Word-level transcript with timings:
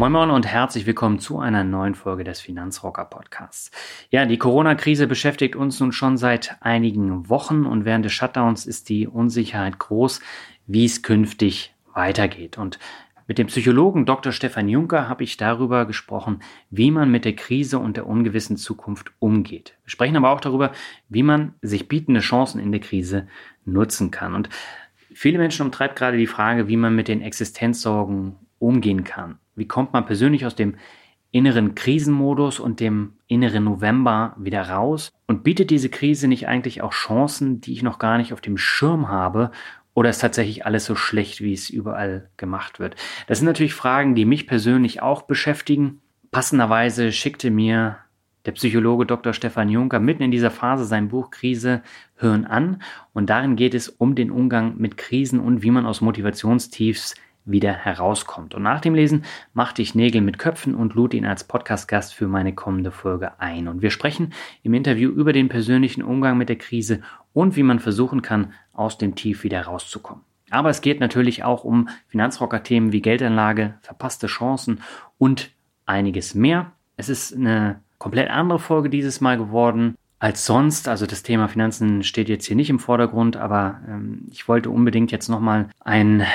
Moin 0.00 0.12
Moin 0.12 0.30
und 0.30 0.46
herzlich 0.46 0.86
willkommen 0.86 1.18
zu 1.18 1.40
einer 1.40 1.62
neuen 1.62 1.94
Folge 1.94 2.24
des 2.24 2.40
Finanzrocker 2.40 3.04
Podcasts. 3.04 3.70
Ja, 4.08 4.24
die 4.24 4.38
Corona-Krise 4.38 5.06
beschäftigt 5.06 5.56
uns 5.56 5.78
nun 5.78 5.92
schon 5.92 6.16
seit 6.16 6.56
einigen 6.62 7.28
Wochen 7.28 7.66
und 7.66 7.84
während 7.84 8.06
des 8.06 8.14
Shutdowns 8.14 8.64
ist 8.64 8.88
die 8.88 9.06
Unsicherheit 9.06 9.78
groß, 9.78 10.20
wie 10.66 10.86
es 10.86 11.02
künftig 11.02 11.74
weitergeht. 11.92 12.56
Und 12.56 12.78
mit 13.26 13.36
dem 13.36 13.48
Psychologen 13.48 14.06
Dr. 14.06 14.32
Stefan 14.32 14.70
Juncker 14.70 15.06
habe 15.06 15.22
ich 15.22 15.36
darüber 15.36 15.84
gesprochen, 15.84 16.40
wie 16.70 16.90
man 16.90 17.10
mit 17.10 17.26
der 17.26 17.36
Krise 17.36 17.78
und 17.78 17.98
der 17.98 18.06
ungewissen 18.06 18.56
Zukunft 18.56 19.12
umgeht. 19.18 19.76
Wir 19.84 19.90
sprechen 19.90 20.16
aber 20.16 20.30
auch 20.30 20.40
darüber, 20.40 20.72
wie 21.10 21.22
man 21.22 21.56
sich 21.60 21.88
bietende 21.88 22.20
Chancen 22.20 22.58
in 22.58 22.72
der 22.72 22.80
Krise 22.80 23.28
nutzen 23.66 24.10
kann. 24.10 24.34
Und 24.34 24.48
viele 25.12 25.36
Menschen 25.36 25.66
umtreibt 25.66 25.96
gerade 25.96 26.16
die 26.16 26.26
Frage, 26.26 26.68
wie 26.68 26.78
man 26.78 26.96
mit 26.96 27.06
den 27.06 27.20
Existenzsorgen 27.20 28.36
umgehen 28.58 29.04
kann. 29.04 29.39
Wie 29.54 29.68
kommt 29.68 29.92
man 29.92 30.06
persönlich 30.06 30.46
aus 30.46 30.54
dem 30.54 30.76
inneren 31.32 31.74
Krisenmodus 31.74 32.58
und 32.58 32.80
dem 32.80 33.14
inneren 33.26 33.64
November 33.64 34.34
wieder 34.38 34.68
raus? 34.68 35.10
Und 35.26 35.44
bietet 35.44 35.70
diese 35.70 35.88
Krise 35.88 36.28
nicht 36.28 36.48
eigentlich 36.48 36.82
auch 36.82 36.92
Chancen, 36.92 37.60
die 37.60 37.72
ich 37.72 37.82
noch 37.82 37.98
gar 37.98 38.18
nicht 38.18 38.32
auf 38.32 38.40
dem 38.40 38.56
Schirm 38.56 39.08
habe? 39.08 39.50
Oder 39.94 40.10
ist 40.10 40.20
tatsächlich 40.20 40.66
alles 40.66 40.84
so 40.84 40.94
schlecht, 40.94 41.40
wie 41.40 41.52
es 41.52 41.68
überall 41.68 42.30
gemacht 42.36 42.78
wird? 42.78 42.96
Das 43.26 43.38
sind 43.38 43.46
natürlich 43.46 43.74
Fragen, 43.74 44.14
die 44.14 44.24
mich 44.24 44.46
persönlich 44.46 45.02
auch 45.02 45.22
beschäftigen. 45.22 46.00
Passenderweise 46.30 47.12
schickte 47.12 47.50
mir 47.50 47.98
der 48.46 48.52
Psychologe 48.52 49.04
Dr. 49.04 49.34
Stefan 49.34 49.68
Juncker 49.68 50.00
mitten 50.00 50.22
in 50.22 50.30
dieser 50.30 50.50
Phase 50.50 50.84
sein 50.84 51.08
Buch 51.08 51.30
Krise 51.30 51.82
Hirn 52.16 52.46
an. 52.46 52.82
Und 53.12 53.28
darin 53.28 53.56
geht 53.56 53.74
es 53.74 53.88
um 53.88 54.14
den 54.14 54.30
Umgang 54.30 54.76
mit 54.78 54.96
Krisen 54.96 55.40
und 55.40 55.62
wie 55.62 55.70
man 55.70 55.86
aus 55.86 56.00
Motivationstiefs 56.00 57.14
wieder 57.44 57.72
herauskommt. 57.72 58.54
Und 58.54 58.62
nach 58.62 58.80
dem 58.80 58.94
Lesen 58.94 59.24
machte 59.52 59.82
ich 59.82 59.94
Nägel 59.94 60.20
mit 60.20 60.38
Köpfen 60.38 60.74
und 60.74 60.94
lud 60.94 61.14
ihn 61.14 61.26
als 61.26 61.44
Podcast-Gast 61.44 62.14
für 62.14 62.28
meine 62.28 62.54
kommende 62.54 62.90
Folge 62.90 63.40
ein. 63.40 63.68
Und 63.68 63.82
wir 63.82 63.90
sprechen 63.90 64.32
im 64.62 64.74
Interview 64.74 65.10
über 65.10 65.32
den 65.32 65.48
persönlichen 65.48 66.02
Umgang 66.02 66.38
mit 66.38 66.48
der 66.48 66.58
Krise 66.58 67.00
und 67.32 67.56
wie 67.56 67.62
man 67.62 67.78
versuchen 67.78 68.22
kann, 68.22 68.52
aus 68.72 68.98
dem 68.98 69.14
Tief 69.14 69.44
wieder 69.44 69.62
rauszukommen. 69.62 70.24
Aber 70.50 70.68
es 70.70 70.80
geht 70.80 71.00
natürlich 71.00 71.44
auch 71.44 71.64
um 71.64 71.88
Finanzrocker-Themen 72.08 72.92
wie 72.92 73.02
Geldanlage, 73.02 73.74
verpasste 73.82 74.26
Chancen 74.26 74.80
und 75.16 75.50
einiges 75.86 76.34
mehr. 76.34 76.72
Es 76.96 77.08
ist 77.08 77.34
eine 77.34 77.80
komplett 77.98 78.30
andere 78.30 78.58
Folge 78.58 78.90
dieses 78.90 79.20
Mal 79.20 79.36
geworden 79.38 79.96
als 80.18 80.44
sonst. 80.46 80.88
Also 80.88 81.06
das 81.06 81.22
Thema 81.22 81.48
Finanzen 81.48 82.02
steht 82.02 82.28
jetzt 82.28 82.46
hier 82.46 82.56
nicht 82.56 82.70
im 82.70 82.78
Vordergrund, 82.78 83.36
aber 83.36 83.80
ähm, 83.88 84.26
ich 84.30 84.48
wollte 84.48 84.70
unbedingt 84.70 85.12
jetzt 85.12 85.28
nochmal 85.28 85.68
ein 85.80 86.26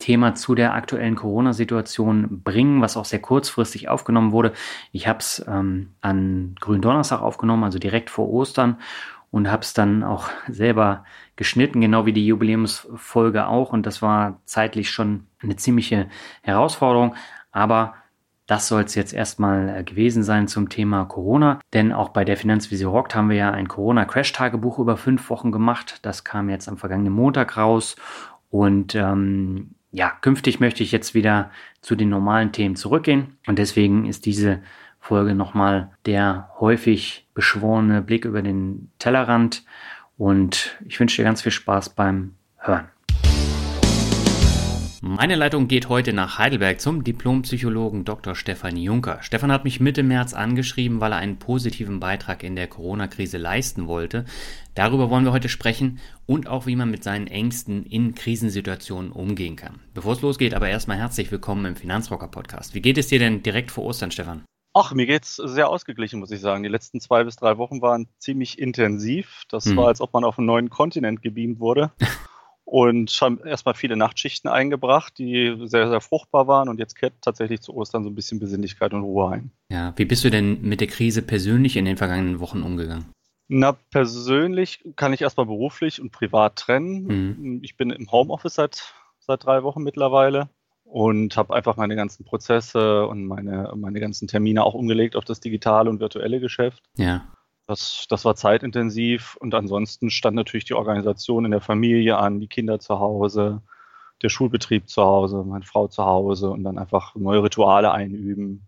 Thema 0.00 0.34
zu 0.34 0.56
der 0.56 0.74
aktuellen 0.74 1.14
Corona-Situation 1.14 2.42
bringen, 2.42 2.82
was 2.82 2.96
auch 2.96 3.04
sehr 3.04 3.20
kurzfristig 3.20 3.88
aufgenommen 3.88 4.32
wurde. 4.32 4.52
Ich 4.90 5.06
habe 5.06 5.20
es 5.20 5.44
ähm, 5.46 5.90
an 6.00 6.56
Gründonnerstag 6.58 7.20
aufgenommen, 7.20 7.62
also 7.62 7.78
direkt 7.78 8.10
vor 8.10 8.28
Ostern 8.28 8.78
und 9.30 9.48
habe 9.50 9.62
es 9.62 9.74
dann 9.74 10.02
auch 10.02 10.30
selber 10.48 11.04
geschnitten, 11.36 11.80
genau 11.80 12.06
wie 12.06 12.12
die 12.12 12.26
Jubiläumsfolge 12.26 13.46
auch. 13.46 13.72
Und 13.72 13.86
das 13.86 14.02
war 14.02 14.40
zeitlich 14.46 14.90
schon 14.90 15.26
eine 15.42 15.56
ziemliche 15.56 16.08
Herausforderung. 16.42 17.14
Aber 17.52 17.94
das 18.46 18.66
soll 18.66 18.82
es 18.82 18.96
jetzt 18.96 19.12
erstmal 19.12 19.68
äh, 19.68 19.84
gewesen 19.84 20.24
sein 20.24 20.48
zum 20.48 20.70
Thema 20.70 21.04
Corona. 21.04 21.60
Denn 21.72 21.92
auch 21.92 22.08
bei 22.08 22.24
der 22.24 22.36
Finanzvisier 22.36 22.88
Rockt 22.88 23.14
haben 23.14 23.28
wir 23.28 23.36
ja 23.36 23.50
ein 23.52 23.68
Corona-Crash-Tagebuch 23.68 24.78
über 24.78 24.96
fünf 24.96 25.30
Wochen 25.30 25.52
gemacht. 25.52 26.00
Das 26.02 26.24
kam 26.24 26.50
jetzt 26.50 26.68
am 26.68 26.76
vergangenen 26.78 27.12
Montag 27.12 27.56
raus. 27.56 27.96
Und 28.50 28.96
ähm, 28.96 29.76
ja, 29.92 30.10
künftig 30.20 30.60
möchte 30.60 30.82
ich 30.82 30.92
jetzt 30.92 31.14
wieder 31.14 31.50
zu 31.80 31.96
den 31.96 32.08
normalen 32.08 32.52
Themen 32.52 32.76
zurückgehen 32.76 33.36
und 33.46 33.58
deswegen 33.58 34.06
ist 34.06 34.26
diese 34.26 34.62
Folge 35.00 35.34
nochmal 35.34 35.90
der 36.06 36.50
häufig 36.60 37.26
beschworene 37.34 38.02
Blick 38.02 38.24
über 38.24 38.42
den 38.42 38.90
Tellerrand 38.98 39.64
und 40.16 40.78
ich 40.86 41.00
wünsche 41.00 41.16
dir 41.16 41.24
ganz 41.24 41.42
viel 41.42 41.52
Spaß 41.52 41.90
beim 41.90 42.34
Hören. 42.58 42.88
Meine 45.02 45.34
Leitung 45.34 45.66
geht 45.66 45.88
heute 45.88 46.12
nach 46.12 46.36
Heidelberg 46.36 46.78
zum 46.78 47.04
Diplompsychologen 47.04 48.04
Dr. 48.04 48.34
Stefan 48.34 48.76
Juncker. 48.76 49.22
Stefan 49.22 49.50
hat 49.50 49.64
mich 49.64 49.80
Mitte 49.80 50.02
März 50.02 50.34
angeschrieben, 50.34 51.00
weil 51.00 51.12
er 51.12 51.18
einen 51.18 51.38
positiven 51.38 52.00
Beitrag 52.00 52.42
in 52.42 52.54
der 52.54 52.66
Corona-Krise 52.66 53.38
leisten 53.38 53.86
wollte. 53.86 54.26
Darüber 54.74 55.08
wollen 55.08 55.24
wir 55.24 55.32
heute 55.32 55.48
sprechen 55.48 56.00
und 56.26 56.48
auch, 56.48 56.66
wie 56.66 56.76
man 56.76 56.90
mit 56.90 57.02
seinen 57.02 57.28
Ängsten 57.28 57.86
in 57.86 58.14
Krisensituationen 58.14 59.10
umgehen 59.10 59.56
kann. 59.56 59.80
Bevor 59.94 60.12
es 60.12 60.20
losgeht, 60.20 60.52
aber 60.52 60.68
erstmal 60.68 60.98
herzlich 60.98 61.32
willkommen 61.32 61.64
im 61.64 61.76
Finanzrocker 61.76 62.28
Podcast. 62.28 62.74
Wie 62.74 62.82
geht 62.82 62.98
es 62.98 63.06
dir 63.06 63.18
denn 63.18 63.42
direkt 63.42 63.70
vor 63.70 63.84
Ostern, 63.84 64.10
Stefan? 64.10 64.44
Ach, 64.74 64.92
mir 64.92 65.06
geht's 65.06 65.36
sehr 65.36 65.70
ausgeglichen, 65.70 66.20
muss 66.20 66.30
ich 66.30 66.40
sagen. 66.40 66.62
Die 66.62 66.68
letzten 66.68 67.00
zwei 67.00 67.24
bis 67.24 67.36
drei 67.36 67.56
Wochen 67.56 67.80
waren 67.80 68.06
ziemlich 68.18 68.58
intensiv. 68.58 69.44
Das 69.48 69.64
hm. 69.64 69.78
war, 69.78 69.86
als 69.86 70.02
ob 70.02 70.12
man 70.12 70.24
auf 70.24 70.36
einen 70.36 70.46
neuen 70.46 70.68
Kontinent 70.68 71.22
gebeamt 71.22 71.58
wurde. 71.58 71.90
und 72.70 73.10
haben 73.20 73.40
erstmal 73.44 73.74
viele 73.74 73.96
Nachtschichten 73.96 74.48
eingebracht, 74.48 75.18
die 75.18 75.56
sehr, 75.64 75.88
sehr 75.88 76.00
fruchtbar 76.00 76.46
waren 76.46 76.68
und 76.68 76.78
jetzt 76.78 76.94
kehrt 76.94 77.14
tatsächlich 77.20 77.60
zu 77.62 77.74
Ostern 77.74 78.04
so 78.04 78.10
ein 78.10 78.14
bisschen 78.14 78.38
Besinnlichkeit 78.38 78.94
und 78.94 79.02
Ruhe 79.02 79.28
ein. 79.28 79.50
Ja, 79.72 79.92
wie 79.96 80.04
bist 80.04 80.22
du 80.22 80.30
denn 80.30 80.62
mit 80.62 80.80
der 80.80 80.86
Krise 80.86 81.22
persönlich 81.22 81.76
in 81.76 81.84
den 81.84 81.96
vergangenen 81.96 82.38
Wochen 82.38 82.62
umgegangen? 82.62 83.06
Na, 83.48 83.72
persönlich 83.72 84.84
kann 84.94 85.12
ich 85.12 85.22
erstmal 85.22 85.46
beruflich 85.46 86.00
und 86.00 86.12
privat 86.12 86.54
trennen. 86.54 87.06
Mhm. 87.40 87.60
Ich 87.64 87.76
bin 87.76 87.90
im 87.90 88.12
Homeoffice 88.12 88.54
seit, 88.54 88.94
seit 89.18 89.44
drei 89.44 89.64
Wochen 89.64 89.82
mittlerweile 89.82 90.48
und 90.84 91.36
habe 91.36 91.52
einfach 91.54 91.76
meine 91.76 91.96
ganzen 91.96 92.24
Prozesse 92.24 93.04
und 93.08 93.26
meine, 93.26 93.72
meine 93.74 93.98
ganzen 93.98 94.28
Termine 94.28 94.62
auch 94.62 94.74
umgelegt 94.74 95.16
auf 95.16 95.24
das 95.24 95.40
digitale 95.40 95.90
und 95.90 95.98
virtuelle 95.98 96.38
Geschäft. 96.38 96.84
Ja. 96.96 97.32
Das, 97.70 98.06
das 98.08 98.24
war 98.24 98.34
zeitintensiv 98.34 99.36
und 99.36 99.54
ansonsten 99.54 100.10
stand 100.10 100.34
natürlich 100.34 100.64
die 100.64 100.74
Organisation 100.74 101.44
in 101.44 101.52
der 101.52 101.60
Familie 101.60 102.18
an, 102.18 102.40
die 102.40 102.48
Kinder 102.48 102.80
zu 102.80 102.98
Hause, 102.98 103.62
der 104.22 104.28
Schulbetrieb 104.28 104.88
zu 104.88 105.04
Hause, 105.04 105.44
meine 105.46 105.64
Frau 105.64 105.86
zu 105.86 106.04
Hause 106.04 106.50
und 106.50 106.64
dann 106.64 106.78
einfach 106.78 107.14
neue 107.14 107.44
Rituale 107.44 107.92
einüben, 107.92 108.66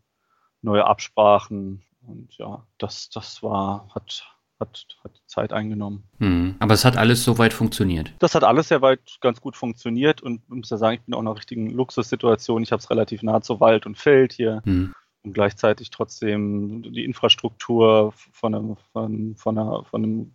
neue 0.60 0.86
Absprachen 0.86 1.82
und 2.06 2.38
ja, 2.38 2.64
das, 2.78 3.10
das 3.10 3.42
war, 3.42 3.88
hat, 3.92 4.24
hat, 4.60 4.86
hat 5.02 5.20
Zeit 5.26 5.52
eingenommen. 5.52 6.04
Hm. 6.18 6.54
Aber 6.60 6.74
es 6.74 6.84
hat 6.84 6.96
alles 6.96 7.24
soweit 7.24 7.52
funktioniert. 7.52 8.14
Das 8.20 8.36
hat 8.36 8.44
alles 8.44 8.68
sehr 8.68 8.82
weit 8.82 9.18
ganz 9.20 9.40
gut 9.40 9.56
funktioniert 9.56 10.22
und 10.22 10.42
ich 10.44 10.48
muss 10.48 10.70
ja 10.70 10.76
sagen, 10.76 10.94
ich 10.94 11.06
bin 11.06 11.14
auch 11.14 11.20
in 11.22 11.26
einer 11.26 11.36
richtigen 11.36 11.70
Luxussituation. 11.70 12.62
Ich 12.62 12.70
habe 12.70 12.78
es 12.78 12.88
relativ 12.88 13.24
nah 13.24 13.40
zu 13.40 13.58
Wald 13.58 13.84
und 13.84 13.98
Feld 13.98 14.32
hier. 14.32 14.62
Hm 14.64 14.94
und 15.22 15.32
gleichzeitig 15.32 15.90
trotzdem 15.90 16.82
die 16.82 17.04
Infrastruktur 17.04 18.12
von 18.12 18.54
einem, 18.54 18.76
von, 18.92 19.36
von, 19.36 19.58
einer, 19.58 19.84
von, 19.84 20.02
einem, 20.02 20.34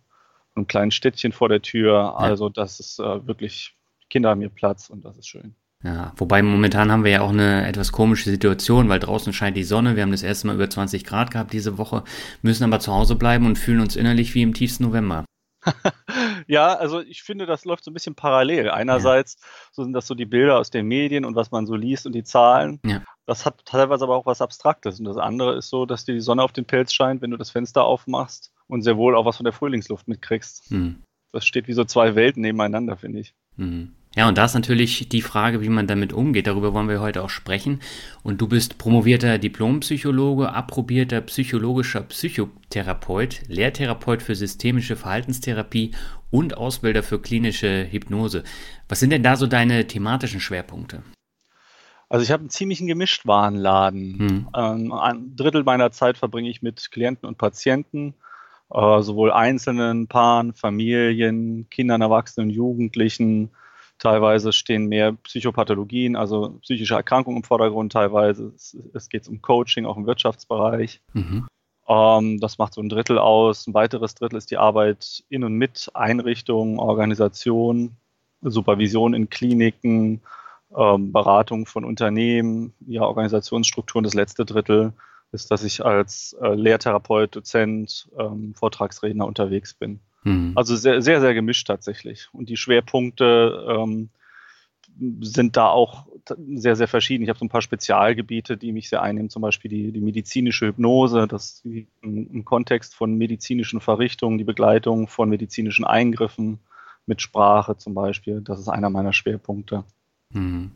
einem 0.54 0.66
kleinen 0.66 0.90
Städtchen 0.90 1.32
vor 1.32 1.48
der 1.48 1.62
Tür. 1.62 2.18
Also 2.18 2.48
das 2.48 2.80
ist 2.80 2.98
äh, 2.98 3.26
wirklich, 3.26 3.76
Kinder 4.10 4.30
haben 4.30 4.40
hier 4.40 4.48
Platz 4.48 4.90
und 4.90 5.04
das 5.04 5.18
ist 5.18 5.28
schön. 5.28 5.54
Ja, 5.84 6.12
wobei 6.16 6.42
momentan 6.42 6.90
haben 6.90 7.04
wir 7.04 7.12
ja 7.12 7.20
auch 7.20 7.30
eine 7.30 7.66
etwas 7.66 7.92
komische 7.92 8.30
Situation, 8.30 8.88
weil 8.88 8.98
draußen 8.98 9.32
scheint 9.32 9.56
die 9.56 9.62
Sonne. 9.62 9.94
Wir 9.94 10.02
haben 10.02 10.10
das 10.10 10.24
erste 10.24 10.48
Mal 10.48 10.56
über 10.56 10.68
20 10.68 11.04
Grad 11.04 11.30
gehabt 11.30 11.52
diese 11.52 11.78
Woche, 11.78 12.02
müssen 12.42 12.64
aber 12.64 12.80
zu 12.80 12.92
Hause 12.92 13.14
bleiben 13.14 13.46
und 13.46 13.58
fühlen 13.58 13.80
uns 13.80 13.94
innerlich 13.94 14.34
wie 14.34 14.42
im 14.42 14.54
tiefsten 14.54 14.84
November. 14.84 15.24
ja, 16.48 16.74
also 16.74 17.00
ich 17.00 17.22
finde, 17.22 17.44
das 17.44 17.66
läuft 17.66 17.84
so 17.84 17.90
ein 17.90 17.94
bisschen 17.94 18.14
parallel. 18.14 18.70
Einerseits 18.70 19.36
so 19.70 19.84
sind 19.84 19.92
das 19.92 20.06
so 20.06 20.14
die 20.14 20.24
Bilder 20.24 20.58
aus 20.58 20.70
den 20.70 20.86
Medien 20.86 21.26
und 21.26 21.36
was 21.36 21.50
man 21.50 21.66
so 21.66 21.74
liest 21.74 22.06
und 22.06 22.14
die 22.14 22.24
Zahlen. 22.24 22.80
Ja. 22.84 23.02
Das 23.26 23.44
hat 23.44 23.64
teilweise 23.66 24.04
aber 24.04 24.16
auch 24.16 24.24
was 24.24 24.40
Abstraktes. 24.40 24.98
Und 24.98 25.04
das 25.04 25.18
andere 25.18 25.56
ist 25.56 25.68
so, 25.68 25.84
dass 25.84 26.06
dir 26.06 26.14
die 26.14 26.22
Sonne 26.22 26.42
auf 26.42 26.52
den 26.52 26.64
Pelz 26.64 26.94
scheint, 26.94 27.20
wenn 27.20 27.30
du 27.30 27.36
das 27.36 27.50
Fenster 27.50 27.84
aufmachst 27.84 28.50
und 28.66 28.80
sehr 28.80 28.96
wohl 28.96 29.14
auch 29.14 29.26
was 29.26 29.36
von 29.36 29.44
der 29.44 29.52
Frühlingsluft 29.52 30.08
mitkriegst. 30.08 30.70
Mhm. 30.70 31.02
Das 31.32 31.44
steht 31.44 31.68
wie 31.68 31.74
so 31.74 31.84
zwei 31.84 32.14
Welten 32.14 32.40
nebeneinander, 32.40 32.96
finde 32.96 33.20
ich. 33.20 33.34
Mhm. 33.56 33.94
Ja, 34.16 34.26
und 34.26 34.38
da 34.38 34.46
ist 34.46 34.54
natürlich 34.54 35.08
die 35.08 35.22
Frage, 35.22 35.60
wie 35.60 35.68
man 35.68 35.86
damit 35.86 36.12
umgeht. 36.12 36.46
Darüber 36.46 36.72
wollen 36.72 36.88
wir 36.88 37.00
heute 37.00 37.22
auch 37.22 37.30
sprechen. 37.30 37.80
Und 38.22 38.40
du 38.40 38.48
bist 38.48 38.78
promovierter 38.78 39.38
Diplompsychologe, 39.38 40.52
approbierter 40.52 41.20
psychologischer 41.20 42.02
Psychotherapeut, 42.02 43.42
Lehrtherapeut 43.48 44.22
für 44.22 44.34
systemische 44.34 44.96
Verhaltenstherapie 44.96 45.92
und 46.30 46.56
Ausbilder 46.56 47.02
für 47.02 47.20
klinische 47.20 47.86
Hypnose. 47.90 48.44
Was 48.88 49.00
sind 49.00 49.10
denn 49.10 49.22
da 49.22 49.36
so 49.36 49.46
deine 49.46 49.86
thematischen 49.86 50.40
Schwerpunkte? 50.40 51.02
Also 52.08 52.22
ich 52.24 52.30
habe 52.30 52.40
einen 52.40 52.50
ziemlichen 52.50 52.86
Gemischtwarenladen. 52.86 54.18
Hm. 54.18 54.48
Ähm, 54.56 54.92
ein 54.92 55.36
Drittel 55.36 55.62
meiner 55.64 55.90
Zeit 55.90 56.16
verbringe 56.16 56.48
ich 56.48 56.62
mit 56.62 56.90
Klienten 56.90 57.28
und 57.28 57.36
Patienten, 57.36 58.14
äh, 58.70 59.02
sowohl 59.02 59.30
einzelnen 59.30 60.08
Paaren, 60.08 60.54
Familien, 60.54 61.68
Kindern, 61.68 62.00
Erwachsenen, 62.00 62.48
Jugendlichen, 62.48 63.50
Teilweise 63.98 64.52
stehen 64.52 64.86
mehr 64.86 65.12
Psychopathologien, 65.12 66.14
also 66.14 66.58
psychische 66.62 66.94
Erkrankungen 66.94 67.38
im 67.38 67.44
Vordergrund. 67.44 67.92
Teilweise 67.92 68.52
es, 68.54 68.76
es 68.94 69.08
geht 69.08 69.28
um 69.28 69.42
Coaching, 69.42 69.86
auch 69.86 69.96
im 69.96 70.06
Wirtschaftsbereich. 70.06 71.00
Mhm. 71.14 71.48
Ähm, 71.88 72.38
das 72.38 72.58
macht 72.58 72.74
so 72.74 72.80
ein 72.80 72.88
Drittel 72.88 73.18
aus. 73.18 73.66
Ein 73.66 73.74
weiteres 73.74 74.14
Drittel 74.14 74.36
ist 74.36 74.50
die 74.50 74.58
Arbeit 74.58 75.24
in 75.28 75.42
und 75.42 75.54
mit 75.54 75.90
Einrichtungen, 75.94 76.78
Organisationen, 76.78 77.96
Supervision 78.42 79.14
in 79.14 79.30
Kliniken, 79.30 80.20
ähm, 80.76 81.12
Beratung 81.12 81.66
von 81.66 81.84
Unternehmen, 81.84 82.74
ja, 82.86 83.02
Organisationsstrukturen. 83.02 84.04
Das 84.04 84.14
letzte 84.14 84.44
Drittel 84.44 84.92
ist, 85.32 85.50
dass 85.50 85.64
ich 85.64 85.84
als 85.84 86.36
äh, 86.40 86.54
Lehrtherapeut, 86.54 87.34
Dozent, 87.34 88.08
ähm, 88.18 88.54
Vortragsredner 88.54 89.26
unterwegs 89.26 89.74
bin. 89.74 90.00
Mhm. 90.24 90.52
Also 90.54 90.76
sehr, 90.76 91.02
sehr, 91.02 91.20
sehr 91.20 91.34
gemischt 91.34 91.66
tatsächlich. 91.66 92.28
Und 92.32 92.48
die 92.48 92.56
Schwerpunkte 92.56 93.66
ähm, 93.68 94.10
sind 95.20 95.56
da 95.56 95.68
auch 95.68 96.06
sehr, 96.54 96.76
sehr 96.76 96.88
verschieden. 96.88 97.22
Ich 97.22 97.28
habe 97.28 97.38
so 97.38 97.44
ein 97.44 97.50
paar 97.50 97.62
Spezialgebiete, 97.62 98.56
die 98.56 98.72
mich 98.72 98.88
sehr 98.88 99.02
einnehmen, 99.02 99.30
zum 99.30 99.42
Beispiel 99.42 99.70
die, 99.70 99.92
die 99.92 100.00
medizinische 100.00 100.66
Hypnose, 100.66 101.28
das 101.28 101.62
im, 101.64 101.86
im, 102.02 102.44
Kontext 102.44 102.94
von 102.94 103.14
medizinischen 103.14 103.80
Verrichtungen, 103.80 104.38
die 104.38 104.44
Begleitung 104.44 105.08
von 105.08 105.28
medizinischen 105.28 105.84
Eingriffen 105.84 106.58
mit 107.06 107.22
Sprache 107.22 107.76
zum 107.76 107.94
Beispiel. 107.94 108.40
Das 108.40 108.58
ist 108.58 108.68
einer 108.68 108.90
meiner 108.90 109.12
Schwerpunkte. 109.12 109.84
Mhm. 110.30 110.72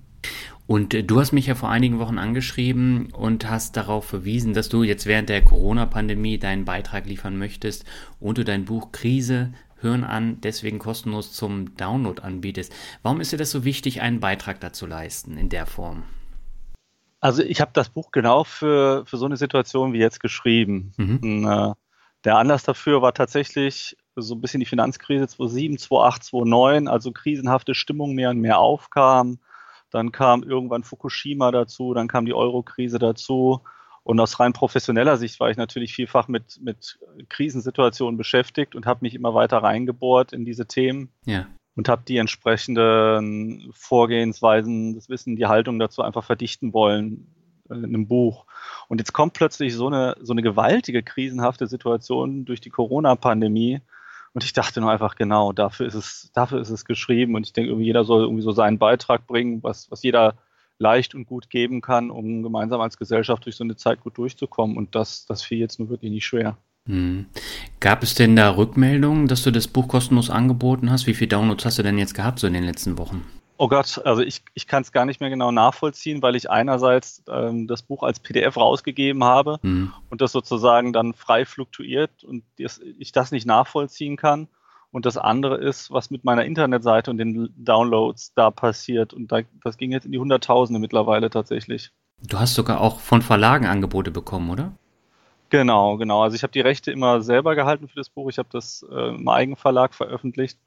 Und 0.67 0.95
äh, 0.95 1.03
du 1.03 1.21
hast 1.21 1.33
mich 1.33 1.47
ja 1.47 1.55
vor 1.55 1.71
einigen 1.71 1.99
Wochen 1.99 2.19
angeschrieben 2.19 3.11
und 3.13 3.49
hast 3.49 3.77
darauf 3.77 4.05
verwiesen, 4.05 4.55
dass 4.55 4.69
du 4.69 4.83
jetzt 4.83 5.07
während 5.07 5.29
der 5.29 5.43
Corona-Pandemie 5.43 6.39
deinen 6.39 6.65
Beitrag 6.65 7.07
liefern 7.07 7.37
möchtest 7.37 7.85
und 8.21 8.39
du 8.39 8.45
dein 8.45 8.65
Buch 8.65 8.93
Krise 8.93 9.53
Hören 9.83 10.05
an 10.05 10.41
deswegen 10.41 10.79
kostenlos 10.79 11.33
zum 11.33 11.77
Download 11.77 12.23
anbietest. 12.23 12.73
Warum 13.03 13.21
ist 13.21 13.33
dir 13.33 13.37
das 13.37 13.51
so 13.51 13.65
wichtig, 13.65 14.01
einen 14.01 14.21
Beitrag 14.21 14.61
dazu 14.61 14.87
leisten 14.87 15.37
in 15.37 15.49
der 15.49 15.67
Form? 15.67 16.05
Also 17.21 17.43
ich 17.43 17.61
habe 17.61 17.73
das 17.75 17.89
Buch 17.89 18.13
genau 18.13 18.45
für, 18.45 19.05
für 19.07 19.17
so 19.17 19.27
eine 19.27 19.37
Situation 19.37 19.93
wie 19.93 19.99
jetzt 19.99 20.21
geschrieben. 20.21 20.93
Mhm. 20.97 21.19
Und, 21.23 21.45
äh, 21.45 21.75
der 22.25 22.37
Anlass 22.37 22.63
dafür 22.63 23.03
war 23.03 23.13
tatsächlich 23.13 23.97
so 24.15 24.35
ein 24.37 24.41
bisschen 24.41 24.61
die 24.61 24.67
Finanzkrise 24.67 25.27
2007, 25.27 25.79
2008, 25.79 26.25
2009, 26.25 26.89
also 26.89 27.11
krisenhafte 27.11 27.75
Stimmung 27.75 28.15
mehr 28.15 28.31
und 28.31 28.39
mehr 28.39 28.59
aufkam 28.59 29.39
dann 29.93 30.13
kam 30.13 30.43
irgendwann 30.43 30.83
Fukushima 30.83 31.51
dazu, 31.51 31.95
dann 31.95 32.09
kam 32.09 32.25
die 32.25 32.35
Euro-Krise 32.35 32.99
dazu. 32.99 33.61
Und 34.05 34.19
aus 34.19 34.41
rein 34.41 34.53
professioneller 34.53 35.17
Sicht 35.17 35.39
war 35.39 35.51
ich 35.51 35.57
natürlich 35.57 35.95
vielfach 35.95 36.27
mit, 36.27 36.61
mit 36.61 36.99
Krisensituationen 37.29 38.17
beschäftigt 38.17 38.75
und 38.75 38.87
habe 38.87 39.01
mich 39.03 39.15
immer 39.15 39.35
weiter 39.35 39.59
reingebohrt 39.59 40.33
in 40.33 40.45
diese 40.45 40.67
Themen. 40.67 41.11
Ja. 41.25 41.47
Und 41.77 41.89
habe 41.89 42.03
die 42.07 42.17
entsprechenden 42.17 43.71
Vorgehensweisen, 43.75 44.95
das 44.95 45.09
Wissen, 45.09 45.37
die 45.37 45.47
Haltung 45.47 45.79
dazu 45.79 46.03
einfach 46.03 46.25
verdichten 46.25 46.73
wollen 46.73 47.29
in 47.71 47.85
einem 47.85 48.09
Buch. 48.09 48.45
Und 48.89 48.99
jetzt 48.99 49.13
kommt 49.13 49.33
plötzlich 49.35 49.75
so 49.75 49.87
eine, 49.87 50.17
so 50.21 50.33
eine 50.33 50.43
gewaltige 50.43 51.03
krisenhafte 51.03 51.67
Situation 51.67 52.45
durch 52.45 52.61
die 52.61 52.71
Corona-Pandemie, 52.71 53.81
und 54.35 54.45
ich 54.45 54.53
dachte 54.53 54.81
nur 54.81 54.91
einfach, 54.91 55.17
genau, 55.17 55.53
dafür 55.53 55.87
ist 55.87 55.95
es, 55.95 56.31
dafür 56.33 56.61
ist 56.61 56.71
es 56.71 56.85
geschrieben. 56.85 57.35
Und 57.35 57.47
ich 57.47 57.53
denke, 57.53 57.75
jeder 57.75 58.05
soll 58.05 58.23
irgendwie 58.23 58.43
so 58.43 58.53
seinen 58.53 58.79
Beitrag 58.79 59.27
bringen, 59.27 59.63
was, 59.63 59.91
was 59.91 60.03
jeder 60.03 60.35
leicht 60.79 61.15
und 61.15 61.27
gut 61.27 61.51
geben 61.51 61.81
kann, 61.81 62.11
um 62.11 62.43
gemeinsam 62.43 62.81
als 62.81 62.97
Gesellschaft 62.97 63.45
durch 63.45 63.57
so 63.57 63.65
eine 63.65 63.77
Zeit 63.77 64.01
gut 64.01 64.17
durchzukommen. 64.17 64.77
Und 64.77 64.95
das, 64.95 65.27
das 65.27 65.43
fiel 65.43 65.59
jetzt 65.59 65.79
nur 65.79 65.91
wirklich 65.91 66.11
nicht 66.11 66.25
schwer. 66.25 66.57
Hm. 66.89 67.27
Gab 67.79 68.03
es 68.03 68.15
denn 68.15 68.35
da 68.35 68.57
Rückmeldungen, 68.57 69.29
dass 69.29 69.43
du 69.43 69.51
das 69.51 69.69
Buch 69.69 69.87
kostenlos 69.87 70.31
angeboten 70.31 70.91
hast? 70.91 71.07
Wie 71.07 71.15
viele 71.15 71.29
Downloads 71.29 71.65
hast 71.65 71.79
du 71.79 71.83
denn 71.83 71.99
jetzt 71.99 72.15
gehabt 72.15 72.39
so 72.39 72.47
in 72.47 72.55
den 72.55 72.65
letzten 72.65 72.99
Wochen? 72.99 73.25
Oh 73.63 73.69
Gott, 73.69 74.01
also 74.05 74.23
ich, 74.23 74.43
ich 74.55 74.67
kann 74.67 74.83
es 74.83 74.91
gar 74.91 75.05
nicht 75.05 75.21
mehr 75.21 75.31
genau 75.31 75.53
nachvollziehen, 75.53 76.21
weil 76.21 76.35
ich 76.35 76.51
einerseits 76.51 77.23
ähm, 77.29 77.69
das 77.69 77.83
Buch 77.83 78.03
als 78.03 78.19
PDF 78.19 78.57
rausgegeben 78.57 79.23
habe 79.23 79.61
mhm. 79.63 79.93
und 80.11 80.21
das 80.21 80.33
sozusagen 80.33 80.93
dann 80.93 81.15
frei 81.15 81.45
fluktuiert 81.45 82.25
und 82.25 82.43
das, 82.59 82.81
ich 82.99 83.13
das 83.13 83.31
nicht 83.31 83.47
nachvollziehen 83.47 84.17
kann. 84.17 84.49
Und 84.91 85.07
das 85.07 85.17
andere 85.17 85.59
ist, 85.59 85.93
was 85.93 86.11
mit 86.11 86.25
meiner 86.25 86.45
Internetseite 86.45 87.13
und 87.13 87.19
den 87.19 87.55
Downloads 87.57 88.35
da 88.35 88.51
passiert. 88.51 89.15
Und 89.15 89.31
da, 89.31 89.43
das 89.63 89.77
ging 89.77 89.93
jetzt 89.93 90.07
in 90.07 90.11
die 90.11 90.19
Hunderttausende 90.19 90.81
mittlerweile 90.81 91.31
tatsächlich. 91.31 91.93
Du 92.21 92.41
hast 92.41 92.55
sogar 92.55 92.81
auch 92.81 92.99
von 92.99 93.23
Verlagen 93.23 93.67
Angebote 93.67 94.11
bekommen, 94.11 94.51
oder? 94.51 94.73
Genau, 95.51 95.99
genau. 95.99 96.25
Also 96.25 96.35
ich 96.35 96.43
habe 96.43 96.53
die 96.53 96.63
Rechte 96.63 96.91
immer 96.91 97.23
selber 97.23 97.55
gehalten 97.55 97.87
für 97.87 97.95
das 97.95 98.11
Buch. 98.11 98.29
Ich 98.29 98.39
habe 98.39 98.49
das 98.51 98.85
äh, 98.91 99.11
im 99.11 99.29
Eigenverlag 99.29 99.95
veröffentlicht 99.95 100.59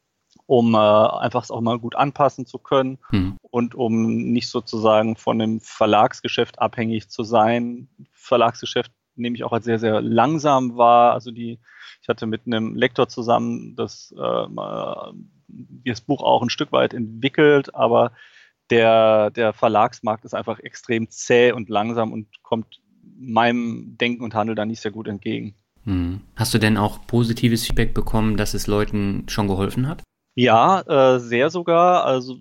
um 0.46 0.76
äh, 0.76 0.78
einfach 0.78 1.44
es 1.44 1.52
auch 1.52 1.62
mal 1.62 1.80
gut 1.80 1.96
anpassen 1.96 2.46
zu 2.46 2.60
können 2.60 3.00
mhm. 3.12 3.38
und 3.42 3.76
um 3.76 4.32
nicht 4.32 4.50
sozusagen 4.50 5.16
von 5.16 5.40
dem 5.40 5.60
Verlagsgeschäft 5.60 6.60
abhängig 6.60 7.10
zu 7.10 7.24
sein. 7.24 7.90
Verlagsgeschäft 8.12 8.92
nehme 9.16 9.36
ich 9.36 9.44
auch 9.44 9.54
als 9.54 9.66
sehr, 9.66 9.80
sehr 9.80 10.02
langsam 10.02 10.78
wahr. 10.78 11.14
Also 11.14 11.32
die, 11.32 11.60
ich 12.02 12.08
hatte 12.08 12.28
mit 12.28 12.46
einem 12.46 12.76
Lektor 12.76 13.08
zusammen 13.08 13.76
das, 13.76 14.14
äh, 14.18 14.48
das 15.86 16.02
Buch 16.02 16.22
auch 16.22 16.42
ein 16.42 16.50
Stück 16.50 16.72
weit 16.72 16.94
entwickelt, 16.94 17.74
aber 17.74 18.12
der, 18.70 19.32
der 19.32 19.54
Verlagsmarkt 19.54 20.26
ist 20.26 20.34
einfach 20.34 20.60
extrem 20.60 21.10
zäh 21.10 21.52
und 21.52 21.70
langsam 21.70 22.12
und 22.12 22.28
kommt 22.44 22.82
meinem 23.18 23.98
Denken 23.98 24.24
und 24.24 24.34
Handeln 24.34 24.56
da 24.56 24.66
nicht 24.66 24.82
sehr 24.82 24.92
gut 24.92 25.08
entgegen. 25.08 25.56
Hm. 25.84 26.22
Hast 26.36 26.54
du 26.54 26.58
denn 26.58 26.78
auch 26.78 27.06
positives 27.06 27.66
Feedback 27.66 27.94
bekommen, 27.94 28.38
dass 28.38 28.54
es 28.54 28.68
Leuten 28.68 29.26
schon 29.28 29.48
geholfen 29.48 29.88
hat? 29.88 30.04
Ja, 30.36 30.82
äh, 30.82 31.20
sehr 31.20 31.50
sogar. 31.50 32.04
Also 32.04 32.38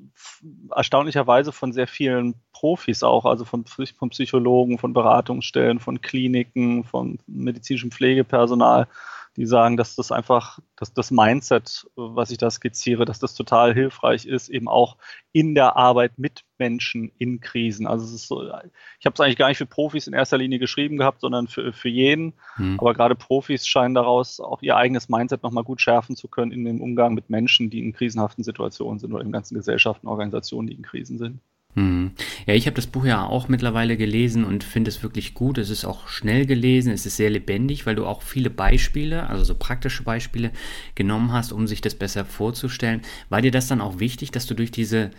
erstaunlicherweise 0.74 1.52
von 1.52 1.72
sehr 1.72 1.86
vielen 1.86 2.34
Profis 2.52 3.04
auch, 3.04 3.24
also 3.24 3.44
von, 3.44 3.64
von 3.66 4.10
Psychologen, 4.10 4.78
von 4.78 4.92
Beratungsstellen, 4.92 5.78
von 5.78 6.00
Kliniken, 6.00 6.82
von 6.84 7.18
medizinischem 7.26 7.92
Pflegepersonal 7.92 8.88
die 9.36 9.46
sagen, 9.46 9.76
dass 9.76 9.96
das 9.96 10.12
einfach, 10.12 10.60
dass 10.76 10.92
das 10.92 11.10
Mindset, 11.10 11.86
was 11.96 12.30
ich 12.30 12.38
da 12.38 12.50
skizziere, 12.50 13.04
dass 13.04 13.18
das 13.18 13.34
total 13.34 13.74
hilfreich 13.74 14.26
ist, 14.26 14.48
eben 14.48 14.68
auch 14.68 14.96
in 15.32 15.54
der 15.54 15.76
Arbeit 15.76 16.18
mit 16.18 16.44
Menschen 16.58 17.10
in 17.18 17.40
Krisen. 17.40 17.86
Also 17.86 18.04
es 18.04 18.12
ist 18.12 18.28
so, 18.28 18.42
ich 18.42 19.06
habe 19.06 19.14
es 19.14 19.20
eigentlich 19.20 19.36
gar 19.36 19.48
nicht 19.48 19.58
für 19.58 19.66
Profis 19.66 20.06
in 20.06 20.12
erster 20.12 20.38
Linie 20.38 20.60
geschrieben 20.60 20.96
gehabt, 20.96 21.20
sondern 21.20 21.48
für, 21.48 21.72
für 21.72 21.88
jeden. 21.88 22.34
Hm. 22.54 22.78
Aber 22.78 22.94
gerade 22.94 23.16
Profis 23.16 23.66
scheinen 23.66 23.94
daraus 23.94 24.38
auch 24.38 24.62
ihr 24.62 24.76
eigenes 24.76 25.08
Mindset 25.08 25.42
nochmal 25.42 25.64
gut 25.64 25.80
schärfen 25.80 26.14
zu 26.14 26.28
können 26.28 26.52
in 26.52 26.64
dem 26.64 26.80
Umgang 26.80 27.14
mit 27.14 27.28
Menschen, 27.28 27.70
die 27.70 27.80
in 27.80 27.92
krisenhaften 27.92 28.44
Situationen 28.44 29.00
sind 29.00 29.12
oder 29.12 29.24
in 29.24 29.32
ganzen 29.32 29.56
Gesellschaften, 29.56 30.06
Organisationen, 30.06 30.68
die 30.68 30.74
in 30.74 30.82
Krisen 30.82 31.18
sind. 31.18 31.40
Hm. 31.74 32.12
Ja, 32.46 32.54
ich 32.54 32.66
habe 32.66 32.76
das 32.76 32.86
Buch 32.86 33.04
ja 33.04 33.26
auch 33.26 33.48
mittlerweile 33.48 33.96
gelesen 33.96 34.44
und 34.44 34.62
finde 34.62 34.90
es 34.90 35.02
wirklich 35.02 35.34
gut. 35.34 35.58
Es 35.58 35.70
ist 35.70 35.84
auch 35.84 36.06
schnell 36.06 36.46
gelesen, 36.46 36.92
es 36.92 37.04
ist 37.04 37.16
sehr 37.16 37.30
lebendig, 37.30 37.84
weil 37.84 37.96
du 37.96 38.06
auch 38.06 38.22
viele 38.22 38.48
Beispiele, 38.48 39.28
also 39.28 39.42
so 39.42 39.54
praktische 39.56 40.04
Beispiele 40.04 40.52
genommen 40.94 41.32
hast, 41.32 41.52
um 41.52 41.66
sich 41.66 41.80
das 41.80 41.96
besser 41.96 42.24
vorzustellen. 42.24 43.02
War 43.28 43.42
dir 43.42 43.50
das 43.50 43.66
dann 43.66 43.80
auch 43.80 43.98
wichtig, 43.98 44.30
dass 44.30 44.46
du 44.46 44.54
durch 44.54 44.70
diese 44.70 45.10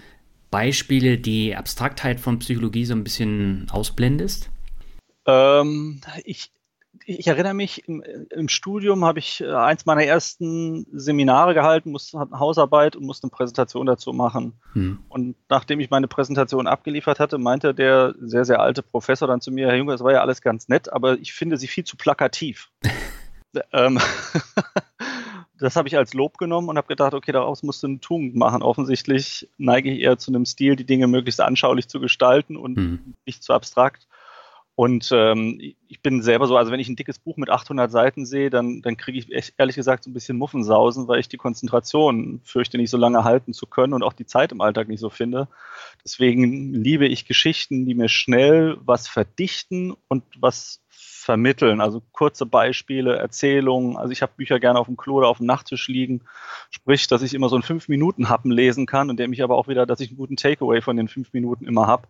Beispiele 0.50 1.18
die 1.18 1.56
Abstraktheit 1.56 2.22
von 2.22 2.40
Psychologie 2.40 2.86
so 2.86 2.94
ein 2.94 3.04
bisschen 3.04 3.68
ausblendest? 3.72 4.50
Ähm, 5.26 6.00
ich, 6.24 6.52
ich 7.08 7.28
erinnere 7.28 7.54
mich, 7.54 7.88
im, 7.88 8.04
im 8.32 8.50
Studium 8.50 9.06
habe 9.06 9.20
ich 9.20 9.42
äh, 9.42 9.52
eins 9.54 9.86
meiner 9.86 10.04
ersten 10.04 10.88
Seminare 10.92 11.54
gehalten, 11.54 11.92
musste 11.92 12.20
eine 12.20 12.40
Hausarbeit 12.40 12.96
und 12.96 13.06
musste 13.06 13.26
eine 13.26 13.32
Präsentation 13.32 13.86
dazu 13.86 14.12
machen. 14.12 14.54
Hm. 14.74 15.00
Und 15.08 15.36
nachdem 15.48 15.80
ich 15.80 15.92
meine 15.92 16.08
Präsentation 16.08 16.68
abgeliefert 16.68 17.20
hatte, 17.20 17.38
meinte 17.38 17.76
der 17.76 18.16
sehr, 18.20 18.44
sehr 18.44 18.60
alte 18.60 18.82
Professor 18.82 19.28
dann 19.28 19.42
zu 19.42 19.52
mir, 19.52 19.68
Herr 19.68 19.76
Junge, 19.76 19.92
das 19.92 20.04
war 20.04 20.14
ja 20.14 20.22
alles 20.22 20.42
ganz 20.42 20.68
nett, 20.68 20.92
aber 20.92 21.14
ich 21.20 21.34
finde 21.34 21.58
Sie 21.58 21.68
viel 21.68 21.84
zu 21.84 21.96
plakativ. 21.96 22.72
ähm, 23.72 24.00
das 25.60 25.76
habe 25.76 25.88
ich 25.88 25.98
als 25.98 26.16
Lob 26.16 26.40
genommen 26.40 26.70
und 26.70 26.78
habe 26.78 26.88
gedacht, 26.88 27.14
okay, 27.14 27.32
daraus 27.32 27.62
musst 27.62 27.84
du 27.84 27.88
eine 27.88 28.00
Tugend 28.00 28.36
machen. 28.36 28.64
Offensichtlich 28.64 29.48
neige 29.58 29.92
ich 29.92 30.00
eher 30.00 30.18
zu 30.18 30.32
einem 30.32 30.46
Stil, 30.46 30.76
die 30.76 30.86
Dinge 30.86 31.06
möglichst 31.06 31.40
anschaulich 31.40 31.88
zu 31.88 32.00
gestalten 32.00 32.58
und 32.58 32.78
hm. 32.78 33.14
nicht 33.28 33.44
zu 33.44 33.54
abstrakt. 33.54 34.08
Und 34.76 35.10
ähm, 35.14 35.58
ich 35.88 36.02
bin 36.02 36.22
selber 36.22 36.48
so, 36.48 36.58
also 36.58 36.70
wenn 36.72 36.82
ich 36.82 36.90
ein 36.90 36.98
dickes 36.98 37.18
Buch 37.18 37.38
mit 37.38 37.50
800 37.50 37.90
Seiten 37.90 38.26
sehe, 38.26 38.50
dann, 38.50 38.82
dann 38.82 38.98
kriege 38.98 39.18
ich 39.18 39.32
echt, 39.32 39.54
ehrlich 39.58 39.78
gesagt 39.78 40.04
so 40.04 40.10
ein 40.10 40.14
bisschen 40.14 40.38
Muffensausen, 40.38 41.08
weil 41.08 41.22
ich 41.22 41.30
die 41.30 41.38
Konzentration 41.38 42.42
fürchte, 42.44 42.78
nicht 42.78 42.90
so 42.90 42.98
lange 42.98 43.24
halten 43.24 43.54
zu 43.54 43.68
können 43.68 43.94
und 43.94 44.04
auch 44.04 44.12
die 44.12 44.26
Zeit 44.26 44.52
im 44.52 44.60
Alltag 44.60 44.90
nicht 44.90 45.00
so 45.00 45.10
finde. 45.10 45.48
Deswegen 46.04 46.74
liebe 46.74 47.08
ich 47.08 47.26
Geschichten, 47.26 47.86
die 47.86 47.96
mir 47.96 48.10
schnell 48.10 48.78
was 48.82 49.08
verdichten 49.08 49.96
und 50.10 50.24
was 50.40 50.82
vermitteln. 50.90 51.80
Also 51.80 52.02
kurze 52.12 52.46
Beispiele, 52.46 53.16
Erzählungen. 53.16 53.96
Also 53.96 54.12
ich 54.12 54.22
habe 54.22 54.34
Bücher 54.36 54.60
gerne 54.60 54.80
auf 54.80 54.88
dem 54.88 54.98
Klo 54.98 55.16
oder 55.16 55.30
auf 55.30 55.38
dem 55.38 55.48
Nachttisch 55.48 55.88
liegen. 55.88 56.22
Sprich, 56.70 57.08
dass 57.08 57.22
ich 57.22 57.34
immer 57.34 57.48
so 57.48 57.56
einen 57.56 57.64
fünf 57.64 57.88
Minuten 57.88 58.30
Happen 58.30 58.52
lesen 58.52 58.86
kann 58.86 59.10
und 59.10 59.18
der 59.18 59.30
mich 59.30 59.42
aber 59.42 59.56
auch 59.56 59.68
wieder, 59.68 59.86
dass 59.86 60.02
ich 60.02 60.10
einen 60.10 60.18
guten 60.18 60.36
Takeaway 60.36 60.82
von 60.82 60.98
den 60.98 61.08
fünf 61.08 61.32
Minuten 61.32 61.66
immer 61.66 61.88
habe 61.88 62.10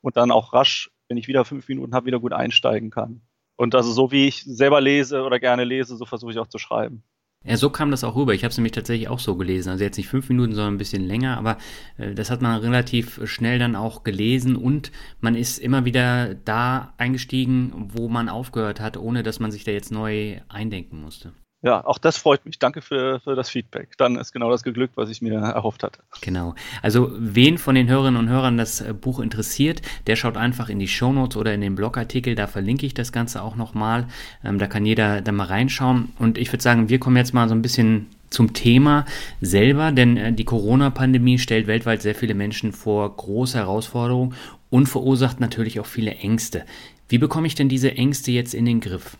und 0.00 0.16
dann 0.16 0.30
auch 0.30 0.52
rasch, 0.52 0.90
wenn 1.08 1.16
ich 1.16 1.28
wieder 1.28 1.44
fünf 1.44 1.68
Minuten 1.68 1.94
habe, 1.94 2.06
wieder 2.06 2.20
gut 2.20 2.32
einsteigen 2.32 2.90
kann. 2.90 3.22
Und 3.56 3.74
also 3.74 3.90
so 3.92 4.12
wie 4.12 4.26
ich 4.26 4.42
selber 4.44 4.80
lese 4.80 5.22
oder 5.22 5.40
gerne 5.40 5.64
lese, 5.64 5.96
so 5.96 6.04
versuche 6.04 6.32
ich 6.32 6.38
auch 6.38 6.48
zu 6.48 6.58
schreiben. 6.58 7.02
Ja, 7.44 7.56
so 7.56 7.70
kam 7.70 7.92
das 7.92 8.02
auch 8.02 8.16
rüber. 8.16 8.34
Ich 8.34 8.42
habe 8.42 8.50
es 8.50 8.58
nämlich 8.58 8.72
tatsächlich 8.72 9.08
auch 9.08 9.20
so 9.20 9.36
gelesen. 9.36 9.70
Also 9.70 9.84
jetzt 9.84 9.96
nicht 9.96 10.08
fünf 10.08 10.28
Minuten, 10.28 10.54
sondern 10.54 10.74
ein 10.74 10.78
bisschen 10.78 11.06
länger, 11.06 11.38
aber 11.38 11.58
äh, 11.96 12.12
das 12.12 12.30
hat 12.30 12.42
man 12.42 12.60
relativ 12.60 13.20
schnell 13.24 13.58
dann 13.60 13.76
auch 13.76 14.02
gelesen 14.02 14.56
und 14.56 14.90
man 15.20 15.36
ist 15.36 15.58
immer 15.58 15.84
wieder 15.84 16.34
da 16.34 16.92
eingestiegen, 16.98 17.90
wo 17.92 18.08
man 18.08 18.28
aufgehört 18.28 18.80
hat, 18.80 18.96
ohne 18.96 19.22
dass 19.22 19.38
man 19.38 19.52
sich 19.52 19.62
da 19.62 19.70
jetzt 19.70 19.92
neu 19.92 20.40
eindenken 20.48 21.00
musste. 21.00 21.32
Ja, 21.66 21.84
auch 21.84 21.98
das 21.98 22.16
freut 22.16 22.46
mich. 22.46 22.60
Danke 22.60 22.80
für, 22.80 23.18
für 23.18 23.34
das 23.34 23.50
Feedback. 23.50 23.98
Dann 23.98 24.14
ist 24.14 24.32
genau 24.32 24.52
das 24.52 24.62
geglückt, 24.62 24.96
was 24.96 25.10
ich 25.10 25.20
mir 25.20 25.34
erhofft 25.34 25.82
hatte. 25.82 25.98
Genau. 26.20 26.54
Also 26.80 27.10
wen 27.18 27.58
von 27.58 27.74
den 27.74 27.88
Hörerinnen 27.88 28.20
und 28.20 28.28
Hörern 28.28 28.56
das 28.56 28.80
äh, 28.82 28.94
Buch 28.94 29.18
interessiert, 29.18 29.82
der 30.06 30.14
schaut 30.14 30.36
einfach 30.36 30.68
in 30.68 30.78
die 30.78 30.86
Shownotes 30.86 31.36
oder 31.36 31.52
in 31.52 31.60
den 31.60 31.74
Blogartikel. 31.74 32.36
Da 32.36 32.46
verlinke 32.46 32.86
ich 32.86 32.94
das 32.94 33.10
Ganze 33.10 33.42
auch 33.42 33.56
nochmal. 33.56 34.06
Ähm, 34.44 34.60
da 34.60 34.68
kann 34.68 34.86
jeder 34.86 35.22
da 35.22 35.32
mal 35.32 35.48
reinschauen. 35.48 36.12
Und 36.20 36.38
ich 36.38 36.52
würde 36.52 36.62
sagen, 36.62 36.88
wir 36.88 37.00
kommen 37.00 37.16
jetzt 37.16 37.34
mal 37.34 37.48
so 37.48 37.56
ein 37.56 37.62
bisschen 37.62 38.06
zum 38.30 38.52
Thema 38.52 39.04
selber, 39.40 39.90
denn 39.90 40.16
äh, 40.16 40.32
die 40.32 40.44
Corona-Pandemie 40.44 41.40
stellt 41.40 41.66
weltweit 41.66 42.00
sehr 42.00 42.14
viele 42.14 42.34
Menschen 42.34 42.72
vor 42.74 43.16
große 43.16 43.58
Herausforderungen 43.58 44.36
und 44.70 44.86
verursacht 44.86 45.40
natürlich 45.40 45.80
auch 45.80 45.86
viele 45.86 46.12
Ängste. 46.12 46.64
Wie 47.08 47.18
bekomme 47.18 47.48
ich 47.48 47.56
denn 47.56 47.68
diese 47.68 47.90
Ängste 47.90 48.30
jetzt 48.30 48.54
in 48.54 48.66
den 48.66 48.78
Griff? 48.78 49.16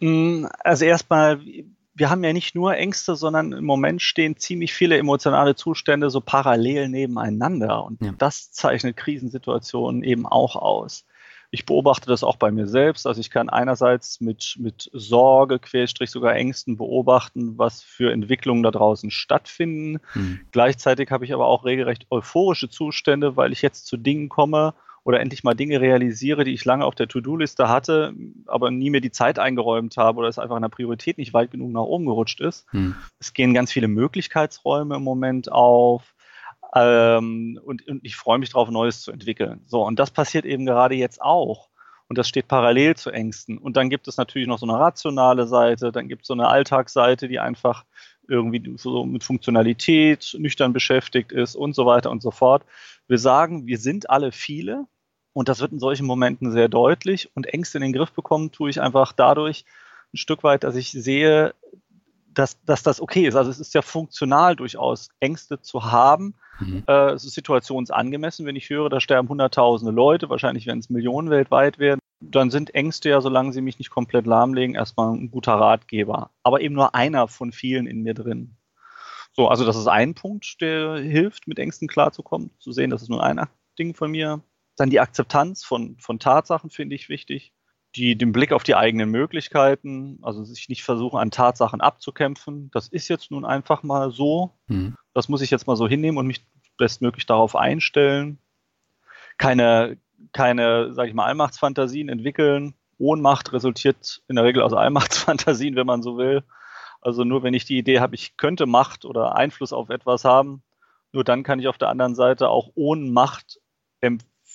Mm, 0.00 0.46
also 0.64 0.84
erstmal, 0.84 1.40
wir 1.94 2.10
haben 2.10 2.24
ja 2.24 2.32
nicht 2.32 2.54
nur 2.54 2.74
Ängste, 2.76 3.14
sondern 3.14 3.52
im 3.52 3.64
Moment 3.64 4.02
stehen 4.02 4.36
ziemlich 4.36 4.72
viele 4.72 4.98
emotionale 4.98 5.54
Zustände 5.54 6.10
so 6.10 6.20
parallel 6.20 6.88
nebeneinander. 6.88 7.84
Und 7.84 8.02
ja. 8.02 8.12
das 8.18 8.52
zeichnet 8.52 8.96
Krisensituationen 8.96 10.02
eben 10.02 10.26
auch 10.26 10.56
aus. 10.56 11.04
Ich 11.52 11.66
beobachte 11.66 12.06
das 12.08 12.22
auch 12.22 12.36
bei 12.36 12.52
mir 12.52 12.68
selbst. 12.68 13.08
Also 13.08 13.20
ich 13.20 13.30
kann 13.30 13.48
einerseits 13.48 14.20
mit, 14.20 14.56
mit 14.58 14.88
Sorge, 14.92 15.58
Querstrich 15.58 16.10
sogar 16.10 16.34
Ängsten 16.36 16.76
beobachten, 16.76 17.58
was 17.58 17.82
für 17.82 18.12
Entwicklungen 18.12 18.62
da 18.62 18.70
draußen 18.70 19.10
stattfinden. 19.10 19.98
Mhm. 20.14 20.40
Gleichzeitig 20.52 21.10
habe 21.10 21.24
ich 21.24 21.34
aber 21.34 21.46
auch 21.46 21.64
regelrecht 21.64 22.06
euphorische 22.10 22.70
Zustände, 22.70 23.36
weil 23.36 23.52
ich 23.52 23.62
jetzt 23.62 23.86
zu 23.86 23.96
Dingen 23.96 24.28
komme, 24.28 24.74
oder 25.10 25.20
endlich 25.20 25.42
mal 25.42 25.54
Dinge 25.54 25.80
realisiere, 25.80 26.44
die 26.44 26.54
ich 26.54 26.64
lange 26.64 26.84
auf 26.84 26.94
der 26.94 27.08
To-Do-Liste 27.08 27.68
hatte, 27.68 28.14
aber 28.46 28.70
nie 28.70 28.90
mir 28.90 29.00
die 29.00 29.10
Zeit 29.10 29.40
eingeräumt 29.40 29.96
habe 29.96 30.20
oder 30.20 30.28
es 30.28 30.38
einfach 30.38 30.54
in 30.54 30.62
der 30.62 30.68
Priorität 30.68 31.18
nicht 31.18 31.34
weit 31.34 31.50
genug 31.50 31.72
nach 31.72 31.82
oben 31.82 32.06
gerutscht 32.06 32.40
ist. 32.40 32.64
Hm. 32.70 32.94
Es 33.18 33.32
gehen 33.32 33.52
ganz 33.52 33.72
viele 33.72 33.88
Möglichkeitsräume 33.88 34.94
im 34.96 35.02
Moment 35.02 35.50
auf. 35.50 36.14
Ähm, 36.76 37.58
und, 37.64 37.88
und 37.88 38.04
ich 38.04 38.14
freue 38.14 38.38
mich 38.38 38.50
darauf, 38.50 38.70
Neues 38.70 39.02
zu 39.02 39.10
entwickeln. 39.10 39.62
So, 39.66 39.84
und 39.84 39.98
das 39.98 40.12
passiert 40.12 40.44
eben 40.44 40.64
gerade 40.64 40.94
jetzt 40.94 41.20
auch. 41.20 41.68
Und 42.06 42.16
das 42.16 42.28
steht 42.28 42.46
parallel 42.46 42.94
zu 42.96 43.10
Ängsten. 43.10 43.58
Und 43.58 43.76
dann 43.76 43.90
gibt 43.90 44.06
es 44.06 44.16
natürlich 44.16 44.46
noch 44.46 44.60
so 44.60 44.66
eine 44.66 44.78
rationale 44.78 45.48
Seite, 45.48 45.90
dann 45.90 46.06
gibt 46.06 46.22
es 46.22 46.28
so 46.28 46.34
eine 46.34 46.46
Alltagsseite, 46.46 47.26
die 47.26 47.40
einfach 47.40 47.84
irgendwie 48.28 48.62
so 48.76 49.04
mit 49.04 49.24
Funktionalität 49.24 50.36
nüchtern 50.38 50.72
beschäftigt 50.72 51.32
ist 51.32 51.56
und 51.56 51.74
so 51.74 51.84
weiter 51.86 52.12
und 52.12 52.22
so 52.22 52.30
fort. 52.30 52.64
Wir 53.08 53.18
sagen, 53.18 53.66
wir 53.66 53.78
sind 53.78 54.08
alle 54.08 54.30
viele 54.30 54.86
und 55.32 55.48
das 55.48 55.60
wird 55.60 55.72
in 55.72 55.78
solchen 55.78 56.06
Momenten 56.06 56.50
sehr 56.52 56.68
deutlich 56.68 57.30
und 57.34 57.46
Ängste 57.46 57.78
in 57.78 57.82
den 57.82 57.92
Griff 57.92 58.12
bekommen 58.12 58.50
tue 58.50 58.70
ich 58.70 58.80
einfach 58.80 59.12
dadurch 59.12 59.64
ein 60.12 60.16
Stück 60.16 60.42
weit, 60.42 60.64
dass 60.64 60.74
ich 60.74 60.90
sehe, 60.90 61.54
dass, 62.34 62.62
dass 62.64 62.82
das 62.82 63.00
okay 63.00 63.26
ist. 63.26 63.36
Also 63.36 63.50
es 63.50 63.60
ist 63.60 63.74
ja 63.74 63.82
funktional 63.82 64.56
durchaus, 64.56 65.08
Ängste 65.20 65.60
zu 65.60 65.84
haben. 65.90 66.34
Mhm. 66.58 66.84
Äh, 66.86 67.12
es 67.12 67.24
ist 67.24 67.34
situationsangemessen, 67.34 68.46
wenn 68.46 68.56
ich 68.56 68.70
höre, 68.70 68.88
da 68.88 69.00
sterben 69.00 69.28
Hunderttausende 69.28 69.92
Leute, 69.92 70.28
wahrscheinlich 70.28 70.66
werden 70.66 70.80
es 70.80 70.90
Millionen 70.90 71.30
weltweit 71.30 71.78
werden. 71.78 72.00
Dann 72.20 72.50
sind 72.50 72.74
Ängste 72.74 73.08
ja, 73.08 73.20
solange 73.20 73.52
sie 73.52 73.62
mich 73.62 73.78
nicht 73.78 73.90
komplett 73.90 74.26
lahmlegen, 74.26 74.74
erstmal 74.74 75.14
ein 75.14 75.30
guter 75.30 75.54
Ratgeber. 75.54 76.30
Aber 76.42 76.60
eben 76.60 76.74
nur 76.74 76.94
einer 76.94 77.28
von 77.28 77.52
vielen 77.52 77.86
in 77.86 78.02
mir 78.02 78.14
drin. 78.14 78.56
So, 79.32 79.48
also 79.48 79.64
das 79.64 79.76
ist 79.76 79.86
ein 79.86 80.14
Punkt, 80.14 80.60
der 80.60 80.98
hilft, 80.98 81.46
mit 81.46 81.58
Ängsten 81.58 81.88
klarzukommen, 81.88 82.50
zu 82.58 82.72
sehen, 82.72 82.90
das 82.90 83.02
ist 83.02 83.08
nur 83.08 83.22
ein 83.22 83.40
Ding 83.78 83.94
von 83.94 84.10
mir. 84.10 84.42
Dann 84.80 84.88
die 84.88 85.00
Akzeptanz 85.00 85.62
von, 85.62 85.98
von 85.98 86.18
Tatsachen 86.18 86.70
finde 86.70 86.94
ich 86.94 87.10
wichtig. 87.10 87.52
Die, 87.96 88.16
den 88.16 88.32
Blick 88.32 88.50
auf 88.50 88.62
die 88.62 88.76
eigenen 88.76 89.10
Möglichkeiten, 89.10 90.18
also 90.22 90.42
sich 90.42 90.70
nicht 90.70 90.84
versuchen, 90.84 91.18
an 91.18 91.30
Tatsachen 91.30 91.82
abzukämpfen. 91.82 92.70
Das 92.70 92.88
ist 92.88 93.08
jetzt 93.08 93.30
nun 93.30 93.44
einfach 93.44 93.82
mal 93.82 94.10
so. 94.10 94.56
Mhm. 94.68 94.96
Das 95.12 95.28
muss 95.28 95.42
ich 95.42 95.50
jetzt 95.50 95.66
mal 95.66 95.76
so 95.76 95.86
hinnehmen 95.86 96.16
und 96.16 96.26
mich 96.26 96.46
bestmöglich 96.78 97.26
darauf 97.26 97.56
einstellen. 97.56 98.38
Keine, 99.36 99.98
keine, 100.32 100.94
sage 100.94 101.10
ich 101.10 101.14
mal, 101.14 101.26
Allmachtsfantasien 101.26 102.08
entwickeln. 102.08 102.72
Ohnmacht 102.96 103.52
resultiert 103.52 104.22
in 104.28 104.36
der 104.36 104.46
Regel 104.46 104.62
aus 104.62 104.72
Allmachtsfantasien, 104.72 105.76
wenn 105.76 105.86
man 105.86 106.02
so 106.02 106.16
will. 106.16 106.42
Also 107.02 107.24
nur 107.24 107.42
wenn 107.42 107.52
ich 107.52 107.66
die 107.66 107.76
Idee 107.76 108.00
habe, 108.00 108.14
ich 108.14 108.38
könnte 108.38 108.64
Macht 108.64 109.04
oder 109.04 109.36
Einfluss 109.36 109.74
auf 109.74 109.90
etwas 109.90 110.24
haben, 110.24 110.62
nur 111.12 111.22
dann 111.22 111.42
kann 111.42 111.60
ich 111.60 111.68
auf 111.68 111.76
der 111.76 111.90
anderen 111.90 112.14
Seite 112.14 112.48
auch 112.48 112.70
ohne 112.76 113.10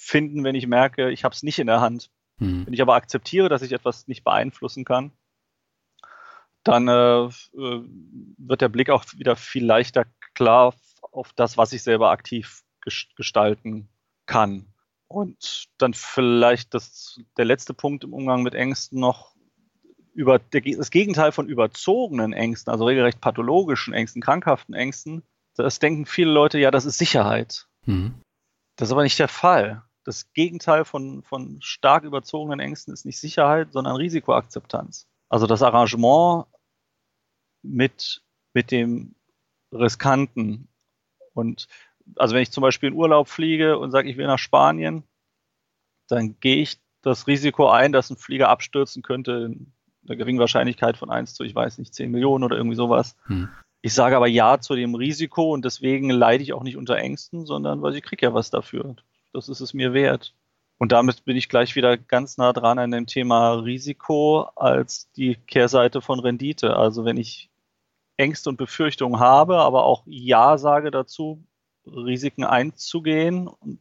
Empfinden, 0.05 0.43
wenn 0.43 0.53
ich 0.53 0.67
merke, 0.67 1.09
ich 1.09 1.23
habe 1.23 1.33
es 1.33 1.41
nicht 1.41 1.57
in 1.57 1.65
der 1.65 1.81
Hand. 1.81 2.11
Mhm. 2.37 2.67
Wenn 2.67 2.73
ich 2.73 2.81
aber 2.81 2.93
akzeptiere, 2.93 3.49
dass 3.49 3.63
ich 3.63 3.71
etwas 3.71 4.07
nicht 4.07 4.23
beeinflussen 4.23 4.85
kann, 4.85 5.11
dann 6.63 6.87
äh, 6.87 7.25
äh 7.25 7.83
wird 8.37 8.61
der 8.61 8.69
Blick 8.69 8.91
auch 8.91 9.03
wieder 9.15 9.35
viel 9.35 9.65
leichter 9.65 10.05
klar 10.35 10.75
auf 11.11 11.33
das, 11.33 11.57
was 11.57 11.73
ich 11.73 11.81
selber 11.81 12.11
aktiv 12.11 12.61
gestalten 13.15 13.89
kann. 14.27 14.67
Und 15.07 15.65
dann 15.79 15.95
vielleicht 15.95 16.75
das, 16.75 17.19
der 17.37 17.45
letzte 17.45 17.73
Punkt 17.73 18.03
im 18.03 18.13
Umgang 18.13 18.43
mit 18.43 18.53
Ängsten 18.53 18.99
noch, 18.99 19.33
über 20.13 20.39
das 20.39 20.91
Gegenteil 20.91 21.31
von 21.31 21.49
überzogenen 21.49 22.31
Ängsten, 22.31 22.71
also 22.71 22.85
regelrecht 22.85 23.21
pathologischen 23.21 23.93
Ängsten, 23.93 24.21
krankhaften 24.21 24.75
Ängsten, 24.75 25.23
das 25.55 25.79
denken 25.79 26.05
viele 26.05 26.31
Leute, 26.31 26.59
ja, 26.59 26.69
das 26.69 26.85
ist 26.85 26.99
Sicherheit. 26.99 27.67
Mhm. 27.85 28.21
Das 28.75 28.89
ist 28.89 28.93
aber 28.93 29.03
nicht 29.03 29.19
der 29.19 29.27
Fall. 29.27 29.84
Das 30.05 30.31
Gegenteil 30.33 30.85
von, 30.85 31.23
von 31.23 31.57
stark 31.61 32.03
überzogenen 32.03 32.59
Ängsten 32.59 32.93
ist 32.93 33.05
nicht 33.05 33.19
Sicherheit, 33.19 33.73
sondern 33.73 33.95
Risikoakzeptanz. 33.95 35.07
Also 35.29 35.47
das 35.47 35.63
Arrangement 35.63 36.45
mit, 37.63 38.23
mit 38.53 38.71
dem 38.71 39.15
Riskanten. 39.73 40.69
Und 41.33 41.67
also 42.15 42.35
wenn 42.35 42.43
ich 42.43 42.51
zum 42.51 42.61
Beispiel 42.61 42.89
in 42.89 42.95
Urlaub 42.95 43.27
fliege 43.27 43.79
und 43.79 43.91
sage, 43.91 44.09
ich 44.09 44.17
will 44.17 44.27
nach 44.27 44.39
Spanien, 44.39 45.03
dann 46.07 46.39
gehe 46.39 46.57
ich 46.57 46.79
das 47.01 47.27
Risiko 47.27 47.69
ein, 47.69 47.91
dass 47.91 48.09
ein 48.09 48.17
Flieger 48.17 48.49
abstürzen 48.49 49.01
könnte 49.01 49.31
in 49.31 49.73
einer 50.07 50.17
geringen 50.17 50.39
Wahrscheinlichkeit 50.39 50.97
von 50.97 51.09
1 51.09 51.33
zu, 51.33 51.43
ich 51.43 51.55
weiß 51.55 51.79
nicht, 51.79 51.93
10 51.93 52.11
Millionen 52.11 52.43
oder 52.43 52.57
irgendwie 52.57 52.75
sowas. 52.75 53.15
Hm. 53.25 53.49
Ich 53.81 53.93
sage 53.93 54.15
aber 54.15 54.27
ja 54.27 54.59
zu 54.59 54.75
dem 54.75 54.95
Risiko 54.95 55.53
und 55.53 55.65
deswegen 55.65 56.09
leide 56.09 56.43
ich 56.43 56.53
auch 56.53 56.63
nicht 56.63 56.77
unter 56.77 56.97
Ängsten, 56.97 57.45
sondern 57.45 57.81
weil 57.81 57.95
ich 57.95 58.03
kriege 58.03 58.25
ja 58.25 58.33
was 58.33 58.49
dafür. 58.49 58.95
Das 59.35 59.49
ist 59.49 59.59
es 59.59 59.73
mir 59.73 59.93
wert. 59.93 60.33
Und 60.77 60.91
damit 60.91 61.25
bin 61.25 61.35
ich 61.35 61.49
gleich 61.49 61.75
wieder 61.75 61.97
ganz 61.97 62.37
nah 62.37 62.53
dran 62.53 62.79
an 62.79 62.91
dem 62.91 63.05
Thema 63.05 63.53
Risiko 63.53 64.43
als 64.55 65.11
die 65.11 65.35
Kehrseite 65.35 66.01
von 66.01 66.19
Rendite. 66.19 66.75
Also 66.75 67.05
wenn 67.05 67.17
ich 67.17 67.49
Ängste 68.17 68.49
und 68.49 68.57
Befürchtungen 68.57 69.19
habe, 69.19 69.57
aber 69.57 69.83
auch 69.83 70.03
Ja 70.05 70.57
sage 70.57 70.89
dazu, 70.89 71.43
Risiken 71.85 72.45
einzugehen 72.45 73.47
und 73.47 73.79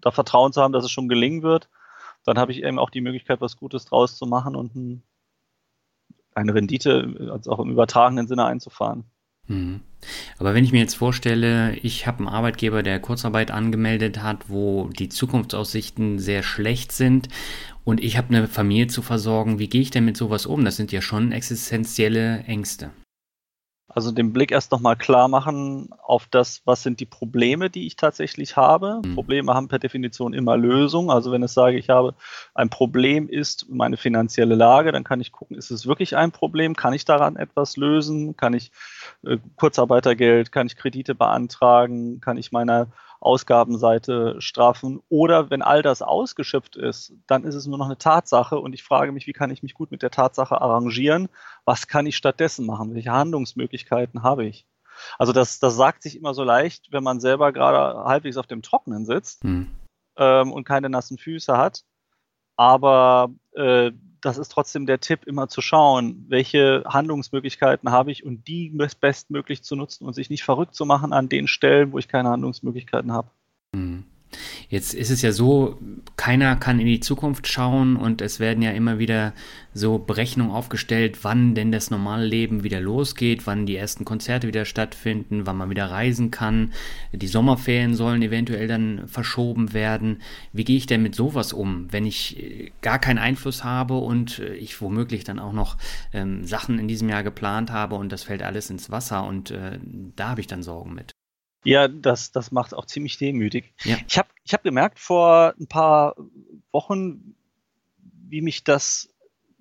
da 0.00 0.10
Vertrauen 0.10 0.52
zu 0.52 0.62
haben, 0.62 0.72
dass 0.72 0.84
es 0.84 0.90
schon 0.90 1.08
gelingen 1.08 1.42
wird, 1.42 1.68
dann 2.24 2.38
habe 2.38 2.52
ich 2.52 2.62
eben 2.62 2.78
auch 2.78 2.90
die 2.90 3.00
Möglichkeit, 3.00 3.40
was 3.40 3.56
Gutes 3.56 3.84
draus 3.84 4.16
zu 4.16 4.26
machen 4.26 4.56
und 4.56 4.74
ein, 4.74 5.02
eine 6.34 6.54
Rendite, 6.54 7.30
also 7.30 7.52
auch 7.52 7.58
im 7.58 7.70
übertragenen 7.70 8.26
Sinne 8.26 8.44
einzufahren. 8.46 9.04
Mhm. 9.48 9.80
Aber 10.38 10.54
wenn 10.54 10.64
ich 10.64 10.72
mir 10.72 10.78
jetzt 10.78 10.94
vorstelle, 10.94 11.74
ich 11.76 12.06
habe 12.06 12.18
einen 12.18 12.28
Arbeitgeber, 12.28 12.82
der 12.82 13.00
Kurzarbeit 13.00 13.50
angemeldet 13.50 14.22
hat, 14.22 14.48
wo 14.48 14.88
die 14.96 15.08
Zukunftsaussichten 15.08 16.18
sehr 16.18 16.42
schlecht 16.42 16.92
sind 16.92 17.28
und 17.84 18.02
ich 18.02 18.16
habe 18.16 18.28
eine 18.28 18.46
Familie 18.46 18.86
zu 18.86 19.02
versorgen, 19.02 19.58
wie 19.58 19.68
gehe 19.68 19.80
ich 19.80 19.90
denn 19.90 20.04
mit 20.04 20.16
sowas 20.16 20.46
um? 20.46 20.64
Das 20.64 20.76
sind 20.76 20.92
ja 20.92 21.02
schon 21.02 21.32
existenzielle 21.32 22.44
Ängste. 22.44 22.90
Also 23.90 24.12
den 24.12 24.34
Blick 24.34 24.52
erst 24.52 24.70
nochmal 24.70 24.96
klar 24.96 25.28
machen 25.28 25.88
auf 26.02 26.28
das, 26.30 26.60
was 26.66 26.82
sind 26.82 27.00
die 27.00 27.06
Probleme, 27.06 27.70
die 27.70 27.86
ich 27.86 27.96
tatsächlich 27.96 28.54
habe. 28.54 29.00
Mhm. 29.02 29.14
Probleme 29.14 29.54
haben 29.54 29.68
per 29.68 29.78
Definition 29.78 30.34
immer 30.34 30.58
Lösungen. 30.58 31.08
Also 31.08 31.32
wenn 31.32 31.42
ich 31.42 31.50
sage, 31.50 31.78
ich 31.78 31.88
habe 31.88 32.14
ein 32.54 32.68
Problem 32.68 33.30
ist 33.30 33.66
meine 33.70 33.96
finanzielle 33.96 34.54
Lage, 34.54 34.92
dann 34.92 35.04
kann 35.04 35.22
ich 35.22 35.32
gucken, 35.32 35.56
ist 35.56 35.70
es 35.70 35.86
wirklich 35.86 36.16
ein 36.16 36.32
Problem? 36.32 36.76
Kann 36.76 36.92
ich 36.92 37.06
daran 37.06 37.36
etwas 37.36 37.78
lösen? 37.78 38.36
Kann 38.36 38.52
ich 38.52 38.72
Kurzarbeitergeld, 39.56 40.52
kann 40.52 40.66
ich 40.66 40.76
Kredite 40.76 41.14
beantragen? 41.14 42.20
Kann 42.20 42.36
ich 42.36 42.52
meiner 42.52 42.88
Ausgabenseite 43.20 44.40
strafen. 44.40 45.00
Oder 45.08 45.50
wenn 45.50 45.62
all 45.62 45.82
das 45.82 46.02
ausgeschöpft 46.02 46.76
ist, 46.76 47.12
dann 47.26 47.44
ist 47.44 47.54
es 47.54 47.66
nur 47.66 47.78
noch 47.78 47.86
eine 47.86 47.98
Tatsache 47.98 48.58
und 48.58 48.72
ich 48.72 48.82
frage 48.82 49.12
mich, 49.12 49.26
wie 49.26 49.32
kann 49.32 49.50
ich 49.50 49.62
mich 49.62 49.74
gut 49.74 49.90
mit 49.90 50.02
der 50.02 50.10
Tatsache 50.10 50.60
arrangieren? 50.60 51.28
Was 51.64 51.88
kann 51.88 52.06
ich 52.06 52.16
stattdessen 52.16 52.66
machen? 52.66 52.94
Welche 52.94 53.12
Handlungsmöglichkeiten 53.12 54.22
habe 54.22 54.46
ich? 54.46 54.66
Also 55.18 55.32
das, 55.32 55.58
das 55.58 55.76
sagt 55.76 56.02
sich 56.02 56.16
immer 56.16 56.34
so 56.34 56.44
leicht, 56.44 56.92
wenn 56.92 57.04
man 57.04 57.20
selber 57.20 57.52
gerade 57.52 58.04
halbwegs 58.04 58.36
auf 58.36 58.46
dem 58.46 58.62
Trockenen 58.62 59.04
sitzt 59.06 59.42
hm. 59.42 59.68
ähm, 60.16 60.52
und 60.52 60.64
keine 60.64 60.90
nassen 60.90 61.18
Füße 61.18 61.56
hat. 61.56 61.82
Aber 62.56 63.30
äh, 63.52 63.92
das 64.20 64.38
ist 64.38 64.48
trotzdem 64.50 64.86
der 64.86 65.00
Tipp, 65.00 65.24
immer 65.26 65.48
zu 65.48 65.60
schauen, 65.60 66.26
welche 66.28 66.84
Handlungsmöglichkeiten 66.86 67.90
habe 67.90 68.10
ich 68.10 68.24
und 68.24 68.46
die 68.48 68.70
bestmöglich 69.00 69.62
zu 69.62 69.76
nutzen 69.76 70.06
und 70.06 70.14
sich 70.14 70.30
nicht 70.30 70.44
verrückt 70.44 70.74
zu 70.74 70.84
machen 70.84 71.12
an 71.12 71.28
den 71.28 71.46
Stellen, 71.48 71.92
wo 71.92 71.98
ich 71.98 72.08
keine 72.08 72.30
Handlungsmöglichkeiten 72.30 73.12
habe. 73.12 73.30
Mhm. 73.72 74.04
Jetzt 74.70 74.92
ist 74.92 75.10
es 75.10 75.22
ja 75.22 75.32
so, 75.32 75.78
keiner 76.16 76.54
kann 76.56 76.78
in 76.78 76.86
die 76.86 77.00
Zukunft 77.00 77.46
schauen 77.46 77.96
und 77.96 78.20
es 78.20 78.38
werden 78.38 78.62
ja 78.62 78.72
immer 78.72 78.98
wieder 78.98 79.32
so 79.72 79.98
Berechnungen 79.98 80.52
aufgestellt, 80.52 81.20
wann 81.22 81.54
denn 81.54 81.72
das 81.72 81.90
normale 81.90 82.26
Leben 82.26 82.64
wieder 82.64 82.78
losgeht, 82.78 83.46
wann 83.46 83.64
die 83.64 83.76
ersten 83.76 84.04
Konzerte 84.04 84.46
wieder 84.46 84.66
stattfinden, 84.66 85.46
wann 85.46 85.56
man 85.56 85.70
wieder 85.70 85.90
reisen 85.90 86.30
kann. 86.30 86.72
Die 87.12 87.28
Sommerferien 87.28 87.94
sollen 87.94 88.20
eventuell 88.20 88.68
dann 88.68 89.08
verschoben 89.08 89.72
werden. 89.72 90.20
Wie 90.52 90.64
gehe 90.64 90.76
ich 90.76 90.86
denn 90.86 91.02
mit 91.02 91.14
sowas 91.14 91.54
um, 91.54 91.90
wenn 91.90 92.04
ich 92.04 92.38
äh, 92.38 92.70
gar 92.82 92.98
keinen 92.98 93.18
Einfluss 93.18 93.64
habe 93.64 93.96
und 93.96 94.38
äh, 94.38 94.54
ich 94.54 94.78
womöglich 94.82 95.24
dann 95.24 95.38
auch 95.38 95.54
noch 95.54 95.78
ähm, 96.12 96.44
Sachen 96.44 96.78
in 96.78 96.88
diesem 96.88 97.08
Jahr 97.08 97.22
geplant 97.22 97.70
habe 97.70 97.94
und 97.94 98.12
das 98.12 98.24
fällt 98.24 98.42
alles 98.42 98.68
ins 98.68 98.90
Wasser 98.90 99.24
und 99.24 99.50
äh, 99.50 99.78
da 100.16 100.28
habe 100.30 100.42
ich 100.42 100.46
dann 100.46 100.62
Sorgen 100.62 100.94
mit. 100.94 101.17
Ja, 101.68 101.88
das, 101.88 102.32
das 102.32 102.50
macht 102.50 102.74
auch 102.74 102.86
ziemlich 102.86 103.18
demütig. 103.18 103.74
Ja. 103.84 103.96
Ich 104.08 104.18
habe 104.18 104.28
ich 104.44 104.54
hab 104.54 104.62
gemerkt 104.62 104.98
vor 104.98 105.54
ein 105.60 105.66
paar 105.66 106.16
Wochen, 106.72 107.34
wie 108.28 108.40
mich 108.40 108.64
das 108.64 109.10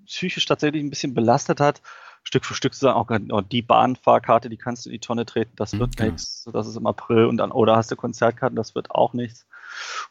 psychisch 0.05 0.45
tatsächlich 0.45 0.83
ein 0.83 0.89
bisschen 0.89 1.13
belastet 1.13 1.59
hat, 1.59 1.81
Stück 2.23 2.45
für 2.45 2.53
Stück 2.53 2.73
zu 2.73 2.81
sagen, 2.81 3.31
oh, 3.31 3.41
die 3.41 3.61
Bahnfahrkarte, 3.61 4.49
die 4.49 4.57
kannst 4.57 4.85
du 4.85 4.89
in 4.89 4.93
die 4.93 4.99
Tonne 4.99 5.25
treten, 5.25 5.51
das 5.55 5.73
mhm, 5.73 5.79
wird 5.79 5.97
genau. 5.97 6.11
nichts, 6.11 6.49
das 6.51 6.67
ist 6.67 6.75
im 6.75 6.87
April 6.87 7.25
und 7.25 7.37
dann, 7.37 7.51
oder 7.51 7.75
hast 7.75 7.91
du 7.91 7.95
Konzertkarten, 7.95 8.55
das 8.55 8.75
wird 8.75 8.91
auch 8.91 9.13
nichts. 9.13 9.45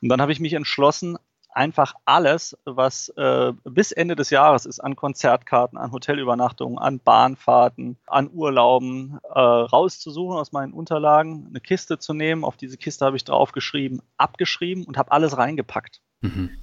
Und 0.00 0.09
dann 0.09 0.21
habe 0.21 0.33
ich 0.33 0.41
mich 0.41 0.53
entschlossen, 0.53 1.19
einfach 1.57 1.95
alles, 2.05 2.57
was 2.65 3.09
äh, 3.17 3.53
bis 3.65 3.91
Ende 3.91 4.15
des 4.15 4.31
Jahres 4.31 4.67
ist 4.67 4.81
an 4.81 4.95
Konzertkarten, 4.95 5.79
an 5.79 5.91
Hotelübernachtungen, 5.91 6.79
an 6.79 7.01
Bahnfahrten, 7.01 7.97
an 8.07 8.31
Urlauben 8.33 9.19
äh, 9.25 9.39
rauszusuchen 9.39 10.37
aus 10.37 10.53
meinen 10.53 10.75
Unterlagen, 10.75 11.47
eine 11.49 11.61
Kiste 11.61 11.99
zu 11.99 12.13
nehmen. 12.13 12.45
Auf 12.45 12.57
diese 12.57 12.77
Kiste 12.77 13.07
habe 13.07 13.17
ich 13.17 13.25
draufgeschrieben, 13.25 14.03
abgeschrieben 14.19 14.85
und 14.85 14.99
habe 14.99 15.13
alles 15.13 15.39
reingepackt. 15.39 16.03
Mhm. 16.21 16.63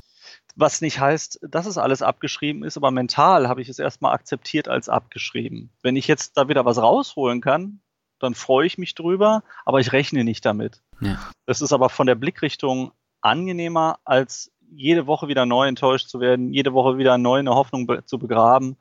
Was 0.56 0.82
nicht 0.82 1.00
heißt, 1.00 1.40
dass 1.42 1.66
es 1.66 1.80
alles 1.80 2.04
abgeschrieben 2.04 2.64
ist, 2.64 2.78
aber 2.78 2.92
mental 2.92 3.48
habe 3.48 3.62
ich 3.62 3.70
es 3.70 3.80
erstmal 3.80 4.14
akzeptiert 4.14 4.68
als 4.68 4.90
abgeschrieben. 4.90 5.72
Wenn 5.82 5.96
ich 5.96 6.08
jetzt 6.08 6.38
da 6.38 6.48
wieder 6.48 6.66
was 6.66 6.78
rausholen 6.78 7.42
kann, 7.42 7.82
dann 8.20 8.36
freue 8.36 8.68
ich 8.68 8.78
mich 8.78 8.94
drüber, 8.94 9.44
aber 9.66 9.80
ich 9.80 9.92
rechne 9.92 10.24
nicht 10.24 10.46
damit. 10.46 10.84
Ja. 11.02 11.18
Das 11.48 11.62
ist 11.62 11.74
aber 11.74 11.90
von 11.90 12.06
der 12.06 12.16
Blickrichtung 12.16 12.92
angenehmer, 13.24 13.98
als 14.04 14.53
jede 14.76 15.08
Woche 15.08 15.28
wieder 15.28 15.46
neu 15.46 15.68
enttäuscht 15.68 16.10
zu 16.10 16.20
werden, 16.20 16.54
jede 16.54 16.74
Woche 16.74 16.98
wieder 16.98 17.18
neu 17.18 17.40
eine 17.40 17.56
Hoffnung 17.56 17.88
be 17.88 18.04
zu 18.06 18.18
begraben. 18.18 18.78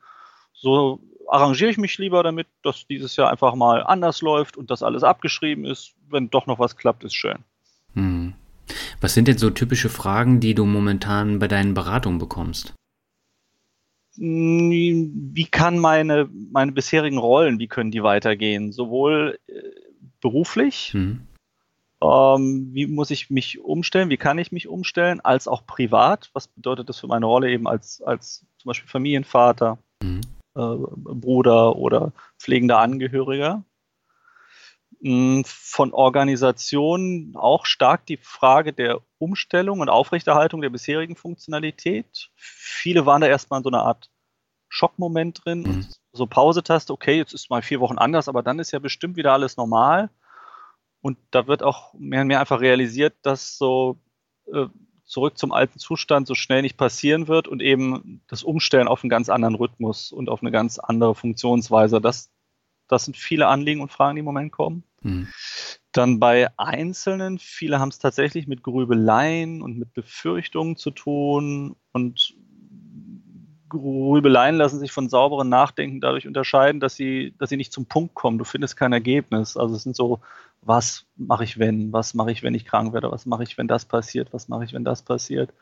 So 0.53 0.99
arrangiere 1.27 1.69
ich 1.69 1.77
mich 1.77 1.97
lieber 1.97 2.23
damit, 2.23 2.47
dass 2.61 2.87
dieses 2.87 3.15
Jahr 3.15 3.31
einfach 3.31 3.55
mal 3.55 3.83
anders 3.83 4.21
läuft 4.21 4.57
und 4.57 4.71
das 4.71 4.83
alles 4.83 5.03
abgeschrieben 5.03 5.65
ist. 5.65 5.93
Wenn 6.09 6.29
doch 6.29 6.45
noch 6.45 6.59
was 6.59 6.75
klappt, 6.75 7.03
ist 7.03 7.15
schön. 7.15 7.39
Hm. 7.93 8.33
Was 9.01 9.13
sind 9.13 9.27
denn 9.27 9.37
so 9.37 9.49
typische 9.49 9.89
Fragen, 9.89 10.39
die 10.39 10.55
du 10.55 10.65
momentan 10.65 11.39
bei 11.39 11.47
deinen 11.47 11.73
Beratungen 11.73 12.19
bekommst? 12.19 12.73
Hm, 14.15 14.69
wie 15.33 15.45
kann 15.45 15.79
meine, 15.79 16.29
meine 16.51 16.71
bisherigen 16.71 17.17
Rollen, 17.17 17.59
wie 17.59 17.67
können 17.67 17.91
die 17.91 18.03
weitergehen? 18.03 18.71
Sowohl 18.71 19.39
äh, 19.47 19.53
beruflich, 20.21 20.91
hm 20.93 21.27
ähm, 22.03 22.69
wie 22.73 22.87
muss 22.87 23.11
ich 23.11 23.29
mich 23.29 23.59
umstellen, 23.59 24.09
wie 24.09 24.17
kann 24.17 24.37
ich 24.37 24.51
mich 24.51 24.67
umstellen, 24.67 25.21
als 25.21 25.47
auch 25.47 25.65
privat. 25.65 26.29
Was 26.33 26.47
bedeutet 26.47 26.89
das 26.89 26.99
für 26.99 27.07
meine 27.07 27.25
Rolle 27.25 27.49
eben 27.49 27.67
als, 27.67 28.01
als 28.01 28.45
zum 28.57 28.69
Beispiel 28.69 28.89
Familienvater, 28.89 29.77
mhm. 30.01 30.21
äh, 30.55 30.75
Bruder 30.95 31.77
oder 31.77 32.11
pflegender 32.37 32.79
Angehöriger? 32.79 33.63
Hm, 35.01 35.43
von 35.45 35.93
Organisationen 35.93 37.35
auch 37.37 37.65
stark 37.65 38.05
die 38.05 38.17
Frage 38.17 38.73
der 38.73 38.99
Umstellung 39.17 39.79
und 39.79 39.89
Aufrechterhaltung 39.89 40.61
der 40.61 40.69
bisherigen 40.69 41.15
Funktionalität. 41.15 42.31
Viele 42.35 43.05
waren 43.05 43.21
da 43.21 43.27
erstmal 43.27 43.61
in 43.61 43.63
so 43.63 43.69
einer 43.69 43.83
Art 43.83 44.09
Schockmoment 44.67 45.45
drin. 45.45 45.61
Mhm. 45.61 45.87
So 46.11 46.25
Pausetaste, 46.25 46.91
okay, 46.91 47.15
jetzt 47.15 47.33
ist 47.33 47.49
mal 47.49 47.61
vier 47.61 47.79
Wochen 47.79 47.97
anders, 47.97 48.27
aber 48.27 48.43
dann 48.43 48.59
ist 48.59 48.71
ja 48.71 48.79
bestimmt 48.79 49.15
wieder 49.15 49.31
alles 49.31 49.55
normal. 49.55 50.09
Und 51.03 51.17
da 51.31 51.47
wird 51.47 51.63
auch 51.63 51.93
mehr 51.95 52.21
und 52.21 52.27
mehr 52.27 52.39
einfach 52.39 52.61
realisiert, 52.61 53.13
dass 53.23 53.57
so 53.57 53.97
äh, 54.51 54.67
zurück 55.03 55.37
zum 55.37 55.51
alten 55.51 55.77
Zustand 55.77 56.27
so 56.27 56.33
schnell 56.33 56.61
nicht 56.61 56.77
passieren 56.77 57.27
wird 57.27 57.49
und 57.49 57.61
eben 57.61 58.21
das 58.27 58.41
Umstellen 58.41 58.87
auf 58.87 59.03
einen 59.03 59.09
ganz 59.09 59.27
anderen 59.27 59.55
Rhythmus 59.55 60.13
und 60.13 60.29
auf 60.29 60.41
eine 60.41 60.49
ganz 60.49 60.79
andere 60.79 61.13
Funktionsweise. 61.13 61.99
Das, 61.99 62.31
das 62.87 63.03
sind 63.03 63.17
viele 63.17 63.47
Anliegen 63.47 63.81
und 63.81 63.91
Fragen, 63.91 64.15
die 64.15 64.19
im 64.19 64.25
Moment 64.25 64.53
kommen. 64.53 64.85
Mhm. 65.01 65.27
Dann 65.91 66.21
bei 66.21 66.47
Einzelnen, 66.57 67.37
viele 67.37 67.81
haben 67.81 67.89
es 67.89 67.99
tatsächlich 67.99 68.47
mit 68.47 68.63
Grübeleien 68.63 69.61
und 69.61 69.77
mit 69.77 69.93
Befürchtungen 69.93 70.77
zu 70.77 70.91
tun 70.91 71.75
und 71.91 72.33
Grübeleien 73.67 74.55
lassen 74.55 74.79
sich 74.79 74.93
von 74.93 75.09
sauberen 75.09 75.49
Nachdenken 75.49 75.99
dadurch 75.99 76.27
unterscheiden, 76.27 76.79
dass 76.79 76.95
sie, 76.95 77.33
dass 77.39 77.49
sie 77.49 77.57
nicht 77.57 77.73
zum 77.73 77.87
Punkt 77.87 78.13
kommen. 78.13 78.37
Du 78.37 78.45
findest 78.45 78.77
kein 78.77 78.93
Ergebnis. 78.93 79.57
Also 79.57 79.75
es 79.75 79.83
sind 79.83 79.95
so, 79.95 80.21
was 80.65 81.05
mache 81.15 81.43
ich 81.43 81.59
wenn, 81.59 81.91
was 81.93 82.13
mache 82.13 82.31
ich, 82.31 82.43
wenn 82.43 82.55
ich 82.55 82.65
krank 82.65 82.93
werde, 82.93 83.11
was 83.11 83.25
mache 83.25 83.43
ich, 83.43 83.57
wenn 83.57 83.67
das 83.67 83.85
passiert, 83.85 84.33
was 84.33 84.47
mache 84.47 84.63
ich, 84.63 84.73
wenn 84.73 84.83
das 84.83 85.03
passiert. 85.03 85.53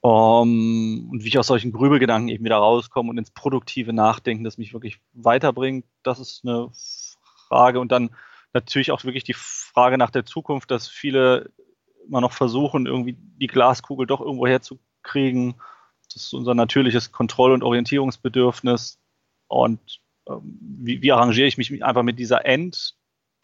Um, 0.00 0.48
ähm, 0.48 1.08
und 1.10 1.24
wie 1.24 1.28
ich 1.28 1.38
aus 1.38 1.48
solchen 1.48 1.72
Grübelgedanken 1.72 2.28
eben 2.28 2.44
wieder 2.44 2.56
rauskomme 2.56 3.10
und 3.10 3.18
ins 3.18 3.30
produktive 3.30 3.92
Nachdenken, 3.92 4.44
das 4.44 4.58
mich 4.58 4.72
wirklich 4.72 5.00
weiterbringt, 5.14 5.84
das 6.02 6.20
ist 6.20 6.44
eine 6.44 6.70
Frage. 7.48 7.80
Und 7.80 7.90
dann 7.90 8.10
natürlich 8.52 8.92
auch 8.92 9.02
wirklich 9.04 9.24
die 9.24 9.34
Frage 9.34 9.98
nach 9.98 10.10
der 10.10 10.24
Zukunft, 10.24 10.70
dass 10.70 10.86
viele 10.86 11.50
immer 12.06 12.20
noch 12.20 12.32
versuchen, 12.32 12.86
irgendwie 12.86 13.16
die 13.18 13.48
Glaskugel 13.48 14.06
doch 14.06 14.20
irgendwo 14.20 14.46
herzukriegen 14.46 15.56
das 16.12 16.24
ist 16.24 16.32
unser 16.32 16.54
natürliches 16.54 17.12
Kontroll- 17.12 17.52
und 17.52 17.62
Orientierungsbedürfnis. 17.62 18.98
Und 19.48 20.00
ähm, 20.28 20.58
wie, 20.60 21.02
wie, 21.02 21.12
arrangiere 21.12 21.46
ich 21.46 21.58
mich 21.58 21.84
einfach 21.84 22.02
mit 22.02 22.18
dieser 22.18 22.44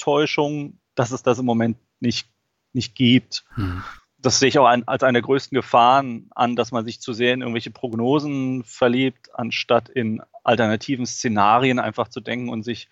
Enttäuschung, 0.02 0.80
dass 0.96 1.12
es 1.12 1.22
das 1.22 1.38
im 1.38 1.46
Moment 1.46 1.78
nicht, 2.00 2.28
nicht 2.72 2.96
gibt? 2.96 3.44
Hm. 3.54 3.84
Das 4.18 4.40
sehe 4.40 4.48
ich 4.48 4.58
auch 4.58 4.66
ein, 4.66 4.86
als 4.86 5.04
eine 5.04 5.14
der 5.14 5.22
größten 5.22 5.54
Gefahren 5.54 6.28
an, 6.34 6.56
dass 6.56 6.72
man 6.72 6.84
sich 6.84 7.00
zu 7.00 7.12
sehr 7.12 7.34
in 7.34 7.40
irgendwelche 7.40 7.70
Prognosen 7.70 8.64
verliebt, 8.64 9.30
anstatt 9.34 9.88
in 9.88 10.20
alternativen 10.42 11.06
Szenarien 11.06 11.78
einfach 11.78 12.08
zu 12.08 12.20
denken 12.20 12.48
und 12.48 12.64
sich 12.64 12.88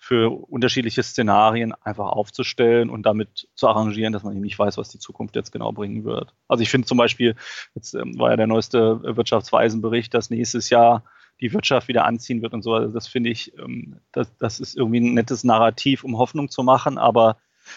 für 0.00 0.30
unterschiedliche 0.30 1.02
Szenarien 1.02 1.72
einfach 1.72 2.06
aufzustellen 2.06 2.90
und 2.90 3.04
damit 3.04 3.48
zu 3.54 3.68
arrangieren, 3.68 4.12
dass 4.12 4.22
man 4.22 4.32
eben 4.32 4.42
nicht 4.42 4.58
weiß, 4.58 4.78
was 4.78 4.88
die 4.88 5.00
Zukunft 5.00 5.36
jetzt 5.36 5.50
genau 5.52 5.72
bringen 5.72 6.04
wird. 6.04 6.34
Also 6.48 6.62
ich 6.62 6.70
finde 6.70 6.86
zum 6.86 6.98
Beispiel, 6.98 7.34
jetzt 7.74 7.94
ähm, 7.94 8.18
war 8.18 8.30
ja 8.30 8.36
der 8.36 8.46
neueste 8.46 9.02
Wirtschaftsweisenbericht, 9.02 10.14
dass 10.14 10.30
nächstes 10.30 10.70
Jahr 10.70 11.04
die 11.40 11.52
Wirtschaft 11.52 11.88
wieder 11.88 12.04
anziehen 12.04 12.42
wird 12.42 12.52
und 12.52 12.62
so. 12.62 12.74
Also 12.74 12.92
das 12.92 13.06
finde 13.06 13.30
ich, 13.30 13.56
ähm, 13.58 13.96
das, 14.12 14.36
das 14.38 14.60
ist 14.60 14.76
irgendwie 14.76 15.00
ein 15.00 15.14
nettes 15.14 15.44
Narrativ, 15.44 16.04
um 16.04 16.18
Hoffnung 16.18 16.50
zu 16.50 16.62
machen, 16.62 16.98
aber 16.98 17.36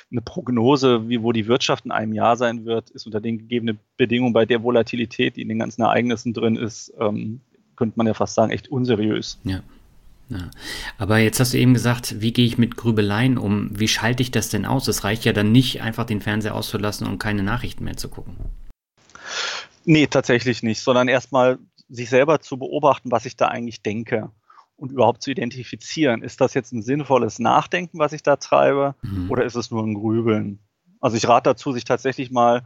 eine 0.10 0.22
Prognose, 0.22 1.10
wie 1.10 1.22
wo 1.22 1.32
die 1.32 1.48
Wirtschaft 1.48 1.86
in 1.86 1.92
einem 1.92 2.14
Jahr 2.14 2.38
sein 2.38 2.66
wird, 2.66 2.90
ist 2.92 3.06
unter 3.06 3.22
den 3.22 3.38
gegebenen 3.38 3.80
Bedingungen 3.98 4.34
bei 4.34 4.46
der 4.46 4.64
Volatilität, 4.64 5.36
die 5.36 5.42
in 5.42 5.50
den 5.50 5.60
ganzen 5.60 5.82
Ereignissen 5.82 6.34
drin 6.34 6.56
ist, 6.56 6.94
ähm, 7.00 7.42
könnte 7.76 7.98
man 7.98 8.08
ja 8.08 8.14
fast 8.14 8.36
sagen, 8.36 8.52
echt 8.52 8.70
unseriös. 8.70 9.40
Ja. 9.44 9.62
Ja. 10.30 10.50
Aber 10.98 11.18
jetzt 11.18 11.42
hast 11.42 11.54
du 11.54 11.58
eben 11.58 11.74
gesagt, 11.74 12.22
wie 12.22 12.32
gehe 12.32 12.46
ich 12.46 12.58
mit 12.58 12.78
Grübeleien 12.78 13.38
um? 13.38 13.70
Wie 13.78 13.90
schalte 13.90 14.24
ich 14.24 14.32
das 14.32 14.48
denn 14.48 14.66
aus? 14.66 14.88
Es 14.88 15.04
reicht 15.04 15.26
ja 15.26 15.34
dann 15.34 15.52
nicht, 15.52 15.82
einfach 15.82 16.06
den 16.06 16.22
Fernseher 16.22 16.56
auszulassen 16.56 17.06
und 17.06 17.20
keine 17.20 17.44
Nachrichten 17.44 17.84
mehr 17.84 17.98
zu 17.98 18.08
gucken. 18.08 18.38
Nee, 19.84 20.08
tatsächlich 20.08 20.64
nicht, 20.64 20.82
sondern 20.82 21.10
erstmal 21.10 21.60
sich 21.92 22.10
selber 22.10 22.40
zu 22.40 22.58
beobachten, 22.58 23.12
was 23.12 23.26
ich 23.26 23.36
da 23.36 23.48
eigentlich 23.48 23.82
denke. 23.84 24.32
und 24.78 24.92
überhaupt 24.92 25.22
zu 25.22 25.30
identifizieren, 25.30 26.24
ist 26.24 26.42
das 26.42 26.56
jetzt 26.56 26.72
ein 26.72 26.82
sinnvolles 26.82 27.38
Nachdenken, 27.38 28.00
was 28.00 28.14
ich 28.14 28.24
da 28.24 28.38
treibe, 28.38 28.96
mhm. 29.04 29.30
oder 29.30 29.44
ist 29.46 29.54
es 29.54 29.70
nur 29.70 29.84
ein 29.84 29.94
Grübeln? 29.94 30.58
Also 31.00 31.18
ich 31.18 31.28
rate 31.28 31.52
dazu, 31.52 31.72
sich 31.72 31.84
tatsächlich 31.84 32.32
mal, 32.32 32.66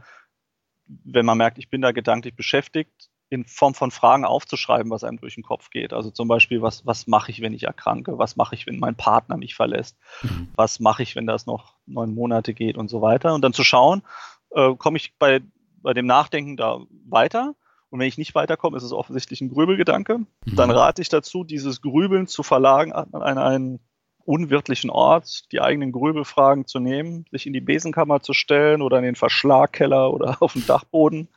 wenn 0.86 1.26
man 1.26 1.36
merkt, 1.36 1.58
ich 1.58 1.68
bin 1.68 1.82
da 1.82 1.92
gedanklich 1.92 2.34
beschäftigt, 2.34 3.10
in 3.28 3.44
Form 3.44 3.74
von 3.74 3.90
Fragen 3.90 4.24
aufzuschreiben, 4.24 4.90
was 4.90 5.04
einem 5.04 5.18
durch 5.18 5.34
den 5.34 5.42
Kopf 5.42 5.68
geht. 5.68 5.92
Also 5.92 6.10
zum 6.10 6.28
Beispiel, 6.28 6.62
was, 6.62 6.86
was 6.86 7.06
mache 7.06 7.30
ich, 7.30 7.42
wenn 7.42 7.52
ich 7.52 7.64
erkranke? 7.64 8.18
Was 8.18 8.36
mache 8.36 8.54
ich, 8.54 8.66
wenn 8.66 8.78
mein 8.78 8.94
Partner 8.94 9.36
mich 9.36 9.54
verlässt? 9.54 9.98
Mhm. 10.22 10.48
Was 10.54 10.80
mache 10.80 11.02
ich, 11.02 11.16
wenn 11.16 11.26
das 11.26 11.44
noch 11.44 11.74
neun 11.86 12.14
Monate 12.14 12.54
geht 12.54 12.78
und 12.78 12.88
so 12.88 13.02
weiter? 13.02 13.34
Und 13.34 13.42
dann 13.42 13.52
zu 13.52 13.64
schauen, 13.64 14.02
äh, 14.50 14.74
komme 14.76 14.96
ich 14.96 15.18
bei, 15.18 15.42
bei 15.82 15.92
dem 15.92 16.06
Nachdenken 16.06 16.56
da 16.56 16.80
weiter? 17.04 17.56
Und 17.90 18.00
wenn 18.00 18.08
ich 18.08 18.18
nicht 18.18 18.34
weiterkomme, 18.34 18.76
ist 18.76 18.82
es 18.82 18.92
offensichtlich 18.92 19.40
ein 19.40 19.48
Grübelgedanke. 19.48 20.18
Mhm. 20.18 20.26
Dann 20.56 20.70
rate 20.70 21.02
ich 21.02 21.08
dazu, 21.08 21.44
dieses 21.44 21.80
Grübeln 21.80 22.26
zu 22.26 22.42
verlagen 22.42 22.92
an 22.92 23.38
einen 23.38 23.80
unwirtlichen 24.24 24.90
Ort, 24.90 25.50
die 25.52 25.60
eigenen 25.60 25.92
Grübelfragen 25.92 26.66
zu 26.66 26.80
nehmen, 26.80 27.26
sich 27.30 27.46
in 27.46 27.52
die 27.52 27.60
Besenkammer 27.60 28.20
zu 28.20 28.32
stellen 28.32 28.82
oder 28.82 28.98
in 28.98 29.04
den 29.04 29.14
Verschlagkeller 29.14 30.12
oder 30.12 30.36
auf 30.42 30.54
den 30.54 30.66
Dachboden 30.66 31.28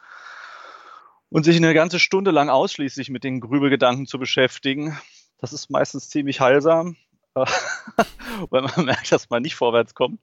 und 1.29 1.43
sich 1.43 1.57
eine 1.57 1.73
ganze 1.73 1.99
Stunde 1.99 2.31
lang 2.31 2.49
ausschließlich 2.49 3.09
mit 3.09 3.23
den 3.23 3.39
Grübelgedanken 3.39 4.07
zu 4.07 4.17
beschäftigen. 4.17 4.97
Das 5.37 5.53
ist 5.53 5.69
meistens 5.69 6.09
ziemlich 6.09 6.41
heilsam, 6.41 6.97
weil 7.33 8.61
man 8.63 8.85
merkt, 8.85 9.11
dass 9.11 9.29
man 9.29 9.43
nicht 9.43 9.55
vorwärts 9.55 9.93
kommt. 9.93 10.19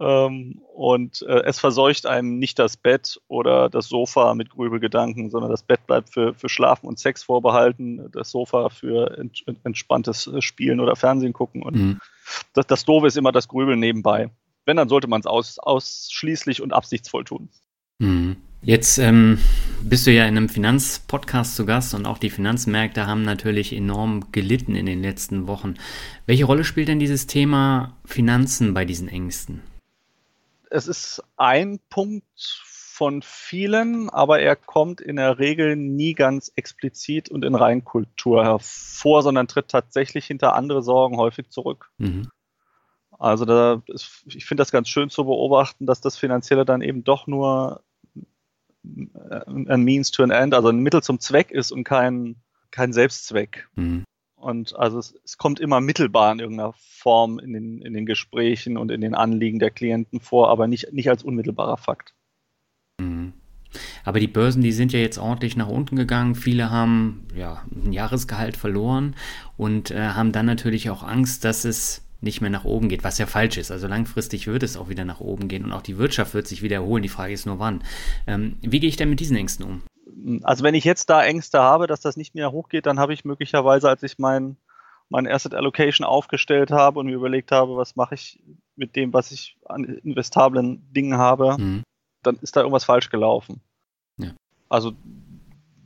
Ähm, 0.00 0.60
und 0.74 1.22
äh, 1.22 1.42
es 1.44 1.58
verseucht 1.58 2.06
einem 2.06 2.38
nicht 2.38 2.58
das 2.58 2.76
Bett 2.76 3.20
oder 3.28 3.70
das 3.70 3.88
Sofa 3.88 4.34
mit 4.34 4.50
Grübelgedanken, 4.50 5.30
sondern 5.30 5.50
das 5.50 5.62
Bett 5.62 5.86
bleibt 5.86 6.12
für, 6.12 6.34
für 6.34 6.48
Schlafen 6.48 6.86
und 6.86 6.98
Sex 6.98 7.22
vorbehalten, 7.22 8.10
das 8.12 8.30
Sofa 8.30 8.68
für 8.68 9.16
ent, 9.18 9.44
entspanntes 9.64 10.26
äh, 10.26 10.42
Spielen 10.42 10.80
oder 10.80 10.96
Fernsehen 10.96 11.32
gucken. 11.32 11.62
Und 11.62 11.76
mhm. 11.76 12.00
das, 12.52 12.66
das 12.66 12.84
Doofe 12.84 13.06
ist 13.06 13.16
immer 13.16 13.32
das 13.32 13.48
Grübeln 13.48 13.78
nebenbei. 13.78 14.30
Wenn, 14.64 14.76
dann 14.76 14.88
sollte 14.88 15.06
man 15.06 15.20
es 15.20 15.26
aus, 15.26 15.58
ausschließlich 15.58 16.60
und 16.60 16.72
absichtsvoll 16.72 17.24
tun. 17.24 17.48
Mhm. 17.98 18.36
Jetzt 18.62 18.98
ähm, 18.98 19.38
bist 19.82 20.06
du 20.06 20.12
ja 20.12 20.24
in 20.26 20.36
einem 20.36 20.48
Finanzpodcast 20.48 21.54
zu 21.54 21.66
Gast 21.66 21.94
und 21.94 22.04
auch 22.04 22.18
die 22.18 22.30
Finanzmärkte 22.30 23.06
haben 23.06 23.22
natürlich 23.22 23.72
enorm 23.72 24.32
gelitten 24.32 24.74
in 24.74 24.86
den 24.86 25.02
letzten 25.02 25.46
Wochen. 25.46 25.74
Welche 26.26 26.46
Rolle 26.46 26.64
spielt 26.64 26.88
denn 26.88 26.98
dieses 26.98 27.28
Thema 27.28 27.96
Finanzen 28.04 28.74
bei 28.74 28.84
diesen 28.84 29.08
Ängsten? 29.08 29.62
Es 30.70 30.88
ist 30.88 31.22
ein 31.36 31.80
Punkt 31.90 32.24
von 32.96 33.20
vielen, 33.22 34.08
aber 34.08 34.40
er 34.40 34.56
kommt 34.56 35.00
in 35.00 35.16
der 35.16 35.38
Regel 35.38 35.76
nie 35.76 36.14
ganz 36.14 36.50
explizit 36.56 37.28
und 37.28 37.44
in 37.44 37.54
Reinkultur 37.54 38.42
hervor, 38.44 39.22
sondern 39.22 39.48
tritt 39.48 39.68
tatsächlich 39.68 40.26
hinter 40.26 40.54
andere 40.54 40.82
Sorgen 40.82 41.18
häufig 41.18 41.50
zurück. 41.50 41.90
Mhm. 41.98 42.28
Also 43.18 43.44
da 43.44 43.82
ist, 43.86 44.24
ich 44.26 44.46
finde 44.46 44.62
das 44.62 44.72
ganz 44.72 44.88
schön 44.88 45.10
zu 45.10 45.24
beobachten, 45.24 45.86
dass 45.86 46.00
das 46.00 46.16
Finanzielle 46.16 46.64
dann 46.64 46.82
eben 46.82 47.04
doch 47.04 47.26
nur 47.26 47.82
ein 48.82 49.82
Means 49.82 50.10
to 50.10 50.22
an 50.22 50.30
End, 50.30 50.54
also 50.54 50.68
ein 50.68 50.78
Mittel 50.78 51.02
zum 51.02 51.20
Zweck 51.20 51.50
ist 51.50 51.72
und 51.72 51.84
kein, 51.84 52.36
kein 52.70 52.92
Selbstzweck. 52.92 53.68
Mhm. 53.74 54.04
Und 54.46 54.76
also 54.76 55.00
es, 55.00 55.12
es, 55.24 55.38
kommt 55.38 55.58
immer 55.58 55.80
mittelbar 55.80 56.30
in 56.30 56.38
irgendeiner 56.38 56.72
Form 56.78 57.40
in 57.40 57.52
den, 57.52 57.82
in 57.82 57.94
den 57.94 58.06
Gesprächen 58.06 58.76
und 58.76 58.92
in 58.92 59.00
den 59.00 59.16
Anliegen 59.16 59.58
der 59.58 59.72
Klienten 59.72 60.20
vor, 60.20 60.50
aber 60.50 60.68
nicht, 60.68 60.92
nicht 60.92 61.10
als 61.10 61.24
unmittelbarer 61.24 61.76
Fakt. 61.76 62.14
Mhm. 63.00 63.32
Aber 64.04 64.20
die 64.20 64.28
Börsen, 64.28 64.62
die 64.62 64.70
sind 64.70 64.92
ja 64.92 65.00
jetzt 65.00 65.18
ordentlich 65.18 65.56
nach 65.56 65.66
unten 65.66 65.96
gegangen. 65.96 66.36
Viele 66.36 66.70
haben 66.70 67.26
ja 67.34 67.64
ein 67.74 67.92
Jahresgehalt 67.92 68.56
verloren 68.56 69.16
und 69.56 69.90
äh, 69.90 70.10
haben 70.10 70.30
dann 70.30 70.46
natürlich 70.46 70.90
auch 70.90 71.02
Angst, 71.02 71.44
dass 71.44 71.64
es 71.64 72.04
nicht 72.20 72.40
mehr 72.40 72.50
nach 72.50 72.64
oben 72.64 72.88
geht, 72.88 73.02
was 73.02 73.18
ja 73.18 73.26
falsch 73.26 73.58
ist. 73.58 73.72
Also 73.72 73.88
langfristig 73.88 74.46
wird 74.46 74.62
es 74.62 74.76
auch 74.76 74.88
wieder 74.88 75.04
nach 75.04 75.18
oben 75.18 75.48
gehen 75.48 75.64
und 75.64 75.72
auch 75.72 75.82
die 75.82 75.98
Wirtschaft 75.98 76.34
wird 76.34 76.46
sich 76.46 76.62
wiederholen. 76.62 77.02
Die 77.02 77.08
Frage 77.08 77.32
ist 77.32 77.46
nur 77.46 77.58
wann. 77.58 77.82
Ähm, 78.28 78.54
wie 78.62 78.78
gehe 78.78 78.88
ich 78.88 78.96
denn 78.96 79.10
mit 79.10 79.18
diesen 79.18 79.36
Ängsten 79.36 79.66
um? 79.66 79.82
Also 80.42 80.64
wenn 80.64 80.74
ich 80.74 80.84
jetzt 80.84 81.10
da 81.10 81.24
Ängste 81.24 81.60
habe, 81.60 81.86
dass 81.86 82.00
das 82.00 82.16
nicht 82.16 82.34
mehr 82.34 82.52
hochgeht, 82.52 82.86
dann 82.86 82.98
habe 82.98 83.12
ich 83.12 83.24
möglicherweise, 83.24 83.88
als 83.88 84.02
ich 84.02 84.18
mein, 84.18 84.56
mein 85.08 85.26
Asset 85.26 85.54
Allocation 85.54 86.06
aufgestellt 86.06 86.70
habe 86.70 86.98
und 87.00 87.06
mir 87.06 87.14
überlegt 87.14 87.52
habe, 87.52 87.76
was 87.76 87.96
mache 87.96 88.14
ich 88.14 88.40
mit 88.76 88.96
dem, 88.96 89.12
was 89.12 89.30
ich 89.30 89.56
an 89.66 89.84
investablen 89.84 90.90
Dingen 90.92 91.18
habe, 91.18 91.56
mhm. 91.58 91.82
dann 92.22 92.36
ist 92.36 92.56
da 92.56 92.60
irgendwas 92.60 92.84
falsch 92.84 93.10
gelaufen. 93.10 93.60
Ja. 94.18 94.32
Also 94.68 94.92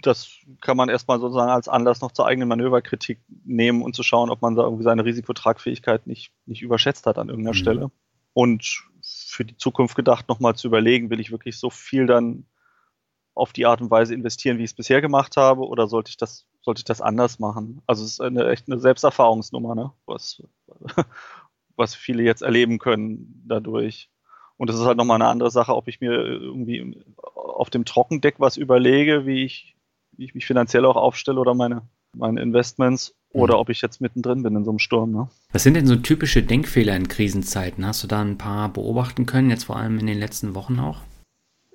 das 0.02 0.30
kann 0.60 0.76
man 0.76 0.88
erstmal 0.88 1.20
sozusagen 1.20 1.50
als 1.50 1.68
Anlass 1.68 2.00
noch 2.00 2.12
zur 2.12 2.26
eigenen 2.26 2.48
Manöverkritik 2.48 3.20
nehmen 3.44 3.82
und 3.82 3.94
zu 3.94 4.02
schauen, 4.02 4.30
ob 4.30 4.40
man 4.40 4.54
da 4.54 4.62
irgendwie 4.62 4.84
seine 4.84 5.04
Risikotragfähigkeit 5.04 6.06
nicht, 6.06 6.32
nicht 6.46 6.62
überschätzt 6.62 7.06
hat 7.06 7.18
an 7.18 7.28
irgendeiner 7.28 7.54
mhm. 7.54 7.60
Stelle. 7.60 7.90
Und 8.32 8.84
für 9.02 9.44
die 9.44 9.56
Zukunft 9.56 9.96
gedacht, 9.96 10.28
nochmal 10.28 10.54
zu 10.54 10.68
überlegen, 10.68 11.10
will 11.10 11.20
ich 11.20 11.32
wirklich 11.32 11.58
so 11.58 11.68
viel 11.68 12.06
dann 12.06 12.46
auf 13.34 13.52
die 13.52 13.66
Art 13.66 13.80
und 13.80 13.90
Weise 13.90 14.14
investieren, 14.14 14.58
wie 14.58 14.64
ich 14.64 14.70
es 14.70 14.76
bisher 14.76 15.00
gemacht 15.00 15.36
habe, 15.36 15.66
oder 15.66 15.86
sollte 15.88 16.10
ich 16.10 16.16
das, 16.16 16.46
sollte 16.60 16.80
ich 16.80 16.84
das 16.84 17.00
anders 17.00 17.38
machen? 17.38 17.82
Also 17.86 18.04
es 18.04 18.12
ist 18.12 18.20
eine 18.20 18.48
echt 18.48 18.68
eine 18.68 18.78
Selbsterfahrungsnummer, 18.78 19.74
ne? 19.74 19.92
was, 20.06 20.42
was 21.76 21.94
viele 21.94 22.22
jetzt 22.22 22.42
erleben 22.42 22.78
können 22.78 23.42
dadurch. 23.46 24.10
Und 24.56 24.68
es 24.68 24.76
ist 24.76 24.84
halt 24.84 24.98
nochmal 24.98 25.16
eine 25.16 25.30
andere 25.30 25.50
Sache, 25.50 25.74
ob 25.74 25.88
ich 25.88 26.00
mir 26.00 26.12
irgendwie 26.12 27.02
auf 27.34 27.70
dem 27.70 27.86
Trockendeck 27.86 28.34
was 28.38 28.58
überlege, 28.58 29.24
wie 29.24 29.44
ich, 29.44 29.74
wie 30.12 30.24
ich 30.24 30.34
mich 30.34 30.44
finanziell 30.44 30.84
auch 30.84 30.96
aufstelle 30.96 31.40
oder 31.40 31.54
meine, 31.54 31.82
meine 32.14 32.42
Investments 32.42 33.14
oder 33.30 33.54
mhm. 33.54 33.60
ob 33.60 33.68
ich 33.70 33.80
jetzt 33.80 34.02
mittendrin 34.02 34.42
bin 34.42 34.56
in 34.56 34.64
so 34.64 34.70
einem 34.70 34.78
Sturm. 34.78 35.12
Ne? 35.12 35.28
Was 35.52 35.62
sind 35.62 35.74
denn 35.74 35.86
so 35.86 35.96
typische 35.96 36.42
Denkfehler 36.42 36.94
in 36.94 37.08
Krisenzeiten? 37.08 37.86
Hast 37.86 38.02
du 38.02 38.06
da 38.06 38.20
ein 38.20 38.36
paar 38.36 38.68
beobachten 38.68 39.24
können, 39.24 39.48
jetzt 39.48 39.64
vor 39.64 39.76
allem 39.76 39.98
in 39.98 40.06
den 40.06 40.18
letzten 40.18 40.54
Wochen 40.54 40.78
auch? 40.78 40.98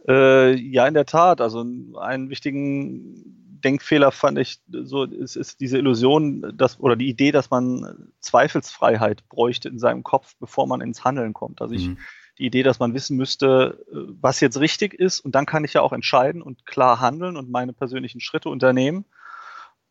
Äh, 0.08 0.56
ja, 0.56 0.88
in 0.88 0.94
der 0.94 1.06
Tat. 1.06 1.42
Also 1.42 1.66
einen 2.00 2.30
wichtigen 2.30 3.60
Denkfehler 3.66 4.12
fand 4.12 4.38
ich 4.38 4.60
so, 4.68 5.06
es 5.06 5.36
ist 5.36 5.60
diese 5.60 5.80
Illusion, 5.80 6.54
dass, 6.56 6.80
oder 6.80 6.96
die 6.96 7.10
Idee, 7.10 7.32
dass 7.32 7.50
man 7.50 8.12
Zweifelsfreiheit 8.20 9.28
bräuchte 9.28 9.70
in 9.70 9.80
seinem 9.80 10.04
Kopf, 10.04 10.36
bevor 10.40 10.68
man 10.68 10.82
ins 10.82 11.04
Handeln 11.04 11.34
kommt. 11.34 11.62
Also 11.62 11.74
ich, 11.74 11.88
mhm. 11.88 11.98
die 12.38 12.46
Idee, 12.46 12.62
dass 12.62 12.78
man 12.78 12.94
wissen 12.94 13.18
müsste, 13.18 13.84
äh, 13.92 13.96
was 14.22 14.40
jetzt 14.40 14.60
richtig 14.60 14.94
ist, 14.94 15.20
und 15.20 15.34
dann 15.34 15.48
kann 15.48 15.64
ich 15.64 15.74
ja 15.74 15.82
auch 15.82 15.94
entscheiden 15.94 16.44
und 16.44 16.68
klar 16.68 17.00
handeln 17.00 17.38
und 17.38 17.50
meine 17.50 17.74
persönlichen 17.74 18.22
Schritte 18.22 18.50
unternehmen. 18.50 19.06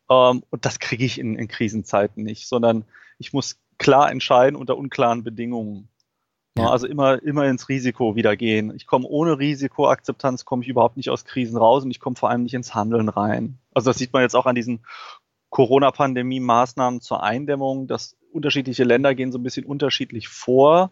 Ähm, 0.09 0.43
und 0.49 0.65
das 0.65 0.79
kriege 0.79 1.03
ich 1.03 1.19
in, 1.19 1.35
in 1.35 1.49
Krisenzeiten 1.49 2.23
nicht, 2.23 2.47
sondern 2.47 2.85
ich 3.17 3.33
muss 3.33 3.59
klar 3.77 4.09
entscheiden 4.09 4.55
unter 4.55 4.77
unklaren 4.77 5.23
Bedingungen. 5.23 5.89
Ja. 6.57 6.69
Also 6.69 6.87
immer, 6.87 7.21
immer 7.21 7.45
ins 7.45 7.67
Risiko 7.67 8.15
wieder 8.15 8.37
gehen. 8.37 8.73
Ich 8.75 8.87
komme 8.87 9.07
ohne 9.07 9.37
Risikoakzeptanz, 9.39 10.45
komme 10.45 10.63
ich 10.63 10.69
überhaupt 10.69 10.95
nicht 10.95 11.09
aus 11.09 11.25
Krisen 11.25 11.57
raus 11.57 11.83
und 11.83 11.91
ich 11.91 11.99
komme 11.99 12.15
vor 12.15 12.29
allem 12.29 12.43
nicht 12.43 12.53
ins 12.53 12.73
Handeln 12.73 13.09
rein. 13.09 13.57
Also 13.73 13.89
das 13.89 13.97
sieht 13.97 14.13
man 14.13 14.21
jetzt 14.21 14.35
auch 14.35 14.45
an 14.45 14.55
diesen 14.55 14.85
Corona-Pandemie-Maßnahmen 15.49 17.01
zur 17.01 17.23
Eindämmung, 17.23 17.87
dass 17.87 18.15
unterschiedliche 18.31 18.85
Länder 18.85 19.15
gehen 19.15 19.33
so 19.33 19.37
ein 19.37 19.43
bisschen 19.43 19.65
unterschiedlich 19.65 20.29
vor. 20.29 20.91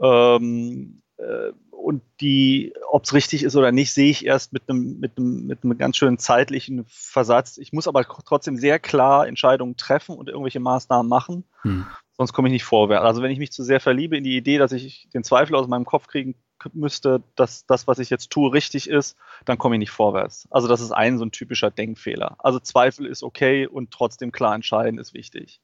Ähm, 0.00 1.02
äh, 1.16 1.52
und 1.70 2.02
die, 2.20 2.74
ob 2.90 3.04
es 3.04 3.12
richtig 3.12 3.44
ist 3.44 3.56
oder 3.56 3.70
nicht, 3.70 3.92
sehe 3.92 4.10
ich 4.10 4.26
erst 4.26 4.52
mit 4.52 4.68
einem, 4.68 4.98
mit 4.98 5.16
einem, 5.16 5.46
mit 5.46 5.62
einem 5.62 5.78
ganz 5.78 5.96
schönen 5.96 6.18
zeitlichen 6.18 6.84
Versatz. 6.88 7.56
Ich 7.56 7.72
muss 7.72 7.88
aber 7.88 8.04
trotzdem 8.04 8.56
sehr 8.56 8.80
klar 8.80 9.28
Entscheidungen 9.28 9.76
treffen 9.76 10.16
und 10.16 10.28
irgendwelche 10.28 10.60
Maßnahmen 10.60 11.08
machen. 11.08 11.44
Hm 11.62 11.86
sonst 12.16 12.32
komme 12.32 12.48
ich 12.48 12.52
nicht 12.52 12.64
vorwärts. 12.64 13.04
Also 13.04 13.22
wenn 13.22 13.30
ich 13.30 13.38
mich 13.38 13.52
zu 13.52 13.62
sehr 13.62 13.80
verliebe 13.80 14.16
in 14.16 14.24
die 14.24 14.36
Idee, 14.36 14.58
dass 14.58 14.72
ich 14.72 15.08
den 15.14 15.24
Zweifel 15.24 15.56
aus 15.56 15.68
meinem 15.68 15.84
Kopf 15.84 16.06
kriegen 16.06 16.34
müsste, 16.72 17.22
dass 17.34 17.66
das, 17.66 17.86
was 17.86 17.98
ich 17.98 18.10
jetzt 18.10 18.30
tue, 18.30 18.52
richtig 18.52 18.88
ist, 18.88 19.16
dann 19.44 19.58
komme 19.58 19.74
ich 19.74 19.80
nicht 19.80 19.90
vorwärts. 19.90 20.46
Also 20.50 20.68
das 20.68 20.80
ist 20.80 20.92
ein 20.92 21.18
so 21.18 21.24
ein 21.24 21.32
typischer 21.32 21.70
Denkfehler. 21.70 22.36
Also 22.38 22.60
Zweifel 22.60 23.06
ist 23.06 23.22
okay 23.22 23.66
und 23.66 23.90
trotzdem 23.90 24.30
klar 24.30 24.54
entscheiden 24.54 24.98
ist 24.98 25.14
wichtig. 25.14 25.60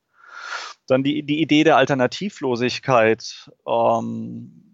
Dann 0.87 1.03
die, 1.03 1.23
die 1.23 1.41
Idee 1.41 1.65
der 1.65 1.77
Alternativlosigkeit, 1.77 3.51
ähm, 3.67 4.65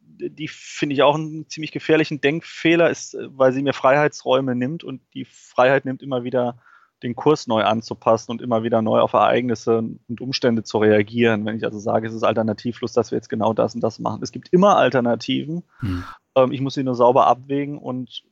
die 0.00 0.48
finde 0.48 0.94
ich 0.94 1.02
auch 1.02 1.16
einen 1.16 1.48
ziemlich 1.48 1.72
gefährlichen 1.72 2.20
Denkfehler, 2.20 2.90
ist, 2.90 3.16
weil 3.20 3.52
sie 3.52 3.62
mir 3.62 3.72
Freiheitsräume 3.72 4.54
nimmt 4.54 4.84
und 4.84 5.00
die 5.14 5.24
Freiheit 5.24 5.84
nimmt 5.84 6.02
immer 6.02 6.24
wieder 6.24 6.60
den 7.04 7.14
Kurs 7.14 7.46
neu 7.46 7.62
anzupassen 7.62 8.32
und 8.32 8.42
immer 8.42 8.62
wieder 8.62 8.82
neu 8.82 9.00
auf 9.00 9.12
Ereignisse 9.12 9.78
und 9.78 10.20
Umstände 10.20 10.64
zu 10.64 10.78
reagieren. 10.78 11.44
Wenn 11.44 11.56
ich 11.56 11.64
also 11.64 11.78
sage, 11.78 12.08
es 12.08 12.14
ist 12.14 12.24
alternativlos, 12.24 12.92
dass 12.94 13.10
wir 13.10 13.16
jetzt 13.16 13.28
genau 13.28 13.52
das 13.52 13.74
und 13.74 13.82
das 13.82 13.98
machen. 13.98 14.22
Es 14.22 14.32
gibt 14.32 14.48
immer 14.48 14.76
Alternativen. 14.76 15.62
Hm. 15.80 16.04
Ähm, 16.34 16.52
ich 16.52 16.62
muss 16.62 16.74
sie 16.74 16.82
nur 16.82 16.94
sauber 16.94 17.26
abwägen 17.26 17.78
und 17.78 18.24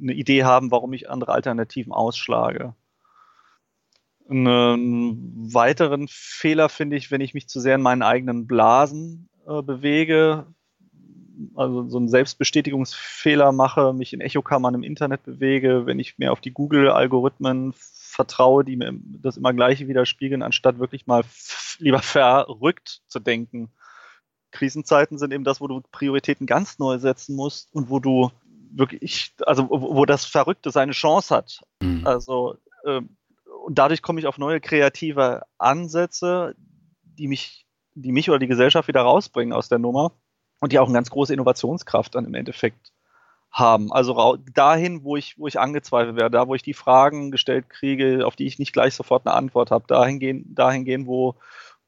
eine 0.00 0.12
Idee 0.12 0.44
haben, 0.44 0.70
warum 0.70 0.92
ich 0.92 1.10
andere 1.10 1.32
Alternativen 1.32 1.92
ausschlage. 1.92 2.74
Einen 4.30 5.52
weiteren 5.52 6.06
Fehler 6.08 6.68
finde 6.68 6.96
ich, 6.96 7.10
wenn 7.10 7.20
ich 7.20 7.34
mich 7.34 7.48
zu 7.48 7.60
sehr 7.60 7.74
in 7.74 7.82
meinen 7.82 8.02
eigenen 8.02 8.46
Blasen 8.46 9.28
äh, 9.46 9.60
bewege, 9.62 10.46
also 11.54 11.88
so 11.88 11.98
einen 11.98 12.08
Selbstbestätigungsfehler 12.08 13.52
mache, 13.52 13.92
mich 13.92 14.12
in 14.12 14.20
Echokammern 14.20 14.74
im 14.74 14.82
Internet 14.82 15.22
bewege, 15.24 15.86
wenn 15.86 15.98
ich 15.98 16.18
mehr 16.18 16.32
auf 16.32 16.40
die 16.40 16.52
Google-Algorithmen 16.52 17.74
vertraue, 17.76 18.64
die 18.64 18.76
mir 18.76 18.92
das 19.22 19.36
immer 19.36 19.52
Gleiche 19.52 19.88
widerspiegeln, 19.88 20.42
anstatt 20.42 20.78
wirklich 20.78 21.06
mal 21.06 21.22
lieber 21.78 22.00
verrückt 22.00 23.02
zu 23.06 23.20
denken. 23.20 23.70
Krisenzeiten 24.50 25.18
sind 25.18 25.32
eben 25.32 25.44
das, 25.44 25.60
wo 25.60 25.68
du 25.68 25.82
Prioritäten 25.92 26.46
ganz 26.46 26.78
neu 26.78 26.98
setzen 26.98 27.36
musst 27.36 27.72
und 27.74 27.90
wo 27.90 28.00
du 28.00 28.30
wirklich, 28.70 29.34
also 29.46 29.68
wo 29.70 30.04
das 30.04 30.24
Verrückte 30.24 30.70
seine 30.70 30.92
Chance 30.92 31.34
hat. 31.34 31.60
Mhm. 31.80 32.06
Also 32.06 32.56
äh, 32.84 33.02
und 33.64 33.78
dadurch 33.78 34.02
komme 34.02 34.20
ich 34.20 34.26
auf 34.26 34.38
neue 34.38 34.60
kreative 34.60 35.42
Ansätze, 35.58 36.54
die 37.02 37.28
mich, 37.28 37.66
die 37.94 38.12
mich 38.12 38.30
oder 38.30 38.38
die 38.38 38.46
Gesellschaft 38.46 38.88
wieder 38.88 39.02
rausbringen 39.02 39.52
aus 39.52 39.68
der 39.68 39.78
Nummer 39.78 40.12
und 40.60 40.72
die 40.72 40.78
auch 40.78 40.86
eine 40.86 40.94
ganz 40.94 41.10
große 41.10 41.32
Innovationskraft 41.32 42.14
dann 42.14 42.24
im 42.24 42.34
Endeffekt 42.34 42.92
haben. 43.50 43.92
Also 43.92 44.36
dahin, 44.54 45.04
wo 45.04 45.16
ich, 45.16 45.38
wo 45.38 45.46
ich 45.46 45.58
angezweifelt 45.58 46.16
werde, 46.16 46.36
da, 46.36 46.48
wo 46.48 46.54
ich 46.54 46.62
die 46.62 46.74
Fragen 46.74 47.30
gestellt 47.30 47.70
kriege, 47.70 48.26
auf 48.26 48.36
die 48.36 48.46
ich 48.46 48.58
nicht 48.58 48.72
gleich 48.72 48.94
sofort 48.94 49.26
eine 49.26 49.34
Antwort 49.34 49.70
habe, 49.70 49.86
dahin 49.86 50.18
gehen, 50.18 50.54
dahin 50.54 50.84
gehen, 50.84 51.06
wo, 51.06 51.34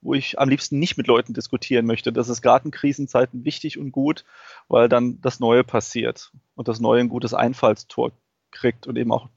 wo 0.01 0.15
ich 0.15 0.39
am 0.39 0.49
liebsten 0.49 0.79
nicht 0.79 0.97
mit 0.97 1.07
Leuten 1.07 1.35
diskutieren 1.35 1.87
möchte. 1.87 2.13
Das 2.13 2.29
ist 2.29 2.43
gerade 2.43 2.67
in 2.67 2.71
Krisenzeiten 2.71 3.45
wichtig 3.45 3.79
und 3.79 3.93
gut, 3.93 4.25
weil 4.69 4.89
dann 4.89 5.21
das 5.21 5.41
Neue 5.41 5.65
passiert 5.65 6.33
und 6.55 6.69
das 6.69 6.81
Neue 6.81 7.01
ein 7.01 7.09
gutes 7.09 7.35
Einfallstor 7.35 8.13
kriegt 8.51 8.87
und 8.87 8.97
eben 8.97 9.13
auch 9.13 9.29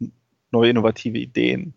neue 0.51 0.69
innovative 0.69 1.17
Ideen. 1.17 1.73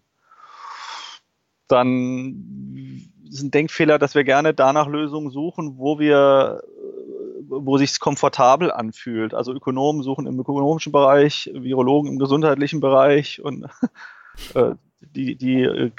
Dann 1.69 3.11
ist 3.29 3.43
ein 3.43 3.51
Denkfehler, 3.51 3.99
dass 3.99 4.15
wir 4.15 4.23
gerne 4.23 4.55
danach 4.55 4.87
Lösungen 4.87 5.31
suchen, 5.31 5.79
wo 5.79 5.99
wir 5.99 6.63
wo 7.49 7.79
sich 7.79 7.99
komfortabel 8.01 8.73
anfühlt. 8.73 9.35
Also 9.35 9.53
Ökonomen 9.53 10.03
suchen 10.03 10.27
im 10.27 10.39
ökonomischen 10.39 10.93
Bereich, 10.93 11.51
Virologen 11.53 12.13
im 12.13 12.19
gesundheitlichen 12.19 12.81
Bereich 12.81 13.41
und 13.43 13.67
äh, 14.55 14.75
die, 15.01 15.37
die, 15.37 15.63
äh, 15.63 15.91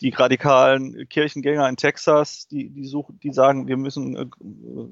die 0.00 0.10
radikalen 0.10 1.08
Kirchengänger 1.08 1.68
in 1.68 1.76
Texas, 1.76 2.48
die, 2.48 2.68
die 2.68 2.86
suchen, 2.86 3.18
die 3.22 3.32
sagen, 3.32 3.68
wir 3.68 3.76
müssen 3.76 4.16
äh, 4.16 4.26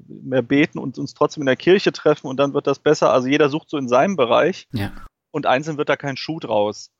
mehr 0.07 0.41
beten 0.41 0.79
und 0.79 0.97
uns 0.97 1.13
trotzdem 1.13 1.41
in 1.43 1.47
der 1.47 1.55
Kirche 1.55 1.91
treffen 1.91 2.27
und 2.27 2.37
dann 2.37 2.53
wird 2.53 2.67
das 2.67 2.79
besser. 2.79 3.11
Also 3.11 3.27
jeder 3.27 3.49
sucht 3.49 3.69
so 3.69 3.77
in 3.77 3.87
seinem 3.87 4.15
Bereich 4.15 4.67
ja. 4.71 4.91
und 5.31 5.45
einzeln 5.45 5.77
wird 5.77 5.89
da 5.89 5.95
kein 5.95 6.17
Schuh 6.17 6.39
draus. 6.39 6.91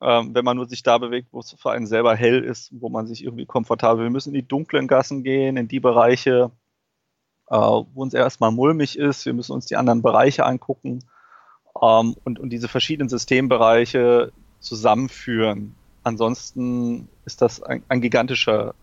Ähm, 0.00 0.34
wenn 0.34 0.44
man 0.44 0.56
nur 0.56 0.68
sich 0.68 0.82
da 0.82 0.98
bewegt, 0.98 1.28
wo 1.30 1.38
es 1.38 1.54
für 1.56 1.70
einen 1.70 1.86
selber 1.86 2.16
hell 2.16 2.42
ist, 2.42 2.72
wo 2.72 2.88
man 2.88 3.06
sich 3.06 3.22
irgendwie 3.22 3.46
komfortabel. 3.46 4.02
Wir 4.02 4.10
müssen 4.10 4.30
in 4.30 4.40
die 4.40 4.48
dunklen 4.48 4.88
Gassen 4.88 5.22
gehen, 5.22 5.56
in 5.56 5.68
die 5.68 5.78
Bereiche, 5.78 6.50
äh, 7.52 7.56
wo 7.56 8.02
uns 8.02 8.14
erstmal 8.14 8.50
mulmig 8.50 8.98
ist. 8.98 9.26
Wir 9.26 9.34
müssen 9.34 9.52
uns 9.52 9.66
die 9.66 9.76
anderen 9.76 10.00
Bereiche 10.00 10.46
angucken 10.46 11.04
ähm, 11.80 12.16
und, 12.24 12.38
und 12.38 12.48
diese 12.48 12.66
verschiedenen 12.66 13.10
Systembereiche 13.10 14.32
zusammenführen. 14.60 15.74
Ansonsten 16.02 17.08
ist 17.26 17.42
das 17.42 17.62
ein, 17.62 17.82
ein 17.88 18.00
gigantischer 18.00 18.74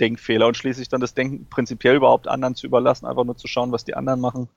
Denkfehler 0.00 0.46
und 0.46 0.56
schließlich 0.56 0.88
dann 0.88 1.02
das 1.02 1.12
Denken 1.12 1.46
prinzipiell 1.50 1.96
überhaupt 1.96 2.28
anderen 2.28 2.54
zu 2.54 2.66
überlassen, 2.66 3.04
einfach 3.04 3.24
nur 3.24 3.36
zu 3.36 3.46
schauen, 3.46 3.72
was 3.72 3.84
die 3.84 3.94
anderen 3.94 4.20
machen, 4.20 4.48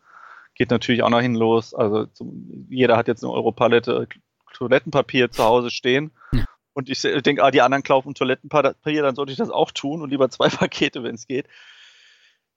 geht 0.55 0.69
natürlich 0.69 1.03
auch 1.03 1.09
noch 1.09 1.19
hin 1.19 1.35
los. 1.35 1.73
Also 1.73 2.05
zum, 2.05 2.67
jeder 2.69 2.95
hat 2.95 3.09
jetzt 3.09 3.23
eine 3.23 3.33
Europalette 3.33 4.07
Toilettenpapier 4.53 5.29
zu 5.29 5.43
Hause 5.43 5.71
stehen. 5.71 6.11
Ja. 6.31 6.45
Und 6.73 6.89
ich 6.89 7.01
denke, 7.01 7.43
ah, 7.43 7.51
die 7.51 7.61
anderen 7.61 7.83
kaufen 7.83 8.13
Toilettenpapier, 8.13 9.01
dann 9.01 9.15
sollte 9.15 9.33
ich 9.33 9.37
das 9.37 9.49
auch 9.49 9.71
tun 9.71 10.01
und 10.01 10.09
lieber 10.09 10.29
zwei 10.29 10.47
Pakete, 10.49 11.03
wenn 11.03 11.15
es 11.15 11.27
geht. 11.27 11.47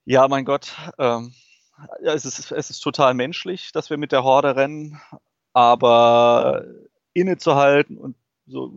Ja, 0.05 0.29
mein 0.29 0.45
Gott, 0.45 0.75
ähm, 0.99 1.33
ja, 2.03 2.13
es, 2.13 2.25
ist, 2.25 2.53
es 2.53 2.71
ist 2.71 2.81
total 2.81 3.15
menschlich, 3.15 3.73
dass 3.73 3.91
wir 3.91 3.97
mit 3.97 4.13
der 4.13 4.25
Horde 4.25 4.57
rennen, 4.57 5.01
aber 5.53 6.65
innezuhalten 7.15 7.97
und 7.97 8.17
so 8.47 8.73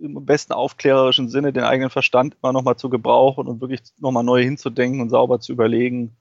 im 0.00 0.24
besten 0.24 0.52
aufklärerischen 0.52 1.28
Sinne 1.28 1.52
den 1.52 1.64
eigenen 1.64 1.90
Verstand 1.90 2.36
immer 2.40 2.52
nochmal 2.52 2.76
zu 2.76 2.88
gebrauchen 2.88 3.48
und 3.48 3.60
wirklich 3.60 3.80
nochmal 3.98 4.22
neu 4.22 4.42
hinzudenken 4.42 5.00
und 5.00 5.10
sauber 5.10 5.40
zu 5.40 5.52
überlegen, 5.52 6.16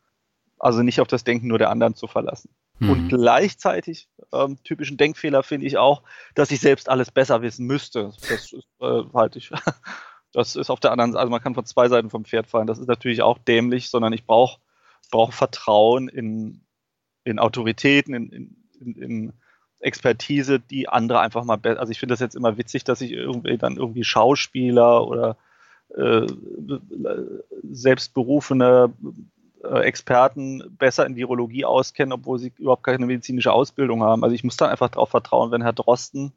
also 0.58 0.82
nicht 0.82 1.00
auf 1.00 1.08
das 1.08 1.24
Denken 1.24 1.48
nur 1.48 1.60
der 1.60 1.70
anderen 1.70 1.93
zu 1.93 2.08
verlassen. 2.08 2.50
Mhm. 2.80 2.89
Und 2.89 3.10
gleichzeitig 3.10 4.10
ähm, 4.34 4.58
typischen 4.63 4.98
Denkfehler 4.98 5.43
finde 5.43 5.67
ich 5.67 5.78
auch, 5.78 6.02
dass 6.34 6.52
ich 6.52 6.60
selbst 6.60 6.89
alles 6.89 7.12
besser 7.12 7.41
wissen 7.41 7.67
müsste. 7.67 8.12
Das 8.30 8.52
ist 8.52 8.67
äh, 8.82 9.04
halt 9.13 9.36
ich 9.36 9.52
Das 10.38 10.56
ist 10.56 10.69
auf 10.69 10.80
der 10.80 10.91
anderen 10.91 11.13
Seite, 11.13 11.21
also 11.21 11.32
man 11.32 11.41
kann 11.41 11.56
von 11.56 11.65
zwei 11.65 11.89
Seiten 11.89 12.12
vom 12.12 12.23
Pferd 12.23 12.45
fallen. 12.45 12.67
Das 12.67 12.78
ist 12.78 12.88
natürlich 12.88 13.23
auch 13.23 13.39
dämlich, 13.39 13.89
sondern 13.89 14.13
ich 14.13 14.28
brauche 14.28 14.60
brauch 15.10 15.34
Vertrauen 15.34 16.10
in, 16.10 16.62
in 17.23 17.39
Autoritäten, 17.39 18.13
in, 18.13 18.56
in, 18.80 18.95
in 19.02 19.34
Expertise, 19.80 20.60
die 20.60 20.89
andere 20.89 21.21
einfach 21.21 21.43
mal 21.43 21.56
besser. 21.56 21.80
Also 21.80 21.89
ich 21.89 22.00
finde 22.00 22.13
das 22.13 22.19
jetzt 22.19 22.36
immer 22.36 22.56
witzig, 22.56 22.84
dass 22.84 23.00
sich 23.00 23.13
irgendwie 23.13 23.58
dann 23.58 23.78
irgendwie 23.78 24.04
Schauspieler 24.04 25.08
oder 25.08 25.38
äh, 25.95 26.28
selbstberufene 27.63 28.93
äh, 29.63 29.80
Experten 29.80 30.62
besser 30.78 31.08
in 31.08 31.15
Virologie 31.15 31.65
auskennen, 31.65 32.13
obwohl 32.13 32.38
sie 32.38 32.54
überhaupt 32.60 32.84
keine 32.84 33.08
medizinische 33.08 33.54
Ausbildung 33.54 34.04
haben. 34.04 34.23
Also 34.23 34.36
ich 34.36 34.43
muss 34.43 34.58
dann 34.58 34.69
einfach 34.69 34.89
darauf 34.89 35.10
vertrauen, 35.10 35.50
wenn 35.50 35.63
Herr 35.63 35.73
Drosten 35.73 36.34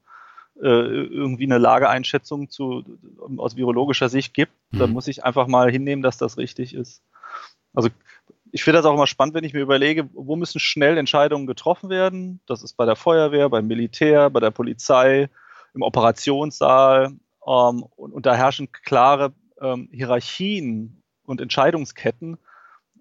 irgendwie 0.63 1.45
eine 1.45 1.59
Lageeinschätzung 1.59 2.51
zu, 2.51 2.85
aus 3.39 3.57
virologischer 3.57 4.09
Sicht 4.09 4.35
gibt, 4.35 4.53
mhm. 4.71 4.79
dann 4.79 4.93
muss 4.93 5.09
ich 5.09 5.25
einfach 5.25 5.47
mal 5.47 5.71
hinnehmen, 5.71 6.03
dass 6.03 6.19
das 6.19 6.39
richtig 6.39 6.75
ist. 6.75 7.03
Also 7.73 7.89
ich 8.53 8.65
finde 8.65 8.79
das 8.79 8.87
auch 8.87 8.95
immer 8.95 9.07
spannend, 9.07 9.35
wenn 9.35 9.45
ich 9.45 9.55
mir 9.55 9.61
überlege, 9.61 10.09
wo 10.13 10.37
müssen 10.37 10.59
schnell 10.59 10.99
Entscheidungen 10.99 11.47
getroffen 11.47 11.89
werden. 11.89 12.41
Das 12.47 12.63
ist 12.63 12.77
bei 12.77 12.85
der 12.85 12.97
Feuerwehr, 12.97 13.49
beim 13.49 13.67
Militär, 13.67 14.29
bei 14.31 14.41
der 14.41 14.51
Polizei, 14.51 15.29
im 15.75 15.83
Operationssaal. 15.83 17.13
Ähm, 17.47 17.85
und, 17.97 18.13
und, 18.13 18.27
da 18.27 18.35
herrschen 18.35 18.71
klare 18.73 19.33
ähm, 19.61 19.89
Hierarchien 19.93 21.03
und 21.25 21.41
Entscheidungsketten 21.41 22.39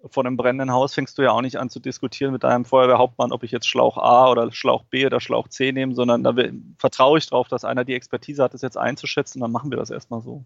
vor 0.08 0.24
einem 0.24 0.36
brennenden 0.36 0.72
Haus 0.72 0.94
fängst 0.94 1.18
du 1.18 1.22
ja 1.22 1.32
auch 1.32 1.42
nicht 1.42 1.56
an 1.56 1.70
zu 1.70 1.80
diskutieren 1.80 2.32
mit 2.32 2.44
deinem 2.44 2.64
Feuerwehrhauptmann, 2.64 3.32
ob 3.32 3.42
ich 3.42 3.50
jetzt 3.50 3.68
Schlauch 3.68 3.98
A 3.98 4.30
oder 4.30 4.50
Schlauch 4.52 4.84
B 4.84 5.06
oder 5.06 5.20
Schlauch 5.20 5.48
C 5.48 5.72
nehme, 5.72 5.94
sondern 5.94 6.22
da 6.22 6.34
vertraue 6.78 7.18
ich 7.18 7.28
darauf, 7.28 7.48
dass 7.48 7.64
einer 7.64 7.84
die 7.84 7.94
Expertise 7.94 8.42
hat, 8.42 8.54
das 8.54 8.62
jetzt 8.62 8.78
einzuschätzen, 8.78 9.40
dann 9.40 9.52
machen 9.52 9.70
wir 9.70 9.76
das 9.76 9.90
erstmal 9.90 10.22
so. 10.22 10.44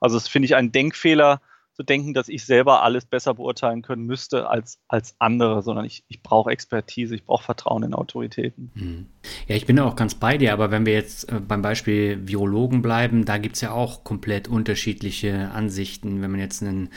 Also 0.00 0.16
das 0.16 0.28
finde 0.28 0.46
ich 0.46 0.54
einen 0.54 0.72
Denkfehler, 0.72 1.40
zu 1.74 1.82
denken, 1.82 2.14
dass 2.14 2.28
ich 2.28 2.44
selber 2.44 2.82
alles 2.82 3.04
besser 3.04 3.34
beurteilen 3.34 3.82
können 3.82 4.06
müsste 4.06 4.48
als, 4.48 4.78
als 4.86 5.16
andere, 5.18 5.62
sondern 5.62 5.84
ich, 5.84 6.04
ich 6.08 6.22
brauche 6.22 6.50
Expertise, 6.50 7.14
ich 7.16 7.24
brauche 7.24 7.42
Vertrauen 7.42 7.82
in 7.82 7.94
Autoritäten. 7.94 8.70
Hm. 8.74 9.06
Ja, 9.48 9.56
ich 9.56 9.66
bin 9.66 9.78
auch 9.80 9.96
ganz 9.96 10.14
bei 10.14 10.38
dir, 10.38 10.52
aber 10.52 10.70
wenn 10.70 10.86
wir 10.86 10.92
jetzt 10.92 11.30
äh, 11.30 11.40
beim 11.40 11.62
Beispiel 11.62 12.28
Virologen 12.28 12.80
bleiben, 12.80 13.24
da 13.24 13.38
gibt 13.38 13.56
es 13.56 13.60
ja 13.60 13.72
auch 13.72 14.04
komplett 14.04 14.46
unterschiedliche 14.46 15.50
Ansichten. 15.50 16.22
Wenn 16.22 16.30
man 16.30 16.40
jetzt 16.40 16.62
einen 16.62 16.90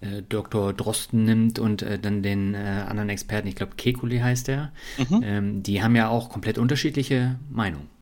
äh, 0.00 0.22
Dr. 0.28 0.72
Drosten 0.72 1.22
nimmt 1.24 1.60
und 1.60 1.82
äh, 1.82 1.98
dann 1.98 2.22
den 2.22 2.54
äh, 2.54 2.84
anderen 2.88 3.10
Experten, 3.10 3.46
ich 3.46 3.54
glaube 3.54 3.76
Kekuli 3.76 4.18
heißt 4.18 4.48
der, 4.48 4.72
mhm. 4.98 5.20
ähm, 5.22 5.62
die 5.62 5.82
haben 5.82 5.94
ja 5.94 6.08
auch 6.08 6.28
komplett 6.28 6.58
unterschiedliche 6.58 7.38
Meinungen. 7.50 7.93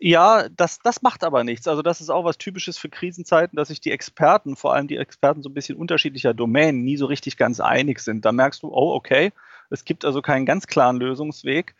Ja, 0.00 0.48
das, 0.48 0.78
das 0.78 1.02
macht 1.02 1.24
aber 1.24 1.42
nichts. 1.42 1.66
Also 1.66 1.82
das 1.82 2.00
ist 2.00 2.08
auch 2.08 2.24
was 2.24 2.38
Typisches 2.38 2.78
für 2.78 2.88
Krisenzeiten, 2.88 3.56
dass 3.56 3.68
sich 3.68 3.80
die 3.80 3.90
Experten, 3.90 4.54
vor 4.54 4.72
allem 4.72 4.86
die 4.86 4.96
Experten 4.96 5.42
so 5.42 5.48
ein 5.48 5.54
bisschen 5.54 5.76
unterschiedlicher 5.76 6.34
Domänen, 6.34 6.84
nie 6.84 6.96
so 6.96 7.06
richtig 7.06 7.36
ganz 7.36 7.58
einig 7.58 7.98
sind. 7.98 8.24
Da 8.24 8.30
merkst 8.30 8.62
du, 8.62 8.68
oh, 8.68 8.94
okay, 8.94 9.32
es 9.70 9.84
gibt 9.84 10.04
also 10.04 10.22
keinen 10.22 10.46
ganz 10.46 10.68
klaren 10.68 10.98
Lösungsweg. 10.98 11.74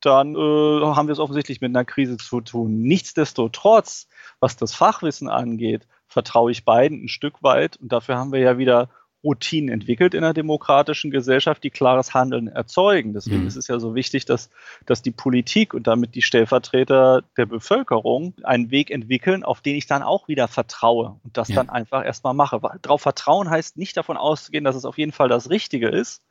Dann 0.00 0.34
äh, 0.34 0.38
haben 0.38 1.06
wir 1.06 1.12
es 1.12 1.20
offensichtlich 1.20 1.60
mit 1.60 1.70
einer 1.70 1.84
Krise 1.84 2.16
zu 2.16 2.40
tun. 2.40 2.82
Nichtsdestotrotz, 2.82 4.08
was 4.40 4.56
das 4.56 4.74
Fachwissen 4.74 5.28
angeht, 5.28 5.86
vertraue 6.08 6.50
ich 6.50 6.64
beiden 6.64 7.04
ein 7.04 7.08
Stück 7.08 7.44
weit. 7.44 7.76
Und 7.76 7.92
dafür 7.92 8.18
haben 8.18 8.32
wir 8.32 8.40
ja 8.40 8.58
wieder 8.58 8.90
Routinen 9.24 9.68
entwickelt 9.68 10.14
in 10.14 10.24
einer 10.24 10.34
demokratischen 10.34 11.10
Gesellschaft, 11.10 11.62
die 11.62 11.70
klares 11.70 12.12
Handeln 12.12 12.48
erzeugen. 12.48 13.12
Deswegen 13.12 13.42
mhm. 13.42 13.46
ist 13.46 13.56
es 13.56 13.68
ja 13.68 13.78
so 13.78 13.94
wichtig, 13.94 14.24
dass, 14.24 14.50
dass 14.86 15.02
die 15.02 15.12
Politik 15.12 15.74
und 15.74 15.86
damit 15.86 16.14
die 16.14 16.22
Stellvertreter 16.22 17.22
der 17.36 17.46
Bevölkerung 17.46 18.34
einen 18.42 18.70
Weg 18.70 18.90
entwickeln, 18.90 19.44
auf 19.44 19.60
den 19.60 19.76
ich 19.76 19.86
dann 19.86 20.02
auch 20.02 20.28
wieder 20.28 20.48
vertraue 20.48 21.20
und 21.22 21.36
das 21.36 21.48
ja. 21.48 21.56
dann 21.56 21.70
einfach 21.70 22.04
erstmal 22.04 22.34
mache. 22.34 22.60
Darauf 22.82 23.02
vertrauen 23.02 23.48
heißt 23.48 23.76
nicht 23.76 23.96
davon 23.96 24.16
auszugehen, 24.16 24.64
dass 24.64 24.76
es 24.76 24.84
auf 24.84 24.98
jeden 24.98 25.12
Fall 25.12 25.28
das 25.28 25.50
Richtige 25.50 25.88
ist, 25.88 26.22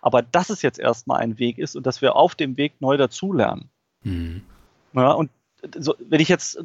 aber 0.00 0.22
dass 0.22 0.50
es 0.50 0.62
jetzt 0.62 0.78
erstmal 0.78 1.20
ein 1.20 1.38
Weg 1.38 1.58
ist 1.58 1.74
und 1.76 1.86
dass 1.86 2.00
wir 2.00 2.14
auf 2.14 2.34
dem 2.34 2.56
Weg 2.56 2.80
neu 2.80 2.96
dazulernen. 2.96 3.70
Mhm. 4.02 4.42
Ja, 4.92 5.10
und 5.10 5.30
so, 5.78 5.94
wenn 5.98 6.20
ich 6.20 6.28
jetzt 6.28 6.58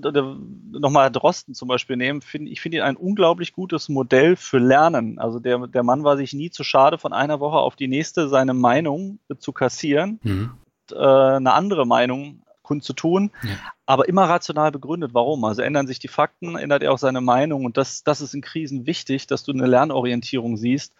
nochmal 0.71 1.11
Drosten 1.11 1.53
zum 1.53 1.67
Beispiel 1.67 1.95
nehme, 1.95 2.21
finde 2.21 2.51
ich 2.51 2.61
finde 2.61 2.77
ihn 2.77 2.83
ein 2.83 2.97
unglaublich 2.97 3.53
gutes 3.53 3.89
Modell 3.89 4.35
für 4.35 4.59
Lernen. 4.59 5.17
Also 5.17 5.39
der, 5.39 5.67
der 5.67 5.83
Mann 5.83 6.03
war 6.03 6.17
sich 6.17 6.33
nie 6.33 6.51
zu 6.51 6.63
schade, 6.63 6.97
von 6.97 7.13
einer 7.13 7.39
Woche 7.39 7.57
auf 7.57 7.75
die 7.75 7.87
nächste 7.87 8.27
seine 8.27 8.53
Meinung 8.53 9.19
zu 9.39 9.53
kassieren, 9.53 10.19
mhm. 10.23 10.51
und, 10.89 10.97
äh, 10.97 11.01
eine 11.01 11.53
andere 11.53 11.85
Meinung 11.85 12.43
kundzutun, 12.63 13.31
ja. 13.43 13.49
aber 13.85 14.07
immer 14.07 14.29
rational 14.29 14.71
begründet. 14.71 15.13
Warum? 15.13 15.43
Also 15.43 15.61
ändern 15.61 15.87
sich 15.87 15.99
die 15.99 16.07
Fakten, 16.07 16.55
ändert 16.55 16.83
er 16.83 16.93
auch 16.93 16.97
seine 16.97 17.19
Meinung 17.19 17.65
und 17.65 17.75
das, 17.75 18.03
das 18.03 18.21
ist 18.21 18.33
in 18.33 18.41
Krisen 18.41 18.85
wichtig, 18.85 19.27
dass 19.27 19.43
du 19.43 19.51
eine 19.51 19.65
Lernorientierung 19.65 20.57
siehst. 20.57 20.93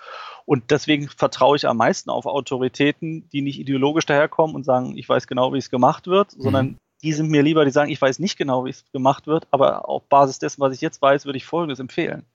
Und 0.46 0.72
deswegen 0.72 1.08
vertraue 1.08 1.56
ich 1.56 1.68
am 1.68 1.78
meisten 1.78 2.10
auf 2.10 2.26
Autoritäten, 2.26 3.30
die 3.30 3.42
nicht 3.42 3.60
ideologisch 3.60 4.06
daherkommen 4.06 4.56
und 4.56 4.66
sagen, 4.66 4.98
ich 4.98 5.08
weiß 5.08 5.28
genau, 5.28 5.54
wie 5.54 5.60
es 5.60 5.70
gemacht 5.70 6.08
wird, 6.08 6.32
sondern 6.32 6.66
mhm 6.66 6.78
die 7.04 7.14
sind 7.14 7.30
mir 7.30 7.42
lieber, 7.42 7.66
die 7.66 7.72
sagen, 7.72 7.92
ich 7.92 8.02
weiß 8.02 8.20
nicht 8.20 8.38
genau, 8.38 8.66
wie 8.66 8.70
es 8.70 8.86
gemacht 8.92 9.28
wird, 9.28 9.48
aber 9.52 9.88
auf 9.90 10.04
Basis 10.08 10.40
dessen, 10.40 10.62
was 10.62 10.74
ich 10.74 10.82
jetzt 10.82 11.02
weiß, 11.02 11.26
würde 11.26 11.38
ich 11.38 11.46
Folgendes 11.46 11.80
empfehlen. 11.80 12.26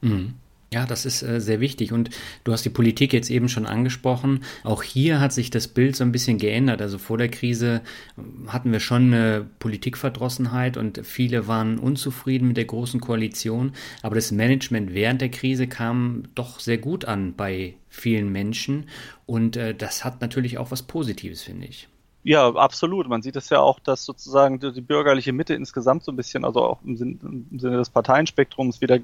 Mhm. 0.00 0.34
Ja, 0.74 0.86
das 0.86 1.06
ist 1.06 1.22
äh, 1.22 1.40
sehr 1.40 1.60
wichtig. 1.60 1.92
Und 1.92 2.10
du 2.42 2.52
hast 2.52 2.64
die 2.64 2.70
Politik 2.70 3.12
jetzt 3.12 3.30
eben 3.30 3.48
schon 3.48 3.64
angesprochen. 3.64 4.42
Auch 4.64 4.82
hier 4.82 5.20
hat 5.20 5.32
sich 5.32 5.50
das 5.50 5.68
Bild 5.68 5.94
so 5.94 6.02
ein 6.02 6.10
bisschen 6.10 6.36
geändert. 6.36 6.82
Also 6.82 6.98
vor 6.98 7.16
der 7.16 7.28
Krise 7.28 7.80
ähm, 8.18 8.52
hatten 8.52 8.72
wir 8.72 8.80
schon 8.80 9.14
eine 9.14 9.46
Politikverdrossenheit 9.60 10.76
und 10.76 11.06
viele 11.06 11.46
waren 11.46 11.78
unzufrieden 11.78 12.48
mit 12.48 12.56
der 12.56 12.64
großen 12.64 13.00
Koalition. 13.00 13.72
Aber 14.02 14.16
das 14.16 14.32
Management 14.32 14.94
während 14.94 15.20
der 15.20 15.30
Krise 15.30 15.68
kam 15.68 16.24
doch 16.34 16.58
sehr 16.58 16.78
gut 16.78 17.04
an 17.04 17.34
bei 17.36 17.74
vielen 17.88 18.32
Menschen. 18.32 18.88
Und 19.26 19.56
äh, 19.56 19.76
das 19.76 20.04
hat 20.04 20.20
natürlich 20.22 20.58
auch 20.58 20.72
was 20.72 20.82
Positives, 20.82 21.42
finde 21.44 21.68
ich. 21.68 21.86
Ja, 22.24 22.48
absolut. 22.54 23.06
Man 23.06 23.20
sieht 23.20 23.36
es 23.36 23.50
ja 23.50 23.60
auch, 23.60 23.78
dass 23.78 24.04
sozusagen 24.04 24.58
die 24.58 24.80
bürgerliche 24.80 25.34
Mitte 25.34 25.54
insgesamt 25.54 26.04
so 26.04 26.10
ein 26.10 26.16
bisschen, 26.16 26.44
also 26.44 26.62
auch 26.62 26.82
im 26.82 26.96
Sinne, 26.96 27.18
im 27.22 27.58
Sinne 27.58 27.76
des 27.76 27.90
Parteienspektrums 27.90 28.80
wieder 28.80 28.98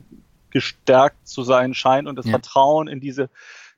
gestärkt 0.49 1.29
zu 1.29 1.43
sein 1.43 1.75
scheint 1.75 2.09
und 2.09 2.17
das 2.17 2.25
ja. 2.25 2.33
Vertrauen 2.33 2.89
in 2.89 2.99
diese, 2.99 3.29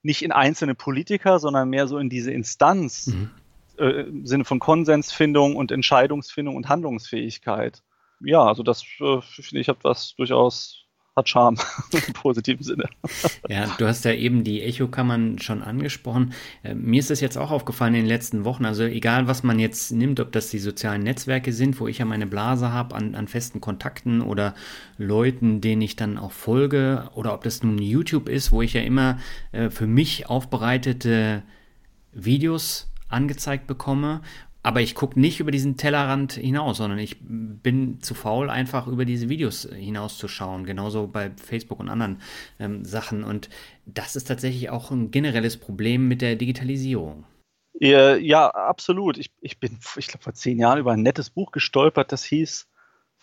nicht 0.03 0.23
in 0.23 0.31
einzelne 0.31 0.77
Politiker, 0.77 1.41
sondern 1.41 1.69
mehr 1.69 1.89
so 1.89 1.99
in 1.99 2.09
diese 2.09 2.31
Instanz 2.31 3.09
mhm. 3.09 3.31
äh, 3.79 4.03
im 4.03 4.27
Sinne 4.27 4.45
von 4.45 4.61
Konsensfindung 4.61 5.57
und 5.57 5.73
Entscheidungsfindung 5.73 6.55
und 6.55 6.69
Handlungsfähigkeit. 6.69 7.83
Ja, 8.21 8.45
also 8.45 8.63
das 8.63 8.85
äh, 9.01 9.21
finde 9.21 9.61
ich 9.61 9.69
hat 9.69 9.79
was 9.83 10.15
durchaus 10.15 10.82
hat 11.16 11.29
Charme 11.29 11.59
im 12.07 12.14
positiven 12.14 12.62
Sinne. 12.62 12.88
Ja, 13.48 13.66
du 13.79 13.87
hast 13.87 14.05
ja 14.05 14.12
eben 14.12 14.44
die 14.44 14.62
Echokammern 14.62 15.38
schon 15.38 15.62
angesprochen. 15.62 16.33
Äh, 16.62 16.75
mir 16.75 17.01
ist 17.01 17.11
das 17.11 17.20
jetzt 17.20 17.37
auch 17.37 17.51
aufgefallen 17.51 17.94
in 17.94 18.03
den 18.03 18.09
letzten 18.09 18.44
Wochen. 18.44 18.64
Also 18.64 18.85
egal, 18.85 19.27
was 19.27 19.42
man 19.42 19.59
jetzt 19.59 19.92
nimmt, 19.92 20.20
ob 20.20 20.33
das 20.33 20.51
die 20.51 20.59
sozialen 20.59 21.03
Netzwerke 21.03 21.53
sind, 21.53 21.79
wo 21.81 21.88
ich 21.88 21.98
ja 21.98 22.05
meine 22.05 22.27
Blase 22.27 22.72
habe 22.72 22.94
an, 22.94 23.14
an 23.14 23.29
festen 23.29 23.61
Kontakten 23.61 24.22
oder 24.22 24.55
Leuten, 24.96 25.61
denen 25.61 25.83
ich 25.83 25.96
dann 25.96 26.18
auch 26.18 26.33
folge, 26.33 27.11
oder 27.14 27.35
ob 27.35 27.44
das 27.44 27.62
nun 27.62 27.79
YouTube 27.79 28.29
ist, 28.29 28.53
wo 28.53 28.62
ich 28.62 28.72
ja 28.72 28.81
immer 28.81 29.18
äh, 29.53 29.70
für 29.70 29.87
mich 29.87 30.29
aufbereitete 30.29 31.42
Videos 32.12 32.90
angezeigt 33.09 33.66
bekomme 33.66 34.22
aber 34.62 34.81
ich 34.81 34.94
gucke 34.94 35.18
nicht 35.18 35.40
über 35.40 35.51
diesen 35.51 35.77
Tellerrand 35.77 36.35
hinaus, 36.35 36.77
sondern 36.77 36.98
ich 36.98 37.16
bin 37.20 38.01
zu 38.01 38.14
faul, 38.14 38.48
einfach 38.48 38.87
über 38.87 39.05
diese 39.05 39.29
Videos 39.29 39.68
hinauszuschauen. 39.75 40.64
Genauso 40.64 41.09
bei 41.09 41.31
Facebook 41.31 41.81
und 41.81 41.88
anderen 41.88 42.20
ähm, 42.61 42.85
Sachen. 42.85 43.25
Und 43.25 43.48
das 43.87 44.14
ist 44.14 44.29
tatsächlich 44.29 44.70
auch 44.70 44.90
ein 44.90 45.11
generelles 45.11 45.57
Problem 45.57 46.07
mit 46.07 46.22
der 46.22 46.37
Digitalisierung. 46.37 47.25
Ja, 47.75 48.14
ja 48.14 48.51
absolut. 48.51 49.18
Ich, 49.18 49.33
ich 49.40 49.59
bin, 49.59 49.79
ich 49.96 50.07
glaube, 50.07 50.22
vor 50.22 50.35
zehn 50.35 50.59
Jahren 50.59 50.79
über 50.79 50.92
ein 50.92 51.03
nettes 51.03 51.31
Buch 51.31 51.51
gestolpert, 51.51 52.12
das 52.12 52.22
hieß 52.25 52.68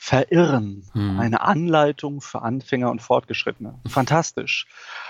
Verirren. 0.01 0.85
Hm. 0.93 1.19
Eine 1.19 1.41
Anleitung 1.41 2.21
für 2.21 2.41
Anfänger 2.41 2.89
und 2.89 3.01
Fortgeschrittene. 3.01 3.75
Fantastisch. 3.85 4.65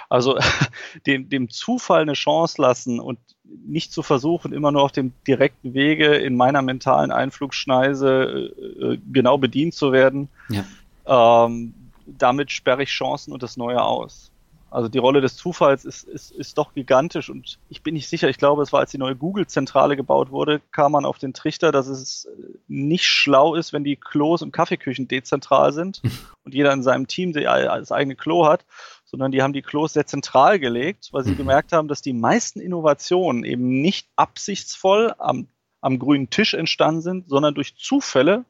Also 0.10 0.40
dem, 1.06 1.30
dem 1.30 1.52
Zufall 1.52 2.02
eine 2.02 2.14
Chance 2.14 2.60
lassen 2.60 3.00
und 3.00 3.20
nicht 3.44 3.94
zu 3.94 4.02
versuchen, 4.02 4.52
immer 4.52 4.72
nur 4.72 4.82
auf 4.82 4.92
dem 4.92 5.14
direkten 5.28 5.76
Wege 5.76 6.16
in 6.16 6.36
meiner 6.36 6.64
mentalen 6.64 7.12
Einflugschneise 7.12 8.52
äh, 8.82 8.98
genau 9.14 9.38
bedient 9.38 9.76
zu 9.76 9.92
werden. 9.92 10.28
Ja. 10.50 11.46
Ähm, 11.46 11.76
damit 12.08 12.52
sperre 12.52 12.82
ich 12.82 12.90
Chancen 12.90 13.32
und 13.32 13.44
das 13.44 13.58
Neue 13.58 13.84
aus. 13.84 14.29
Also 14.72 14.88
die 14.88 14.98
Rolle 15.00 15.22
des 15.22 15.36
Zufalls 15.36 15.84
ist, 15.84 16.04
ist, 16.04 16.32
ist 16.32 16.58
doch 16.58 16.74
gigantisch 16.74 17.30
und 17.30 17.58
ich 17.70 17.82
bin 17.82 17.96
nicht 17.96 18.08
sicher, 18.08 18.30
ich 18.30 18.38
glaube, 18.38 18.62
es 18.62 18.72
war, 18.72 18.82
als 18.82 18.92
die 18.92 18.98
neue 18.98 19.16
Google-Zentrale 19.16 19.96
gebaut 19.96 20.32
wurde, 20.32 20.62
kam 20.72 20.92
man 20.92 21.06
auf 21.06 21.18
den 21.18 21.34
Trichter, 21.34 21.72
dass 21.72 21.88
es 21.88 22.28
nicht 22.68 23.06
schlau 23.06 23.56
ist, 23.56 23.74
wenn 23.74 23.84
die 23.84 23.96
Klos 23.96 24.42
und 24.42 24.52
Kaffeeküchen 24.52 25.08
dezentral 25.08 25.74
sind 25.74 26.02
und 26.44 26.54
jeder 26.54 26.72
in 26.72 26.84
seinem 26.84 27.08
Team 27.08 27.34
das 27.34 27.92
eigene 27.92 28.16
Klo 28.16 28.46
hat, 28.46 28.66
sondern 29.06 29.32
die 29.32 29.42
haben 29.42 29.54
die 29.54 29.64
Klos 29.64 29.94
sehr 29.94 30.06
zentral 30.06 30.60
gelegt, 30.60 31.10
weil 31.12 31.24
sie 31.24 31.32
mhm. 31.32 31.38
gemerkt 31.38 31.72
haben, 31.72 31.88
dass 31.88 32.02
die 32.02 32.14
meisten 32.14 32.60
Innovationen 32.60 33.44
eben 33.44 33.82
nicht 33.82 34.08
absichtsvoll 34.16 35.16
am, 35.18 35.48
am 35.82 35.98
grünen 35.98 36.30
Tisch 36.30 36.54
entstanden 36.54 37.02
sind, 37.02 37.30
sondern 37.30 37.56
durch 37.56 37.76
Zufälle 37.76 38.46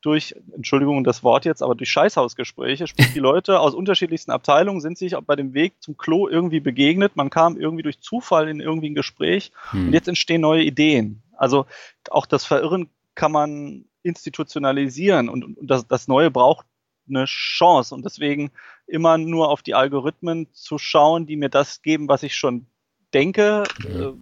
durch, 0.00 0.34
Entschuldigung 0.52 1.02
das 1.02 1.22
Wort 1.22 1.44
jetzt, 1.44 1.62
aber 1.62 1.74
durch 1.74 1.90
Scheißhausgespräche, 1.90 2.86
sprich 2.86 3.12
die 3.12 3.18
Leute 3.18 3.60
aus 3.60 3.74
unterschiedlichsten 3.74 4.30
Abteilungen 4.30 4.80
sind 4.80 4.96
sich 4.96 5.16
bei 5.26 5.36
dem 5.36 5.54
Weg 5.54 5.74
zum 5.80 5.96
Klo 5.96 6.28
irgendwie 6.28 6.60
begegnet, 6.60 7.16
man 7.16 7.30
kam 7.30 7.56
irgendwie 7.56 7.82
durch 7.82 8.00
Zufall 8.00 8.48
in 8.48 8.60
irgendwie 8.60 8.90
ein 8.90 8.94
Gespräch 8.94 9.52
hm. 9.70 9.88
und 9.88 9.92
jetzt 9.92 10.08
entstehen 10.08 10.40
neue 10.40 10.62
Ideen. 10.62 11.22
Also 11.36 11.66
auch 12.10 12.26
das 12.26 12.44
Verirren 12.44 12.90
kann 13.14 13.32
man 13.32 13.86
institutionalisieren 14.02 15.28
und, 15.28 15.44
und 15.44 15.56
das, 15.62 15.86
das 15.86 16.06
Neue 16.06 16.30
braucht 16.30 16.66
eine 17.08 17.24
Chance 17.24 17.94
und 17.94 18.04
deswegen 18.04 18.50
immer 18.86 19.18
nur 19.18 19.48
auf 19.48 19.62
die 19.62 19.74
Algorithmen 19.74 20.52
zu 20.52 20.78
schauen, 20.78 21.26
die 21.26 21.36
mir 21.36 21.48
das 21.48 21.82
geben, 21.82 22.08
was 22.08 22.22
ich 22.22 22.36
schon 22.36 22.66
denke, 23.14 23.64
mhm. 23.78 24.00
äh, 24.00 24.12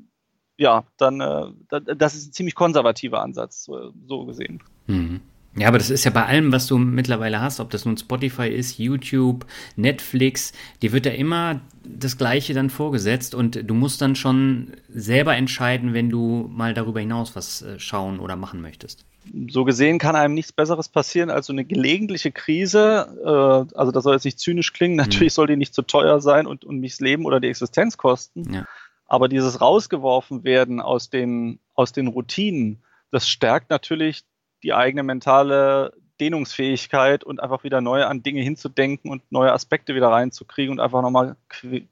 ja, 0.59 0.85
dann 0.97 1.21
äh, 1.21 1.51
das 1.97 2.15
ist 2.15 2.29
ein 2.29 2.33
ziemlich 2.33 2.55
konservativer 2.55 3.21
Ansatz, 3.21 3.65
so, 3.65 3.93
so 4.07 4.25
gesehen. 4.25 4.63
Mhm. 4.87 5.21
Ja, 5.57 5.69
aber 5.69 5.79
das 5.79 5.89
ist 5.89 6.05
ja 6.05 6.11
bei 6.11 6.25
allem, 6.27 6.53
was 6.53 6.67
du 6.67 6.77
mittlerweile 6.77 7.41
hast, 7.41 7.61
ob 7.61 7.71
das 7.71 7.87
nun 7.87 7.97
Spotify 7.97 8.49
ist, 8.49 8.79
YouTube, 8.79 9.47
Netflix, 9.77 10.53
dir 10.83 10.93
wird 10.93 11.07
ja 11.07 11.13
immer 11.13 11.61
das 11.83 12.19
Gleiche 12.19 12.53
dann 12.53 12.69
vorgesetzt 12.69 13.35
und 13.35 13.69
du 13.69 13.75
musst 13.75 14.03
dann 14.03 14.17
schon 14.17 14.73
selber 14.89 15.35
entscheiden, 15.35 15.95
wenn 15.95 16.11
du 16.11 16.51
mal 16.53 16.75
darüber 16.75 17.01
hinaus 17.01 17.35
was 17.37 17.63
äh, 17.63 17.79
schauen 17.79 18.21
oder 18.21 18.37
machen 18.37 18.61
möchtest. 18.61 19.07
So 19.49 19.65
gesehen 19.65 19.99
kann 19.99 20.15
einem 20.15 20.35
nichts 20.35 20.53
Besseres 20.53 20.89
passieren 20.89 21.31
als 21.31 21.47
so 21.47 21.53
eine 21.53 21.65
gelegentliche 21.65 22.33
Krise. 22.33 23.09
Äh, 23.25 23.77
also 23.77 23.93
das 23.93 24.05
soll 24.05 24.13
jetzt 24.13 24.25
nicht 24.25 24.39
zynisch 24.39 24.75
klingen, 24.75 24.97
natürlich 24.97 25.33
mhm. 25.33 25.37
soll 25.37 25.47
die 25.47 25.57
nicht 25.57 25.75
zu 25.75 25.83
teuer 25.83 26.21
sein 26.21 26.47
und, 26.47 26.65
und 26.65 26.81
mich 26.81 26.93
das 26.93 27.01
Leben 27.01 27.25
oder 27.25 27.41
die 27.41 27.49
Existenz 27.49 27.97
kosten. 27.97 28.53
Ja. 28.53 28.67
Aber 29.07 29.29
dieses 29.29 29.61
rausgeworfen 29.61 30.45
werden 30.45 30.81
aus 30.81 31.09
den, 31.09 31.61
aus 31.75 31.93
den 31.93 32.09
Routinen, 32.09 32.83
das 33.11 33.29
stärkt 33.29 33.71
natürlich 33.71 34.25
die 34.67 34.75
eigene 34.75 35.05
mentale 35.05 35.93
Dehnungsfähigkeit 36.21 37.23
und 37.23 37.41
einfach 37.41 37.63
wieder 37.63 37.81
neu 37.81 38.05
an 38.05 38.25
Dinge 38.25 38.43
hinzudenken 38.43 39.11
und 39.11 39.23
neue 39.31 39.53
Aspekte 39.53 39.95
wieder 39.95 40.09
reinzukriegen 40.09 40.73
und 40.73 40.81
einfach 40.81 41.03
nochmal 41.03 41.37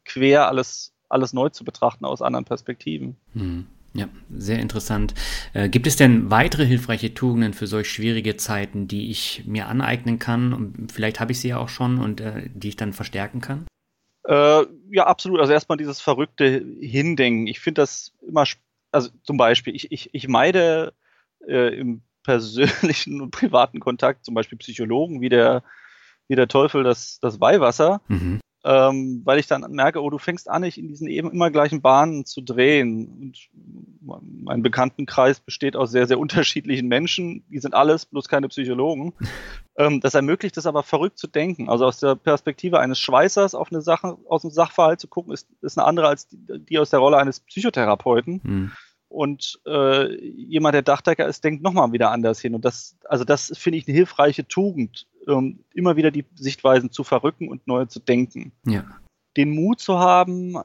quer 0.04 0.48
alles, 0.48 0.92
alles 1.08 1.32
neu 1.32 1.50
zu 1.50 1.64
betrachten 1.64 2.04
aus 2.04 2.20
anderen 2.20 2.44
Perspektiven. 2.44 3.16
Hm. 3.32 3.66
Ja, 3.96 4.08
sehr 4.36 4.58
interessant. 4.58 5.14
Äh, 5.52 5.68
gibt 5.68 5.86
es 5.86 5.94
denn 5.94 6.28
weitere 6.28 6.66
hilfreiche 6.66 7.14
Tugenden 7.14 7.54
für 7.54 7.68
solch 7.68 7.88
schwierige 7.88 8.36
Zeiten, 8.36 8.88
die 8.88 9.08
ich 9.12 9.44
mir 9.46 9.68
aneignen 9.68 10.18
kann? 10.18 10.52
Und 10.52 10.90
vielleicht 10.90 11.20
habe 11.20 11.30
ich 11.30 11.38
sie 11.38 11.50
ja 11.50 11.58
auch 11.58 11.68
schon 11.68 11.98
und 11.98 12.20
äh, 12.20 12.50
die 12.52 12.70
ich 12.70 12.76
dann 12.76 12.92
verstärken 12.92 13.40
kann? 13.40 13.68
Äh, 14.26 14.64
ja, 14.90 15.06
absolut. 15.06 15.38
Also 15.38 15.52
erstmal 15.52 15.78
dieses 15.78 16.00
verrückte 16.00 16.64
Hindenken. 16.80 17.46
Ich 17.46 17.60
finde 17.60 17.82
das 17.82 18.12
immer, 18.26 18.44
also 18.90 19.10
zum 19.22 19.36
Beispiel, 19.36 19.76
ich, 19.76 19.92
ich, 19.92 20.10
ich 20.12 20.26
meide 20.26 20.92
äh, 21.46 21.78
im 21.78 22.02
persönlichen 22.24 23.20
und 23.20 23.30
privaten 23.30 23.78
Kontakt, 23.78 24.24
zum 24.24 24.34
Beispiel 24.34 24.58
Psychologen, 24.58 25.20
wie 25.20 25.28
der, 25.28 25.62
wie 26.26 26.34
der 26.34 26.48
Teufel 26.48 26.82
das, 26.82 27.20
das 27.20 27.40
Weihwasser, 27.40 28.00
mhm. 28.08 28.40
ähm, 28.64 29.22
weil 29.24 29.38
ich 29.38 29.46
dann 29.46 29.70
merke, 29.70 30.02
oh, 30.02 30.10
du 30.10 30.18
fängst 30.18 30.50
an, 30.50 30.62
nicht 30.62 30.78
in 30.78 30.88
diesen 30.88 31.06
eben 31.06 31.30
immer 31.30 31.50
gleichen 31.50 31.82
Bahnen 31.82 32.24
zu 32.24 32.40
drehen. 32.40 33.06
Und 33.06 33.50
mein 34.42 34.62
Bekanntenkreis 34.62 35.38
besteht 35.38 35.76
aus 35.76 35.90
sehr, 35.90 36.06
sehr 36.06 36.18
unterschiedlichen 36.18 36.88
Menschen, 36.88 37.44
die 37.48 37.60
sind 37.60 37.74
alles, 37.74 38.06
bloß 38.06 38.28
keine 38.28 38.48
Psychologen. 38.48 39.12
ähm, 39.76 40.00
das 40.00 40.14
ermöglicht 40.14 40.56
es 40.56 40.66
aber 40.66 40.82
verrückt 40.82 41.18
zu 41.18 41.26
denken. 41.26 41.68
Also 41.68 41.84
aus 41.84 42.00
der 42.00 42.16
Perspektive 42.16 42.80
eines 42.80 42.98
Schweißers 42.98 43.54
auf 43.54 43.70
eine 43.70 43.82
Sache, 43.82 44.16
aus 44.28 44.44
einem 44.44 44.50
Sachverhalt 44.52 44.98
zu 44.98 45.08
gucken, 45.08 45.32
ist, 45.32 45.48
ist 45.60 45.78
eine 45.78 45.86
andere 45.86 46.08
als 46.08 46.28
die, 46.28 46.38
die 46.58 46.78
aus 46.78 46.90
der 46.90 47.00
Rolle 47.00 47.18
eines 47.18 47.40
Psychotherapeuten. 47.40 48.40
Mhm. 48.42 48.72
Und 49.14 49.60
äh, 49.64 50.12
jemand, 50.26 50.74
der 50.74 50.82
Dachdecker 50.82 51.28
ist, 51.28 51.44
denkt 51.44 51.62
nochmal 51.62 51.92
wieder 51.92 52.10
anders 52.10 52.40
hin. 52.40 52.56
Und 52.56 52.64
das, 52.64 52.96
also 53.04 53.24
das 53.24 53.52
finde 53.56 53.78
ich 53.78 53.86
eine 53.86 53.94
hilfreiche 53.94 54.48
Tugend, 54.48 55.06
ähm, 55.28 55.60
immer 55.72 55.94
wieder 55.94 56.10
die 56.10 56.24
Sichtweisen 56.34 56.90
zu 56.90 57.04
verrücken 57.04 57.48
und 57.48 57.64
neu 57.68 57.84
zu 57.86 58.00
denken. 58.00 58.50
Ja. 58.66 58.84
Den 59.36 59.50
Mut 59.50 59.78
zu 59.78 60.00
haben, 60.00 60.56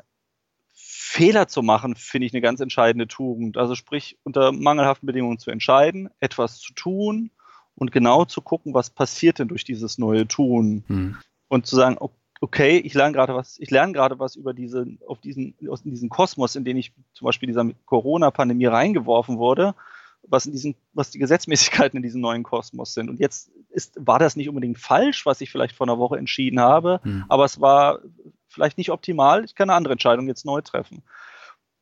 Fehler 0.74 1.48
zu 1.48 1.62
machen, 1.62 1.96
finde 1.96 2.26
ich 2.26 2.34
eine 2.34 2.42
ganz 2.42 2.60
entscheidende 2.60 3.08
Tugend. 3.08 3.56
Also 3.56 3.76
sprich, 3.76 4.18
unter 4.24 4.52
mangelhaften 4.52 5.06
Bedingungen 5.06 5.38
zu 5.38 5.52
entscheiden, 5.52 6.10
etwas 6.20 6.58
zu 6.58 6.74
tun 6.74 7.30
und 7.76 7.92
genau 7.92 8.26
zu 8.26 8.42
gucken, 8.42 8.74
was 8.74 8.90
passiert 8.90 9.38
denn 9.38 9.48
durch 9.48 9.64
dieses 9.64 10.00
neue 10.00 10.28
Tun. 10.28 10.84
Hm. 10.88 11.18
Und 11.50 11.68
zu 11.68 11.76
sagen, 11.76 11.98
okay, 12.00 12.19
okay, 12.42 12.78
ich 12.78 12.94
lerne 12.94 13.14
gerade 13.14 13.36
was, 13.36 13.60
ich 13.60 13.70
lerne 13.70 13.94
gerade 13.94 14.20
was 14.20 14.36
über 14.36 14.54
diese, 14.54 14.86
auf 15.08 15.20
diesen, 15.20 15.56
aus 15.70 15.84
diesen 15.84 16.10
Kosmos, 16.10 16.56
in 16.56 16.64
den 16.64 16.78
ich 16.78 16.94
zum 17.14 17.26
Beispiel 17.26 17.48
dieser 17.48 17.70
Corona-Pandemie 17.86 18.66
reingeworfen 18.66 19.38
wurde, 19.38 19.76
was 20.24 20.46
in 20.46 20.54
diesen, 20.54 20.76
was 20.94 21.12
die 21.12 21.20
Gesetzmäßigkeiten 21.20 21.98
in 21.98 22.04
diesem 22.04 22.22
neuen 22.22 22.44
Kosmos 22.44 22.94
sind. 22.94 23.10
Und 23.10 23.20
jetzt 23.20 23.52
ist, 23.70 23.96
war 24.00 24.20
das 24.20 24.36
nicht 24.36 24.50
unbedingt 24.50 24.80
falsch, 24.80 25.26
was 25.26 25.42
ich 25.42 25.52
vielleicht 25.52 25.76
vor 25.76 25.88
einer 25.88 26.00
Woche 26.00 26.18
entschieden 26.18 26.60
habe, 26.60 27.00
hm. 27.04 27.26
aber 27.28 27.46
es 27.46 27.60
war 27.60 28.00
vielleicht 28.48 28.78
nicht 28.78 28.92
optimal. 28.92 29.44
Ich 29.44 29.56
kann 29.56 29.70
eine 29.70 29.78
andere 29.78 29.94
Entscheidung 29.94 30.28
jetzt 30.28 30.46
neu 30.46 30.62
treffen. 30.62 31.04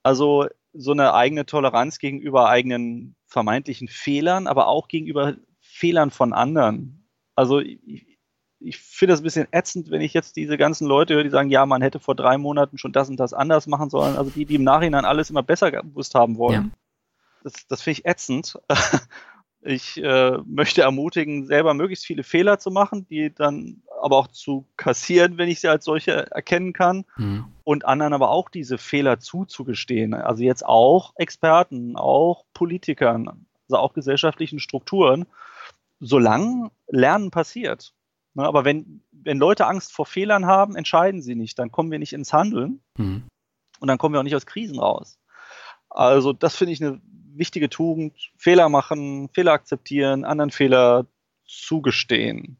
Also 0.04 0.48
so 0.74 0.92
eine 0.92 1.14
eigene 1.14 1.46
Toleranz 1.46 2.00
gegenüber 2.00 2.50
eigenen 2.50 3.16
vermeintlichen 3.26 3.88
Fehlern, 3.88 4.48
aber 4.48 4.68
auch 4.68 4.88
gegenüber 4.88 5.36
Fehlern 5.60 6.12
von 6.12 6.34
anderen. 6.34 7.08
Also 7.36 7.60
ich, 7.60 8.17
ich 8.60 8.78
finde 8.78 9.14
das 9.14 9.22
ein 9.22 9.24
bisschen 9.24 9.48
ätzend, 9.52 9.92
wenn 9.92 10.02
ich 10.02 10.14
jetzt 10.14 10.36
diese 10.36 10.58
ganzen 10.58 10.88
Leute 10.88 11.14
höre, 11.16 11.24
die 11.24 11.30
sagen, 11.30 11.50
ja, 11.50 11.66
man 11.66 11.82
hätte 11.82 12.00
vor 12.00 12.16
drei 12.16 12.38
Monaten 12.38 12.78
schon 12.78 12.92
das 12.92 13.10
und 13.10 13.18
das 13.18 13.34
anders 13.34 13.68
machen 13.68 13.90
sollen. 13.90 14.18
Also 14.18 14.32
die, 14.32 14.46
die 14.46 14.56
im 14.56 14.64
Nachhinein 14.64 15.06
alles 15.06 15.30
immer 15.30 15.44
besser 15.44 15.72
gewusst 15.72 16.16
haben 16.16 16.38
wollen. 16.38 16.72
Ja. 16.74 16.80
Das, 17.44 17.68
das 17.68 17.82
finde 17.82 18.00
ich 18.00 18.06
ätzend. 18.06 18.60
Ich 19.62 20.02
äh, 20.02 20.38
möchte 20.46 20.84
ermutigen, 20.84 21.46
selber 21.46 21.74
möglichst 21.74 22.06
viele 22.06 22.24
Fehler 22.24 22.58
zu 22.58 22.72
machen, 22.72 23.06
die 23.10 23.34
dann 23.34 23.82
aber 24.02 24.16
auch 24.16 24.28
zu 24.28 24.66
kassieren, 24.78 25.38
wenn 25.38 25.50
ich 25.50 25.60
sie 25.60 25.68
als 25.68 25.84
solche 25.84 26.32
erkennen 26.32 26.72
kann. 26.72 27.04
Mhm. 27.18 27.46
Und 27.64 27.84
anderen 27.84 28.14
aber 28.14 28.30
auch 28.30 28.50
diese 28.50 28.78
Fehler 28.78 29.20
zuzugestehen. 29.20 30.14
Also 30.14 30.44
jetzt 30.44 30.66
auch 30.66 31.14
Experten, 31.18 31.98
auch 31.98 32.46
Politikern, 32.54 33.46
also 33.68 33.78
auch 33.82 33.94
gesellschaftlichen 33.94 34.60
Strukturen, 34.60 35.26
solange 36.00 36.72
Lernen 36.88 37.32
passiert. 37.32 37.94
Ne, 38.38 38.44
aber 38.44 38.66
wenn, 38.66 39.02
wenn 39.12 39.40
Leute 39.40 39.66
Angst 39.66 39.92
vor 39.92 40.06
Fehlern 40.06 40.46
haben, 40.46 40.76
entscheiden 40.76 41.24
sie 41.24 41.34
nicht. 41.34 41.58
Dann 41.58 41.72
kommen 41.72 41.90
wir 41.90 41.98
nicht 41.98 42.14
ins 42.14 42.34
Handeln 42.34 42.82
mhm. 42.96 43.24
und 43.80 43.88
dann 43.88 43.98
kommen 43.98 44.14
wir 44.14 44.20
auch 44.20 44.24
nicht 44.24 44.36
aus 44.36 44.46
Krisen 44.46 44.78
raus. 44.78 45.18
Also 45.90 46.34
das 46.34 46.56
finde 46.56 46.74
ich 46.74 46.84
eine 46.84 47.02
wichtige 47.34 47.68
Tugend. 47.68 48.14
Fehler 48.38 48.70
machen, 48.70 49.30
Fehler 49.34 49.54
akzeptieren, 49.54 50.24
anderen 50.24 50.52
Fehler 50.52 51.08
zugestehen. 51.48 52.60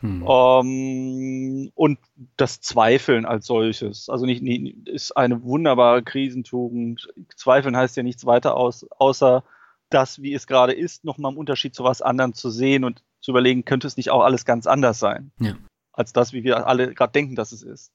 Hm. 0.00 0.22
Um, 0.24 1.70
und 1.74 1.98
das 2.36 2.60
Zweifeln 2.60 3.24
als 3.24 3.46
solches. 3.46 4.10
Also 4.10 4.26
nicht, 4.26 4.42
nicht, 4.42 4.86
ist 4.86 5.16
eine 5.16 5.42
wunderbare 5.42 6.02
Krisentugend. 6.02 7.08
Zweifeln 7.34 7.78
heißt 7.78 7.96
ja 7.96 8.02
nichts 8.02 8.26
weiter 8.26 8.58
aus, 8.58 8.86
außer 8.98 9.42
das, 9.88 10.20
wie 10.20 10.34
es 10.34 10.46
gerade 10.46 10.74
ist, 10.74 11.06
nochmal 11.06 11.32
im 11.32 11.38
Unterschied 11.38 11.74
zu 11.74 11.82
was 11.82 12.02
anderem 12.02 12.34
zu 12.34 12.50
sehen 12.50 12.84
und 12.84 13.02
zu 13.26 13.32
überlegen, 13.32 13.64
könnte 13.64 13.88
es 13.88 13.96
nicht 13.96 14.10
auch 14.10 14.22
alles 14.22 14.44
ganz 14.44 14.68
anders 14.68 15.00
sein, 15.00 15.32
ja. 15.40 15.56
als 15.92 16.12
das, 16.12 16.32
wie 16.32 16.44
wir 16.44 16.66
alle 16.66 16.94
gerade 16.94 17.12
denken, 17.12 17.34
dass 17.34 17.50
es 17.50 17.62
ist. 17.62 17.92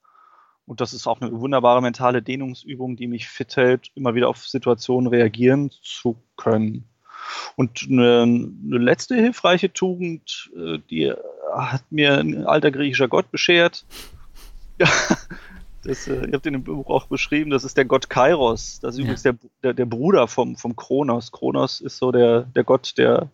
Und 0.66 0.82
das 0.82 0.94
ist 0.94 1.08
auch 1.08 1.22
eine 1.22 1.32
wunderbare 1.32 1.82
mentale 1.82 2.22
Dehnungsübung, 2.22 2.98
die 2.98 3.08
mich 3.08 3.30
fit 3.30 3.56
hält, 3.56 3.92
immer 3.96 4.14
wieder 4.14 4.28
auf 4.28 4.46
Situationen 4.46 5.08
reagieren 5.08 5.72
zu 5.82 6.22
können. 6.36 6.84
Und 7.56 7.88
eine, 7.90 8.24
eine 8.24 8.78
letzte 8.78 9.16
hilfreiche 9.16 9.72
Tugend, 9.72 10.52
äh, 10.56 10.80
die 10.90 11.14
hat 11.54 11.84
mir 11.90 12.18
ein 12.18 12.46
alter 12.46 12.72
griechischer 12.72 13.08
Gott 13.08 13.32
beschert. 13.32 13.86
Ja, 14.80 14.88
das, 15.84 16.08
äh, 16.08 16.26
ihr 16.26 16.34
habt 16.34 16.46
in 16.46 16.54
dem 16.54 16.64
Buch 16.64 16.90
auch 16.90 17.08
beschrieben, 17.08 17.52
das 17.52 17.64
ist 17.64 17.78
der 17.78 17.86
Gott 17.86 18.10
Kairos. 18.10 18.82
Das 18.82 18.96
ist 18.96 19.00
ja. 19.00 19.04
übrigens 19.04 19.24
der, 19.24 19.38
der, 19.64 19.74
der, 19.74 19.86
Bruder 19.86 20.28
vom, 20.28 20.58
vom 20.58 20.76
Kronos. 20.76 21.32
Kronos 21.32 21.80
ist 21.80 21.98
so 21.98 22.12
der, 22.12 22.42
der 22.42 22.66
Gott 22.66 22.98
der, 22.98 23.30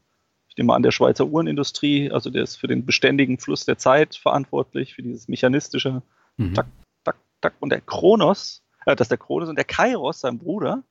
nehme 0.57 0.73
an, 0.73 0.83
der 0.83 0.91
Schweizer 0.91 1.25
Uhrenindustrie. 1.25 2.11
Also 2.11 2.29
der 2.29 2.43
ist 2.43 2.55
für 2.55 2.67
den 2.67 2.85
beständigen 2.85 3.37
Fluss 3.37 3.65
der 3.65 3.77
Zeit 3.77 4.15
verantwortlich, 4.15 4.95
für 4.95 5.03
dieses 5.03 5.27
mechanistische 5.27 6.01
mhm. 6.37 6.53
tak, 6.53 6.67
tak, 7.03 7.17
tak. 7.41 7.53
Und 7.59 7.69
der 7.69 7.81
Kronos, 7.81 8.63
äh, 8.85 8.95
das 8.95 9.05
ist 9.05 9.11
der 9.11 9.17
Kronos 9.17 9.49
und 9.49 9.57
der 9.57 9.65
Kairos, 9.65 10.21
sein 10.21 10.39
Bruder, 10.39 10.83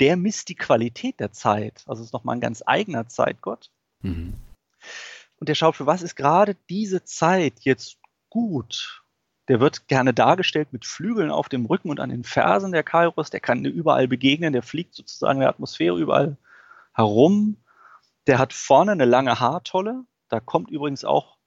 der 0.00 0.16
misst 0.16 0.48
die 0.48 0.54
Qualität 0.54 1.20
der 1.20 1.32
Zeit. 1.32 1.84
Also 1.86 2.02
ist 2.02 2.12
nochmal 2.12 2.36
ein 2.36 2.40
ganz 2.40 2.62
eigener 2.64 3.08
Zeitgott. 3.08 3.70
Mhm. 4.02 4.34
Und 5.38 5.48
der 5.48 5.54
schaut, 5.54 5.76
für 5.76 5.86
was 5.86 6.02
ist 6.02 6.16
gerade 6.16 6.56
diese 6.68 7.04
Zeit 7.04 7.54
jetzt 7.60 7.98
gut? 8.28 9.02
Der 9.48 9.58
wird 9.58 9.88
gerne 9.88 10.14
dargestellt 10.14 10.72
mit 10.72 10.84
Flügeln 10.84 11.30
auf 11.30 11.48
dem 11.48 11.66
Rücken 11.66 11.90
und 11.90 11.98
an 11.98 12.10
den 12.10 12.22
Fersen 12.22 12.70
der 12.70 12.84
Kairos. 12.84 13.30
Der 13.30 13.40
kann 13.40 13.64
überall 13.64 14.06
begegnen. 14.06 14.52
Der 14.52 14.62
fliegt 14.62 14.94
sozusagen 14.94 15.38
in 15.38 15.40
der 15.40 15.48
Atmosphäre 15.48 15.98
überall 15.98 16.36
herum. 16.92 17.56
Der 18.26 18.38
hat 18.38 18.52
vorne 18.52 18.92
eine 18.92 19.04
lange 19.04 19.40
Haartolle. 19.40 20.04
Da 20.28 20.40
kommt 20.40 20.70
übrigens 20.70 21.04
auch 21.04 21.38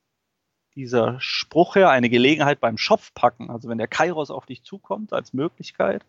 dieser 0.75 1.19
Spruch 1.19 1.75
her, 1.75 1.89
eine 1.89 2.09
Gelegenheit 2.09 2.59
beim 2.59 2.77
Schopf 2.77 3.13
packen. 3.13 3.49
Also 3.49 3.69
wenn 3.69 3.77
der 3.77 3.87
Kairos 3.87 4.31
auf 4.31 4.45
dich 4.45 4.63
zukommt 4.63 5.13
als 5.13 5.33
Möglichkeit, 5.33 6.03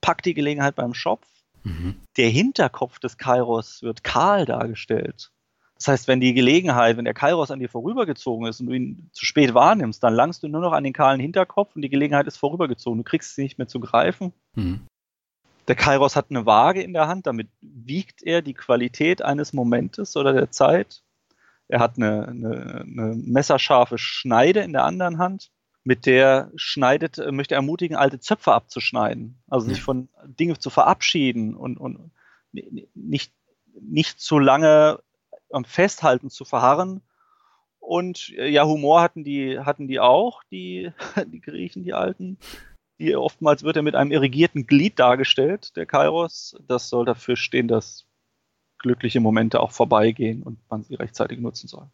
pack 0.00 0.22
die 0.22 0.34
Gelegenheit 0.34 0.74
beim 0.74 0.94
Schopf. 0.94 1.26
Mhm. 1.62 1.96
Der 2.16 2.28
Hinterkopf 2.28 2.98
des 2.98 3.16
Kairos 3.16 3.82
wird 3.82 4.04
kahl 4.04 4.44
dargestellt. 4.44 5.30
Das 5.76 5.88
heißt, 5.88 6.08
wenn 6.08 6.20
die 6.20 6.34
Gelegenheit, 6.34 6.96
wenn 6.96 7.04
der 7.04 7.14
Kairos 7.14 7.50
an 7.50 7.58
dir 7.58 7.68
vorübergezogen 7.68 8.46
ist 8.46 8.60
und 8.60 8.66
du 8.66 8.74
ihn 8.74 9.10
zu 9.12 9.24
spät 9.24 9.54
wahrnimmst, 9.54 10.02
dann 10.02 10.14
langst 10.14 10.42
du 10.42 10.48
nur 10.48 10.60
noch 10.60 10.72
an 10.72 10.84
den 10.84 10.92
kahlen 10.92 11.20
Hinterkopf 11.20 11.74
und 11.74 11.82
die 11.82 11.88
Gelegenheit 11.88 12.26
ist 12.26 12.36
vorübergezogen. 12.36 12.98
Du 12.98 13.04
kriegst 13.04 13.34
sie 13.34 13.42
nicht 13.42 13.58
mehr 13.58 13.66
zu 13.66 13.80
greifen. 13.80 14.32
Mhm. 14.54 14.86
Der 15.68 15.76
Kairos 15.76 16.16
hat 16.16 16.26
eine 16.30 16.46
Waage 16.46 16.82
in 16.82 16.92
der 16.92 17.08
Hand, 17.08 17.26
damit 17.26 17.48
wiegt 17.60 18.22
er 18.22 18.42
die 18.42 18.54
Qualität 18.54 19.22
eines 19.22 19.52
Momentes 19.52 20.16
oder 20.16 20.32
der 20.32 20.50
Zeit. 20.50 21.02
Er 21.68 21.80
hat 21.80 21.96
eine, 21.96 22.28
eine, 22.28 22.80
eine 22.82 23.14
messerscharfe 23.16 23.96
Schneide 23.96 24.60
in 24.60 24.72
der 24.72 24.84
anderen 24.84 25.18
Hand, 25.18 25.50
mit 25.82 26.06
der 26.06 26.50
schneidet, 26.56 27.18
möchte 27.30 27.54
er 27.54 27.58
ermutigen, 27.58 27.96
alte 27.96 28.18
Zöpfe 28.18 28.52
abzuschneiden. 28.52 29.42
Also 29.48 29.68
sich 29.68 29.82
von 29.82 30.08
Dingen 30.24 30.58
zu 30.58 30.70
verabschieden 30.70 31.54
und, 31.54 31.76
und 31.78 32.10
nicht, 32.52 33.32
nicht 33.80 34.20
zu 34.20 34.38
lange 34.38 35.00
am 35.50 35.64
Festhalten 35.64 36.30
zu 36.30 36.44
verharren. 36.44 37.02
Und 37.80 38.32
äh, 38.36 38.48
ja, 38.48 38.64
Humor 38.64 39.02
hatten 39.02 39.24
die, 39.24 39.58
hatten 39.58 39.86
die 39.86 40.00
auch, 40.00 40.42
die, 40.44 40.90
die 41.26 41.40
Griechen, 41.40 41.84
die 41.84 41.92
Alten. 41.92 42.38
Die, 42.98 43.16
oftmals 43.16 43.64
wird 43.64 43.76
er 43.76 43.82
mit 43.82 43.94
einem 43.96 44.12
irrigierten 44.12 44.66
Glied 44.66 44.98
dargestellt, 44.98 45.76
der 45.76 45.86
Kairos. 45.86 46.56
Das 46.66 46.88
soll 46.88 47.04
dafür 47.04 47.36
stehen, 47.36 47.68
dass 47.68 48.06
glückliche 48.78 49.20
Momente 49.20 49.60
auch 49.60 49.72
vorbeigehen 49.72 50.42
und 50.42 50.58
man 50.70 50.84
sie 50.84 50.94
rechtzeitig 50.94 51.40
nutzen 51.40 51.68
soll. 51.68 51.88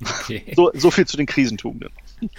Okay. 0.20 0.52
So, 0.54 0.70
so 0.74 0.90
viel 0.90 1.06
zu 1.06 1.16
den 1.16 1.26
Krisentugenden. 1.26 1.90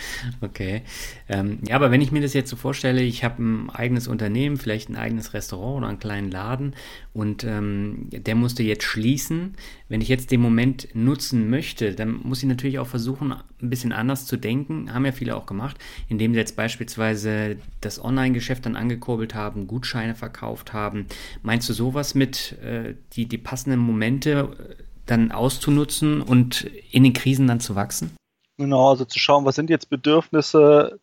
Okay. 0.41 0.82
Ähm, 1.30 1.60
ja, 1.68 1.76
aber 1.76 1.91
wenn 1.91 2.01
ich 2.01 2.12
mir 2.12 2.22
das 2.22 2.34
jetzt 2.34 2.49
so 2.49 2.55
vorstelle, 2.55 3.01
ich 3.03 3.24
habe 3.24 3.43
ein 3.43 3.70
eigenes 3.70 4.08
Unternehmen, 4.08 4.58
vielleicht 4.58 4.89
ein 4.89 4.95
eigenes 4.95 5.34
Restaurant 5.34 5.78
oder 5.78 5.88
einen 5.88 5.99
kleinen 5.99 6.32
Laden 6.32 6.74
und 7.14 7.43
ähm, 7.43 8.08
der 8.12 8.34
musste 8.36 8.64
jetzt 8.64 8.84
schließen. 8.84 9.55
Wenn 9.88 10.01
ich 10.01 10.08
jetzt 10.08 10.32
den 10.32 10.41
Moment 10.41 10.88
nutzen 10.95 11.49
möchte, 11.49 11.93
dann 11.93 12.22
muss 12.24 12.41
ich 12.41 12.49
natürlich 12.49 12.80
auch 12.80 12.88
versuchen, 12.88 13.32
ein 13.34 13.70
bisschen 13.70 13.91
anders 13.91 14.26
zu 14.26 14.38
denken. 14.38 14.93
Haben 14.93 15.05
ja 15.05 15.12
viele 15.12 15.36
auch 15.36 15.45
gemacht, 15.45 15.78
indem 16.10 16.34
sie 16.34 16.39
jetzt 16.39 16.55
beispielsweise 16.55 17.58
das 17.82 18.03
Online-Geschäft 18.03 18.66
dann 18.66 18.76
angekurbelt 18.76 19.36
haben, 19.36 19.68
Gutscheine 19.68 20.16
verkauft 20.16 20.74
haben. 20.74 21.05
Meinst 21.43 21.70
du 21.70 21.74
sowas 21.74 22.16
mit 22.16 22.58
äh, 22.64 22.95
die, 23.14 23.28
die 23.28 23.38
passenden 23.38 23.80
Momente 23.80 24.76
äh, 24.80 24.84
dann 25.08 25.32
auszunutzen 25.32 26.22
und 26.22 26.70
in 26.91 27.03
den 27.03 27.14
Krisen 27.14 27.47
dann 27.47 27.60
zu 27.60 27.76
wachsen? 27.76 28.16
Genau, 28.58 28.89
also 28.89 29.05
zu 29.05 29.20
schauen, 29.20 29.45
was 29.45 29.55
sind 29.55 29.70
jetzt 29.70 29.89
Bedürfnisse 29.89 30.99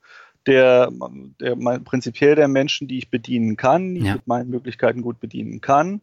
der, 0.46 0.90
der 1.40 1.56
mein, 1.56 1.84
prinzipiell 1.84 2.34
der 2.34 2.48
Menschen, 2.48 2.88
die 2.88 2.98
ich 2.98 3.10
bedienen 3.10 3.56
kann, 3.56 3.94
die 3.94 4.02
ja. 4.02 4.06
ich 4.08 4.14
mit 4.16 4.26
meinen 4.26 4.50
Möglichkeiten 4.50 5.02
gut 5.02 5.20
bedienen 5.20 5.60
kann. 5.60 6.00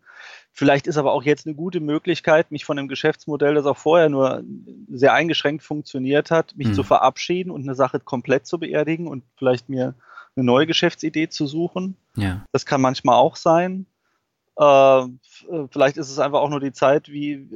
Vielleicht 0.52 0.88
ist 0.88 0.98
aber 0.98 1.14
auch 1.14 1.24
jetzt 1.24 1.46
eine 1.46 1.56
gute 1.56 1.80
Möglichkeit, 1.80 2.52
mich 2.52 2.66
von 2.66 2.78
einem 2.78 2.88
Geschäftsmodell, 2.88 3.56
das 3.56 3.66
auch 3.66 3.78
vorher 3.78 4.10
nur 4.10 4.44
sehr 4.90 5.14
eingeschränkt 5.14 5.64
funktioniert 5.64 6.32
hat, 6.32 6.56
mich 6.58 6.70
mhm. 6.70 6.74
zu 6.74 6.84
verabschieden 6.84 7.52
und 7.52 7.64
eine 7.64 7.76
Sache 7.76 8.00
komplett 8.00 8.46
zu 8.48 8.60
beerdigen 8.60 9.08
und 9.08 9.24
vielleicht 9.38 9.70
mir 9.70 9.96
eine 10.36 10.46
neue 10.46 10.68
Geschäftsidee 10.68 11.30
zu 11.30 11.48
suchen. 11.48 11.96
Ja. 12.16 12.44
Das 12.52 12.66
kann 12.66 12.82
manchmal 12.82 13.16
auch 13.16 13.36
sein. 13.36 13.86
Äh, 14.58 15.04
vielleicht 15.70 15.98
ist 15.98 16.10
es 16.10 16.20
einfach 16.20 16.40
auch 16.40 16.50
nur 16.50 16.60
die 16.60 16.74
Zeit, 16.74 17.10
wie 17.10 17.48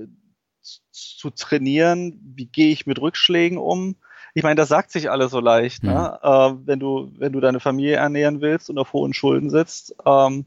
zu 0.91 1.29
trainieren, 1.29 2.19
wie 2.35 2.45
gehe 2.45 2.71
ich 2.71 2.85
mit 2.85 2.99
Rückschlägen 2.99 3.57
um. 3.57 3.95
Ich 4.33 4.43
meine, 4.43 4.55
das 4.55 4.67
sagt 4.67 4.91
sich 4.91 5.09
alles 5.09 5.31
so 5.31 5.39
leicht, 5.39 5.83
mhm. 5.83 5.89
ne? 5.89 6.19
äh, 6.21 6.53
wenn, 6.65 6.79
du, 6.79 7.11
wenn 7.17 7.31
du 7.31 7.39
deine 7.39 7.59
Familie 7.59 7.95
ernähren 7.95 8.41
willst 8.41 8.69
und 8.69 8.77
auf 8.77 8.93
hohen 8.93 9.13
Schulden 9.13 9.49
sitzt. 9.49 9.95
Ähm, 10.05 10.45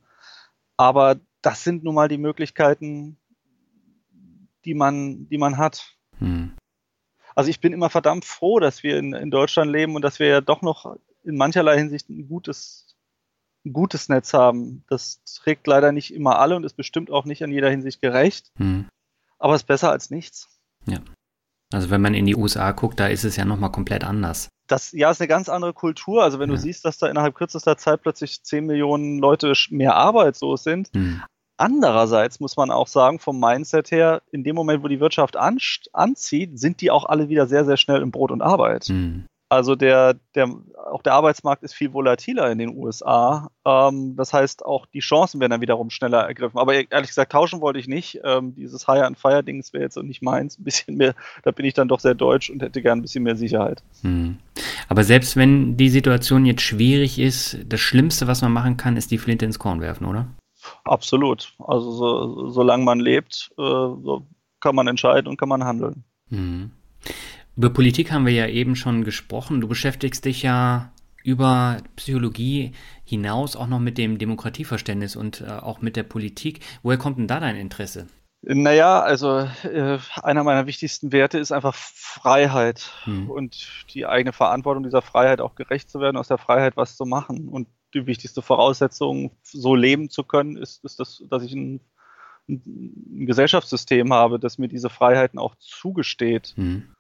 aber 0.77 1.17
das 1.43 1.65
sind 1.65 1.85
nun 1.85 1.95
mal 1.95 2.09
die 2.09 2.19
Möglichkeiten, 2.19 3.17
die 4.65 4.75
man, 4.75 5.29
die 5.29 5.39
man 5.39 5.57
hat. 5.57 5.97
Mhm. 6.19 6.53
Also 7.35 7.51
ich 7.51 7.61
bin 7.61 7.73
immer 7.73 7.89
verdammt 7.89 8.25
froh, 8.25 8.59
dass 8.59 8.83
wir 8.83 8.99
in, 8.99 9.15
in 9.15 9.31
Deutschland 9.31 9.71
leben 9.71 9.95
und 9.95 10.03
dass 10.03 10.19
wir 10.19 10.27
ja 10.27 10.41
doch 10.41 10.61
noch 10.61 10.97
in 11.25 11.37
mancherlei 11.37 11.79
Hinsicht 11.79 12.09
ein 12.11 12.29
gutes, 12.29 12.97
ein 13.65 13.73
gutes 13.73 14.09
Netz 14.09 14.35
haben. 14.35 14.85
Das 14.89 15.23
trägt 15.25 15.67
leider 15.67 15.93
nicht 15.93 16.13
immer 16.13 16.39
alle 16.41 16.57
und 16.57 16.65
ist 16.65 16.77
bestimmt 16.77 17.11
auch 17.11 17.25
nicht 17.25 17.41
in 17.41 17.53
jeder 17.53 17.71
Hinsicht 17.71 18.01
gerecht. 18.01 18.51
Mhm 18.59 18.89
aber 19.39 19.55
es 19.55 19.63
ist 19.63 19.67
besser 19.67 19.91
als 19.91 20.11
nichts. 20.11 20.49
Ja. 20.87 20.99
Also 21.73 21.91
wenn 21.91 22.01
man 22.01 22.15
in 22.15 22.25
die 22.25 22.37
USA 22.37 22.73
guckt, 22.73 22.99
da 22.99 23.09
ist 23.09 23.25
es 23.25 23.37
ja 23.37 23.45
nochmal 23.45 23.71
komplett 23.71 24.05
anders. 24.05 24.49
Das 24.69 24.93
ja 24.93 25.11
ist 25.11 25.21
eine 25.21 25.29
ganz 25.29 25.49
andere 25.49 25.75
Kultur. 25.75 26.23
Also 26.23 26.39
wenn 26.39 26.49
ja. 26.51 26.57
du 26.57 26.61
siehst, 26.61 26.85
dass 26.85 26.99
da 26.99 27.09
innerhalb 27.09 27.35
kürzester 27.35 27.77
Zeit 27.77 28.03
plötzlich 28.03 28.43
10 28.43 28.67
Millionen 28.67 29.19
Leute 29.19 29.53
mehr 29.71 29.95
arbeitslos 29.97 30.65
sind. 30.65 30.91
Hm. 30.95 31.23
Andererseits 31.59 32.39
muss 32.39 32.57
man 32.57 32.71
auch 32.71 32.87
sagen, 32.87 33.19
vom 33.19 33.41
Mindset 33.41 33.91
her, 33.91 34.23
in 34.31 34.45
dem 34.45 34.55
Moment, 34.55 34.83
wo 34.85 34.89
die 34.89 35.01
Wirtschaft 35.01 35.37
an, 35.37 35.59
anzieht, 35.93 36.59
sind 36.59 36.81
die 36.81 36.91
auch 36.91 37.05
alle 37.05 37.29
wieder 37.29 37.47
sehr, 37.49 37.65
sehr 37.65 37.77
schnell 37.77 38.01
im 38.01 38.13
Brot 38.13 38.31
und 38.31 38.43
Arbeit. 38.43 38.85
Hm. 38.85 39.27
Also 39.51 39.77
der, 39.77 40.17
der, 40.35 40.49
auch 40.91 41.03
der 41.03 41.15
Arbeitsmarkt 41.15 41.63
ist 41.63 41.73
viel 41.75 41.95
volatiler 41.95 42.51
in 42.51 42.59
den 42.59 42.77
USA. 42.77 43.51
Ähm, 43.65 44.15
das 44.15 44.33
heißt, 44.35 44.65
auch 44.65 44.85
die 44.87 45.01
Chancen 45.01 45.41
werden 45.41 45.53
dann 45.53 45.63
wiederum 45.63 45.89
schneller 45.89 46.21
ergriffen. 46.21 46.59
Aber 46.59 46.75
ehrlich 46.75 47.09
gesagt, 47.09 47.33
tauschen 47.33 47.63
wollte 47.63 47.79
ich 47.79 47.89
nicht. 47.89 48.21
Ähm, 48.25 48.55
dieses 48.55 48.85
Hire 48.87 49.07
and 49.07 49.19
Fire 49.19 49.43
Ding 49.43 49.65
wäre 49.73 49.85
jetzt 49.85 49.97
auch 49.97 50.03
nicht 50.03 50.23
meins. 50.23 50.59
Ein 50.59 50.65
bisschen 50.65 50.97
mehr, 50.97 51.15
da 51.45 51.51
bin 51.51 51.65
ich 51.65 51.73
dann 51.73 51.89
doch 51.89 52.01
sehr 52.01 52.15
deutsch 52.15 52.51
und 52.51 52.63
hätte 52.63 52.83
gern 52.83 52.99
ein 52.99 53.03
bisschen 53.03 53.25
mehr 53.25 53.37
Sicherheit. 53.37 53.83
Hm. 54.03 54.39
Aber 54.89 55.03
selbst 55.03 55.37
wenn 55.37 55.79
die 55.79 55.89
Situation 55.89 56.45
jetzt 56.45 56.63
schwierig 56.63 57.19
ist, 57.19 57.59
das 57.67 57.81
Schlimmste, 57.81 58.27
was 58.27 58.43
man 58.43 58.53
machen 58.53 58.77
kann, 58.77 58.97
ist 58.99 59.11
die 59.11 59.19
Flinte 59.19 59.47
ins 59.47 59.59
Korn 59.59 59.81
werfen, 59.81 60.07
oder? 60.07 60.29
Absolut. 60.85 61.55
Also 61.59 61.91
so, 61.93 62.51
solange 62.51 62.85
man 62.85 63.01
lebt, 63.01 63.51
äh, 63.57 63.63
so 63.63 64.27
kann 64.61 64.75
man 64.75 64.89
entscheiden 64.89 65.29
und 65.29 65.39
kann 65.39 65.49
man 65.49 65.65
handeln. 65.65 66.05
Hm. 66.29 66.71
Über 67.59 67.71
Politik 67.71 68.13
haben 68.13 68.25
wir 68.25 68.33
ja 68.33 68.47
eben 68.47 68.77
schon 68.77 69.03
gesprochen. 69.03 69.61
Du 69.61 69.67
beschäftigst 69.67 70.25
dich 70.25 70.45
ja 70.45 70.93
über 71.25 71.79
Psychologie 71.97 72.71
hinaus 73.05 73.57
auch 73.57 73.67
noch 73.67 73.81
mit 73.81 73.99
dem 73.99 74.17
Demokratieverständnis 74.17 75.17
und 75.17 75.41
äh, 75.41 75.51
auch 75.51 75.81
mit 75.81 75.97
der 75.97 76.05
Politik. 76.05 76.61
Woher 76.85 76.99
kommt 76.99 77.19
denn 77.19 77.27
da 77.27 77.41
dein 77.41 77.57
Interesse? 77.57 78.07
Naja, 78.43 79.01
also 79.01 79.41
äh, 79.65 79.99
einer 80.23 80.45
meiner 80.45 80.69
wichtigsten 80.69 81.11
Werte 81.11 81.41
ist 81.41 81.51
einfach 81.51 81.75
Freiheit 81.75 82.93
hm. 83.03 83.29
und 83.29 83.69
die 83.93 84.07
eigene 84.07 84.33
Verantwortung 84.33 84.85
dieser 84.85 85.03
Freiheit 85.03 85.41
auch 85.41 85.57
gerecht 85.57 85.91
zu 85.91 85.99
werden, 85.99 86.17
aus 86.17 86.29
der 86.29 86.39
Freiheit 86.39 86.77
was 86.77 86.97
zu 86.97 87.07
machen. 87.07 87.49
Und 87.49 87.67
die 87.93 88.07
wichtigste 88.07 88.41
Voraussetzung, 88.41 89.33
so 89.43 89.75
leben 89.75 90.11
zu 90.11 90.23
können, 90.23 90.57
ist, 90.57 90.85
ist 90.85 91.01
das, 91.01 91.25
dass 91.29 91.43
ich 91.43 91.55
ein, 91.55 91.81
ein, 92.49 93.27
Gesellschaftssystem 93.27 94.13
habe, 94.13 94.39
das 94.39 94.59
mir 94.59 94.69
diese 94.69 94.91
Freiheiten 94.91 95.41
auch 95.41 95.57
zugesteht. 95.57 96.53
Hm. 96.55 96.95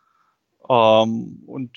Ähm, 0.68 1.42
und 1.46 1.70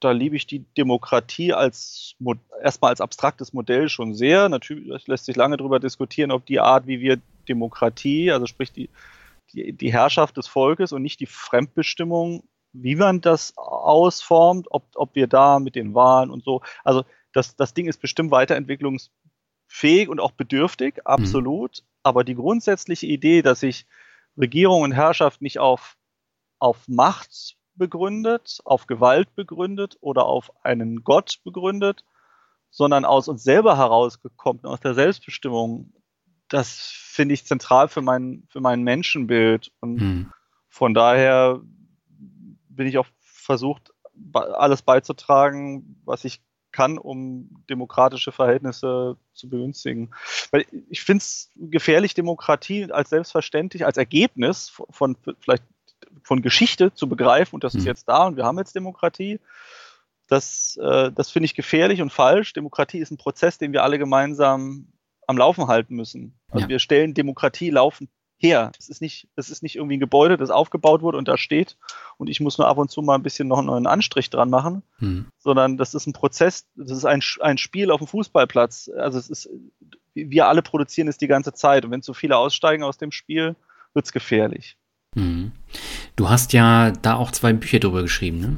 da 0.00 0.10
liebe 0.10 0.36
ich 0.36 0.46
die 0.46 0.64
Demokratie 0.76 1.54
als 1.54 2.14
erstmal 2.62 2.90
als 2.90 3.00
abstraktes 3.00 3.54
Modell 3.54 3.88
schon 3.88 4.14
sehr. 4.14 4.48
Natürlich 4.48 5.06
lässt 5.06 5.24
sich 5.24 5.36
lange 5.36 5.56
darüber 5.56 5.80
diskutieren, 5.80 6.30
ob 6.30 6.44
die 6.44 6.60
Art, 6.60 6.86
wie 6.86 7.00
wir 7.00 7.20
Demokratie, 7.48 8.30
also 8.30 8.46
sprich 8.46 8.70
die, 8.72 8.90
die, 9.52 9.72
die 9.72 9.92
Herrschaft 9.92 10.36
des 10.36 10.46
Volkes 10.46 10.92
und 10.92 11.02
nicht 11.02 11.20
die 11.20 11.26
Fremdbestimmung, 11.26 12.44
wie 12.72 12.96
man 12.96 13.20
das 13.20 13.56
ausformt, 13.56 14.66
ob, 14.70 14.84
ob 14.94 15.14
wir 15.14 15.26
da 15.26 15.58
mit 15.58 15.74
den 15.74 15.94
Wahlen 15.94 16.30
und 16.30 16.44
so. 16.44 16.60
Also 16.82 17.04
das, 17.32 17.56
das 17.56 17.72
Ding 17.72 17.86
ist 17.86 18.00
bestimmt 18.00 18.30
weiterentwicklungsfähig 18.30 20.08
und 20.08 20.20
auch 20.20 20.32
bedürftig, 20.32 20.96
mhm. 20.96 21.02
absolut. 21.04 21.80
Mhm. 21.80 21.86
Aber 22.02 22.24
die 22.24 22.34
grundsätzliche 22.34 23.06
Idee, 23.06 23.40
dass 23.40 23.60
sich 23.60 23.86
Regierung 24.36 24.82
und 24.82 24.92
Herrschaft 24.92 25.40
nicht 25.40 25.58
auf, 25.58 25.96
auf 26.58 26.88
Macht 26.88 27.56
begründet, 27.76 28.60
auf 28.64 28.86
Gewalt 28.86 29.34
begründet 29.34 29.96
oder 30.00 30.26
auf 30.26 30.52
einen 30.64 31.04
Gott 31.04 31.40
begründet, 31.44 32.04
sondern 32.70 33.04
aus 33.04 33.28
uns 33.28 33.42
selber 33.42 33.76
herausgekommen, 33.76 34.64
aus 34.64 34.80
der 34.80 34.94
Selbstbestimmung. 34.94 35.92
Das 36.48 36.90
finde 36.92 37.34
ich 37.34 37.46
zentral 37.46 37.88
für 37.88 38.02
mein, 38.02 38.44
für 38.48 38.60
mein 38.60 38.82
Menschenbild. 38.82 39.72
Und 39.80 40.00
hm. 40.00 40.32
von 40.68 40.94
daher 40.94 41.60
bin 42.68 42.86
ich 42.86 42.98
auch 42.98 43.06
versucht, 43.20 43.92
alles 44.32 44.82
beizutragen, 44.82 46.00
was 46.04 46.24
ich 46.24 46.40
kann, 46.74 46.98
um 46.98 47.64
demokratische 47.70 48.32
Verhältnisse 48.32 49.16
zu 49.32 49.48
begünstigen. 49.48 50.10
Weil 50.50 50.66
ich 50.90 51.02
finde 51.02 51.22
es 51.22 51.50
gefährlich, 51.54 52.14
Demokratie 52.14 52.90
als 52.90 53.10
selbstverständlich, 53.10 53.86
als 53.86 53.96
Ergebnis 53.96 54.72
von 54.90 55.16
vielleicht 55.38 55.62
von 56.24 56.42
Geschichte 56.42 56.92
zu 56.92 57.08
begreifen 57.08 57.54
und 57.54 57.64
das 57.64 57.74
ist 57.74 57.84
jetzt 57.84 58.08
da 58.08 58.26
und 58.26 58.36
wir 58.36 58.44
haben 58.44 58.58
jetzt 58.58 58.74
Demokratie. 58.74 59.38
Das, 60.26 60.78
äh, 60.82 61.12
das 61.12 61.30
finde 61.30 61.44
ich 61.44 61.54
gefährlich 61.54 62.00
und 62.00 62.10
falsch. 62.10 62.54
Demokratie 62.54 62.98
ist 62.98 63.10
ein 63.10 63.18
Prozess, 63.18 63.58
den 63.58 63.72
wir 63.72 63.84
alle 63.84 63.98
gemeinsam 63.98 64.88
am 65.26 65.38
Laufen 65.38 65.68
halten 65.68 65.94
müssen. 65.94 66.38
Also 66.48 66.64
ja. 66.64 66.68
wir 66.70 66.78
stellen 66.78 67.14
Demokratie 67.14 67.70
laufend 67.70 68.10
her. 68.38 68.72
Es 68.78 68.88
ist 68.88 69.00
nicht, 69.00 69.28
es 69.36 69.50
ist 69.50 69.62
nicht 69.62 69.76
irgendwie 69.76 69.96
ein 69.96 70.00
Gebäude, 70.00 70.36
das 70.36 70.50
aufgebaut 70.50 71.02
wurde 71.02 71.18
und 71.18 71.28
da 71.28 71.36
steht 71.36 71.76
und 72.16 72.28
ich 72.28 72.40
muss 72.40 72.58
nur 72.58 72.68
ab 72.68 72.78
und 72.78 72.90
zu 72.90 73.02
mal 73.02 73.14
ein 73.14 73.22
bisschen 73.22 73.48
noch 73.48 73.58
einen 73.58 73.68
neuen 73.68 73.86
Anstrich 73.86 74.30
dran 74.30 74.50
machen, 74.50 74.82
mhm. 74.98 75.26
sondern 75.38 75.76
das 75.76 75.94
ist 75.94 76.06
ein 76.06 76.12
Prozess, 76.12 76.66
das 76.74 76.90
ist 76.90 77.04
ein, 77.04 77.22
ein 77.40 77.58
Spiel 77.58 77.90
auf 77.90 78.00
dem 78.00 78.06
Fußballplatz. 78.06 78.90
Also 78.96 79.18
es 79.18 79.30
ist, 79.30 79.48
wir 80.14 80.48
alle 80.48 80.62
produzieren 80.62 81.08
es 81.08 81.18
die 81.18 81.28
ganze 81.28 81.52
Zeit 81.52 81.84
und 81.84 81.90
wenn 81.90 82.02
zu 82.02 82.14
viele 82.14 82.36
aussteigen 82.36 82.82
aus 82.82 82.98
dem 82.98 83.12
Spiel, 83.12 83.56
wird 83.94 84.06
es 84.06 84.12
gefährlich. 84.12 84.76
Mhm. 85.14 85.52
Du 86.16 86.28
hast 86.28 86.52
ja 86.52 86.92
da 86.92 87.16
auch 87.16 87.32
zwei 87.32 87.52
Bücher 87.52 87.80
drüber 87.80 88.02
geschrieben, 88.02 88.40
ne? 88.40 88.56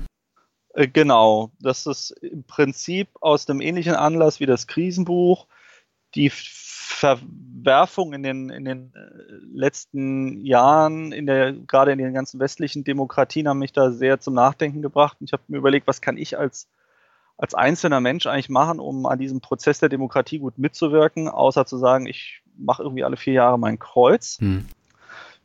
Äh, 0.74 0.88
genau, 0.88 1.52
das 1.58 1.86
ist 1.86 2.10
im 2.10 2.44
Prinzip 2.44 3.08
aus 3.20 3.46
dem 3.46 3.60
ähnlichen 3.60 3.94
Anlass 3.94 4.40
wie 4.40 4.46
das 4.46 4.66
Krisenbuch. 4.66 5.46
Die 6.14 6.30
Verwerfung 6.30 8.12
in 8.12 8.22
den, 8.22 8.50
in 8.50 8.64
den 8.64 8.92
äh, 8.94 9.00
letzten 9.52 10.44
Jahren, 10.44 11.12
in 11.12 11.26
der, 11.26 11.52
gerade 11.52 11.92
in 11.92 11.98
den 11.98 12.12
ganzen 12.12 12.40
westlichen 12.40 12.84
Demokratien, 12.84 13.48
haben 13.48 13.58
mich 13.58 13.72
da 13.72 13.90
sehr 13.90 14.20
zum 14.20 14.34
Nachdenken 14.34 14.82
gebracht. 14.82 15.16
Und 15.20 15.26
ich 15.26 15.32
habe 15.32 15.42
mir 15.48 15.58
überlegt, 15.58 15.86
was 15.86 16.02
kann 16.02 16.18
ich 16.18 16.38
als, 16.38 16.68
als 17.38 17.54
einzelner 17.54 18.00
Mensch 18.00 18.26
eigentlich 18.26 18.50
machen, 18.50 18.80
um 18.80 19.06
an 19.06 19.18
diesem 19.18 19.40
Prozess 19.40 19.78
der 19.78 19.88
Demokratie 19.88 20.38
gut 20.38 20.58
mitzuwirken, 20.58 21.28
außer 21.28 21.64
zu 21.64 21.78
sagen, 21.78 22.06
ich 22.06 22.42
mache 22.58 22.82
irgendwie 22.82 23.04
alle 23.04 23.16
vier 23.16 23.34
Jahre 23.34 23.58
mein 23.58 23.78
Kreuz. 23.78 24.38
Hm 24.40 24.66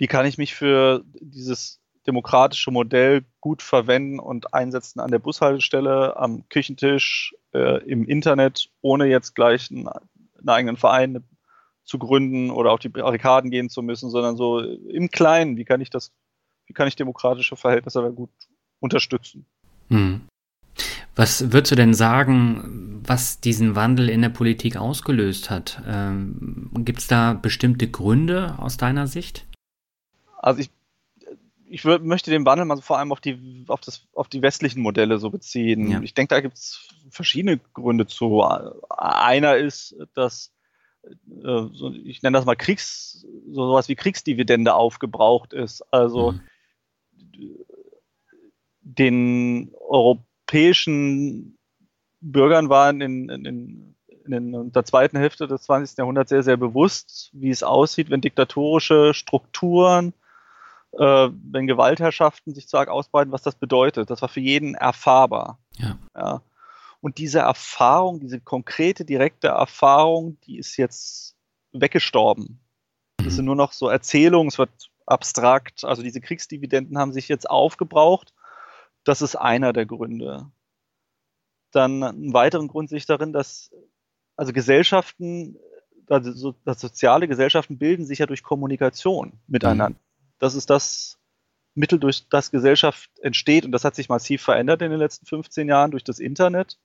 wie 0.01 0.07
kann 0.07 0.26
ich 0.26 0.39
mich 0.39 0.55
für 0.55 1.03
dieses 1.20 1.80
demokratische 2.08 2.72
Modell 2.72 3.24
gut 3.39 3.62
verwenden 3.62 4.20
und 4.20 4.54
einsetzen 4.54 4.99
an 4.99 5.12
der 5.12 5.20
Bushaltestelle, 5.20 6.18
am 6.18 6.47
Küchentisch, 6.49 7.36
äh, 7.54 7.84
im 7.86 8.06
Internet, 8.06 8.70
ohne 8.82 9.06
jetzt 9.06 9.36
gleich 9.36 9.70
einen, 9.72 9.88
einen, 9.88 10.49
eigenen 10.49 10.78
Verein 10.78 11.24
zu 11.84 11.99
gründen 11.99 12.49
oder 12.49 12.72
auf 12.72 12.80
die 12.80 12.89
Barrikaden 12.89 13.52
gehen 13.52 13.70
zu 13.70 13.82
müssen, 13.82 14.10
sondern 14.10 14.36
so 14.36 14.60
im 14.60 15.10
Kleinen, 15.10 15.58
wie 15.58 15.66
kann 15.66 15.82
ich 15.82 15.89
das, 15.89 16.12
wie 16.66 16.74
kann 16.74 16.88
ich 16.88 16.95
demokratische 16.95 17.56
Verhältnisse 17.56 17.99
aber 17.99 18.12
gut 18.12 18.32
unterstützen? 18.80 19.45
Hm. 19.89 20.22
Was 21.16 21.52
würdest 21.52 21.72
du 21.72 21.76
denn 21.76 21.93
sagen, 21.93 23.02
was 23.06 23.41
diesen 23.41 23.76
Wandel 23.76 24.10
in 24.10 24.22
der 24.22 24.30
Politik 24.30 24.78
ausgelöst 24.78 25.49
hat? 25.49 25.82
Ähm, 25.86 26.70
Gibt 26.80 26.99
es 26.99 27.08
da 27.08 27.34
bestimmte 27.34 27.89
Gründe 27.89 28.56
aus 28.58 28.78
deiner 28.78 29.08
Sicht? 29.08 29.45
Also 30.38 30.62
ich, 30.62 30.72
ich 31.72 31.86
möchte 31.86 32.32
den 32.32 32.45
Wandel 32.45 32.65
mal 32.65 32.82
vor 32.82 32.97
allem 32.97 33.13
auf 33.13 33.22
die, 33.22 33.63
auf, 33.67 33.80
das, 33.80 34.05
auf 34.13 34.28
die 34.28 34.41
westlichen 34.41 34.82
Modelle 34.82 35.19
so 35.19 35.30
beziehen. 35.30 35.89
Ja. 35.89 36.01
Ich 36.01 36.13
denke, 36.13 36.36
da 36.36 36.41
gibt 36.41 36.55
es 36.55 36.89
verschiedene 37.09 37.59
Gründe 37.74 38.07
zu. 38.07 38.43
Einer 38.89 39.55
ist, 39.55 39.95
dass 40.13 40.51
äh, 41.03 41.65
ich 42.03 42.22
nenne 42.24 42.38
das 42.38 42.45
mal 42.45 42.55
Kriegs, 42.55 43.26
so 43.47 43.67
sowas 43.67 43.88
wie 43.88 43.95
Kriegsdividende 43.95 44.74
aufgebraucht 44.74 45.53
ist. 45.53 45.82
Also 45.93 46.34
mhm. 46.34 46.41
den 48.82 49.72
europäischen 49.80 51.57
Bürgern 52.19 52.67
waren 52.67 52.99
in, 52.99 53.30
in, 53.30 53.95
in, 54.26 54.72
der 54.74 54.84
zweiten 54.84 55.17
Hälfte 55.17 55.47
des 55.47 55.63
20. 55.63 55.97
Jahrhunderts 55.97 56.30
sehr, 56.30 56.43
sehr 56.43 56.57
bewusst, 56.57 57.30
wie 57.32 57.49
es 57.49 57.63
aussieht, 57.63 58.09
wenn 58.09 58.19
diktatorische 58.19 59.13
Strukturen 59.13 60.13
äh, 60.94 61.30
wenn 61.32 61.68
Gewaltherrschaften 61.68 62.54
sich 62.54 62.68
zu 62.68 62.78
arg 62.78 62.89
ausbreiten, 62.89 63.32
was 63.32 63.44
das 63.44 63.56
bedeutet. 63.56 64.10
Das 64.10 64.22
war 64.22 64.30
für 64.30 64.39
jeden 64.39 64.76
erfahrbar. 64.76 65.60
Ja. 65.78 65.98
ja. 66.16 66.42
Und 67.00 67.18
diese 67.18 67.39
Erfahrung, 67.39 68.20
diese 68.20 68.39
konkrete, 68.39 69.06
direkte 69.06 69.48
Erfahrung, 69.48 70.38
die 70.42 70.58
ist 70.58 70.78
jetzt 70.78 71.36
weggestorben. 71.72 72.60
Das 73.18 73.28
mhm. 73.28 73.32
sind 73.32 73.46
nur 73.46 73.56
noch 73.56 73.72
so 73.72 73.89
Erzählungen, 73.89 74.50
es 74.50 74.58
wird 74.58 74.92
abstrakt. 75.06 75.84
Also 75.84 76.04
diese 76.04 76.22
Kriegsdividenden 76.22 76.98
haben 76.98 77.14
sich 77.14 77.28
jetzt 77.28 77.50
aufgebraucht. 77.50 78.34
Das 79.04 79.22
ist 79.22 79.36
einer 79.36 79.74
der 79.74 79.86
Gründe. 79.86 80.52
Dann 81.72 82.04
einen 82.04 82.34
weiteren 82.34 82.68
Grund 82.68 82.89
sehe 82.89 82.98
ich 82.98 83.06
darin, 83.06 83.34
dass 83.34 83.72
also 84.36 84.54
Gesellschaften, 84.54 85.58
also, 86.08 86.56
soziale 86.66 87.28
Gesellschaften 87.28 87.78
bilden 87.78 88.06
sich 88.06 88.20
ja 88.20 88.26
durch 88.26 88.44
Kommunikation 88.44 89.34
miteinander. 89.48 89.98
Mhm. 89.98 90.11
Das 90.42 90.56
ist 90.56 90.72
das 90.72 91.20
Mittel, 91.76 92.00
durch 92.00 92.28
das 92.30 92.50
Gesellschaft 92.50 93.12
entsteht. 93.22 93.64
Und 93.64 93.72
das 93.72 93.86
hat 93.86 93.96
sich 93.96 94.10
massiv 94.10 94.42
verändert 94.42 94.82
in 94.82 94.89
den 94.89 95.00
letzten 95.00 95.28
15 95.28 95.68
Jahren 95.68 95.92
durch 95.92 96.04
das 96.04 96.18
Internet. 96.18 96.80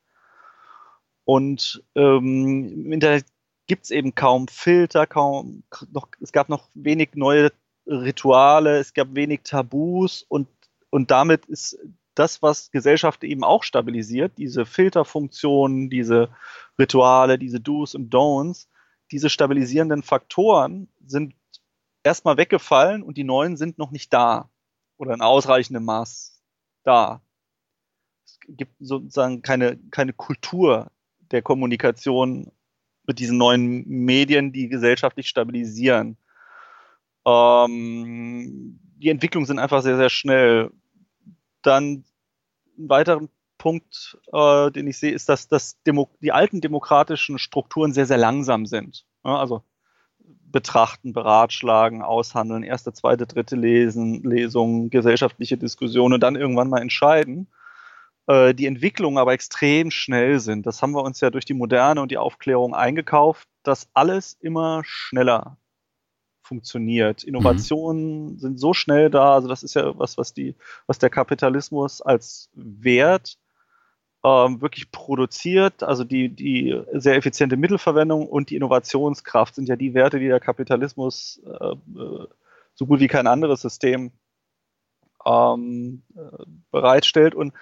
Und 1.24 1.82
ähm, 1.94 2.84
im 2.84 2.92
Internet 2.92 3.24
gibt 3.66 3.84
es 3.84 3.90
eben 3.90 4.14
kaum 4.14 4.46
Filter, 4.46 5.06
kaum 5.06 5.64
noch, 5.90 6.08
es 6.20 6.32
gab 6.32 6.50
noch 6.50 6.68
wenig 6.74 7.10
neue 7.14 7.50
Rituale, 7.86 8.78
es 8.78 8.92
gab 8.92 9.14
wenig 9.14 9.40
Tabus 9.42 10.22
und, 10.22 10.48
und 10.90 11.10
damit 11.10 11.46
ist 11.46 11.78
das, 12.14 12.42
was 12.42 12.70
Gesellschaft 12.70 13.24
eben 13.24 13.42
auch 13.42 13.62
stabilisiert, 13.62 14.32
diese 14.36 14.66
Filterfunktionen, 14.66 15.88
diese 15.88 16.28
Rituale, 16.78 17.38
diese 17.38 17.58
Do's 17.58 17.94
und 17.94 18.12
Don'ts, 18.12 18.68
diese 19.10 19.30
stabilisierenden 19.30 20.02
Faktoren 20.02 20.88
sind 21.06 21.34
erstmal 22.06 22.36
weggefallen 22.36 23.02
und 23.02 23.16
die 23.16 23.24
neuen 23.24 23.56
sind 23.56 23.78
noch 23.78 23.90
nicht 23.90 24.12
da 24.12 24.48
oder 24.96 25.12
in 25.12 25.20
ausreichendem 25.20 25.84
Maß 25.84 26.40
da. 26.84 27.20
es 28.24 28.38
gibt 28.46 28.74
sozusagen 28.78 29.42
keine, 29.42 29.76
keine 29.90 30.12
Kultur 30.12 30.90
der 31.32 31.42
Kommunikation 31.42 32.52
mit 33.06 33.18
diesen 33.18 33.38
neuen 33.38 33.86
Medien, 33.88 34.52
die 34.52 34.68
gesellschaftlich 34.68 35.28
stabilisieren. 35.28 36.16
Ähm, 37.26 38.78
die 38.98 39.10
Entwicklungen 39.10 39.46
sind 39.46 39.58
einfach 39.58 39.82
sehr, 39.82 39.96
sehr 39.96 40.10
schnell. 40.10 40.70
Dann 41.62 42.04
ein 42.78 42.88
weiterer 42.88 43.28
Punkt, 43.58 44.16
äh, 44.32 44.70
den 44.70 44.86
ich 44.86 44.98
sehe, 44.98 45.12
ist, 45.12 45.28
dass, 45.28 45.48
dass 45.48 45.82
Demo 45.82 46.08
die 46.20 46.32
alten 46.32 46.60
demokratischen 46.60 47.38
Strukturen 47.38 47.92
sehr, 47.92 48.06
sehr 48.06 48.18
langsam 48.18 48.66
sind. 48.66 49.04
Ja, 49.24 49.38
also 49.38 49.64
betrachten, 50.50 51.12
beratschlagen, 51.12 52.02
aushandeln, 52.02 52.62
erste, 52.62 52.92
zweite, 52.92 53.26
dritte 53.26 53.56
Lesen, 53.56 54.22
Lesung, 54.22 54.90
gesellschaftliche 54.90 55.58
Diskussionen, 55.58 56.20
dann 56.20 56.36
irgendwann 56.36 56.70
mal 56.70 56.80
entscheiden. 56.80 57.48
Äh, 58.26 58.54
die 58.54 58.66
Entwicklungen 58.66 59.18
aber 59.18 59.32
extrem 59.32 59.90
schnell 59.90 60.40
sind. 60.40 60.66
Das 60.66 60.82
haben 60.82 60.92
wir 60.92 61.02
uns 61.02 61.20
ja 61.20 61.30
durch 61.30 61.44
die 61.44 61.54
Moderne 61.54 62.00
und 62.00 62.10
die 62.10 62.18
Aufklärung 62.18 62.74
eingekauft, 62.74 63.48
dass 63.62 63.88
alles 63.94 64.36
immer 64.40 64.82
schneller 64.84 65.58
funktioniert. 66.42 67.24
Innovationen 67.24 68.32
mhm. 68.32 68.38
sind 68.38 68.60
so 68.60 68.72
schnell 68.72 69.10
da, 69.10 69.34
also 69.34 69.48
das 69.48 69.62
ist 69.62 69.74
ja 69.74 69.98
was, 69.98 70.16
was 70.16 70.32
die, 70.32 70.54
was 70.86 70.98
der 70.98 71.10
Kapitalismus 71.10 72.00
als 72.00 72.50
Wert 72.54 73.36
ähm, 74.26 74.60
wirklich 74.60 74.90
produziert. 74.90 75.84
Also 75.84 76.02
die, 76.02 76.28
die 76.28 76.76
sehr 76.92 77.14
effiziente 77.14 77.56
Mittelverwendung 77.56 78.26
und 78.26 78.50
die 78.50 78.56
Innovationskraft 78.56 79.54
sind 79.54 79.68
ja 79.68 79.76
die 79.76 79.94
Werte, 79.94 80.18
die 80.18 80.26
der 80.26 80.40
Kapitalismus 80.40 81.40
äh, 81.46 81.74
äh 81.98 82.26
so 82.78 82.84
gut 82.84 83.00
wie 83.00 83.08
kein 83.08 83.26
anderes 83.26 83.62
System 83.62 84.12
ähm, 85.24 86.02
äh, 86.14 86.44
bereitstellt. 86.70 87.34
Und 87.34 87.54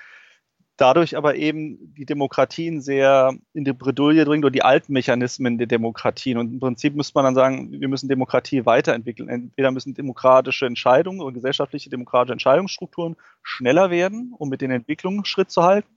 dadurch 0.77 1.17
aber 1.17 1.37
eben 1.37 1.95
die 1.95 2.05
Demokratien 2.05 2.81
sehr 2.81 3.33
in 3.53 3.65
die 3.65 3.73
Bredouille 3.73 4.25
bringt 4.25 4.45
oder 4.45 4.51
die 4.51 4.65
alten 4.65 4.93
Mechanismen 4.93 5.57
der 5.57 5.69
Demokratien. 5.69 6.37
Und 6.37 6.53
im 6.55 6.59
Prinzip 6.59 6.97
müsste 6.97 7.13
man 7.15 7.27
dann 7.27 7.37
sagen, 7.37 7.81
wir 7.81 7.89
müssen 7.89 8.09
Demokratie 8.09 8.67
weiterentwickeln. 8.67 9.29
Entweder 9.29 9.71
müssen 9.71 9.95
demokratische 9.95 10.67
Entscheidungen 10.67 11.21
oder 11.21 11.35
gesellschaftliche 11.35 11.91
demokratische 11.91 12.33
Entscheidungsstrukturen 12.33 13.15
schneller 13.45 13.91
werden, 13.91 14.35
um 14.37 14.49
mit 14.49 14.63
den 14.63 14.73
Entwicklungen 14.73 15.25
Schritt 15.25 15.53
zu 15.53 15.63
halten. 15.63 15.94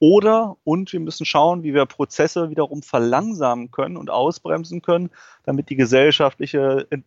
Oder, 0.00 0.56
und 0.62 0.92
wir 0.92 1.00
müssen 1.00 1.26
schauen, 1.26 1.64
wie 1.64 1.74
wir 1.74 1.84
Prozesse 1.86 2.50
wiederum 2.50 2.82
verlangsamen 2.82 3.72
können 3.72 3.96
und 3.96 4.10
ausbremsen 4.10 4.80
können, 4.80 5.10
damit 5.44 5.70
die 5.70 5.76
gesellschaftliche 5.76 6.86
äh, 6.90 6.98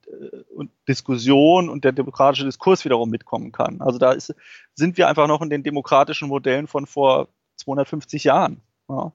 Diskussion 0.88 1.70
und 1.70 1.86
der 1.86 1.94
demokratische 1.94 2.46
Diskurs 2.46 2.84
wiederum 2.84 3.10
mitkommen 3.10 3.54
kann. 3.54 3.80
Also 3.80 3.98
da 3.98 4.12
ist, 4.12 4.36
sind 4.76 4.98
wir 4.98 5.08
einfach 5.08 5.28
noch 5.28 5.42
in 5.42 5.50
den 5.50 5.64
demokratischen 5.64 6.28
Modellen 6.28 6.68
von 6.68 6.86
vor 6.86 7.30
250 7.56 8.26
Jahren. 8.26 8.62
Ja. 8.90 9.14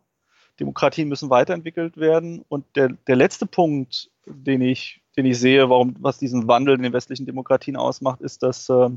Demokratien 0.58 1.08
müssen 1.08 1.28
weiterentwickelt 1.28 1.98
werden. 1.98 2.44
Und 2.48 2.64
der, 2.76 2.90
der 3.06 3.16
letzte 3.16 3.46
Punkt, 3.46 4.10
den 4.24 4.62
ich, 4.62 5.02
den 5.16 5.26
ich 5.26 5.38
sehe, 5.38 5.68
warum, 5.68 5.96
was 5.98 6.18
diesen 6.18 6.48
Wandel 6.48 6.76
in 6.76 6.82
den 6.82 6.92
westlichen 6.94 7.26
Demokratien 7.26 7.76
ausmacht, 7.76 8.22
ist, 8.22 8.42
dass 8.42 8.68
äh, 8.70 8.88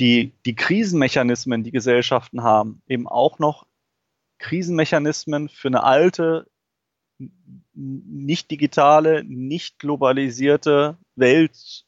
die, 0.00 0.32
die 0.46 0.54
Krisenmechanismen, 0.54 1.62
die 1.62 1.70
Gesellschaften 1.70 2.42
haben, 2.42 2.82
eben 2.88 3.06
auch 3.06 3.38
noch 3.38 3.66
Krisenmechanismen 4.38 5.50
für 5.50 5.68
eine 5.68 5.84
alte, 5.84 6.50
nicht 7.74 8.50
digitale, 8.50 9.22
nicht 9.24 9.78
globalisierte 9.78 10.96
Welt 11.16 11.84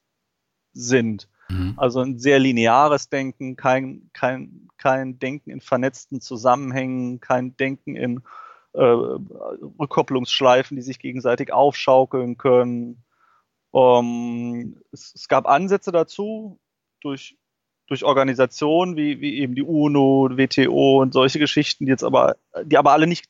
sind. 0.75 1.29
Mhm. 1.49 1.75
Also 1.79 2.01
ein 2.01 2.19
sehr 2.19 2.39
lineares 2.39 3.09
Denken, 3.09 3.57
kein, 3.57 4.11
kein, 4.13 4.69
kein 4.77 5.19
Denken 5.19 5.51
in 5.51 5.63
vernetzten 5.63 6.21
Zusammenhängen, 6.21 7.21
kein 7.21 7.57
Denken 7.57 7.97
in 7.97 8.23
äh, 8.75 8.83
Rückkopplungsschleifen, 8.83 10.77
die 10.77 10.83
sich 10.83 10.99
gegenseitig 10.99 11.53
aufschaukeln 11.53 12.37
können. 12.37 13.03
Ähm, 13.75 14.83
es, 14.93 15.15
es, 15.15 15.29
gab 15.29 15.47
Ansätze 15.47 15.93
dazu 15.93 16.61
durch 17.01 17.39
durch 17.87 18.05
Organisationen 18.05 18.97
wie, 18.97 19.21
wie 19.21 19.39
eben 19.39 19.55
die 19.55 19.63
UNO, 19.63 20.31
WTO 20.33 21.03
und 21.03 21.13
solche 21.13 21.39
Geschichten, 21.39 21.87
die 21.87 21.91
jetzt 21.91 22.05
aber, 22.05 22.37
die 22.65 22.79
aber 22.79 22.93
alle 22.93 23.07
nicht 23.07 23.27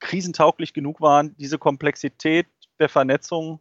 krisentauglich 0.00 0.72
genug 0.74 1.00
waren, 1.00 1.34
diese 1.36 1.58
Komplexität 1.58 2.46
der 2.78 2.88
Vernetzung 2.88 3.60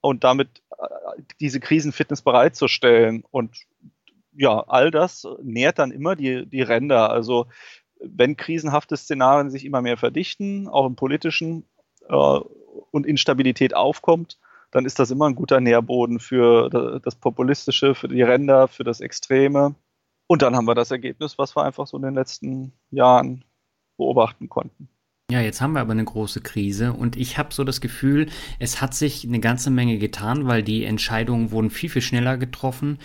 und 0.00 0.24
damit 0.24 0.62
äh, 0.78 1.22
diese 1.40 1.60
Krisenfitness 1.60 2.22
bereitzustellen. 2.22 3.24
Und 3.30 3.56
ja, 4.32 4.60
all 4.66 4.90
das 4.90 5.26
nährt 5.42 5.78
dann 5.78 5.90
immer 5.90 6.16
die, 6.16 6.46
die 6.46 6.62
Ränder. 6.62 7.10
Also 7.10 7.46
wenn 8.00 8.36
krisenhafte 8.36 8.96
Szenarien 8.96 9.50
sich 9.50 9.64
immer 9.64 9.82
mehr 9.82 9.96
verdichten, 9.96 10.68
auch 10.68 10.86
im 10.86 10.96
politischen 10.96 11.66
äh, 12.08 12.14
und 12.14 13.06
Instabilität 13.06 13.74
aufkommt, 13.74 14.38
dann 14.70 14.84
ist 14.84 14.98
das 14.98 15.10
immer 15.10 15.28
ein 15.28 15.34
guter 15.34 15.60
Nährboden 15.60 16.20
für 16.20 17.00
das 17.02 17.16
Populistische, 17.16 17.94
für 17.94 18.08
die 18.08 18.22
Ränder, 18.22 18.68
für 18.68 18.84
das 18.84 19.00
Extreme. 19.00 19.74
Und 20.28 20.42
dann 20.42 20.54
haben 20.54 20.66
wir 20.66 20.74
das 20.74 20.90
Ergebnis, 20.90 21.38
was 21.38 21.56
wir 21.56 21.64
einfach 21.64 21.86
so 21.86 21.96
in 21.96 22.04
den 22.04 22.14
letzten 22.14 22.72
Jahren 22.90 23.44
beobachten 23.96 24.48
konnten. 24.48 24.88
Ja, 25.30 25.40
jetzt 25.40 25.60
haben 25.60 25.74
wir 25.74 25.80
aber 25.80 25.92
eine 25.92 26.04
große 26.04 26.40
Krise 26.40 26.92
und 26.92 27.16
ich 27.16 27.38
habe 27.38 27.54
so 27.54 27.62
das 27.62 27.80
Gefühl, 27.80 28.28
es 28.58 28.80
hat 28.80 28.94
sich 28.94 29.24
eine 29.24 29.38
ganze 29.38 29.70
Menge 29.70 29.98
getan, 29.98 30.48
weil 30.48 30.64
die 30.64 30.84
Entscheidungen 30.84 31.52
wurden 31.52 31.70
viel, 31.70 31.88
viel 31.88 32.02
schneller 32.02 32.36
getroffen 32.36 32.98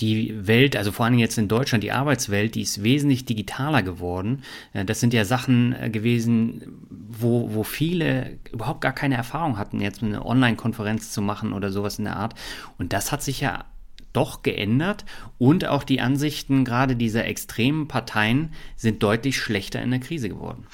die 0.00 0.46
Welt, 0.46 0.76
also 0.76 0.92
vor 0.92 1.06
allem 1.06 1.18
jetzt 1.18 1.38
in 1.38 1.48
Deutschland, 1.48 1.82
die 1.82 1.92
Arbeitswelt, 1.92 2.54
die 2.54 2.62
ist 2.62 2.82
wesentlich 2.82 3.24
digitaler 3.24 3.82
geworden. 3.82 4.42
Äh, 4.72 4.84
das 4.84 5.00
sind 5.00 5.12
ja 5.12 5.24
Sachen 5.24 5.74
äh, 5.74 5.90
gewesen, 5.90 6.62
wo, 6.90 7.54
wo 7.54 7.64
viele 7.64 8.38
überhaupt 8.52 8.80
gar 8.80 8.92
keine 8.92 9.16
Erfahrung 9.16 9.58
hatten, 9.58 9.80
jetzt 9.80 10.02
eine 10.02 10.24
Online-Konferenz 10.24 11.10
zu 11.12 11.22
machen 11.22 11.52
oder 11.52 11.70
sowas 11.70 11.98
in 11.98 12.04
der 12.04 12.16
Art. 12.16 12.34
Und 12.78 12.92
das 12.92 13.10
hat 13.10 13.22
sich 13.22 13.40
ja 13.40 13.64
doch 14.12 14.42
geändert 14.42 15.04
und 15.36 15.66
auch 15.66 15.84
die 15.84 16.00
Ansichten 16.00 16.64
gerade 16.64 16.96
dieser 16.96 17.26
extremen 17.26 17.88
Parteien 17.88 18.52
sind 18.76 19.02
deutlich 19.02 19.36
schlechter 19.36 19.82
in 19.82 19.90
der 19.90 20.00
Krise 20.00 20.28
geworden. 20.28 20.66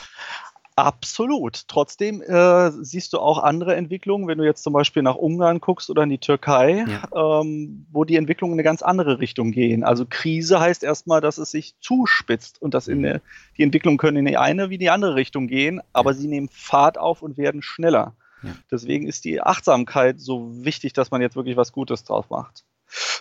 Absolut. 0.77 1.69
Trotzdem 1.69 2.21
äh, 2.21 2.71
siehst 2.83 3.13
du 3.13 3.21
auch 3.21 3.39
andere 3.39 3.77
Entwicklungen, 3.77 4.27
wenn 4.27 4.39
du 4.39 4.45
jetzt 4.45 4.65
zum 4.65 4.73
Beispiel 4.73 5.03
nach 5.03 5.15
Ungarn 5.15 5.61
guckst 5.61 5.89
oder 5.89 6.03
in 6.03 6.11
die 6.11 6.19
Türkei, 6.19 6.85
ja. 6.89 7.41
ähm, 7.41 7.87
wo 7.93 8.05
die 8.05 8.17
Entwicklungen 8.17 8.55
in 8.55 8.59
eine 8.59 8.65
ganz 8.65 8.83
andere 8.83 9.21
Richtung 9.21 9.53
gehen. 9.53 9.85
Also 9.85 10.05
Krise 10.09 10.59
heißt 10.59 10.83
erstmal, 10.83 11.21
dass 11.21 11.39
es 11.39 11.53
sich 11.53 11.77
zuspitzt 11.81 12.61
und 12.61 12.75
dass 12.75 12.89
in 12.89 12.99
mhm. 12.99 13.05
eine, 13.05 13.23
die 13.57 13.63
Entwicklungen 13.63 13.99
können 13.99 14.17
in 14.17 14.25
die 14.25 14.37
eine 14.37 14.69
wie 14.69 14.79
die 14.79 14.91
andere 14.91 15.15
Richtung 15.15 15.47
gehen, 15.47 15.81
aber 15.93 16.11
ja. 16.11 16.17
sie 16.17 16.27
nehmen 16.27 16.49
Fahrt 16.49 16.99
auf 16.99 17.23
und 17.23 17.37
werden 17.39 17.63
schneller. 17.63 18.15
Ja. 18.43 18.57
Deswegen 18.71 19.07
ist 19.07 19.25
die 19.25 19.41
Achtsamkeit 19.41 20.21
so 20.21 20.65
wichtig, 20.65 20.93
dass 20.93 21.13
man 21.13 21.21
jetzt 21.21 21.37
wirklich 21.37 21.57
was 21.57 21.73
Gutes 21.73 22.03
drauf 22.03 22.31
macht. 22.31 22.65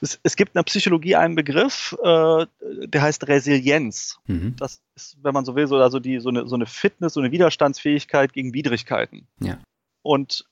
Es, 0.01 0.19
es 0.23 0.35
gibt 0.35 0.51
in 0.51 0.59
der 0.59 0.63
Psychologie 0.63 1.15
einen 1.15 1.35
Begriff, 1.35 1.95
äh, 2.03 2.45
der 2.61 3.01
heißt 3.01 3.27
Resilienz. 3.27 4.19
Mhm. 4.27 4.55
Das 4.57 4.81
ist, 4.95 5.17
wenn 5.23 5.33
man 5.33 5.45
so 5.45 5.55
will, 5.55 5.67
so, 5.67 5.77
also 5.77 5.99
die, 5.99 6.19
so, 6.19 6.29
eine, 6.29 6.47
so 6.47 6.55
eine 6.55 6.65
Fitness, 6.65 7.13
so 7.13 7.21
eine 7.21 7.31
Widerstandsfähigkeit 7.31 8.33
gegen 8.33 8.53
Widrigkeiten. 8.53 9.27
Ja. 9.39 9.59
Und 10.01 10.45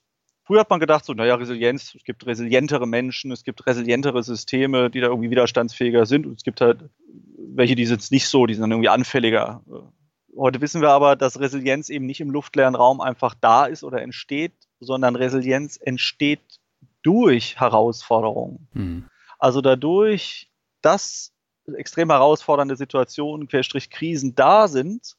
Früher 0.43 0.62
hat 0.62 0.70
man 0.70 0.80
gedacht, 0.80 1.05
so, 1.05 1.14
naja, 1.14 1.36
Resilienz, 1.36 1.95
es 1.95 2.03
gibt 2.03 2.26
resilientere 2.26 2.86
Menschen, 2.88 3.32
es 3.32 3.43
gibt 3.43 3.66
resilientere 3.68 4.22
Systeme, 4.22 4.89
die 4.89 4.99
da 4.99 5.07
irgendwie 5.07 5.30
widerstandsfähiger 5.30 6.05
sind 6.05 6.26
und 6.26 6.39
es 6.39 6.43
gibt 6.43 6.59
halt 6.59 6.89
welche, 7.55 7.76
die 7.76 7.86
sind 7.86 8.09
nicht 8.12 8.28
so, 8.28 8.45
die 8.45 8.53
sind 8.53 8.64
dann 8.64 8.72
irgendwie 8.72 8.89
anfälliger. 8.89 9.62
Heute 10.36 10.62
wissen 10.62 10.82
wir 10.82 10.89
aber, 10.89 11.16
dass 11.16 11.39
Resilienz 11.39 11.89
eben 11.89 12.05
nicht 12.05 12.22
im 12.22 12.32
luftleeren 12.32 12.76
Raum 12.76 13.01
einfach 13.01 13.36
da 13.39 13.66
ist 13.66 13.84
oder 13.84 14.01
entsteht, 14.01 14.53
sondern 14.80 15.16
Resilienz 15.16 15.78
entsteht 15.78 16.41
durch 17.04 17.60
Herausforderungen. 17.60 18.68
Mhm. 18.74 19.06
Also 19.39 19.62
dadurch, 19.62 20.52
dass 20.82 21.34
extrem 21.76 22.10
herausfordernde 22.10 22.76
Situationen, 22.76 23.47
Querstrich 23.47 23.89
Krisen 23.89 24.36
da 24.36 24.68
sind, 24.68 25.16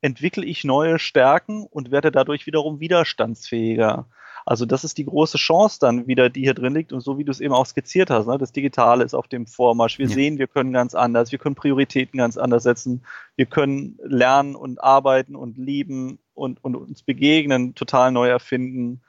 entwickle 0.00 0.44
ich 0.44 0.64
neue 0.64 0.98
Stärken 0.98 1.64
und 1.64 1.90
werde 1.90 2.10
dadurch 2.10 2.46
wiederum 2.46 2.80
widerstandsfähiger. 2.80 4.08
Also 4.46 4.64
das 4.64 4.84
ist 4.84 4.98
die 4.98 5.04
große 5.04 5.36
Chance 5.36 5.78
dann 5.80 6.06
wieder, 6.06 6.30
die 6.30 6.40
hier 6.40 6.54
drin 6.54 6.74
liegt 6.74 6.92
und 6.92 7.00
so 7.00 7.18
wie 7.18 7.24
du 7.24 7.30
es 7.30 7.40
eben 7.40 7.52
auch 7.52 7.66
skizziert 7.66 8.10
hast, 8.10 8.26
ne? 8.26 8.38
das 8.38 8.52
Digitale 8.52 9.04
ist 9.04 9.14
auf 9.14 9.28
dem 9.28 9.46
Vormarsch. 9.46 9.98
Wir 9.98 10.06
ja. 10.06 10.14
sehen, 10.14 10.38
wir 10.38 10.46
können 10.46 10.72
ganz 10.72 10.94
anders, 10.94 11.30
wir 11.30 11.38
können 11.38 11.54
Prioritäten 11.54 12.18
ganz 12.18 12.38
anders 12.38 12.62
setzen, 12.62 13.04
wir 13.36 13.46
können 13.46 13.98
lernen 14.02 14.56
und 14.56 14.82
arbeiten 14.82 15.36
und 15.36 15.58
lieben 15.58 16.18
und, 16.34 16.64
und 16.64 16.74
uns 16.74 17.02
begegnen, 17.02 17.74
total 17.74 18.12
neu 18.12 18.28
erfinden. 18.28 19.02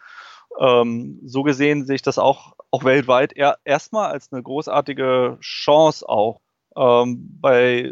Ähm, 0.60 1.20
so 1.24 1.44
gesehen 1.44 1.86
sehe 1.86 1.96
ich 1.96 2.02
das 2.02 2.18
auch, 2.18 2.54
auch 2.72 2.84
weltweit 2.84 3.34
eher, 3.34 3.58
erstmal 3.64 4.12
als 4.12 4.32
eine 4.32 4.44
großartige 4.44 5.38
Chance 5.42 6.08
auch, 6.08 6.42
ähm, 6.76 7.38
bei, 7.40 7.92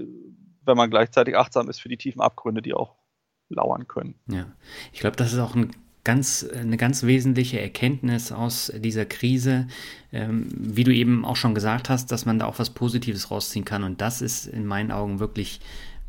wenn 0.64 0.78
man 0.78 0.90
gleichzeitig 0.90 1.36
achtsam 1.36 1.70
ist 1.70 1.82
für 1.82 1.90
die 1.90 1.98
tiefen 1.98 2.22
Abgründe, 2.22 2.62
die 2.62 2.74
auch 2.74 2.96
lauern 3.50 3.88
können. 3.88 4.16
Ja, 4.28 4.46
ich 4.94 5.00
glaube, 5.00 5.16
das 5.16 5.34
ist 5.34 5.40
auch 5.40 5.56
ein 5.56 5.72
ganz, 6.04 6.48
eine 6.54 6.78
ganz 6.78 7.04
wesentliche 7.04 7.60
Erkenntnis 7.60 8.32
aus 8.32 8.72
dieser 8.76 9.06
Krise, 9.06 9.68
ähm, 10.12 10.48
wie 10.52 10.84
du 10.84 10.94
eben 10.94 11.26
auch 11.26 11.36
schon 11.36 11.56
gesagt 11.56 11.90
hast, 11.90 12.12
dass 12.12 12.26
man 12.26 12.40
da 12.40 12.46
auch 12.46 12.60
was 12.60 12.70
Positives 12.70 13.32
rausziehen 13.32 13.66
kann. 13.66 13.84
Und 13.84 14.02
das 14.02 14.22
ist 14.22 14.46
in 14.46 14.66
meinen 14.66 14.92
Augen 14.92 15.20
wirklich 15.20 15.60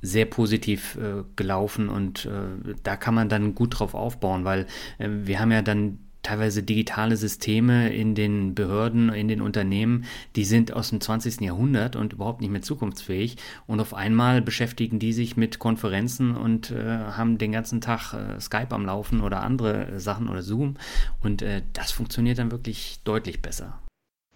sehr 0.03 0.26
positiv 0.26 0.96
äh, 0.96 1.24
gelaufen 1.36 1.90
und 1.90 2.24
äh, 2.24 2.74
da 2.82 2.96
kann 2.96 3.14
man 3.14 3.28
dann 3.28 3.55
gut 3.55 3.78
drauf 3.78 3.94
aufbauen, 3.94 4.46
weil 4.46 4.66
äh, 4.98 5.09
wir 5.11 5.40
haben 5.40 5.53
ja 5.53 5.61
dann 5.61 5.98
teilweise 6.31 6.62
digitale 6.62 7.16
Systeme 7.16 7.93
in 7.93 8.14
den 8.14 8.55
Behörden, 8.55 9.09
in 9.09 9.26
den 9.26 9.41
Unternehmen, 9.41 10.05
die 10.37 10.45
sind 10.45 10.72
aus 10.72 10.91
dem 10.91 11.01
20. 11.01 11.41
Jahrhundert 11.41 11.97
und 11.97 12.12
überhaupt 12.12 12.41
nicht 12.41 12.51
mehr 12.51 12.62
zukunftsfähig. 12.62 13.37
Und 13.66 13.81
auf 13.81 13.95
einmal 13.95 14.41
beschäftigen 14.41 15.01
die 15.01 15.12
sich 15.12 15.37
mit 15.37 15.59
Konferenzen 15.59 16.37
und 16.37 16.70
äh, 16.70 16.85
haben 16.85 17.39
den 17.39 17.51
ganzen 17.51 17.81
Tag 17.81 18.14
äh, 18.14 18.41
Skype 18.41 18.70
am 18.70 18.87
Laufen 18.87 19.22
oder 19.22 19.43
andere 19.43 19.99
Sachen 19.99 20.28
oder 20.28 20.43
Zoom. 20.43 20.76
Und 21.20 21.43
äh, 21.43 21.62
das 21.72 21.91
funktioniert 21.91 22.39
dann 22.39 22.53
wirklich 22.53 23.01
deutlich 23.03 23.43
besser. 23.43 23.81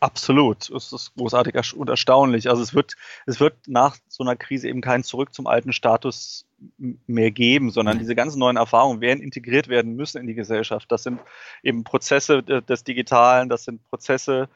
Absolut. 0.01 0.69
Es 0.71 0.93
ist 0.93 1.15
großartig 1.17 1.75
und 1.75 1.89
erstaunlich. 1.89 2.51
Also 2.51 2.61
es 2.63 2.75
wird, 2.75 2.95
es 3.25 3.39
wird 3.39 3.55
nach 3.69 3.97
so 4.09 4.25
einer 4.25 4.35
Krise 4.35 4.69
eben 4.69 4.81
kein 4.81 5.05
Zurück 5.05 5.33
zum 5.33 5.47
alten 5.47 5.73
Status 5.73 6.45
mehr 6.79 7.31
geben, 7.31 7.71
sondern 7.71 7.99
diese 7.99 8.15
ganzen 8.15 8.39
neuen 8.39 8.57
Erfahrungen 8.57 9.01
werden 9.01 9.23
integriert 9.23 9.69
werden 9.69 9.95
müssen 9.97 10.19
in 10.19 10.27
die 10.27 10.35
Gesellschaft. 10.35 10.91
Das 10.91 11.03
sind 11.03 11.21
eben 11.63 11.85
Prozesse 11.85 12.43
des 12.43 12.85
Digitalen, 12.85 13.49
das 13.49 13.65
sind 13.65 13.83
Prozesse, 13.85 14.49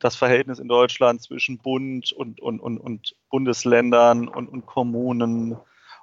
das 0.00 0.16
Verhältnis 0.16 0.58
in 0.58 0.68
Deutschland 0.68 1.22
zwischen 1.22 1.58
Bund 1.58 2.12
und, 2.12 2.40
und, 2.40 2.60
und, 2.60 2.78
und 2.78 3.16
Bundesländern 3.30 4.28
und, 4.28 4.48
und 4.48 4.66
Kommunen 4.66 5.56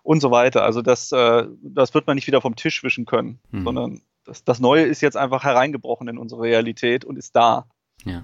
und 0.04 0.22
so 0.22 0.32
weiter. 0.32 0.64
Also 0.64 0.82
das, 0.82 1.12
äh, 1.12 1.46
das 1.62 1.94
wird 1.94 2.08
man 2.08 2.16
nicht 2.16 2.28
wieder 2.28 2.42
vom 2.42 2.56
Tisch 2.56 2.84
wischen 2.84 3.06
können, 3.06 3.40
mhm. 3.52 3.64
sondern 3.64 4.02
das, 4.24 4.44
das 4.44 4.60
Neue 4.60 4.84
ist 4.84 5.02
jetzt 5.02 5.18
einfach 5.18 5.44
hereingebrochen 5.44 6.08
in 6.08 6.18
unsere 6.18 6.42
Realität 6.42 7.06
und 7.06 7.18
ist 7.18 7.36
da. 7.36 7.68
Ja. 8.06 8.24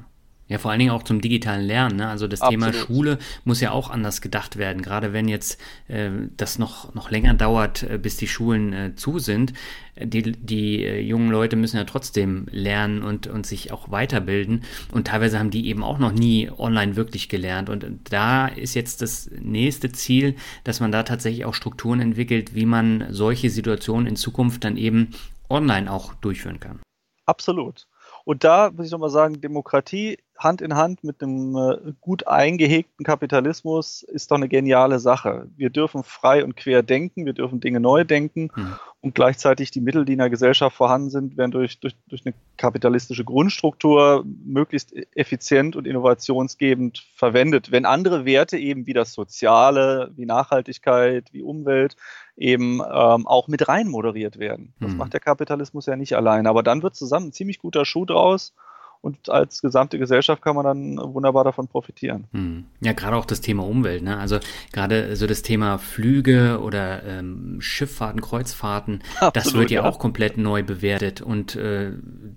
Ja, 0.52 0.58
vor 0.58 0.70
allen 0.70 0.80
Dingen 0.80 0.92
auch 0.92 1.04
zum 1.04 1.22
digitalen 1.22 1.66
Lernen. 1.66 1.96
Ne? 1.96 2.10
Also 2.10 2.28
das 2.28 2.42
Absolut. 2.42 2.66
Thema 2.66 2.74
Schule 2.74 3.20
muss 3.46 3.62
ja 3.62 3.72
auch 3.72 3.90
anders 3.90 4.20
gedacht 4.20 4.58
werden. 4.58 4.82
Gerade 4.82 5.14
wenn 5.14 5.30
jetzt 5.30 5.58
äh, 5.88 6.10
das 6.36 6.60
noch, 6.60 6.94
noch 6.94 7.10
länger 7.10 7.34
dauert, 7.36 7.84
äh, 7.84 7.98
bis 7.98 8.18
die 8.18 8.28
Schulen 8.28 8.74
äh, 8.74 8.96
zu 8.96 9.18
sind. 9.18 9.54
Die, 9.98 10.34
die 10.34 10.84
äh, 10.84 11.00
jungen 11.00 11.32
Leute 11.32 11.56
müssen 11.56 11.78
ja 11.78 11.86
trotzdem 11.86 12.48
lernen 12.52 13.02
und, 13.02 13.28
und 13.28 13.46
sich 13.46 13.72
auch 13.72 13.92
weiterbilden. 13.92 14.66
Und 14.92 15.08
teilweise 15.08 15.40
haben 15.40 15.52
die 15.52 15.70
eben 15.70 15.86
auch 15.86 16.00
noch 16.00 16.12
nie 16.12 16.52
online 16.52 16.98
wirklich 16.98 17.30
gelernt. 17.30 17.70
Und 17.70 17.86
da 18.10 18.48
ist 18.48 18.74
jetzt 18.74 19.02
das 19.02 19.32
nächste 19.40 19.94
Ziel, 19.94 20.36
dass 20.66 20.82
man 20.82 20.92
da 20.92 21.04
tatsächlich 21.04 21.46
auch 21.46 21.54
Strukturen 21.54 22.02
entwickelt, 22.02 22.56
wie 22.56 22.66
man 22.66 23.06
solche 23.12 23.50
Situationen 23.50 24.06
in 24.06 24.18
Zukunft 24.18 24.66
dann 24.66 24.76
eben 24.76 25.12
online 25.50 25.90
auch 25.90 26.14
durchführen 26.16 26.60
kann. 26.60 26.82
Absolut. 27.26 27.88
Und 28.26 28.44
da 28.44 28.72
muss 28.72 28.86
ich 28.86 28.92
nochmal 28.92 29.10
sagen, 29.10 29.42
Demokratie 29.42 30.18
Hand 30.44 30.62
in 30.62 30.76
Hand 30.76 31.04
mit 31.04 31.22
einem 31.22 31.56
äh, 31.56 31.94
gut 32.02 32.28
eingehegten 32.28 33.06
Kapitalismus 33.06 34.02
ist 34.04 34.32
doch 34.32 34.38
eine 34.38 34.50
geniale 34.50 35.00
Sache. 35.00 35.48
Wir 35.56 35.70
dürfen 35.70 36.04
frei 36.04 36.44
und 36.44 36.56
quer 36.56 36.84
denken, 36.84 37.26
wir 37.26 37.34
dürfen 37.34 37.60
Dinge 37.60 37.80
neu 37.80 38.04
denken 38.04 38.50
mhm. 38.56 38.74
und 39.02 39.16
gleichzeitig 39.16 39.72
die 39.72 39.82
Mittel, 39.82 40.04
die 40.04 40.14
in 40.14 40.20
der 40.20 40.30
Gesellschaft 40.30 40.76
vorhanden 40.76 41.10
sind, 41.10 41.38
werden 41.38 41.52
durch, 41.52 41.80
durch, 41.80 41.96
durch 42.08 42.26
eine 42.26 42.34
kapitalistische 42.58 43.24
Grundstruktur 43.24 44.26
möglichst 44.26 44.94
effizient 45.16 45.76
und 45.76 45.86
innovationsgebend 45.86 47.06
verwendet. 47.16 47.72
Wenn 47.72 47.86
andere 47.86 48.26
Werte 48.26 48.58
eben 48.58 48.88
wie 48.88 48.94
das 48.94 49.14
Soziale, 49.14 50.12
wie 50.16 50.26
Nachhaltigkeit, 50.26 51.32
wie 51.32 51.44
Umwelt 51.44 51.96
eben 52.36 52.80
ähm, 52.80 53.28
auch 53.28 53.48
mit 53.48 53.68
rein 53.68 53.88
moderiert 53.88 54.40
werden. 54.40 54.74
Das 54.80 54.92
mhm. 54.92 54.98
macht 54.98 55.14
der 55.14 55.20
Kapitalismus 55.20 55.86
ja 55.86 55.96
nicht 55.96 56.16
allein. 56.16 56.48
Aber 56.48 56.64
dann 56.64 56.82
wird 56.82 56.96
zusammen 56.96 57.28
ein 57.28 57.34
ziemlich 57.34 57.60
guter 57.60 57.86
Schuh 57.86 58.06
draus 58.06 58.54
und 59.02 59.30
als 59.30 59.62
gesamte 59.62 59.98
Gesellschaft 59.98 60.42
kann 60.42 60.56
man 60.56 60.64
dann 60.64 61.14
wunderbar 61.14 61.44
davon 61.44 61.68
profitieren. 61.68 62.28
Hm. 62.32 62.66
Ja, 62.82 62.94
gerade 62.94 63.16
auch 63.18 63.26
das 63.26 63.42
Thema 63.42 63.66
Umwelt, 63.66 64.04
ne? 64.04 64.18
Also 64.18 64.40
gerade 64.72 65.16
so 65.16 65.28
das 65.28 65.42
Thema 65.42 65.80
Flüge 65.80 66.60
oder 66.62 67.04
ähm, 67.04 67.58
Schifffahrten, 67.60 68.22
Kreuzfahrten, 68.22 69.02
Absolut, 69.16 69.36
das 69.36 69.54
wird 69.54 69.72
ja, 69.72 69.84
ja, 69.84 69.90
auch 69.90 70.00
komplett 70.00 70.38
neu 70.38 70.64
bewertet 70.64 71.22
und 71.22 71.56
äh, 71.56 71.94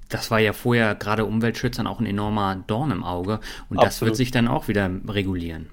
das 0.08 0.30
war 0.30 0.40
ja 0.40 0.52
vorher 0.52 0.94
gerade 0.94 1.26
Umweltschützern 1.26 1.86
auch 1.86 2.00
ein 2.00 2.06
enormer 2.06 2.56
Dorn 2.66 2.90
im 2.90 3.04
Auge 3.04 3.40
und 3.68 3.78
Absolut. 3.78 3.84
das 3.84 4.00
wird 4.02 4.16
sich 4.16 4.30
dann 4.30 4.48
auch 4.48 4.68
wieder 4.68 4.90
regulieren. 5.08 5.70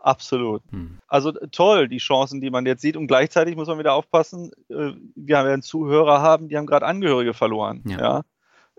Absolut. 0.00 0.62
Hm. 0.70 0.98
Also 1.08 1.32
toll, 1.50 1.88
die 1.88 1.98
Chancen, 1.98 2.40
die 2.40 2.50
man 2.50 2.64
jetzt 2.64 2.80
sieht. 2.80 2.96
Und 2.96 3.08
gleichzeitig 3.08 3.56
muss 3.56 3.68
man 3.68 3.78
wieder 3.78 3.94
aufpassen, 3.94 4.52
äh, 4.70 4.92
wir 5.16 5.44
werden 5.44 5.60
Zuhörer 5.62 6.22
haben, 6.22 6.48
die 6.48 6.56
haben 6.56 6.66
gerade 6.66 6.86
Angehörige 6.86 7.34
verloren. 7.34 7.82
Ja. 7.84 7.98
ja? 7.98 8.22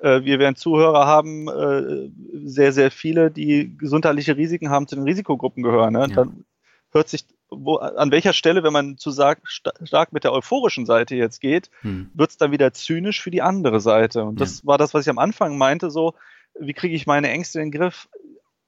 Äh, 0.01 0.23
wir 0.23 0.39
werden 0.39 0.55
Zuhörer 0.55 1.05
haben, 1.05 1.47
äh, 1.47 2.09
sehr, 2.45 2.71
sehr 2.71 2.91
viele, 2.91 3.31
die 3.31 3.75
gesundheitliche 3.77 4.37
Risiken 4.37 4.69
haben, 4.69 4.87
zu 4.87 4.95
den 4.95 5.05
Risikogruppen 5.05 5.63
gehören. 5.63 5.93
Ne? 5.93 5.99
Ja. 5.99 6.07
Dann 6.07 6.45
hört 6.91 7.09
sich, 7.09 7.25
wo, 7.49 7.77
an 7.77 8.11
welcher 8.11 8.33
Stelle, 8.33 8.63
wenn 8.63 8.73
man 8.73 8.97
zu 8.97 9.11
stark, 9.11 9.41
stark 9.47 10.13
mit 10.13 10.23
der 10.23 10.33
euphorischen 10.33 10.85
Seite 10.85 11.15
jetzt 11.15 11.41
geht, 11.41 11.69
hm. 11.81 12.09
wird 12.13 12.31
es 12.31 12.37
dann 12.37 12.51
wieder 12.51 12.73
zynisch 12.73 13.21
für 13.21 13.31
die 13.31 13.41
andere 13.41 13.79
Seite. 13.79 14.23
Und 14.23 14.39
das 14.39 14.61
ja. 14.61 14.67
war 14.67 14.77
das, 14.77 14.93
was 14.93 15.05
ich 15.05 15.09
am 15.09 15.19
Anfang 15.19 15.57
meinte, 15.57 15.89
so, 15.89 16.13
wie 16.59 16.73
kriege 16.73 16.95
ich 16.95 17.07
meine 17.07 17.29
Ängste 17.29 17.59
in 17.59 17.71
den 17.71 17.79
Griff? 17.79 18.07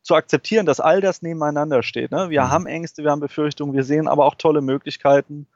Zu 0.04 0.16
akzeptieren, 0.16 0.66
dass 0.66 0.80
all 0.80 1.00
das 1.00 1.22
nebeneinander 1.22 1.84
steht. 1.84 2.10
Ne? 2.10 2.32
Wir 2.32 2.44
hm. 2.44 2.52
haben 2.52 2.66
Ängste, 2.66 3.04
wir 3.04 3.12
haben 3.12 3.20
Befürchtungen, 3.20 3.76
wir 3.76 3.84
sehen 3.84 4.08
aber 4.08 4.26
auch 4.26 4.36
tolle 4.36 4.62
Möglichkeiten. 4.62 5.48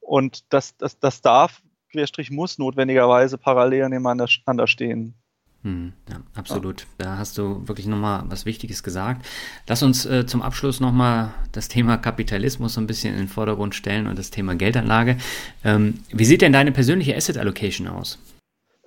Und 0.00 0.52
das, 0.52 0.76
das, 0.78 0.98
das 0.98 1.20
darf 1.20 1.62
Querstrich 1.92 2.30
muss 2.30 2.58
notwendigerweise 2.58 3.38
parallel 3.38 3.90
nebeneinander 3.90 4.66
stehen. 4.66 5.14
Hm, 5.62 5.92
ja, 6.10 6.16
absolut. 6.34 6.86
Da 6.98 7.18
hast 7.18 7.38
du 7.38 7.68
wirklich 7.68 7.86
nochmal 7.86 8.24
was 8.26 8.46
Wichtiges 8.46 8.82
gesagt. 8.82 9.24
Lass 9.68 9.84
uns 9.84 10.04
äh, 10.06 10.26
zum 10.26 10.42
Abschluss 10.42 10.80
nochmal 10.80 11.32
das 11.52 11.68
Thema 11.68 11.98
Kapitalismus 11.98 12.74
so 12.74 12.80
ein 12.80 12.88
bisschen 12.88 13.14
in 13.14 13.20
den 13.20 13.28
Vordergrund 13.28 13.76
stellen 13.76 14.08
und 14.08 14.18
das 14.18 14.30
Thema 14.30 14.56
Geldanlage. 14.56 15.18
Ähm, 15.62 16.00
wie 16.10 16.24
sieht 16.24 16.42
denn 16.42 16.52
deine 16.52 16.72
persönliche 16.72 17.14
Asset 17.14 17.38
Allocation 17.38 17.86
aus? 17.86 18.18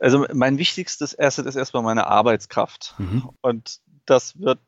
Also 0.01 0.25
mein 0.33 0.57
wichtigstes 0.57 1.17
Asset 1.17 1.45
ist 1.45 1.55
erstmal 1.55 1.83
meine 1.83 2.07
Arbeitskraft. 2.07 2.95
Mhm. 2.97 3.29
Und 3.41 3.79
das 4.05 4.37
wird, 4.37 4.59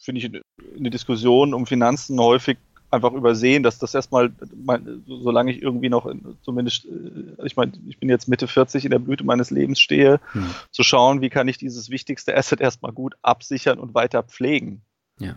finde 0.00 0.20
ich, 0.20 0.24
in 0.24 0.82
der 0.82 0.90
Diskussion 0.90 1.52
um 1.52 1.66
Finanzen 1.66 2.18
häufig 2.18 2.56
einfach 2.94 3.12
übersehen, 3.12 3.62
dass 3.62 3.78
das 3.78 3.94
erstmal, 3.94 4.32
solange 5.06 5.52
ich 5.52 5.62
irgendwie 5.62 5.88
noch, 5.88 6.10
zumindest, 6.42 6.86
äh, 6.86 7.44
ich 7.44 7.56
meine, 7.56 7.72
ich 7.86 7.98
bin 7.98 8.08
jetzt 8.08 8.28
Mitte 8.28 8.46
40 8.48 8.84
in 8.84 8.90
der 8.90 8.98
Blüte 8.98 9.24
meines 9.24 9.50
Lebens 9.50 9.80
stehe, 9.80 10.20
hm. 10.32 10.54
zu 10.70 10.82
schauen, 10.82 11.20
wie 11.20 11.30
kann 11.30 11.48
ich 11.48 11.58
dieses 11.58 11.90
wichtigste 11.90 12.36
Asset 12.36 12.60
erstmal 12.60 12.92
gut 12.92 13.14
absichern 13.22 13.78
und 13.78 13.94
weiter 13.94 14.22
pflegen. 14.22 14.82
Ja. 15.18 15.36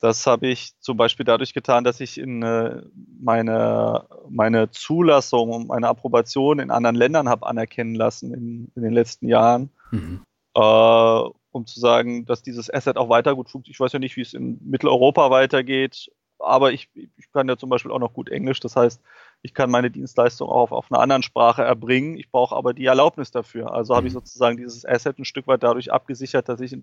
Das 0.00 0.26
habe 0.26 0.48
ich 0.48 0.72
zum 0.80 0.96
Beispiel 0.96 1.24
dadurch 1.24 1.52
getan, 1.52 1.84
dass 1.84 2.00
ich 2.00 2.16
in 2.18 2.42
äh, 2.42 2.82
meine, 3.20 4.06
meine 4.30 4.70
Zulassung 4.70 5.50
und 5.50 5.68
meine 5.68 5.88
Approbation 5.88 6.58
in 6.58 6.70
anderen 6.70 6.96
Ländern 6.96 7.28
habe 7.28 7.46
anerkennen 7.46 7.94
lassen 7.94 8.32
in, 8.32 8.72
in 8.74 8.82
den 8.82 8.92
letzten 8.92 9.28
Jahren. 9.28 9.70
Mhm. 9.90 10.22
Äh, 10.54 11.22
um 11.52 11.66
zu 11.66 11.80
sagen, 11.80 12.24
dass 12.24 12.42
dieses 12.42 12.72
Asset 12.72 12.96
auch 12.96 13.08
weiter 13.08 13.34
gut 13.34 13.50
funktioniert. 13.50 13.76
Ich 13.76 13.80
weiß 13.80 13.92
ja 13.92 13.98
nicht, 13.98 14.16
wie 14.16 14.22
es 14.22 14.34
in 14.34 14.58
Mitteleuropa 14.62 15.30
weitergeht 15.30 16.10
aber 16.40 16.72
ich, 16.72 16.88
ich 16.94 17.32
kann 17.32 17.48
ja 17.48 17.56
zum 17.56 17.70
Beispiel 17.70 17.90
auch 17.90 17.98
noch 17.98 18.12
gut 18.12 18.28
Englisch. 18.28 18.60
Das 18.60 18.76
heißt, 18.76 19.00
ich 19.42 19.54
kann 19.54 19.70
meine 19.70 19.90
Dienstleistung 19.90 20.48
auch 20.48 20.62
auf, 20.62 20.72
auf 20.72 20.90
einer 20.90 21.00
anderen 21.00 21.22
Sprache 21.22 21.62
erbringen. 21.62 22.16
Ich 22.16 22.30
brauche 22.30 22.56
aber 22.56 22.74
die 22.74 22.86
Erlaubnis 22.86 23.30
dafür. 23.30 23.72
Also 23.72 23.94
habe 23.94 24.06
ich 24.06 24.12
mhm. 24.12 24.18
sozusagen 24.18 24.56
dieses 24.56 24.84
Asset 24.84 25.18
ein 25.18 25.24
Stück 25.24 25.46
weit 25.46 25.62
dadurch 25.62 25.92
abgesichert, 25.92 26.48
dass 26.48 26.60
ich 26.60 26.76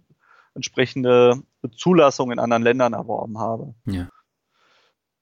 entsprechende 0.53 1.41
Zulassungen 1.75 2.33
in 2.33 2.39
anderen 2.39 2.63
Ländern 2.63 2.93
erworben 2.93 3.37
habe. 3.39 3.73
Ja. 3.85 4.09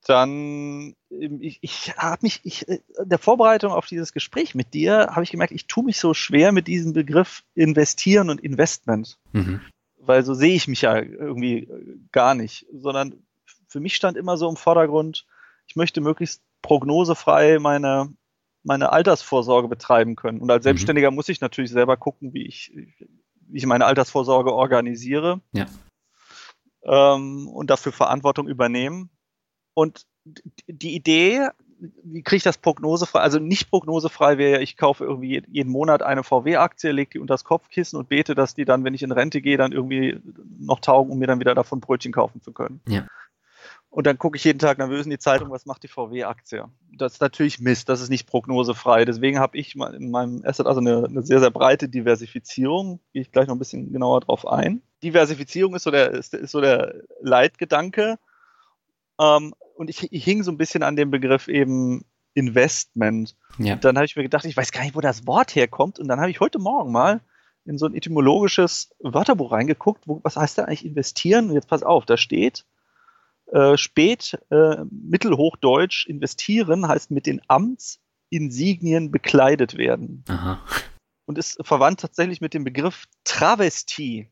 Dann, 0.06 0.96
ähm, 1.10 1.42
ich, 1.42 1.58
ich 1.62 1.98
habe 1.98 2.20
mich, 2.22 2.42
ich, 2.44 2.68
in 2.68 2.76
äh, 2.76 3.06
der 3.06 3.18
Vorbereitung 3.18 3.72
auf 3.72 3.88
dieses 3.88 4.14
Gespräch 4.14 4.54
mit 4.54 4.74
dir, 4.74 5.08
habe 5.12 5.24
ich 5.24 5.32
gemerkt, 5.32 5.52
ich 5.52 5.66
tue 5.66 5.84
mich 5.84 6.00
so 6.00 6.14
schwer 6.14 6.52
mit 6.52 6.68
diesem 6.68 6.94
Begriff 6.94 7.44
investieren 7.56 8.30
und 8.30 8.40
Investment. 8.40 9.18
Mhm. 9.34 9.62
Weil 9.98 10.24
so 10.24 10.36
sehe 10.36 10.54
ich 10.54 10.68
mich 10.68 10.82
ja 10.82 10.96
irgendwie 10.96 11.64
äh, 11.64 11.98
gar 12.12 12.36
nicht, 12.36 12.68
sondern 12.72 13.25
für 13.76 13.82
mich 13.82 13.98
stand 13.98 14.16
immer 14.16 14.38
so 14.38 14.48
im 14.48 14.56
Vordergrund, 14.56 15.26
ich 15.68 15.76
möchte 15.76 16.00
möglichst 16.00 16.42
prognosefrei 16.62 17.60
meine, 17.60 18.08
meine 18.64 18.94
Altersvorsorge 18.94 19.68
betreiben 19.68 20.16
können. 20.16 20.40
Und 20.40 20.50
als 20.50 20.62
mhm. 20.62 20.70
Selbstständiger 20.70 21.12
mhm. 21.12 21.16
muss 21.16 21.28
ich 21.28 21.42
natürlich 21.42 21.72
selber 21.72 21.98
gucken, 21.98 22.34
wie 22.34 22.48
ich, 22.48 22.72
wie 22.74 23.58
ich 23.58 23.66
meine 23.66 23.86
Altersvorsorge 23.86 24.54
organisiere. 24.54 25.42
Ja. 25.52 25.66
Ähm, 26.84 27.50
und 27.50 27.70
dafür 27.70 27.92
Verantwortung 27.92 28.48
übernehmen. 28.48 29.10
Und 29.74 30.06
die 30.68 30.96
Idee, 30.96 31.50
wie 31.78 32.24
kriege 32.24 32.38
ich 32.38 32.44
das 32.44 32.58
prognosefrei? 32.58 33.20
Also 33.20 33.40
nicht 33.40 33.70
prognosefrei 33.70 34.38
wäre 34.38 34.54
ja, 34.54 34.60
ich 34.62 34.78
kaufe 34.78 35.04
irgendwie 35.04 35.44
jeden 35.50 35.70
Monat 35.70 36.02
eine 36.02 36.24
VW-Aktie, 36.24 36.94
lege 36.94 37.10
die 37.12 37.20
unter 37.20 37.34
das 37.34 37.44
Kopfkissen 37.44 38.00
und 38.00 38.08
bete, 38.08 38.36
dass 38.36 38.54
die 38.54 38.64
dann, 38.64 38.86
wenn 38.86 38.94
ich 38.94 39.04
in 39.04 39.12
Rente 39.12 39.42
gehe, 39.42 39.58
dann 39.58 39.74
irgendwie 39.74 40.18
noch 40.60 40.80
taugen, 40.80 41.12
um 41.12 41.20
mir 41.20 41.28
dann 41.28 41.42
wieder 41.42 41.56
davon 41.56 41.82
Brötchen 41.82 42.14
kaufen 42.14 42.42
zu 42.42 42.54
können. 42.54 42.80
Ja. 42.88 43.06
Und 43.96 44.06
dann 44.06 44.18
gucke 44.18 44.36
ich 44.36 44.44
jeden 44.44 44.60
Tag 44.60 44.78
nervös 44.78 45.06
in 45.06 45.10
die 45.10 45.20
Zeitung, 45.20 45.52
was 45.52 45.66
macht 45.66 45.84
die 45.84 45.88
VW-Aktie? 45.88 46.66
Das 46.92 47.14
ist 47.14 47.22
natürlich 47.22 47.62
Mist, 47.62 47.88
das 47.88 48.02
ist 48.02 48.10
nicht 48.10 48.28
prognosefrei. 48.28 49.06
Deswegen 49.06 49.40
habe 49.40 49.58
ich 49.58 49.74
in 49.74 50.12
meinem 50.12 50.44
Asset 50.44 50.68
also 50.68 50.82
eine, 50.82 51.06
eine, 51.06 51.24
sehr, 51.24 51.40
sehr 51.40 51.50
breite 51.50 51.88
Diversifizierung. 51.88 53.00
Gehe 53.14 53.22
ich 53.22 53.32
gleich 53.32 53.48
noch 53.48 53.56
ein 53.56 53.60
bisschen 53.60 53.94
genauer 53.94 54.20
drauf 54.20 54.46
ein. 54.46 54.82
Diversifizierung 55.02 55.76
ist 55.76 55.84
so 55.84 55.92
der, 55.92 56.12
ist, 56.12 56.34
ist 56.34 56.52
so 56.52 56.60
der 56.60 57.04
Leitgedanke. 57.22 58.20
Ähm, 59.18 59.54
und 59.78 59.90
ich, 59.90 60.12
ich 60.12 60.24
hing 60.26 60.44
so 60.44 60.52
ein 60.52 60.58
bisschen 60.58 60.84
an 60.84 60.98
dem 60.98 61.10
Begriff 61.10 61.48
eben 61.48 62.04
Investment. 62.34 63.38
Ja. 63.60 63.78
Dann 63.78 63.96
habe 63.96 64.08
ich 64.08 64.18
mir 64.18 64.24
gedacht, 64.24 64.44
ich 64.44 64.58
weiß 64.58 64.74
gar 64.74 64.84
nicht, 64.84 64.98
wo 64.98 65.00
das 65.00 65.26
Wort 65.26 65.56
herkommt. 65.56 66.00
Und 66.00 66.10
dann 66.10 66.20
habe 66.20 66.32
ich 66.32 66.42
heute 66.42 66.60
Morgen 66.60 66.92
mal 66.92 67.22
in 67.64 67.78
so 67.78 67.86
ein 67.86 67.96
etymologisches 67.96 68.94
Wörterbuch 69.00 69.54
reingeguckt, 69.54 70.06
wo, 70.06 70.20
was 70.22 70.36
heißt 70.36 70.58
da 70.58 70.66
eigentlich 70.66 70.86
investieren? 70.86 71.48
Und 71.48 71.56
jetzt 71.56 71.70
pass 71.70 71.82
auf, 71.82 72.06
da 72.06 72.18
steht 72.18 72.66
äh, 73.52 73.78
spät 73.78 74.40
äh, 74.50 74.78
Mittelhochdeutsch 74.90 76.08
investieren 76.08 76.88
heißt 76.88 77.12
mit 77.12 77.26
den 77.26 77.42
Amtsinsignien 77.48 79.12
bekleidet 79.12 79.78
werden. 79.78 80.24
Aha. 80.28 80.60
Und 81.26 81.38
ist 81.38 81.58
verwandt 81.62 82.00
tatsächlich 82.00 82.42
mit 82.42 82.54
dem 82.54 82.64
Begriff 82.64 83.06
Travestie. 83.24 84.30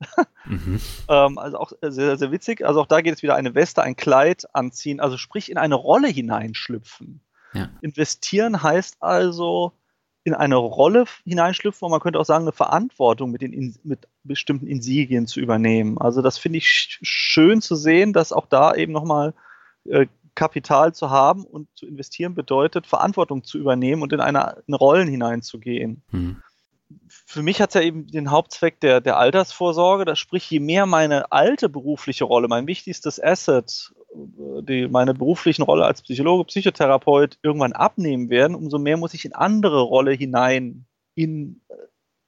mhm. 0.44 0.80
ähm, 1.08 1.38
also 1.38 1.58
auch 1.58 1.72
sehr, 1.80 2.16
sehr 2.16 2.32
witzig. 2.32 2.64
Also 2.64 2.80
auch 2.80 2.86
da 2.86 3.00
geht 3.00 3.14
es 3.14 3.22
wieder 3.22 3.36
eine 3.36 3.54
Weste, 3.54 3.82
ein 3.82 3.96
Kleid 3.96 4.44
anziehen, 4.54 5.00
also 5.00 5.16
sprich 5.16 5.50
in 5.50 5.58
eine 5.58 5.74
Rolle 5.74 6.08
hineinschlüpfen. 6.08 7.20
Ja. 7.54 7.70
Investieren 7.82 8.62
heißt 8.62 8.96
also 9.00 9.72
in 10.24 10.34
eine 10.34 10.56
Rolle 10.56 11.04
hineinschlüpfen 11.24 11.86
und 11.86 11.90
man 11.90 12.00
könnte 12.00 12.18
auch 12.18 12.24
sagen, 12.24 12.44
eine 12.44 12.52
Verantwortung 12.52 13.30
mit, 13.30 13.42
den, 13.42 13.78
mit 13.84 14.08
bestimmten 14.24 14.66
Insigien 14.66 15.26
zu 15.26 15.40
übernehmen. 15.40 15.98
Also 15.98 16.22
das 16.22 16.38
finde 16.38 16.58
ich 16.58 16.98
schön 17.02 17.60
zu 17.60 17.76
sehen, 17.76 18.12
dass 18.12 18.32
auch 18.32 18.46
da 18.46 18.74
eben 18.74 18.92
nochmal 18.92 19.34
äh, 19.84 20.06
Kapital 20.34 20.94
zu 20.94 21.10
haben 21.10 21.44
und 21.44 21.68
zu 21.74 21.86
investieren 21.86 22.34
bedeutet, 22.34 22.86
Verantwortung 22.86 23.44
zu 23.44 23.58
übernehmen 23.58 24.02
und 24.02 24.12
in 24.12 24.20
eine, 24.20 24.62
in 24.66 24.74
Rollen 24.74 25.08
hineinzugehen. 25.08 26.02
Mhm. 26.10 26.42
Für 27.08 27.42
mich 27.42 27.60
hat 27.60 27.70
es 27.70 27.74
ja 27.74 27.80
eben 27.82 28.06
den 28.06 28.30
Hauptzweck 28.30 28.80
der, 28.80 29.00
der 29.00 29.16
Altersvorsorge. 29.16 30.04
Das 30.04 30.18
sprich, 30.18 30.50
je 30.50 30.60
mehr 30.60 30.86
meine 30.86 31.30
alte 31.32 31.68
berufliche 31.68 32.24
Rolle, 32.24 32.48
mein 32.48 32.66
wichtigstes 32.66 33.22
Asset 33.22 33.92
die, 34.14 34.88
meine 34.88 35.14
beruflichen 35.14 35.62
Rolle 35.62 35.84
als 35.84 36.02
Psychologe, 36.02 36.44
Psychotherapeut 36.44 37.38
irgendwann 37.42 37.72
abnehmen 37.72 38.30
werden, 38.30 38.54
umso 38.54 38.78
mehr 38.78 38.96
muss 38.96 39.14
ich 39.14 39.24
in 39.24 39.34
andere 39.34 39.80
Rolle 39.80 40.12
hinein 40.12 40.86
in, 41.14 41.60
äh, 41.68 41.74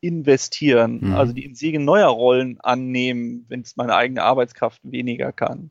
investieren, 0.07 1.01
mhm. 1.03 1.15
also 1.15 1.33
die 1.33 1.45
Insigen 1.45 1.85
neuer 1.85 2.09
Rollen 2.09 2.61
annehmen, 2.61 3.45
wenn 3.49 3.61
es 3.61 3.77
meine 3.77 3.95
eigene 3.95 4.23
Arbeitskraft 4.23 4.81
weniger 4.85 5.33
kann. 5.33 5.71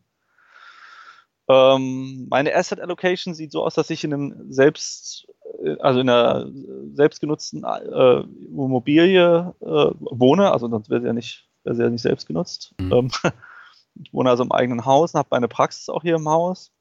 Ähm, 1.48 2.28
meine 2.30 2.56
Asset 2.56 2.80
Allocation 2.80 3.36
sieht 3.36 3.52
so 3.52 3.64
aus, 3.64 3.76
dass 3.76 3.90
ich 3.92 4.04
in 4.04 4.14
einem 4.14 4.52
selbst, 4.52 5.28
äh, 5.64 5.78
also 5.80 6.00
in 6.00 6.10
einer 6.10 6.50
selbstgenutzten 6.94 7.64
äh, 7.64 8.22
Immobilie 8.48 9.54
äh, 9.62 9.66
wohne, 10.00 10.52
also 10.52 10.68
sonst 10.68 10.90
wäre 10.90 11.02
sie 11.02 11.08
ja 11.08 11.14
nicht, 11.14 11.48
wäre 11.64 11.76
sie 11.76 11.84
ja 11.84 11.90
nicht 11.90 12.02
selbst 12.02 12.26
genutzt. 12.26 12.74
Mhm. 12.80 12.92
Ähm, 12.92 13.12
ich 14.04 14.12
wohne 14.14 14.32
also 14.32 14.44
im 14.44 14.52
eigenen 14.52 14.86
Haus 14.86 15.14
und 15.14 15.20
habe 15.20 15.30
meine 15.32 15.48
Praxis 15.48 15.90
auch 15.90 16.02
hier 16.02 16.16
im 16.16 16.28
Haus. 16.28 16.72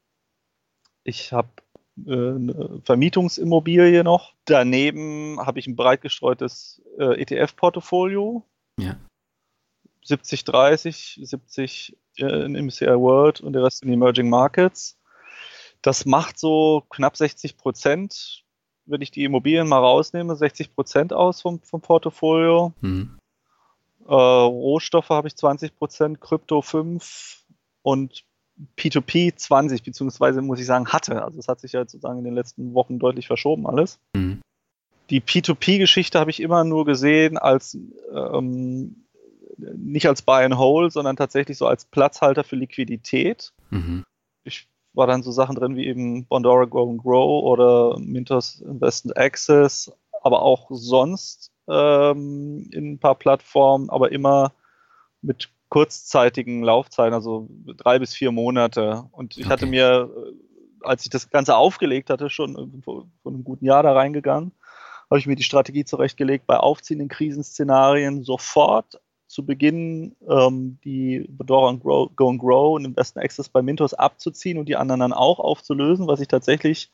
Ich 1.03 1.31
habe 1.31 1.49
eine 1.97 2.81
Vermietungsimmobilie 2.83 4.03
noch. 4.03 4.33
Daneben 4.45 5.39
habe 5.39 5.59
ich 5.59 5.67
ein 5.67 5.75
breit 5.75 6.01
gestreutes 6.01 6.81
äh, 6.97 7.21
ETF-Portfolio. 7.21 8.43
Ja. 8.79 8.97
70, 10.03 10.43
30, 10.43 11.19
70 11.23 11.97
äh, 12.17 12.45
in 12.45 12.53
MCI 12.65 12.87
World 12.87 13.41
und 13.41 13.53
der 13.53 13.63
Rest 13.63 13.83
in 13.83 13.91
Emerging 13.91 14.29
Markets. 14.29 14.97
Das 15.81 16.05
macht 16.05 16.37
so 16.37 16.83
knapp 16.89 17.17
60 17.17 17.57
Prozent, 17.57 18.43
wenn 18.85 19.01
ich 19.01 19.11
die 19.11 19.23
Immobilien 19.23 19.67
mal 19.67 19.79
rausnehme, 19.79 20.35
60 20.35 20.75
Prozent 20.75 21.13
aus 21.13 21.41
vom, 21.41 21.61
vom 21.61 21.81
Portfolio. 21.81 22.73
Mhm. 22.81 23.17
Äh, 24.07 24.13
Rohstoffe 24.13 25.09
habe 25.09 25.27
ich 25.27 25.35
20 25.35 25.75
Prozent, 25.75 26.21
Krypto 26.21 26.61
5 26.61 27.43
und 27.81 28.25
P2P 28.77 29.35
20, 29.35 29.83
beziehungsweise 29.83 30.41
muss 30.41 30.59
ich 30.59 30.65
sagen, 30.65 30.87
hatte. 30.87 31.23
Also 31.23 31.39
es 31.39 31.47
hat 31.47 31.59
sich 31.59 31.73
ja 31.73 31.81
sozusagen 31.81 32.19
in 32.19 32.25
den 32.25 32.35
letzten 32.35 32.73
Wochen 32.73 32.99
deutlich 32.99 33.27
verschoben 33.27 33.67
alles. 33.67 33.99
Mhm. 34.15 34.41
Die 35.09 35.21
P2P-Geschichte 35.21 36.19
habe 36.19 36.31
ich 36.31 36.41
immer 36.41 36.63
nur 36.63 36.85
gesehen 36.85 37.37
als 37.37 37.77
ähm, 38.13 39.05
nicht 39.57 40.07
als 40.07 40.21
Buy 40.21 40.43
and 40.43 40.57
Hold, 40.57 40.91
sondern 40.91 41.15
tatsächlich 41.15 41.57
so 41.57 41.67
als 41.67 41.85
Platzhalter 41.85 42.43
für 42.43 42.55
Liquidität. 42.55 43.53
Mhm. 43.69 44.03
Ich 44.43 44.67
war 44.93 45.07
dann 45.07 45.23
so 45.23 45.31
Sachen 45.31 45.55
drin 45.55 45.75
wie 45.75 45.85
eben 45.85 46.25
Bondora 46.25 46.65
Go 46.65 46.89
and 46.89 47.01
Grow 47.01 47.43
oder 47.43 47.99
Mintos 47.99 48.61
Invest 48.61 49.15
Access, 49.17 49.91
aber 50.21 50.41
auch 50.41 50.67
sonst 50.69 51.51
ähm, 51.67 52.69
in 52.71 52.93
ein 52.93 52.99
paar 52.99 53.15
Plattformen, 53.15 53.89
aber 53.89 54.11
immer 54.11 54.53
mit 55.21 55.49
kurzzeitigen 55.69 56.63
Laufzeiten, 56.63 57.13
also 57.13 57.47
drei 57.77 57.99
bis 57.99 58.13
vier 58.13 58.31
Monate. 58.31 59.05
Und 59.11 59.37
ich 59.37 59.45
okay. 59.45 59.53
hatte 59.53 59.65
mir, 59.65 60.09
äh, 60.15 60.85
als 60.85 61.03
ich 61.03 61.09
das 61.09 61.29
Ganze 61.29 61.55
aufgelegt 61.55 62.09
hatte, 62.09 62.29
schon 62.29 62.81
vor, 62.83 63.07
vor 63.21 63.31
einem 63.31 63.43
guten 63.43 63.65
Jahr 63.65 63.83
da 63.83 63.93
reingegangen, 63.93 64.51
habe 65.09 65.19
ich 65.19 65.27
mir 65.27 65.35
die 65.35 65.43
Strategie 65.43 65.85
zurechtgelegt, 65.85 66.47
bei 66.47 66.57
aufziehenden 66.57 67.09
Krisenszenarien 67.09 68.23
sofort 68.23 68.99
zu 69.27 69.45
Beginn 69.45 70.15
ähm, 70.27 70.79
die 70.83 71.25
Bedora 71.29 71.69
und 71.69 71.83
Grow, 71.83 72.09
Go 72.15 72.29
and 72.29 72.39
Grow 72.39 72.75
und 72.75 72.85
im 72.85 72.93
besten 72.93 73.19
Access 73.19 73.49
bei 73.49 73.61
Mintos 73.61 73.93
abzuziehen 73.93 74.57
und 74.57 74.69
die 74.69 74.75
anderen 74.75 74.99
dann 74.99 75.13
auch 75.13 75.39
aufzulösen, 75.39 76.07
was 76.07 76.21
ich 76.21 76.27
tatsächlich 76.27 76.91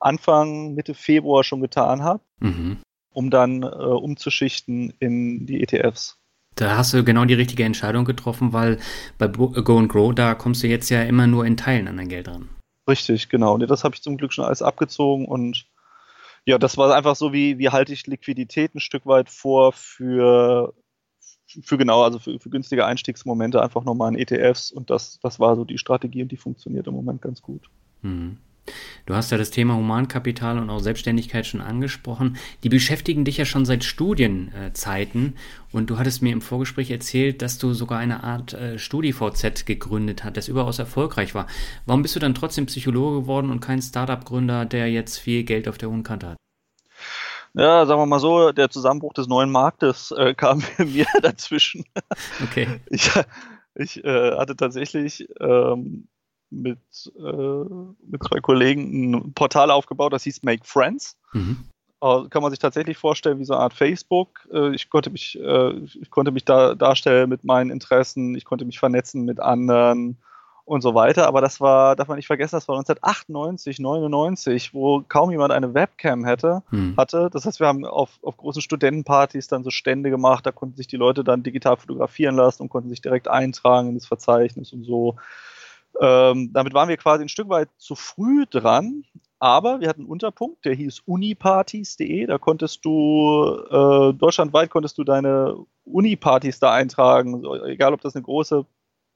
Anfang, 0.00 0.74
Mitte 0.74 0.94
Februar 0.94 1.44
schon 1.44 1.60
getan 1.60 2.02
habe. 2.02 2.20
Mhm 2.40 2.78
um 3.18 3.30
dann 3.30 3.64
äh, 3.64 3.66
umzuschichten 3.66 4.92
in 5.00 5.44
die 5.44 5.60
ETFs. 5.60 6.17
Da 6.58 6.76
hast 6.76 6.92
du 6.92 7.04
genau 7.04 7.24
die 7.24 7.34
richtige 7.34 7.62
Entscheidung 7.62 8.04
getroffen, 8.04 8.52
weil 8.52 8.78
bei 9.16 9.28
Go 9.28 9.78
and 9.78 9.88
Grow, 9.88 10.12
da 10.12 10.34
kommst 10.34 10.62
du 10.64 10.66
jetzt 10.66 10.90
ja 10.90 11.02
immer 11.04 11.28
nur 11.28 11.46
in 11.46 11.56
Teilen 11.56 11.86
an 11.86 11.96
dein 11.96 12.08
Geld 12.08 12.26
ran. 12.26 12.48
Richtig, 12.88 13.28
genau. 13.28 13.56
Das 13.58 13.84
habe 13.84 13.94
ich 13.94 14.02
zum 14.02 14.16
Glück 14.16 14.32
schon 14.32 14.44
alles 14.44 14.60
abgezogen 14.60 15.26
und 15.26 15.66
ja, 16.46 16.58
das 16.58 16.76
war 16.76 16.92
einfach 16.96 17.14
so, 17.14 17.32
wie, 17.32 17.58
wie 17.58 17.68
halte 17.68 17.92
ich 17.92 18.06
Liquidität 18.08 18.74
ein 18.74 18.80
Stück 18.80 19.06
weit 19.06 19.28
vor 19.28 19.72
für, 19.72 20.74
für 21.46 21.78
genau, 21.78 22.02
also 22.02 22.18
für, 22.18 22.40
für 22.40 22.50
günstige 22.50 22.86
Einstiegsmomente 22.86 23.62
einfach 23.62 23.84
nochmal 23.84 24.12
in 24.12 24.18
ETFs 24.18 24.72
und 24.72 24.90
das, 24.90 25.20
das 25.20 25.38
war 25.38 25.54
so 25.54 25.64
die 25.64 25.78
Strategie 25.78 26.22
und 26.22 26.32
die 26.32 26.36
funktioniert 26.36 26.88
im 26.88 26.94
Moment 26.94 27.22
ganz 27.22 27.40
gut. 27.40 27.70
Mhm. 28.02 28.38
Du 29.06 29.14
hast 29.14 29.30
ja 29.30 29.38
das 29.38 29.50
Thema 29.50 29.74
Humankapital 29.74 30.58
und 30.58 30.68
auch 30.68 30.80
Selbstständigkeit 30.80 31.46
schon 31.46 31.60
angesprochen. 31.60 32.36
Die 32.62 32.68
beschäftigen 32.68 33.24
dich 33.24 33.38
ja 33.38 33.44
schon 33.44 33.64
seit 33.64 33.84
Studienzeiten 33.84 35.34
und 35.72 35.88
du 35.88 35.98
hattest 35.98 36.20
mir 36.22 36.32
im 36.32 36.42
Vorgespräch 36.42 36.90
erzählt, 36.90 37.40
dass 37.40 37.58
du 37.58 37.72
sogar 37.72 37.98
eine 37.98 38.22
Art 38.22 38.52
äh, 38.52 38.78
StudiVZ 38.78 39.64
gegründet 39.64 40.24
hast, 40.24 40.36
das 40.36 40.48
überaus 40.48 40.78
erfolgreich 40.78 41.34
war. 41.34 41.46
Warum 41.86 42.02
bist 42.02 42.16
du 42.16 42.20
dann 42.20 42.34
trotzdem 42.34 42.66
Psychologe 42.66 43.22
geworden 43.22 43.50
und 43.50 43.60
kein 43.60 43.80
Startup-Gründer, 43.80 44.66
der 44.66 44.90
jetzt 44.90 45.18
viel 45.18 45.44
Geld 45.44 45.68
auf 45.68 45.78
der 45.78 45.88
hohen 45.90 46.02
Kante 46.02 46.30
hat? 46.30 46.36
Ja, 47.54 47.86
sagen 47.86 48.00
wir 48.00 48.06
mal 48.06 48.20
so, 48.20 48.52
der 48.52 48.70
Zusammenbruch 48.70 49.14
des 49.14 49.26
neuen 49.26 49.50
Marktes 49.50 50.10
äh, 50.12 50.34
kam 50.36 50.62
mir 50.78 51.06
dazwischen. 51.22 51.84
Okay. 52.42 52.80
Ich, 52.90 53.10
ich 53.74 54.04
äh, 54.04 54.36
hatte 54.36 54.56
tatsächlich 54.56 55.28
ähm, 55.40 56.08
mit, 56.50 56.78
äh, 57.18 57.64
mit 58.06 58.24
zwei 58.24 58.40
Kollegen 58.40 59.12
ein 59.12 59.32
Portal 59.34 59.70
aufgebaut, 59.70 60.12
das 60.12 60.24
hieß 60.24 60.42
Make 60.42 60.64
Friends. 60.64 61.16
Mhm. 61.32 61.68
Äh, 62.00 62.28
kann 62.30 62.42
man 62.42 62.50
sich 62.50 62.60
tatsächlich 62.60 62.96
vorstellen 62.96 63.38
wie 63.38 63.44
so 63.44 63.54
eine 63.54 63.62
Art 63.62 63.74
Facebook. 63.74 64.48
Äh, 64.52 64.74
ich 64.74 64.88
konnte 64.88 65.10
mich, 65.10 65.38
äh, 65.40 65.70
ich 65.72 66.10
konnte 66.10 66.30
mich 66.30 66.44
da 66.44 66.74
darstellen 66.74 67.28
mit 67.28 67.44
meinen 67.44 67.70
Interessen, 67.70 68.34
ich 68.36 68.44
konnte 68.44 68.64
mich 68.64 68.78
vernetzen 68.78 69.24
mit 69.24 69.40
anderen 69.40 70.18
und 70.68 70.82
so 70.82 70.94
weiter. 70.94 71.26
Aber 71.26 71.40
das 71.40 71.60
war, 71.60 71.96
darf 71.96 72.06
man 72.08 72.16
nicht 72.16 72.26
vergessen, 72.26 72.56
das 72.56 72.68
war 72.68 72.76
1998, 72.76 73.80
99, 73.80 74.74
wo 74.74 75.02
kaum 75.08 75.30
jemand 75.30 75.52
eine 75.52 75.74
Webcam 75.74 76.24
hätte, 76.24 76.62
hm. 76.70 76.94
hatte. 76.96 77.30
Das 77.32 77.44
heißt, 77.46 77.58
wir 77.58 77.66
haben 77.66 77.84
auf, 77.84 78.10
auf 78.22 78.36
großen 78.36 78.62
Studentenpartys 78.62 79.48
dann 79.48 79.64
so 79.64 79.70
Stände 79.70 80.10
gemacht, 80.10 80.46
da 80.46 80.52
konnten 80.52 80.76
sich 80.76 80.86
die 80.86 80.96
Leute 80.96 81.24
dann 81.24 81.42
digital 81.42 81.76
fotografieren 81.76 82.36
lassen 82.36 82.62
und 82.62 82.68
konnten 82.68 82.90
sich 82.90 83.00
direkt 83.00 83.26
eintragen 83.26 83.88
in 83.88 83.94
das 83.94 84.06
Verzeichnis 84.06 84.72
und 84.72 84.84
so. 84.84 85.16
Ähm, 86.00 86.52
damit 86.52 86.74
waren 86.74 86.88
wir 86.88 86.96
quasi 86.96 87.22
ein 87.22 87.28
Stück 87.28 87.48
weit 87.48 87.68
zu 87.76 87.94
früh 87.94 88.46
dran, 88.46 89.04
aber 89.40 89.80
wir 89.80 89.88
hatten 89.88 90.02
einen 90.02 90.10
Unterpunkt, 90.10 90.64
der 90.64 90.74
hieß 90.74 91.00
unipartys.de. 91.06 92.26
Da 92.26 92.38
konntest 92.38 92.84
du, 92.84 93.56
äh, 93.70 94.12
deutschlandweit 94.14 94.70
konntest 94.70 94.98
du 94.98 95.04
deine 95.04 95.56
Unipartys 95.84 96.58
da 96.58 96.72
eintragen, 96.72 97.44
egal 97.66 97.94
ob 97.94 98.00
das 98.00 98.14
eine 98.14 98.24
große 98.24 98.64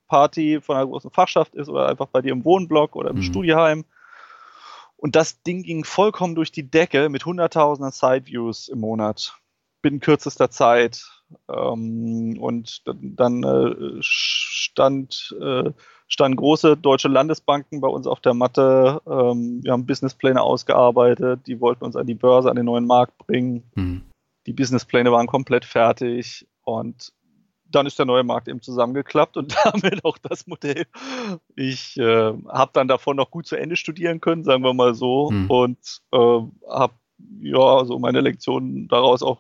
Party 0.09 0.61
von 0.61 0.77
einer 0.77 0.87
großen 0.87 1.11
Fachschaft 1.11 1.55
ist 1.55 1.69
oder 1.69 1.89
einfach 1.89 2.07
bei 2.09 2.21
dir 2.21 2.33
im 2.33 2.45
Wohnblock 2.45 2.97
oder 2.97 3.11
im 3.11 3.17
mhm. 3.17 3.23
Studieheim. 3.23 3.85
Und 4.97 5.17
das 5.17 5.43
Ding 5.43 5.65
ging 5.65 5.85
vollkommen 5.85 6.37
durch 6.37 6.53
die 6.53 6.71
Decke 6.71 7.09
mit 7.09 7.27
hunderttausenden 7.27 7.93
Sideviews 7.93 8.69
im 8.69 8.79
Monat. 8.81 9.35
Binnen 9.81 9.99
kürzester 9.99 10.51
Zeit. 10.51 11.05
Ähm, 11.49 12.39
und 12.39 12.87
dann, 12.87 13.17
dann 13.17 13.43
äh, 13.43 13.97
stand 14.01 15.35
äh, 15.41 15.73
standen 16.13 16.37
große 16.37 16.77
deutsche 16.77 17.09
Landesbanken 17.09 17.81
bei 17.81 17.89
uns 17.89 18.07
auf 18.07 18.21
der 18.21 18.35
Matte. 18.35 19.01
Ähm, 19.07 19.61
wir 19.63 19.73
haben 19.73 19.87
Businesspläne 19.87 20.43
ausgearbeitet, 20.43 21.41
die 21.47 21.59
wollten 21.59 21.85
uns 21.85 21.97
an 21.97 22.07
die 22.07 22.15
Börse, 22.15 22.51
an 22.51 22.57
den 22.57 22.67
neuen 22.67 22.87
Markt 22.87 23.17
bringen. 23.17 23.63
Mhm. 23.75 24.03
Die 24.47 24.53
Businesspläne 24.53 25.11
waren 25.11 25.27
komplett 25.27 25.65
fertig 25.65 26.47
und 26.65 27.13
dann 27.65 27.87
ist 27.87 27.99
der 27.99 28.05
neue 28.05 28.25
Markt 28.25 28.49
eben 28.49 28.61
zusammengeklappt 28.61 29.39
und 29.39 29.57
damit 29.65 30.05
auch 30.05 30.19
das 30.19 30.47
Modell. 30.47 30.85
Ich 31.57 31.97
äh, 31.97 32.33
habe 32.49 32.71
dann 32.75 32.89
davon 32.89 33.17
noch 33.17 33.31
gut 33.31 33.47
zu 33.47 33.57
Ende 33.57 33.77
studieren 33.77 34.21
können, 34.21 34.45
sagen 34.45 34.63
wir 34.63 34.75
mal 34.75 34.95
so, 34.95 35.31
hm. 35.31 35.51
und 35.51 36.03
äh, 36.13 36.41
habe 36.69 36.93
ja 37.41 37.85
so 37.87 37.99
meine 37.99 38.21
Lektionen 38.21 38.87
daraus 38.89 39.23
auch 39.23 39.39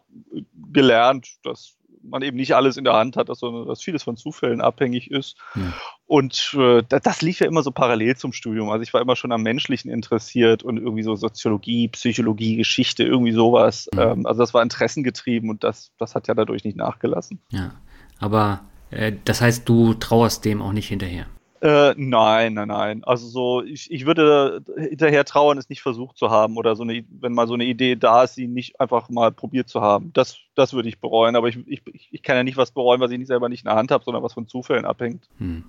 gelernt, 0.72 1.36
dass 1.42 1.76
man 2.02 2.22
eben 2.22 2.36
nicht 2.36 2.54
alles 2.54 2.76
in 2.76 2.84
der 2.84 2.94
Hand 2.94 3.16
hat, 3.16 3.28
sondern 3.32 3.66
dass 3.66 3.82
vieles 3.82 4.02
von 4.02 4.16
Zufällen 4.16 4.60
abhängig 4.60 5.10
ist. 5.10 5.36
Ja. 5.54 5.72
Und 6.06 6.54
äh, 6.58 6.82
das 6.88 7.22
lief 7.22 7.40
ja 7.40 7.46
immer 7.46 7.62
so 7.62 7.70
parallel 7.70 8.16
zum 8.16 8.32
Studium. 8.32 8.70
Also 8.70 8.82
ich 8.82 8.92
war 8.92 9.00
immer 9.00 9.16
schon 9.16 9.32
am 9.32 9.42
Menschlichen 9.42 9.90
interessiert 9.90 10.62
und 10.62 10.76
irgendwie 10.76 11.02
so 11.02 11.16
Soziologie, 11.16 11.88
Psychologie, 11.88 12.56
Geschichte, 12.56 13.04
irgendwie 13.04 13.32
sowas. 13.32 13.88
Ja. 13.94 14.12
Ähm, 14.12 14.26
also 14.26 14.40
das 14.40 14.52
war 14.54 14.62
interessengetrieben 14.62 15.48
und 15.50 15.64
das, 15.64 15.92
das 15.98 16.14
hat 16.14 16.28
ja 16.28 16.34
dadurch 16.34 16.64
nicht 16.64 16.76
nachgelassen. 16.76 17.40
Ja, 17.50 17.72
aber 18.18 18.60
äh, 18.90 19.12
das 19.24 19.40
heißt, 19.40 19.68
du 19.68 19.94
trauerst 19.94 20.44
dem 20.44 20.60
auch 20.62 20.72
nicht 20.72 20.88
hinterher. 20.88 21.26
Äh, 21.62 21.94
nein, 21.96 22.54
nein, 22.54 22.68
nein. 22.68 23.04
Also 23.04 23.28
so, 23.28 23.62
ich, 23.62 23.88
ich 23.92 24.04
würde 24.04 24.64
hinterher 24.76 25.24
trauern, 25.24 25.58
es 25.58 25.68
nicht 25.68 25.80
versucht 25.80 26.18
zu 26.18 26.28
haben 26.28 26.56
oder 26.56 26.74
so 26.74 26.82
eine, 26.82 27.04
wenn 27.08 27.34
mal 27.34 27.46
so 27.46 27.54
eine 27.54 27.64
Idee 27.64 27.94
da 27.94 28.24
ist, 28.24 28.34
sie 28.34 28.48
nicht 28.48 28.80
einfach 28.80 29.08
mal 29.08 29.30
probiert 29.30 29.68
zu 29.68 29.80
haben. 29.80 30.12
Das, 30.12 30.38
das 30.56 30.72
würde 30.72 30.88
ich 30.88 30.98
bereuen, 30.98 31.36
aber 31.36 31.46
ich, 31.46 31.58
ich, 31.68 31.82
ich 32.10 32.22
kann 32.24 32.34
ja 32.34 32.42
nicht 32.42 32.56
was 32.56 32.72
bereuen, 32.72 33.00
was 33.00 33.12
ich 33.12 33.18
nicht 33.18 33.28
selber 33.28 33.48
nicht 33.48 33.62
in 33.62 33.68
der 33.68 33.76
Hand 33.76 33.92
habe, 33.92 34.02
sondern 34.02 34.24
was 34.24 34.32
von 34.32 34.48
Zufällen 34.48 34.84
abhängt. 34.84 35.28
Hm. 35.38 35.64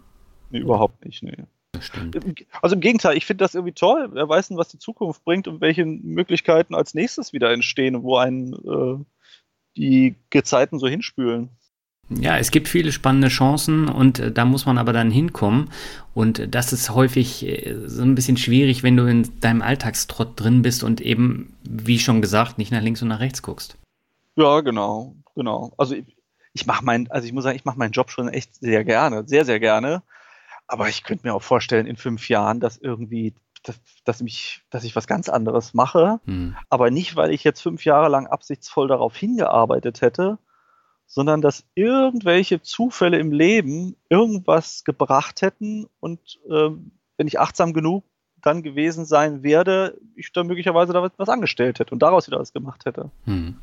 Nee, 0.50 0.60
überhaupt 0.60 1.06
nicht, 1.06 1.22
nee. 1.22 1.38
Also 2.62 2.76
im 2.76 2.82
Gegenteil, 2.82 3.16
ich 3.16 3.28
finde 3.28 3.44
das 3.44 3.54
irgendwie 3.54 3.74
toll. 3.74 4.10
Wer 4.14 4.28
weiß 4.28 4.48
denn, 4.48 4.58
was 4.58 4.70
die 4.70 4.80
Zukunft 4.80 5.24
bringt 5.24 5.48
und 5.48 5.62
welche 5.62 5.86
Möglichkeiten 5.86 6.74
als 6.74 6.96
nächstes 6.96 7.34
wieder 7.34 7.52
entstehen 7.52 7.96
und 7.96 8.04
wo 8.04 8.18
einen 8.18 8.54
äh, 8.54 9.04
die 9.78 10.16
Gezeiten 10.32 10.80
so 10.80 10.88
hinspülen. 10.88 11.50
Ja, 12.10 12.38
es 12.38 12.52
gibt 12.52 12.68
viele 12.68 12.92
spannende 12.92 13.30
Chancen 13.30 13.88
und 13.88 14.20
äh, 14.20 14.32
da 14.32 14.46
muss 14.46 14.66
man 14.66 14.78
aber 14.78 14.94
dann 14.94 15.10
hinkommen. 15.10 15.70
Und 16.14 16.54
das 16.54 16.74
ist 16.74 16.90
häufig 16.90 17.46
äh, 17.46 17.88
so 17.88 18.04
ein 18.04 18.16
bisschen 18.16 18.38
schwierig, 18.38 18.84
wenn 18.84 18.98
du 18.98 19.06
in 19.06 19.40
deinem 19.40 19.62
Alltagstrott 19.62 20.40
drin 20.40 20.62
bist 20.62 20.84
und 20.84 21.02
eben, 21.02 21.56
wie 21.64 22.00
schon 22.00 22.22
gesagt, 22.22 22.58
nicht 22.58 22.72
nach 22.72 22.82
links 22.82 23.02
und 23.02 23.08
nach 23.08 23.20
rechts 23.20 23.42
guckst. 23.42 23.78
Ja, 24.36 24.62
genau, 24.62 25.16
genau. 25.36 25.74
Also 25.78 25.96
ich, 25.96 26.18
ich 26.54 26.66
mache 26.66 26.84
meinen, 26.84 27.10
also 27.10 27.26
ich 27.26 27.34
muss 27.34 27.44
sagen, 27.44 27.56
ich 27.56 27.66
mache 27.66 27.80
meinen 27.80 27.92
Job 27.92 28.12
schon 28.12 28.28
echt 28.28 28.56
sehr 28.56 28.84
gerne, 28.84 29.24
sehr, 29.26 29.46
sehr 29.46 29.60
gerne. 29.60 30.04
Aber 30.68 30.90
ich 30.90 31.04
könnte 31.04 31.28
mir 31.28 31.34
auch 31.34 31.44
vorstellen, 31.44 31.88
in 31.88 31.98
fünf 31.98 32.30
Jahren, 32.30 32.60
dass 32.60 32.78
irgendwie, 32.78 33.34
dass, 33.64 33.80
dass, 34.06 34.22
mich, 34.22 34.62
dass 34.70 34.84
ich 34.84 34.96
was 34.96 35.08
ganz 35.08 35.30
anderes 35.30 35.74
mache. 35.74 36.20
Hm. 36.26 36.56
Aber 36.70 36.92
nicht, 36.92 37.16
weil 37.16 37.32
ich 37.32 37.44
jetzt 37.44 37.62
fünf 37.62 37.86
Jahre 37.86 38.10
lang 38.10 38.28
absichtsvoll 38.28 38.88
darauf 38.88 39.16
hingearbeitet 39.16 40.02
hätte, 40.02 40.38
sondern 41.14 41.42
dass 41.42 41.64
irgendwelche 41.76 42.64
Zufälle 42.64 43.20
im 43.20 43.32
Leben 43.32 43.96
irgendwas 44.10 44.84
gebracht 44.84 45.44
hätten 45.44 45.86
und 46.00 46.40
äh, 46.50 46.70
wenn 47.18 47.28
ich 47.28 47.40
achtsam 47.40 47.74
genug 47.74 48.04
dann 48.42 48.64
gewesen 48.64 49.06
sein 49.06 49.44
werde, 49.44 49.96
ich 50.16 50.32
dann 50.34 50.48
möglicherweise 50.48 50.92
da 50.92 51.08
was 51.16 51.30
angestellt 51.30 51.80
hätte 51.80 51.94
und 51.94 52.02
daraus 52.02 52.26
wieder 52.26 52.40
was 52.40 52.52
gemacht 52.52 52.86
hätte. 52.86 53.12
Hm. 53.26 53.60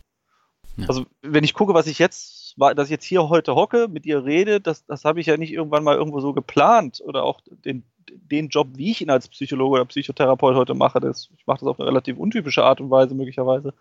Ja. 0.77 0.87
Also 0.87 1.07
wenn 1.23 1.43
ich 1.43 1.53
gucke, 1.53 1.75
was 1.75 1.89
ich 1.89 1.99
jetzt, 1.99 2.55
dass 2.57 2.87
ich 2.87 2.91
jetzt 2.93 3.05
hier 3.05 3.29
heute 3.29 3.57
hocke, 3.57 3.89
mit 3.89 4.05
dir 4.05 4.25
rede, 4.25 4.61
das, 4.61 4.87
das 4.87 5.05
habe 5.05 5.19
ich 5.19 5.27
ja 5.27 5.37
nicht 5.37 5.53
irgendwann 5.53 5.83
mal 5.83 5.97
irgendwo 5.97 6.21
so 6.21 6.33
geplant 6.33 7.03
oder 7.05 7.25
auch 7.25 7.41
den, 7.49 7.83
den 8.09 8.49
Job, 8.49 8.69
wie 8.75 8.93
ich 8.93 9.01
ihn 9.01 9.11
als 9.11 9.29
Psychologe 9.29 9.75
oder 9.75 9.85
Psychotherapeut 9.87 10.55
heute 10.55 10.75
mache, 10.75 11.01
das, 11.01 11.31
ich 11.37 11.49
mache 11.49 11.59
das 11.59 11.69
auf 11.69 11.81
eine 11.81 11.89
relativ 11.89 12.17
untypische 12.17 12.63
Art 12.63 12.81
und 12.81 12.91
Weise 12.91 13.17
möglicherweise 13.17 13.75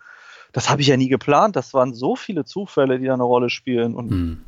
das 0.52 0.70
habe 0.70 0.82
ich 0.82 0.88
ja 0.88 0.96
nie 0.96 1.08
geplant. 1.08 1.54
Das 1.56 1.74
waren 1.74 1.94
so 1.94 2.14
viele 2.16 2.44
Zufälle, 2.44 2.98
die 2.98 3.06
da 3.06 3.14
eine 3.14 3.22
Rolle 3.22 3.48
spielen. 3.50 3.94
Und 3.94 4.10
hm. 4.10 4.44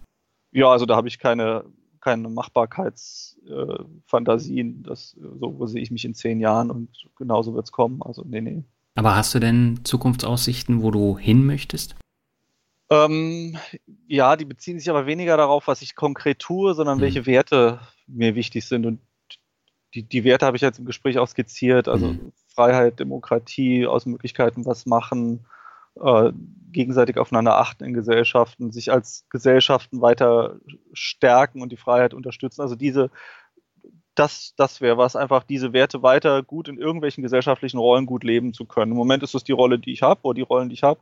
ja, 0.50 0.66
also 0.68 0.84
da 0.86 0.96
habe 0.96 1.06
ich 1.08 1.18
keine, 1.18 1.64
keine 2.00 2.28
Machbarkeitsfantasien. 2.28 4.86
Äh, 4.88 4.94
so 4.94 5.58
wo 5.58 5.66
sehe 5.66 5.82
ich 5.82 5.90
mich 5.90 6.04
in 6.04 6.14
zehn 6.14 6.38
Jahren 6.40 6.70
und 6.70 7.08
genauso 7.16 7.54
wird 7.54 7.64
es 7.66 7.72
kommen. 7.72 8.02
Also 8.02 8.24
nee, 8.26 8.40
nee. 8.40 8.64
Aber 8.94 9.16
hast 9.16 9.34
du 9.34 9.38
denn 9.38 9.80
Zukunftsaussichten, 9.84 10.82
wo 10.82 10.90
du 10.90 11.16
hin 11.16 11.46
möchtest? 11.46 11.96
Ähm, 12.90 13.56
ja, 14.06 14.36
die 14.36 14.44
beziehen 14.44 14.78
sich 14.78 14.90
aber 14.90 15.06
weniger 15.06 15.38
darauf, 15.38 15.66
was 15.66 15.80
ich 15.80 15.94
konkret 15.94 16.40
tue, 16.40 16.74
sondern 16.74 16.96
hm. 16.96 17.02
welche 17.02 17.24
Werte 17.26 17.80
mir 18.06 18.34
wichtig 18.34 18.66
sind. 18.66 18.84
Und 18.84 19.00
die, 19.94 20.02
die 20.02 20.24
Werte 20.24 20.46
habe 20.46 20.56
ich 20.56 20.62
jetzt 20.62 20.78
im 20.78 20.84
Gespräch 20.84 21.18
auch 21.18 21.28
skizziert. 21.28 21.88
Also 21.88 22.08
hm. 22.08 22.32
Freiheit, 22.48 23.00
Demokratie, 23.00 23.86
aus 23.86 24.04
Möglichkeiten 24.04 24.66
was 24.66 24.84
machen, 24.84 25.46
äh, 26.00 26.32
gegenseitig 26.72 27.18
aufeinander 27.18 27.58
achten 27.58 27.84
in 27.84 27.92
Gesellschaften, 27.92 28.72
sich 28.72 28.90
als 28.90 29.26
Gesellschaften 29.30 30.00
weiter 30.00 30.58
stärken 30.92 31.60
und 31.60 31.70
die 31.70 31.76
Freiheit 31.76 32.14
unterstützen. 32.14 32.62
Also 32.62 32.76
diese, 32.76 33.10
das, 34.14 34.54
das 34.56 34.80
wäre 34.80 34.98
was, 34.98 35.16
einfach 35.16 35.44
diese 35.44 35.72
Werte 35.72 36.02
weiter 36.02 36.42
gut 36.42 36.68
in 36.68 36.78
irgendwelchen 36.78 37.22
gesellschaftlichen 37.22 37.78
Rollen 37.78 38.06
gut 38.06 38.24
leben 38.24 38.52
zu 38.52 38.64
können. 38.64 38.92
Im 38.92 38.98
Moment 38.98 39.22
ist 39.22 39.34
es 39.34 39.44
die 39.44 39.52
Rolle, 39.52 39.78
die 39.78 39.92
ich 39.92 40.02
habe, 40.02 40.20
oder 40.22 40.34
die 40.34 40.42
Rollen, 40.42 40.68
die 40.68 40.74
ich 40.74 40.82
habe. 40.82 41.00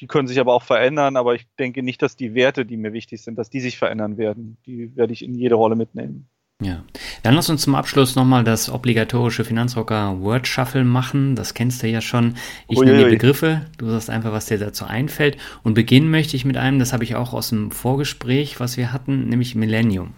Die 0.00 0.06
können 0.06 0.28
sich 0.28 0.38
aber 0.38 0.54
auch 0.54 0.62
verändern, 0.62 1.16
aber 1.16 1.34
ich 1.34 1.46
denke 1.58 1.82
nicht, 1.82 2.02
dass 2.02 2.14
die 2.14 2.34
Werte, 2.34 2.64
die 2.64 2.76
mir 2.76 2.92
wichtig 2.92 3.22
sind, 3.22 3.36
dass 3.36 3.50
die 3.50 3.60
sich 3.60 3.78
verändern 3.78 4.16
werden. 4.16 4.56
Die 4.66 4.94
werde 4.94 5.12
ich 5.12 5.24
in 5.24 5.34
jede 5.34 5.56
Rolle 5.56 5.74
mitnehmen. 5.74 6.28
Ja, 6.60 6.82
dann 7.22 7.34
lass 7.34 7.50
uns 7.50 7.62
zum 7.62 7.76
Abschluss 7.76 8.16
nochmal 8.16 8.42
das 8.42 8.68
obligatorische 8.68 9.44
Finanzrocker 9.44 10.20
Word 10.20 10.48
Shuffle 10.48 10.82
machen. 10.82 11.36
Das 11.36 11.54
kennst 11.54 11.84
du 11.84 11.86
ja 11.86 12.00
schon. 12.00 12.36
Ich 12.66 12.80
nenne 12.80 13.04
die 13.04 13.10
Begriffe, 13.10 13.66
du 13.78 13.88
sagst 13.88 14.10
einfach, 14.10 14.32
was 14.32 14.46
dir 14.46 14.58
dazu 14.58 14.84
einfällt. 14.84 15.36
Und 15.62 15.74
beginnen 15.74 16.10
möchte 16.10 16.34
ich 16.34 16.44
mit 16.44 16.56
einem, 16.56 16.80
das 16.80 16.92
habe 16.92 17.04
ich 17.04 17.14
auch 17.14 17.32
aus 17.32 17.50
dem 17.50 17.70
Vorgespräch, 17.70 18.58
was 18.58 18.76
wir 18.76 18.92
hatten, 18.92 19.28
nämlich 19.28 19.54
Millennium. 19.54 20.14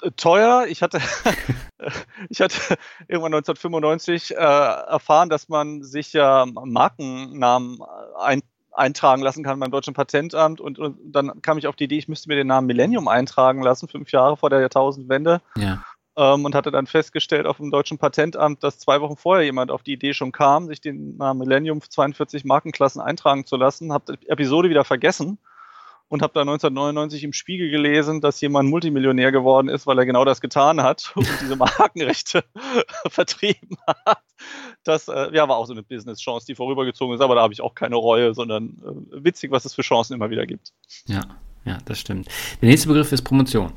Äh, 0.00 0.10
teuer. 0.16 0.64
Ich 0.66 0.80
hatte, 0.80 0.98
ich 2.30 2.40
hatte 2.40 2.78
irgendwann 3.06 3.34
1995 3.34 4.30
äh, 4.30 4.34
erfahren, 4.34 5.28
dass 5.28 5.50
man 5.50 5.82
sich 5.82 6.14
ja 6.14 6.46
Markennamen 6.46 7.80
ein, 8.18 8.40
eintragen 8.78 9.22
lassen 9.22 9.44
kann 9.44 9.60
beim 9.60 9.70
deutschen 9.70 9.94
Patentamt 9.94 10.60
und, 10.60 10.78
und, 10.78 10.96
dann 11.04 11.42
kam 11.42 11.58
ich 11.58 11.66
auf 11.66 11.76
die 11.76 11.84
Idee, 11.84 11.98
ich 11.98 12.08
müsste 12.08 12.28
mir 12.28 12.36
den 12.36 12.46
Namen 12.46 12.66
Millennium 12.66 13.08
eintragen 13.08 13.62
lassen, 13.62 13.88
fünf 13.88 14.12
Jahre 14.12 14.36
vor 14.36 14.50
der 14.50 14.60
Jahrtausendwende. 14.60 15.40
Ja. 15.56 15.82
Ähm, 16.16 16.44
und 16.44 16.54
hatte 16.54 16.70
dann 16.70 16.86
festgestellt 16.86 17.46
auf 17.46 17.58
dem 17.58 17.70
deutschen 17.70 17.98
Patentamt, 17.98 18.64
dass 18.64 18.78
zwei 18.78 19.00
Wochen 19.00 19.16
vorher 19.16 19.44
jemand 19.44 19.70
auf 19.70 19.82
die 19.82 19.92
Idee 19.92 20.14
schon 20.14 20.32
kam, 20.32 20.66
sich 20.66 20.80
den 20.80 21.16
Namen 21.16 21.38
Millennium 21.38 21.80
42 21.80 22.44
Markenklassen 22.44 23.00
eintragen 23.00 23.46
zu 23.46 23.56
lassen. 23.56 23.92
Habe 23.92 24.16
die 24.16 24.28
Episode 24.28 24.68
wieder 24.68 24.84
vergessen 24.84 25.38
und 26.08 26.22
habe 26.22 26.32
da 26.34 26.40
1999 26.40 27.24
im 27.24 27.32
Spiegel 27.32 27.70
gelesen, 27.70 28.20
dass 28.20 28.40
jemand 28.40 28.70
Multimillionär 28.70 29.32
geworden 29.32 29.68
ist, 29.68 29.86
weil 29.86 29.98
er 29.98 30.06
genau 30.06 30.24
das 30.24 30.40
getan 30.40 30.82
hat 30.82 31.12
und 31.14 31.28
diese 31.40 31.56
Markenrechte 31.56 32.44
vertrieben 33.08 33.76
hat. 33.86 34.22
Das 34.84 35.08
äh, 35.08 35.34
ja, 35.34 35.48
war 35.48 35.56
auch 35.56 35.66
so 35.66 35.72
eine 35.72 35.82
Business-Chance, 35.82 36.46
die 36.46 36.54
vorübergezogen 36.54 37.14
ist, 37.14 37.20
aber 37.20 37.34
da 37.34 37.42
habe 37.42 37.52
ich 37.52 37.60
auch 37.60 37.74
keine 37.74 37.96
Reue, 37.96 38.34
sondern 38.34 38.78
äh, 39.12 39.24
witzig, 39.24 39.50
was 39.50 39.64
es 39.64 39.74
für 39.74 39.82
Chancen 39.82 40.14
immer 40.14 40.30
wieder 40.30 40.46
gibt. 40.46 40.72
Ja, 41.06 41.22
ja, 41.64 41.78
das 41.84 41.98
stimmt. 41.98 42.28
Der 42.62 42.68
nächste 42.68 42.88
Begriff 42.88 43.12
ist 43.12 43.22
Promotion 43.22 43.72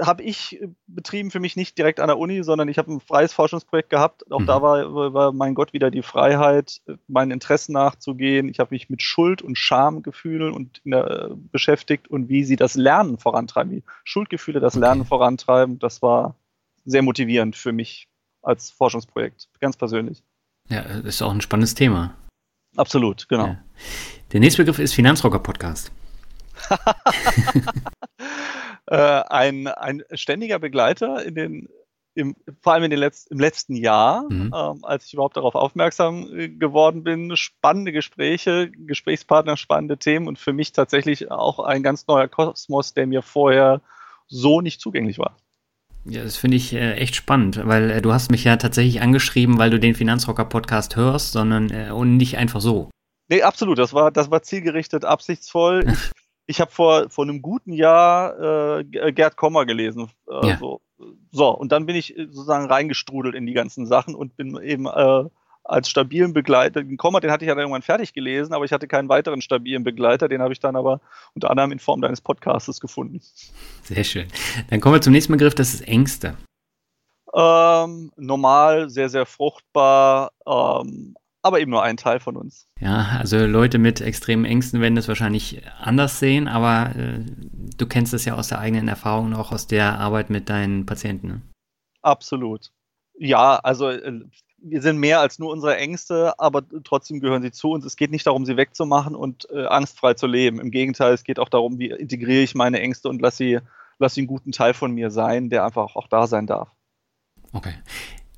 habe 0.00 0.22
ich 0.22 0.60
betrieben 0.86 1.30
für 1.30 1.40
mich 1.40 1.56
nicht 1.56 1.76
direkt 1.78 2.00
an 2.00 2.08
der 2.08 2.18
Uni, 2.18 2.42
sondern 2.42 2.68
ich 2.68 2.78
habe 2.78 2.92
ein 2.92 3.00
freies 3.00 3.32
Forschungsprojekt 3.32 3.90
gehabt. 3.90 4.30
Auch 4.30 4.40
mhm. 4.40 4.46
da 4.46 4.62
war, 4.62 5.14
war, 5.14 5.32
mein 5.32 5.54
Gott, 5.54 5.72
wieder 5.72 5.90
die 5.90 6.02
Freiheit, 6.02 6.80
meinen 7.08 7.30
Interessen 7.30 7.72
nachzugehen. 7.72 8.48
Ich 8.48 8.58
habe 8.58 8.74
mich 8.74 8.88
mit 8.90 9.02
Schuld 9.02 9.42
und 9.42 9.56
Schamgefühlen 9.56 10.52
und 10.52 10.80
der, 10.84 11.30
beschäftigt 11.52 12.08
und 12.08 12.28
wie 12.28 12.44
sie 12.44 12.56
das 12.56 12.74
Lernen 12.74 13.18
vorantreiben, 13.18 13.72
wie 13.72 13.82
Schuldgefühle 14.04 14.60
das 14.60 14.74
Lernen 14.74 15.02
okay. 15.02 15.08
vorantreiben. 15.08 15.78
Das 15.78 16.02
war 16.02 16.36
sehr 16.84 17.02
motivierend 17.02 17.56
für 17.56 17.72
mich 17.72 18.08
als 18.42 18.70
Forschungsprojekt, 18.70 19.48
ganz 19.60 19.76
persönlich. 19.76 20.22
Ja, 20.68 20.82
das 20.82 21.16
ist 21.16 21.22
auch 21.22 21.32
ein 21.32 21.40
spannendes 21.40 21.74
Thema. 21.74 22.14
Absolut, 22.76 23.28
genau. 23.28 23.46
Ja. 23.46 23.64
Der 24.32 24.40
nächste 24.40 24.62
Begriff 24.62 24.78
ist 24.78 24.94
Finanzrocker 24.94 25.38
Podcast. 25.38 25.92
äh, 28.86 28.96
ein, 28.96 29.66
ein 29.66 30.02
ständiger 30.12 30.58
Begleiter 30.58 31.24
in 31.24 31.34
den 31.34 31.68
im, 32.16 32.34
vor 32.62 32.72
allem 32.72 32.84
in 32.84 32.90
den 32.90 33.00
Letz-, 33.00 33.26
im 33.30 33.38
letzten 33.38 33.76
Jahr, 33.76 34.24
mhm. 34.30 34.52
ähm, 34.56 34.84
als 34.84 35.04
ich 35.04 35.12
überhaupt 35.12 35.36
darauf 35.36 35.54
aufmerksam 35.54 36.28
äh, 36.32 36.48
geworden 36.48 37.04
bin, 37.04 37.36
spannende 37.36 37.92
Gespräche, 37.92 38.70
Gesprächspartner, 38.70 39.56
spannende 39.56 39.98
Themen 39.98 40.26
und 40.26 40.38
für 40.38 40.54
mich 40.54 40.72
tatsächlich 40.72 41.30
auch 41.30 41.60
ein 41.60 41.82
ganz 41.82 42.06
neuer 42.06 42.26
Kosmos, 42.26 42.94
der 42.94 43.06
mir 43.06 43.22
vorher 43.22 43.82
so 44.26 44.62
nicht 44.62 44.80
zugänglich 44.80 45.18
war. 45.18 45.36
Ja, 46.08 46.22
das 46.22 46.36
finde 46.36 46.56
ich 46.56 46.72
äh, 46.72 46.94
echt 46.94 47.16
spannend, 47.16 47.60
weil 47.64 47.90
äh, 47.90 48.02
du 48.02 48.12
hast 48.12 48.30
mich 48.30 48.44
ja 48.44 48.56
tatsächlich 48.56 49.02
angeschrieben, 49.02 49.58
weil 49.58 49.70
du 49.70 49.78
den 49.78 49.94
Finanzrocker 49.94 50.44
Podcast 50.44 50.96
hörst, 50.96 51.32
sondern 51.32 51.70
äh, 51.70 51.90
und 51.90 52.16
nicht 52.16 52.38
einfach 52.38 52.60
so. 52.60 52.90
Nee, 53.28 53.42
absolut. 53.42 53.78
Das 53.78 53.92
war, 53.92 54.12
das 54.12 54.30
war 54.30 54.42
zielgerichtet, 54.42 55.04
absichtsvoll. 55.04 55.84
Ich 55.86 56.12
ich 56.46 56.60
habe 56.60 56.70
vor, 56.70 57.10
vor 57.10 57.24
einem 57.24 57.42
guten 57.42 57.72
Jahr 57.72 58.78
äh, 58.80 59.12
Gerd 59.12 59.36
Kommer 59.36 59.66
gelesen. 59.66 60.10
Äh, 60.30 60.48
ja. 60.48 60.56
so. 60.58 60.80
so, 61.30 61.50
und 61.50 61.72
dann 61.72 61.86
bin 61.86 61.96
ich 61.96 62.14
sozusagen 62.16 62.66
reingestrudelt 62.66 63.34
in 63.34 63.46
die 63.46 63.52
ganzen 63.52 63.86
Sachen 63.86 64.14
und 64.14 64.36
bin 64.36 64.56
eben 64.62 64.86
äh, 64.86 65.24
als 65.64 65.90
stabilen 65.90 66.32
Begleiter. 66.32 66.82
Den 66.82 66.96
Komma, 66.96 67.20
den 67.20 67.30
hatte 67.30 67.44
ich 67.44 67.48
ja 67.48 67.54
dann 67.54 67.62
irgendwann 67.62 67.82
fertig 67.82 68.12
gelesen, 68.12 68.54
aber 68.54 68.64
ich 68.64 68.72
hatte 68.72 68.86
keinen 68.86 69.08
weiteren 69.08 69.42
stabilen 69.42 69.84
Begleiter. 69.84 70.28
Den 70.28 70.40
habe 70.40 70.52
ich 70.52 70.60
dann 70.60 70.76
aber 70.76 71.00
unter 71.34 71.50
anderem 71.50 71.72
in 71.72 71.78
Form 71.78 72.00
deines 72.00 72.20
Podcastes 72.20 72.80
gefunden. 72.80 73.20
Sehr 73.82 74.04
schön. 74.04 74.28
Dann 74.70 74.80
kommen 74.80 74.94
wir 74.94 75.02
zum 75.02 75.12
nächsten 75.12 75.32
Begriff, 75.32 75.54
das 75.54 75.74
ist 75.74 75.88
Ängste. 75.88 76.36
Ähm, 77.34 78.12
normal, 78.16 78.88
sehr, 78.88 79.08
sehr 79.08 79.26
fruchtbar, 79.26 80.30
ähm, 80.46 81.16
aber 81.46 81.60
eben 81.60 81.70
nur 81.70 81.82
ein 81.82 81.96
Teil 81.96 82.18
von 82.18 82.36
uns. 82.36 82.66
Ja, 82.80 83.16
also 83.18 83.46
Leute 83.46 83.78
mit 83.78 84.00
extremen 84.00 84.44
Ängsten 84.44 84.80
werden 84.80 84.96
das 84.96 85.06
wahrscheinlich 85.06 85.62
anders 85.78 86.18
sehen, 86.18 86.48
aber 86.48 86.94
äh, 86.96 87.20
du 87.78 87.86
kennst 87.86 88.12
das 88.12 88.24
ja 88.24 88.34
aus 88.34 88.48
der 88.48 88.58
eigenen 88.58 88.88
Erfahrung 88.88 89.26
und 89.26 89.34
auch 89.34 89.52
aus 89.52 89.68
der 89.68 89.98
Arbeit 89.98 90.28
mit 90.28 90.48
deinen 90.48 90.86
Patienten. 90.86 91.28
Ne? 91.28 91.42
Absolut. 92.02 92.72
Ja, 93.18 93.56
also 93.62 93.90
äh, 93.90 94.20
wir 94.58 94.82
sind 94.82 94.98
mehr 94.98 95.20
als 95.20 95.38
nur 95.38 95.52
unsere 95.52 95.76
Ängste, 95.76 96.38
aber 96.38 96.62
trotzdem 96.82 97.20
gehören 97.20 97.42
sie 97.42 97.52
zu 97.52 97.70
uns. 97.70 97.84
Es 97.84 97.96
geht 97.96 98.10
nicht 98.10 98.26
darum, 98.26 98.44
sie 98.44 98.56
wegzumachen 98.56 99.14
und 99.14 99.48
äh, 99.50 99.66
angstfrei 99.66 100.14
zu 100.14 100.26
leben. 100.26 100.60
Im 100.60 100.72
Gegenteil, 100.72 101.14
es 101.14 101.22
geht 101.22 101.38
auch 101.38 101.48
darum, 101.48 101.78
wie 101.78 101.90
integriere 101.90 102.42
ich 102.42 102.56
meine 102.56 102.80
Ängste 102.80 103.08
und 103.08 103.22
lasse 103.22 103.36
sie, 103.36 103.58
lass 103.98 104.14
sie 104.14 104.22
einen 104.22 104.28
guten 104.28 104.50
Teil 104.50 104.74
von 104.74 104.92
mir 104.92 105.10
sein, 105.10 105.48
der 105.48 105.64
einfach 105.64 105.94
auch 105.94 106.08
da 106.08 106.26
sein 106.26 106.48
darf. 106.48 106.68
Okay. 107.52 107.74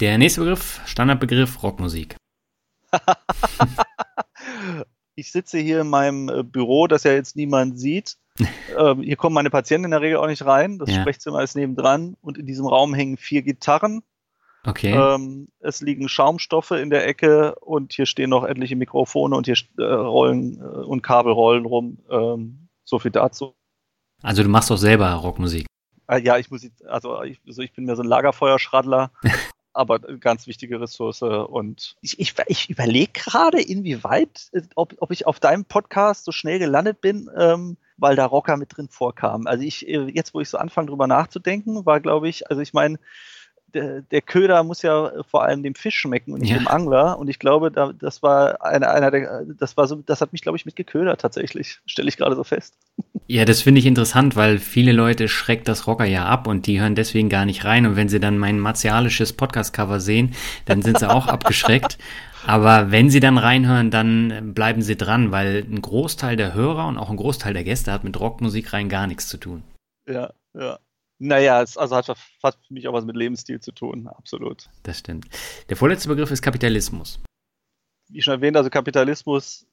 Der 0.00 0.18
nächste 0.18 0.42
Begriff, 0.42 0.80
Standardbegriff, 0.84 1.62
Rockmusik. 1.62 2.17
Ich 5.14 5.32
sitze 5.32 5.58
hier 5.58 5.80
in 5.80 5.88
meinem 5.88 6.28
äh, 6.28 6.42
Büro, 6.42 6.86
das 6.86 7.04
ja 7.04 7.12
jetzt 7.12 7.36
niemand 7.36 7.78
sieht. 7.78 8.16
ähm, 8.78 9.02
hier 9.02 9.16
kommen 9.16 9.34
meine 9.34 9.50
Patienten 9.50 9.86
in 9.86 9.90
der 9.90 10.00
Regel 10.00 10.18
auch 10.18 10.28
nicht 10.28 10.44
rein. 10.44 10.78
Das 10.78 10.90
ja. 10.90 11.00
Sprechzimmer 11.00 11.42
ist 11.42 11.56
nebendran 11.56 12.16
und 12.20 12.38
in 12.38 12.46
diesem 12.46 12.66
Raum 12.66 12.94
hängen 12.94 13.16
vier 13.16 13.42
Gitarren. 13.42 14.02
Okay. 14.64 14.92
Ähm, 14.92 15.48
es 15.60 15.80
liegen 15.80 16.08
Schaumstoffe 16.08 16.72
in 16.72 16.90
der 16.90 17.06
Ecke 17.06 17.54
und 17.56 17.92
hier 17.92 18.06
stehen 18.06 18.30
noch 18.30 18.44
etliche 18.44 18.76
Mikrofone 18.76 19.36
und 19.36 19.46
hier 19.46 19.56
äh, 19.78 19.82
rollen 19.82 20.60
äh, 20.60 20.64
und 20.64 21.02
Kabel 21.02 21.32
rollen 21.32 21.64
rum. 21.64 21.98
Ähm, 22.10 22.68
so 22.84 22.98
viel 22.98 23.10
dazu. 23.10 23.54
Also 24.22 24.42
du 24.42 24.48
machst 24.48 24.70
doch 24.70 24.76
selber 24.76 25.12
Rockmusik. 25.12 25.66
Äh, 26.08 26.20
ja, 26.20 26.38
ich 26.38 26.50
muss, 26.50 26.68
also 26.86 27.22
ich, 27.22 27.40
also 27.46 27.62
ich 27.62 27.72
bin 27.72 27.84
mehr 27.84 27.96
so 27.96 28.02
ein 28.02 28.08
Lagerfeuerschraddler. 28.08 29.10
aber 29.78 30.00
ganz 30.00 30.46
wichtige 30.46 30.80
Ressource. 30.80 31.22
Und 31.22 31.96
ich, 32.02 32.18
ich, 32.18 32.34
ich 32.48 32.68
überlege 32.68 33.12
gerade, 33.12 33.60
inwieweit, 33.60 34.48
äh, 34.52 34.62
ob, 34.74 34.94
ob 34.98 35.10
ich 35.10 35.26
auf 35.26 35.40
deinem 35.40 35.64
Podcast 35.64 36.24
so 36.24 36.32
schnell 36.32 36.58
gelandet 36.58 37.00
bin, 37.00 37.30
ähm, 37.36 37.76
weil 37.96 38.16
da 38.16 38.26
Rocker 38.26 38.56
mit 38.56 38.76
drin 38.76 38.88
vorkamen. 38.88 39.46
Also 39.46 39.64
ich, 39.64 39.86
äh, 39.88 40.10
jetzt 40.12 40.34
wo 40.34 40.40
ich 40.40 40.48
so 40.48 40.58
anfange 40.58 40.88
drüber 40.88 41.06
nachzudenken, 41.06 41.86
war 41.86 42.00
glaube 42.00 42.28
ich, 42.28 42.50
also 42.50 42.60
ich 42.60 42.72
meine, 42.72 42.98
der, 43.74 44.02
der, 44.02 44.22
Köder 44.22 44.62
muss 44.62 44.82
ja 44.82 45.12
vor 45.28 45.44
allem 45.44 45.62
dem 45.62 45.74
Fisch 45.74 45.96
schmecken 45.96 46.32
und 46.32 46.40
nicht 46.40 46.50
ja. 46.50 46.58
dem 46.58 46.68
Angler. 46.68 47.18
Und 47.18 47.28
ich 47.28 47.38
glaube, 47.38 47.70
da, 47.70 47.92
das 47.92 48.22
war 48.22 48.64
einer, 48.64 48.90
einer 48.90 49.10
der, 49.10 49.44
das 49.58 49.76
war 49.76 49.86
so, 49.86 49.96
das 49.96 50.20
hat 50.20 50.32
mich, 50.32 50.42
glaube 50.42 50.56
ich, 50.56 50.66
mit 50.66 50.76
geködert 50.76 51.20
tatsächlich. 51.20 51.80
Stelle 51.86 52.08
ich 52.08 52.16
gerade 52.16 52.36
so 52.36 52.44
fest. 52.44 52.74
Ja, 53.26 53.44
das 53.44 53.62
finde 53.62 53.80
ich 53.80 53.86
interessant, 53.86 54.36
weil 54.36 54.58
viele 54.58 54.92
Leute 54.92 55.28
schreckt 55.28 55.68
das 55.68 55.86
Rocker 55.86 56.06
ja 56.06 56.24
ab 56.24 56.46
und 56.46 56.66
die 56.66 56.80
hören 56.80 56.94
deswegen 56.94 57.28
gar 57.28 57.44
nicht 57.44 57.64
rein. 57.64 57.86
Und 57.86 57.96
wenn 57.96 58.08
sie 58.08 58.20
dann 58.20 58.38
mein 58.38 58.58
martialisches 58.58 59.34
Podcast-Cover 59.34 60.00
sehen, 60.00 60.34
dann 60.64 60.82
sind 60.82 60.98
sie 60.98 61.08
auch 61.08 61.26
abgeschreckt. 61.28 61.98
Aber 62.46 62.90
wenn 62.90 63.10
sie 63.10 63.20
dann 63.20 63.36
reinhören, 63.36 63.90
dann 63.90 64.54
bleiben 64.54 64.80
sie 64.80 64.96
dran, 64.96 65.30
weil 65.32 65.66
ein 65.68 65.82
Großteil 65.82 66.36
der 66.36 66.54
Hörer 66.54 66.86
und 66.86 66.96
auch 66.96 67.10
ein 67.10 67.16
Großteil 67.16 67.52
der 67.52 67.64
Gäste 67.64 67.92
hat 67.92 68.04
mit 68.04 68.18
Rockmusik 68.18 68.72
rein 68.72 68.88
gar 68.88 69.06
nichts 69.06 69.28
zu 69.28 69.36
tun. 69.36 69.62
Ja, 70.08 70.32
ja. 70.54 70.78
Naja, 71.18 71.62
es 71.62 71.76
also 71.76 71.96
hat, 71.96 72.08
hat 72.08 72.58
für 72.66 72.74
mich 72.74 72.86
auch 72.86 72.92
was 72.92 73.04
mit 73.04 73.16
Lebensstil 73.16 73.60
zu 73.60 73.72
tun, 73.72 74.06
absolut. 74.06 74.68
Das 74.84 74.98
stimmt. 74.98 75.26
Der 75.68 75.76
vorletzte 75.76 76.08
Begriff 76.08 76.30
ist 76.30 76.42
Kapitalismus. 76.42 77.20
Wie 78.08 78.22
schon 78.22 78.34
erwähnt, 78.34 78.56
also 78.56 78.70
Kapitalismus, 78.70 79.66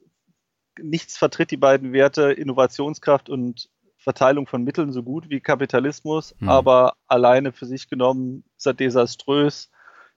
nichts 0.80 1.16
vertritt 1.16 1.50
die 1.50 1.56
beiden 1.56 1.92
Werte 1.92 2.32
Innovationskraft 2.32 3.28
und 3.28 3.70
Verteilung 3.98 4.46
von 4.46 4.62
Mitteln 4.62 4.92
so 4.92 5.02
gut 5.02 5.30
wie 5.30 5.40
Kapitalismus, 5.40 6.34
hm. 6.38 6.48
aber 6.48 6.94
alleine 7.06 7.52
für 7.52 7.66
sich 7.66 7.88
genommen 7.88 8.44
ist 8.56 8.66
er 8.66 8.74
desaströs. 8.74 9.70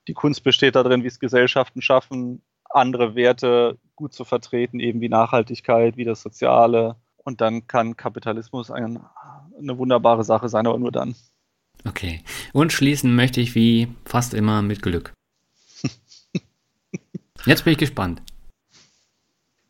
Die 0.08 0.14
Kunst 0.14 0.44
besteht 0.44 0.76
darin, 0.76 1.02
wie 1.02 1.08
es 1.08 1.20
Gesellschaften 1.20 1.82
schaffen, 1.82 2.42
andere 2.68 3.14
Werte 3.14 3.78
gut 3.96 4.14
zu 4.14 4.24
vertreten, 4.24 4.80
eben 4.80 5.00
wie 5.00 5.08
Nachhaltigkeit, 5.08 5.96
wie 5.96 6.04
das 6.04 6.22
Soziale. 6.22 6.96
Und 7.30 7.40
dann 7.40 7.68
kann 7.68 7.96
Kapitalismus 7.96 8.72
ein 8.72 8.98
eine 9.60 9.78
wunderbare 9.78 10.24
Sache 10.24 10.48
sein, 10.48 10.66
aber 10.66 10.78
nur 10.78 10.90
dann. 10.90 11.14
Okay. 11.86 12.22
Und 12.52 12.72
schließen 12.72 13.14
möchte 13.14 13.40
ich 13.40 13.54
wie 13.54 13.88
fast 14.04 14.34
immer 14.34 14.62
mit 14.62 14.82
Glück. 14.82 15.12
Jetzt 17.46 17.64
bin 17.64 17.72
ich 17.72 17.78
gespannt. 17.78 18.20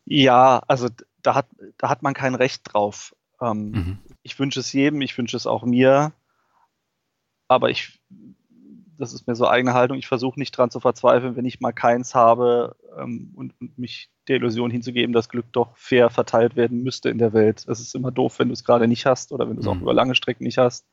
Ja, 0.05 0.61
also 0.67 0.89
da 1.21 1.35
hat, 1.35 1.47
da 1.77 1.89
hat 1.89 2.01
man 2.01 2.13
kein 2.13 2.35
Recht 2.35 2.73
drauf. 2.73 3.15
Ähm, 3.39 3.71
mhm. 3.71 3.99
Ich 4.23 4.39
wünsche 4.39 4.59
es 4.59 4.73
jedem, 4.73 5.01
ich 5.01 5.17
wünsche 5.17 5.37
es 5.37 5.47
auch 5.47 5.63
mir. 5.63 6.11
Aber 7.47 7.69
ich, 7.69 8.00
das 9.01 9.13
ist 9.13 9.27
mir 9.27 9.35
so 9.35 9.47
eigene 9.47 9.73
Haltung, 9.73 9.97
ich 9.97 10.07
versuche 10.07 10.39
nicht 10.39 10.51
dran 10.51 10.69
zu 10.69 10.79
verzweifeln, 10.79 11.35
wenn 11.35 11.45
ich 11.45 11.59
mal 11.59 11.71
keins 11.71 12.15
habe 12.15 12.75
ähm, 12.97 13.33
und, 13.35 13.53
und, 13.59 13.77
mich 13.77 14.09
der 14.27 14.37
Illusion 14.37 14.69
hinzugeben, 14.69 15.11
dass 15.11 15.29
Glück 15.29 15.51
doch 15.51 15.75
fair 15.75 16.09
verteilt 16.09 16.55
werden 16.55 16.83
müsste 16.83 17.09
in 17.09 17.17
der 17.17 17.33
Welt. 17.33 17.65
Es 17.67 17.79
ist 17.79 17.95
immer 17.95 18.11
doof, 18.11 18.39
wenn 18.39 18.49
du 18.49 18.53
es 18.53 18.63
gerade 18.63 18.87
nicht 18.87 19.05
hast 19.05 19.31
oder 19.31 19.49
wenn 19.49 19.55
du 19.55 19.61
es 19.61 19.65
mhm. 19.65 19.71
auch 19.71 19.81
über 19.81 19.93
lange 19.93 20.15
Strecken 20.15 20.43
nicht 20.43 20.59
hast. 20.59 20.87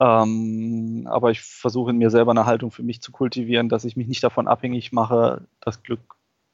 Ähm, 0.00 1.08
aber 1.10 1.30
ich 1.30 1.40
versuche 1.40 1.90
in 1.90 1.98
mir 1.98 2.10
selber 2.10 2.32
eine 2.32 2.46
Haltung 2.46 2.70
für 2.70 2.82
mich 2.82 3.00
zu 3.00 3.12
kultivieren, 3.12 3.68
dass 3.68 3.84
ich 3.84 3.96
mich 3.96 4.08
nicht 4.08 4.22
davon 4.22 4.48
abhängig 4.48 4.92
mache, 4.92 5.46
dass 5.60 5.82
Glück 5.82 6.00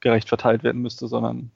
gerecht 0.01 0.29
verteilt 0.29 0.63
werden 0.63 0.83
müsste, 0.83 1.09
sondern 1.09 1.51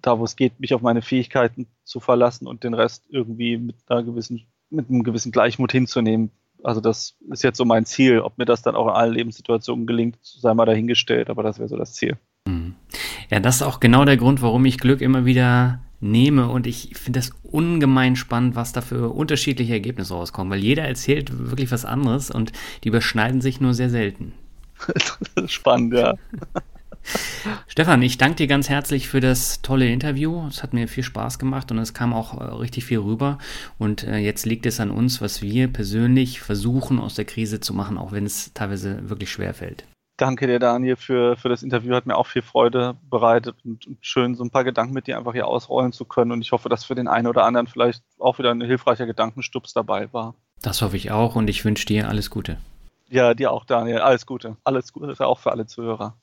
da, 0.00 0.18
wo 0.18 0.24
es 0.24 0.36
geht, 0.36 0.60
mich 0.60 0.74
auf 0.74 0.82
meine 0.82 1.02
Fähigkeiten 1.02 1.66
zu 1.84 1.98
verlassen 2.00 2.46
und 2.46 2.62
den 2.62 2.74
Rest 2.74 3.04
irgendwie 3.08 3.56
mit 3.56 3.76
einer 3.88 4.04
gewissen, 4.04 4.46
mit 4.70 4.88
einem 4.88 5.02
gewissen 5.02 5.32
Gleichmut 5.32 5.72
hinzunehmen. 5.72 6.30
Also 6.62 6.80
das 6.80 7.16
ist 7.30 7.42
jetzt 7.42 7.58
so 7.58 7.64
mein 7.64 7.84
Ziel. 7.84 8.20
Ob 8.20 8.38
mir 8.38 8.44
das 8.44 8.62
dann 8.62 8.74
auch 8.74 8.88
in 8.88 8.94
allen 8.94 9.14
Lebenssituationen 9.14 9.86
gelingt, 9.86 10.18
sei 10.22 10.54
mal 10.54 10.66
dahingestellt, 10.66 11.30
aber 11.30 11.42
das 11.42 11.58
wäre 11.58 11.68
so 11.68 11.76
das 11.76 11.94
Ziel. 11.94 12.16
Mhm. 12.46 12.74
Ja, 13.30 13.40
das 13.40 13.56
ist 13.56 13.62
auch 13.62 13.80
genau 13.80 14.04
der 14.04 14.16
Grund, 14.16 14.42
warum 14.42 14.64
ich 14.64 14.78
Glück 14.78 15.00
immer 15.00 15.24
wieder 15.24 15.80
nehme 16.00 16.48
und 16.48 16.66
ich 16.66 16.92
finde 16.94 17.18
das 17.18 17.32
ungemein 17.42 18.14
spannend, 18.16 18.54
was 18.54 18.72
da 18.72 18.80
für 18.80 19.10
unterschiedliche 19.10 19.72
Ergebnisse 19.72 20.14
rauskommen, 20.14 20.52
weil 20.52 20.62
jeder 20.62 20.84
erzählt 20.84 21.50
wirklich 21.50 21.72
was 21.72 21.84
anderes 21.84 22.30
und 22.30 22.52
die 22.84 22.88
überschneiden 22.88 23.40
sich 23.40 23.60
nur 23.60 23.74
sehr 23.74 23.90
selten. 23.90 24.32
spannend, 25.46 25.94
ja. 25.94 26.14
Stefan, 27.66 28.02
ich 28.02 28.18
danke 28.18 28.36
dir 28.36 28.46
ganz 28.46 28.68
herzlich 28.68 29.08
für 29.08 29.20
das 29.20 29.62
tolle 29.62 29.88
Interview. 29.88 30.46
Es 30.48 30.62
hat 30.62 30.72
mir 30.72 30.88
viel 30.88 31.02
Spaß 31.02 31.38
gemacht 31.38 31.70
und 31.70 31.78
es 31.78 31.94
kam 31.94 32.12
auch 32.12 32.38
äh, 32.38 32.44
richtig 32.44 32.84
viel 32.84 32.98
rüber. 32.98 33.38
Und 33.78 34.04
äh, 34.04 34.18
jetzt 34.18 34.46
liegt 34.46 34.66
es 34.66 34.80
an 34.80 34.90
uns, 34.90 35.20
was 35.20 35.42
wir 35.42 35.68
persönlich 35.68 36.40
versuchen 36.40 36.98
aus 36.98 37.14
der 37.14 37.24
Krise 37.24 37.60
zu 37.60 37.74
machen, 37.74 37.98
auch 37.98 38.12
wenn 38.12 38.26
es 38.26 38.52
teilweise 38.52 39.08
wirklich 39.08 39.30
schwer 39.30 39.54
fällt. 39.54 39.84
Danke 40.18 40.48
dir, 40.48 40.58
Daniel, 40.58 40.96
für, 40.96 41.36
für 41.36 41.48
das 41.48 41.62
Interview. 41.62 41.94
Hat 41.94 42.06
mir 42.06 42.16
auch 42.16 42.26
viel 42.26 42.42
Freude 42.42 42.96
bereitet 43.08 43.54
und, 43.64 43.86
und 43.86 43.98
schön, 44.00 44.34
so 44.34 44.42
ein 44.42 44.50
paar 44.50 44.64
Gedanken 44.64 44.92
mit 44.92 45.06
dir 45.06 45.16
einfach 45.16 45.32
hier 45.32 45.46
ausrollen 45.46 45.92
zu 45.92 46.04
können. 46.04 46.32
Und 46.32 46.40
ich 46.40 46.50
hoffe, 46.50 46.68
dass 46.68 46.84
für 46.84 46.96
den 46.96 47.06
einen 47.06 47.28
oder 47.28 47.44
anderen 47.44 47.68
vielleicht 47.68 48.02
auch 48.18 48.38
wieder 48.40 48.50
ein 48.50 48.60
hilfreicher 48.60 49.06
Gedankenstups 49.06 49.74
dabei 49.74 50.12
war. 50.12 50.34
Das 50.60 50.82
hoffe 50.82 50.96
ich 50.96 51.12
auch 51.12 51.36
und 51.36 51.48
ich 51.48 51.64
wünsche 51.64 51.86
dir 51.86 52.08
alles 52.08 52.30
Gute. 52.30 52.58
Ja, 53.08 53.32
dir 53.32 53.52
auch, 53.52 53.64
Daniel. 53.64 54.00
Alles 54.00 54.26
Gute. 54.26 54.56
Alles 54.64 54.92
Gute 54.92 55.24
auch 55.24 55.38
für 55.38 55.52
alle 55.52 55.66
Zuhörer. 55.66 56.16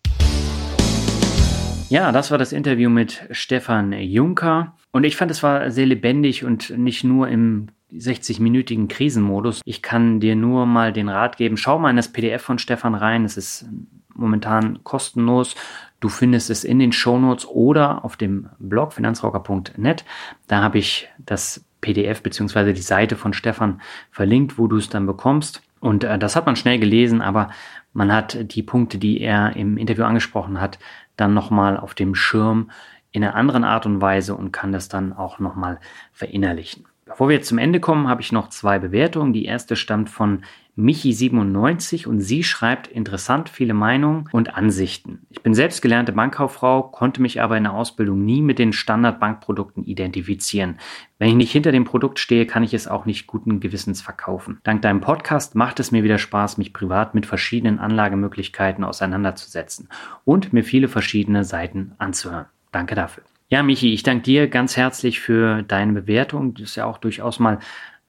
Ja, 1.89 2.11
das 2.11 2.31
war 2.31 2.39
das 2.39 2.51
Interview 2.51 2.89
mit 2.89 3.27
Stefan 3.29 3.93
Juncker. 3.93 4.75
Und 4.91 5.03
ich 5.03 5.15
fand, 5.15 5.29
es 5.29 5.43
war 5.43 5.69
sehr 5.69 5.85
lebendig 5.85 6.43
und 6.43 6.71
nicht 6.77 7.03
nur 7.03 7.27
im 7.27 7.67
60-minütigen 7.93 8.87
Krisenmodus. 8.87 9.61
Ich 9.65 9.83
kann 9.83 10.19
dir 10.19 10.35
nur 10.35 10.65
mal 10.65 10.91
den 10.91 11.09
Rat 11.09 11.37
geben, 11.37 11.57
schau 11.57 11.77
mal 11.77 11.91
in 11.91 11.95
das 11.95 12.11
PDF 12.11 12.41
von 12.41 12.57
Stefan 12.57 12.95
rein. 12.95 13.23
Es 13.23 13.37
ist 13.37 13.67
momentan 14.15 14.83
kostenlos. 14.83 15.55
Du 15.99 16.09
findest 16.09 16.49
es 16.49 16.63
in 16.63 16.79
den 16.79 16.91
Shownotes 16.91 17.45
oder 17.45 18.03
auf 18.03 18.17
dem 18.17 18.49
Blog 18.57 18.93
finanzrocker.net. 18.93 20.05
Da 20.47 20.63
habe 20.63 20.79
ich 20.79 21.07
das 21.19 21.63
PDF 21.81 22.23
bzw. 22.23 22.73
die 22.73 22.81
Seite 22.81 23.15
von 23.15 23.33
Stefan 23.33 23.79
verlinkt, 24.09 24.57
wo 24.57 24.67
du 24.67 24.77
es 24.77 24.89
dann 24.89 25.05
bekommst. 25.05 25.61
Und 25.79 26.03
äh, 26.03 26.17
das 26.17 26.35
hat 26.35 26.47
man 26.47 26.55
schnell 26.55 26.79
gelesen, 26.79 27.21
aber 27.21 27.51
man 27.93 28.11
hat 28.11 28.55
die 28.55 28.63
Punkte, 28.63 28.97
die 28.97 29.21
er 29.21 29.55
im 29.55 29.77
Interview 29.77 30.03
angesprochen 30.03 30.59
hat, 30.59 30.79
dann 31.17 31.33
nochmal 31.33 31.77
auf 31.77 31.93
dem 31.93 32.15
Schirm 32.15 32.71
in 33.11 33.23
einer 33.23 33.35
anderen 33.35 33.63
Art 33.63 33.85
und 33.85 34.01
Weise 34.01 34.35
und 34.35 34.51
kann 34.51 34.71
das 34.71 34.89
dann 34.89 35.13
auch 35.13 35.39
nochmal 35.39 35.79
verinnerlichen. 36.11 36.85
Bevor 37.05 37.29
wir 37.29 37.35
jetzt 37.35 37.47
zum 37.47 37.59
Ende 37.59 37.79
kommen, 37.79 38.07
habe 38.07 38.21
ich 38.21 38.31
noch 38.31 38.49
zwei 38.49 38.79
Bewertungen. 38.79 39.31
Die 39.31 39.45
erste 39.45 39.75
stammt 39.75 40.09
von 40.09 40.43
Michi97 40.77 42.05
und 42.05 42.19
sie 42.19 42.43
schreibt 42.43 42.87
interessant 42.87 43.47
viele 43.47 43.73
Meinungen 43.73 44.27
und 44.31 44.55
Ansichten. 44.55 45.25
Ich 45.29 45.41
bin 45.41 45.53
selbst 45.53 45.81
gelernte 45.81 46.11
Bankkauffrau, 46.11 46.83
konnte 46.83 47.21
mich 47.21 47.41
aber 47.41 47.57
in 47.57 47.63
der 47.63 47.73
Ausbildung 47.73 48.25
nie 48.25 48.41
mit 48.41 48.59
den 48.59 48.73
Standardbankprodukten 48.73 49.85
identifizieren. 49.85 50.77
Wenn 51.17 51.29
ich 51.29 51.35
nicht 51.35 51.51
hinter 51.51 51.71
dem 51.71 51.85
Produkt 51.85 52.19
stehe, 52.19 52.45
kann 52.45 52.63
ich 52.63 52.73
es 52.73 52.87
auch 52.87 53.05
nicht 53.05 53.25
guten 53.25 53.61
Gewissens 53.61 54.01
verkaufen. 54.01 54.59
Dank 54.63 54.81
deinem 54.81 54.99
Podcast 54.99 55.55
macht 55.55 55.79
es 55.79 55.91
mir 55.91 56.03
wieder 56.03 56.17
Spaß, 56.17 56.57
mich 56.57 56.73
privat 56.73 57.15
mit 57.15 57.25
verschiedenen 57.25 57.79
Anlagemöglichkeiten 57.79 58.83
auseinanderzusetzen 58.83 59.87
und 60.25 60.51
mir 60.51 60.63
viele 60.63 60.89
verschiedene 60.89 61.45
Seiten 61.45 61.93
anzuhören. 61.99 62.47
Danke 62.71 62.95
dafür. 62.95 63.23
Ja, 63.47 63.61
Michi, 63.61 63.93
ich 63.93 64.03
danke 64.03 64.23
dir 64.23 64.47
ganz 64.47 64.75
herzlich 64.75 65.19
für 65.19 65.61
deine 65.61 65.93
Bewertung. 65.93 66.55
Das 66.55 66.63
ist 66.63 66.75
ja 66.75 66.85
auch 66.85 66.97
durchaus 66.97 67.39
mal 67.39 67.59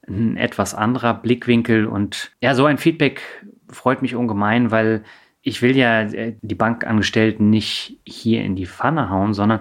ein 0.08 0.36
etwas 0.36 0.74
anderer 0.74 1.14
Blickwinkel. 1.14 1.86
Und 1.86 2.32
ja, 2.40 2.54
so 2.54 2.64
ein 2.64 2.78
Feedback 2.78 3.22
freut 3.68 4.02
mich 4.02 4.14
ungemein, 4.14 4.70
weil 4.70 5.04
ich 5.42 5.62
will 5.62 5.76
ja 5.76 6.02
äh, 6.02 6.36
die 6.42 6.54
Bankangestellten 6.54 7.50
nicht 7.50 7.98
hier 8.04 8.42
in 8.42 8.56
die 8.56 8.66
Pfanne 8.66 9.10
hauen, 9.10 9.32
sondern 9.34 9.60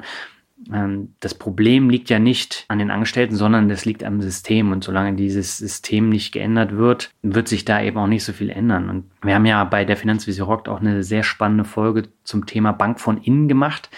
ähm, 0.73 1.13
das 1.19 1.35
Problem 1.35 1.89
liegt 1.89 2.09
ja 2.09 2.19
nicht 2.19 2.65
an 2.67 2.79
den 2.79 2.91
Angestellten, 2.91 3.35
sondern 3.35 3.69
das 3.69 3.85
liegt 3.85 4.03
am 4.03 4.21
System. 4.21 4.71
Und 4.71 4.83
solange 4.83 5.15
dieses 5.15 5.57
System 5.57 6.09
nicht 6.09 6.31
geändert 6.31 6.75
wird, 6.75 7.11
wird 7.21 7.47
sich 7.47 7.65
da 7.65 7.81
eben 7.81 7.97
auch 7.97 8.07
nicht 8.07 8.23
so 8.23 8.33
viel 8.33 8.49
ändern. 8.49 8.89
Und 8.89 9.05
wir 9.21 9.35
haben 9.35 9.45
ja 9.45 9.63
bei 9.63 9.85
der 9.85 9.97
Finanzvisier 9.97 10.45
Rockt 10.45 10.69
auch 10.69 10.81
eine 10.81 11.03
sehr 11.03 11.23
spannende 11.23 11.65
Folge 11.65 12.03
zum 12.23 12.45
Thema 12.45 12.71
Bank 12.71 12.99
von 12.99 13.17
innen 13.17 13.47
gemacht 13.47 13.89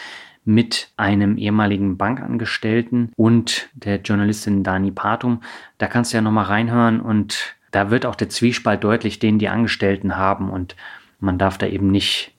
mit 0.48 0.90
einem 0.96 1.38
ehemaligen 1.38 1.98
Bankangestellten 1.98 3.12
und 3.18 3.70
der 3.74 3.98
Journalistin 3.98 4.64
Dani 4.64 4.92
Patum. 4.92 5.42
Da 5.78 5.88
kannst 5.88 6.14
du 6.14 6.18
ja 6.18 6.22
nochmal 6.22 6.46
reinhören 6.46 7.02
und 7.02 7.56
da 7.72 7.92
wird 7.92 8.06
auch 8.06 8.16
der 8.16 8.30
Zwiespalt 8.30 8.84
deutlich, 8.84 9.20
den 9.20 9.40
die 9.40 9.50
Angestellten 9.50 10.16
haben 10.16 10.50
und 10.50 10.78
man 11.20 11.38
darf 11.38 11.58
da 11.58 11.68
eben 11.68 11.92
nicht 11.92 12.34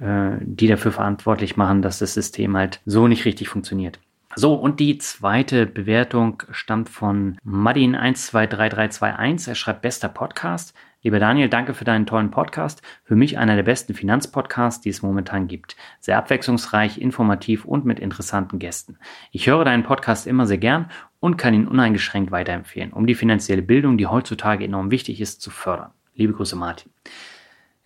äh, 0.00 0.32
die 0.40 0.66
dafür 0.66 0.92
verantwortlich 0.92 1.56
machen, 1.56 1.80
dass 1.80 1.98
das 1.98 2.12
System 2.12 2.56
halt 2.56 2.80
so 2.84 3.08
nicht 3.08 3.24
richtig 3.24 3.48
funktioniert. 3.48 3.98
So, 4.36 4.54
und 4.54 4.78
die 4.78 4.98
zweite 4.98 5.66
Bewertung 5.66 6.42
stammt 6.52 6.90
von 6.90 7.36
Madin123321. 7.44 9.48
Er 9.48 9.54
schreibt 9.54 9.82
bester 9.82 10.08
Podcast. 10.08 10.74
Lieber 11.02 11.18
Daniel, 11.18 11.48
danke 11.48 11.72
für 11.72 11.84
deinen 11.84 12.04
tollen 12.04 12.30
Podcast. 12.30 12.82
Für 13.04 13.16
mich 13.16 13.38
einer 13.38 13.56
der 13.56 13.62
besten 13.62 13.94
Finanzpodcasts, 13.94 14.82
die 14.82 14.90
es 14.90 15.00
momentan 15.00 15.48
gibt. 15.48 15.74
Sehr 15.98 16.18
abwechslungsreich, 16.18 17.00
informativ 17.00 17.64
und 17.64 17.86
mit 17.86 17.98
interessanten 17.98 18.58
Gästen. 18.58 18.98
Ich 19.30 19.46
höre 19.46 19.64
deinen 19.64 19.82
Podcast 19.82 20.26
immer 20.26 20.46
sehr 20.46 20.58
gern 20.58 20.90
und 21.18 21.38
kann 21.38 21.54
ihn 21.54 21.66
uneingeschränkt 21.66 22.30
weiterempfehlen, 22.30 22.92
um 22.92 23.06
die 23.06 23.14
finanzielle 23.14 23.62
Bildung, 23.62 23.96
die 23.96 24.06
heutzutage 24.06 24.64
enorm 24.64 24.90
wichtig 24.90 25.22
ist, 25.22 25.40
zu 25.40 25.50
fördern. 25.50 25.90
Liebe 26.14 26.34
Grüße, 26.34 26.56
Martin. 26.56 26.92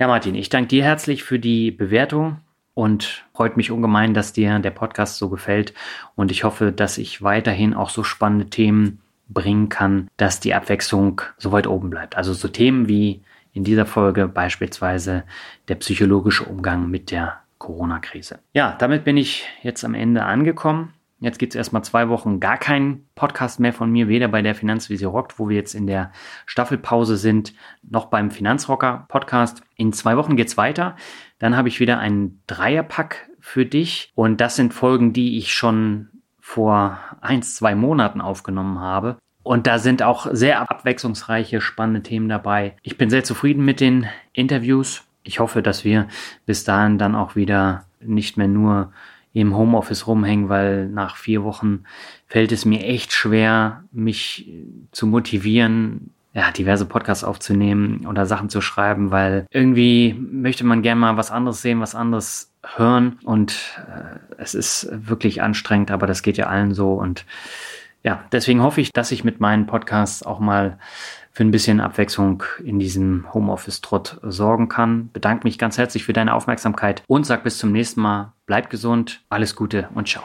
Ja, 0.00 0.08
Martin, 0.08 0.34
ich 0.34 0.48
danke 0.48 0.68
dir 0.68 0.82
herzlich 0.82 1.22
für 1.22 1.38
die 1.38 1.70
Bewertung 1.70 2.38
und 2.74 3.24
freut 3.32 3.56
mich 3.56 3.70
ungemein, 3.70 4.12
dass 4.12 4.32
dir 4.32 4.58
der 4.58 4.72
Podcast 4.72 5.18
so 5.18 5.28
gefällt 5.28 5.72
und 6.16 6.32
ich 6.32 6.42
hoffe, 6.42 6.72
dass 6.72 6.98
ich 6.98 7.22
weiterhin 7.22 7.74
auch 7.74 7.90
so 7.90 8.02
spannende 8.02 8.50
Themen 8.50 9.03
bringen 9.28 9.68
kann, 9.68 10.08
dass 10.16 10.40
die 10.40 10.54
Abwechslung 10.54 11.22
so 11.38 11.52
weit 11.52 11.66
oben 11.66 11.90
bleibt. 11.90 12.16
Also 12.16 12.32
so 12.32 12.48
Themen 12.48 12.88
wie 12.88 13.22
in 13.52 13.64
dieser 13.64 13.86
Folge 13.86 14.28
beispielsweise 14.28 15.24
der 15.68 15.76
psychologische 15.76 16.44
Umgang 16.44 16.90
mit 16.90 17.10
der 17.10 17.40
Corona-Krise. 17.58 18.40
Ja, 18.52 18.76
damit 18.78 19.04
bin 19.04 19.16
ich 19.16 19.46
jetzt 19.62 19.84
am 19.84 19.94
Ende 19.94 20.24
angekommen. 20.24 20.92
Jetzt 21.20 21.38
gibt 21.38 21.54
es 21.54 21.56
erstmal 21.56 21.82
zwei 21.84 22.10
Wochen 22.10 22.38
gar 22.38 22.58
keinen 22.58 23.06
Podcast 23.14 23.58
mehr 23.58 23.72
von 23.72 23.90
mir, 23.90 24.08
weder 24.08 24.28
bei 24.28 24.42
der 24.42 24.54
Finanzvisier 24.54 25.08
Rockt, 25.08 25.38
wo 25.38 25.48
wir 25.48 25.56
jetzt 25.56 25.74
in 25.74 25.86
der 25.86 26.12
Staffelpause 26.44 27.16
sind, 27.16 27.54
noch 27.82 28.06
beim 28.06 28.30
Finanzrocker 28.30 29.06
Podcast. 29.08 29.62
In 29.76 29.94
zwei 29.94 30.18
Wochen 30.18 30.36
geht's 30.36 30.58
weiter. 30.58 30.96
Dann 31.38 31.56
habe 31.56 31.68
ich 31.68 31.80
wieder 31.80 31.98
einen 31.98 32.42
Dreierpack 32.46 33.30
für 33.40 33.64
dich. 33.64 34.12
Und 34.14 34.40
das 34.42 34.56
sind 34.56 34.74
Folgen, 34.74 35.14
die 35.14 35.38
ich 35.38 35.54
schon 35.54 36.10
vor 36.46 36.98
eins, 37.22 37.56
zwei 37.56 37.74
Monaten 37.74 38.20
aufgenommen 38.20 38.78
habe. 38.78 39.16
Und 39.42 39.66
da 39.66 39.78
sind 39.78 40.02
auch 40.02 40.26
sehr 40.30 40.60
abwechslungsreiche, 40.60 41.62
spannende 41.62 42.02
Themen 42.02 42.28
dabei. 42.28 42.76
Ich 42.82 42.98
bin 42.98 43.08
sehr 43.08 43.24
zufrieden 43.24 43.64
mit 43.64 43.80
den 43.80 44.06
Interviews. 44.34 45.04
Ich 45.22 45.40
hoffe, 45.40 45.62
dass 45.62 45.84
wir 45.84 46.06
bis 46.44 46.62
dahin 46.62 46.98
dann 46.98 47.14
auch 47.14 47.34
wieder 47.34 47.86
nicht 47.98 48.36
mehr 48.36 48.46
nur 48.46 48.92
im 49.32 49.56
Homeoffice 49.56 50.06
rumhängen, 50.06 50.50
weil 50.50 50.86
nach 50.90 51.16
vier 51.16 51.44
Wochen 51.44 51.84
fällt 52.26 52.52
es 52.52 52.66
mir 52.66 52.84
echt 52.84 53.14
schwer, 53.14 53.82
mich 53.90 54.52
zu 54.92 55.06
motivieren, 55.06 56.10
ja, 56.34 56.50
diverse 56.50 56.84
Podcasts 56.84 57.24
aufzunehmen 57.24 58.06
oder 58.06 58.26
Sachen 58.26 58.50
zu 58.50 58.60
schreiben, 58.60 59.10
weil 59.10 59.46
irgendwie 59.50 60.14
möchte 60.14 60.64
man 60.64 60.82
gerne 60.82 61.00
mal 61.00 61.16
was 61.16 61.30
anderes 61.30 61.62
sehen, 61.62 61.80
was 61.80 61.94
anderes 61.94 62.53
hören 62.76 63.18
und 63.24 63.80
äh, 63.86 64.18
es 64.38 64.54
ist 64.54 64.88
wirklich 64.90 65.42
anstrengend, 65.42 65.90
aber 65.90 66.06
das 66.06 66.22
geht 66.22 66.36
ja 66.36 66.46
allen 66.46 66.74
so 66.74 66.94
und 66.94 67.24
ja, 68.02 68.22
deswegen 68.32 68.62
hoffe 68.62 68.82
ich, 68.82 68.92
dass 68.92 69.10
ich 69.12 69.24
mit 69.24 69.40
meinen 69.40 69.66
Podcasts 69.66 70.22
auch 70.22 70.38
mal 70.38 70.78
für 71.32 71.42
ein 71.42 71.50
bisschen 71.50 71.80
Abwechslung 71.80 72.44
in 72.62 72.78
diesem 72.78 73.32
Homeoffice-Trott 73.32 74.18
sorgen 74.22 74.68
kann. 74.68 75.10
Bedanke 75.12 75.44
mich 75.44 75.58
ganz 75.58 75.78
herzlich 75.78 76.04
für 76.04 76.12
deine 76.12 76.34
Aufmerksamkeit 76.34 77.02
und 77.08 77.24
sag 77.24 77.42
bis 77.42 77.58
zum 77.58 77.72
nächsten 77.72 78.02
Mal. 78.02 78.32
Bleib 78.46 78.70
gesund, 78.70 79.24
alles 79.30 79.56
Gute 79.56 79.88
und 79.94 80.06
ciao. 80.06 80.24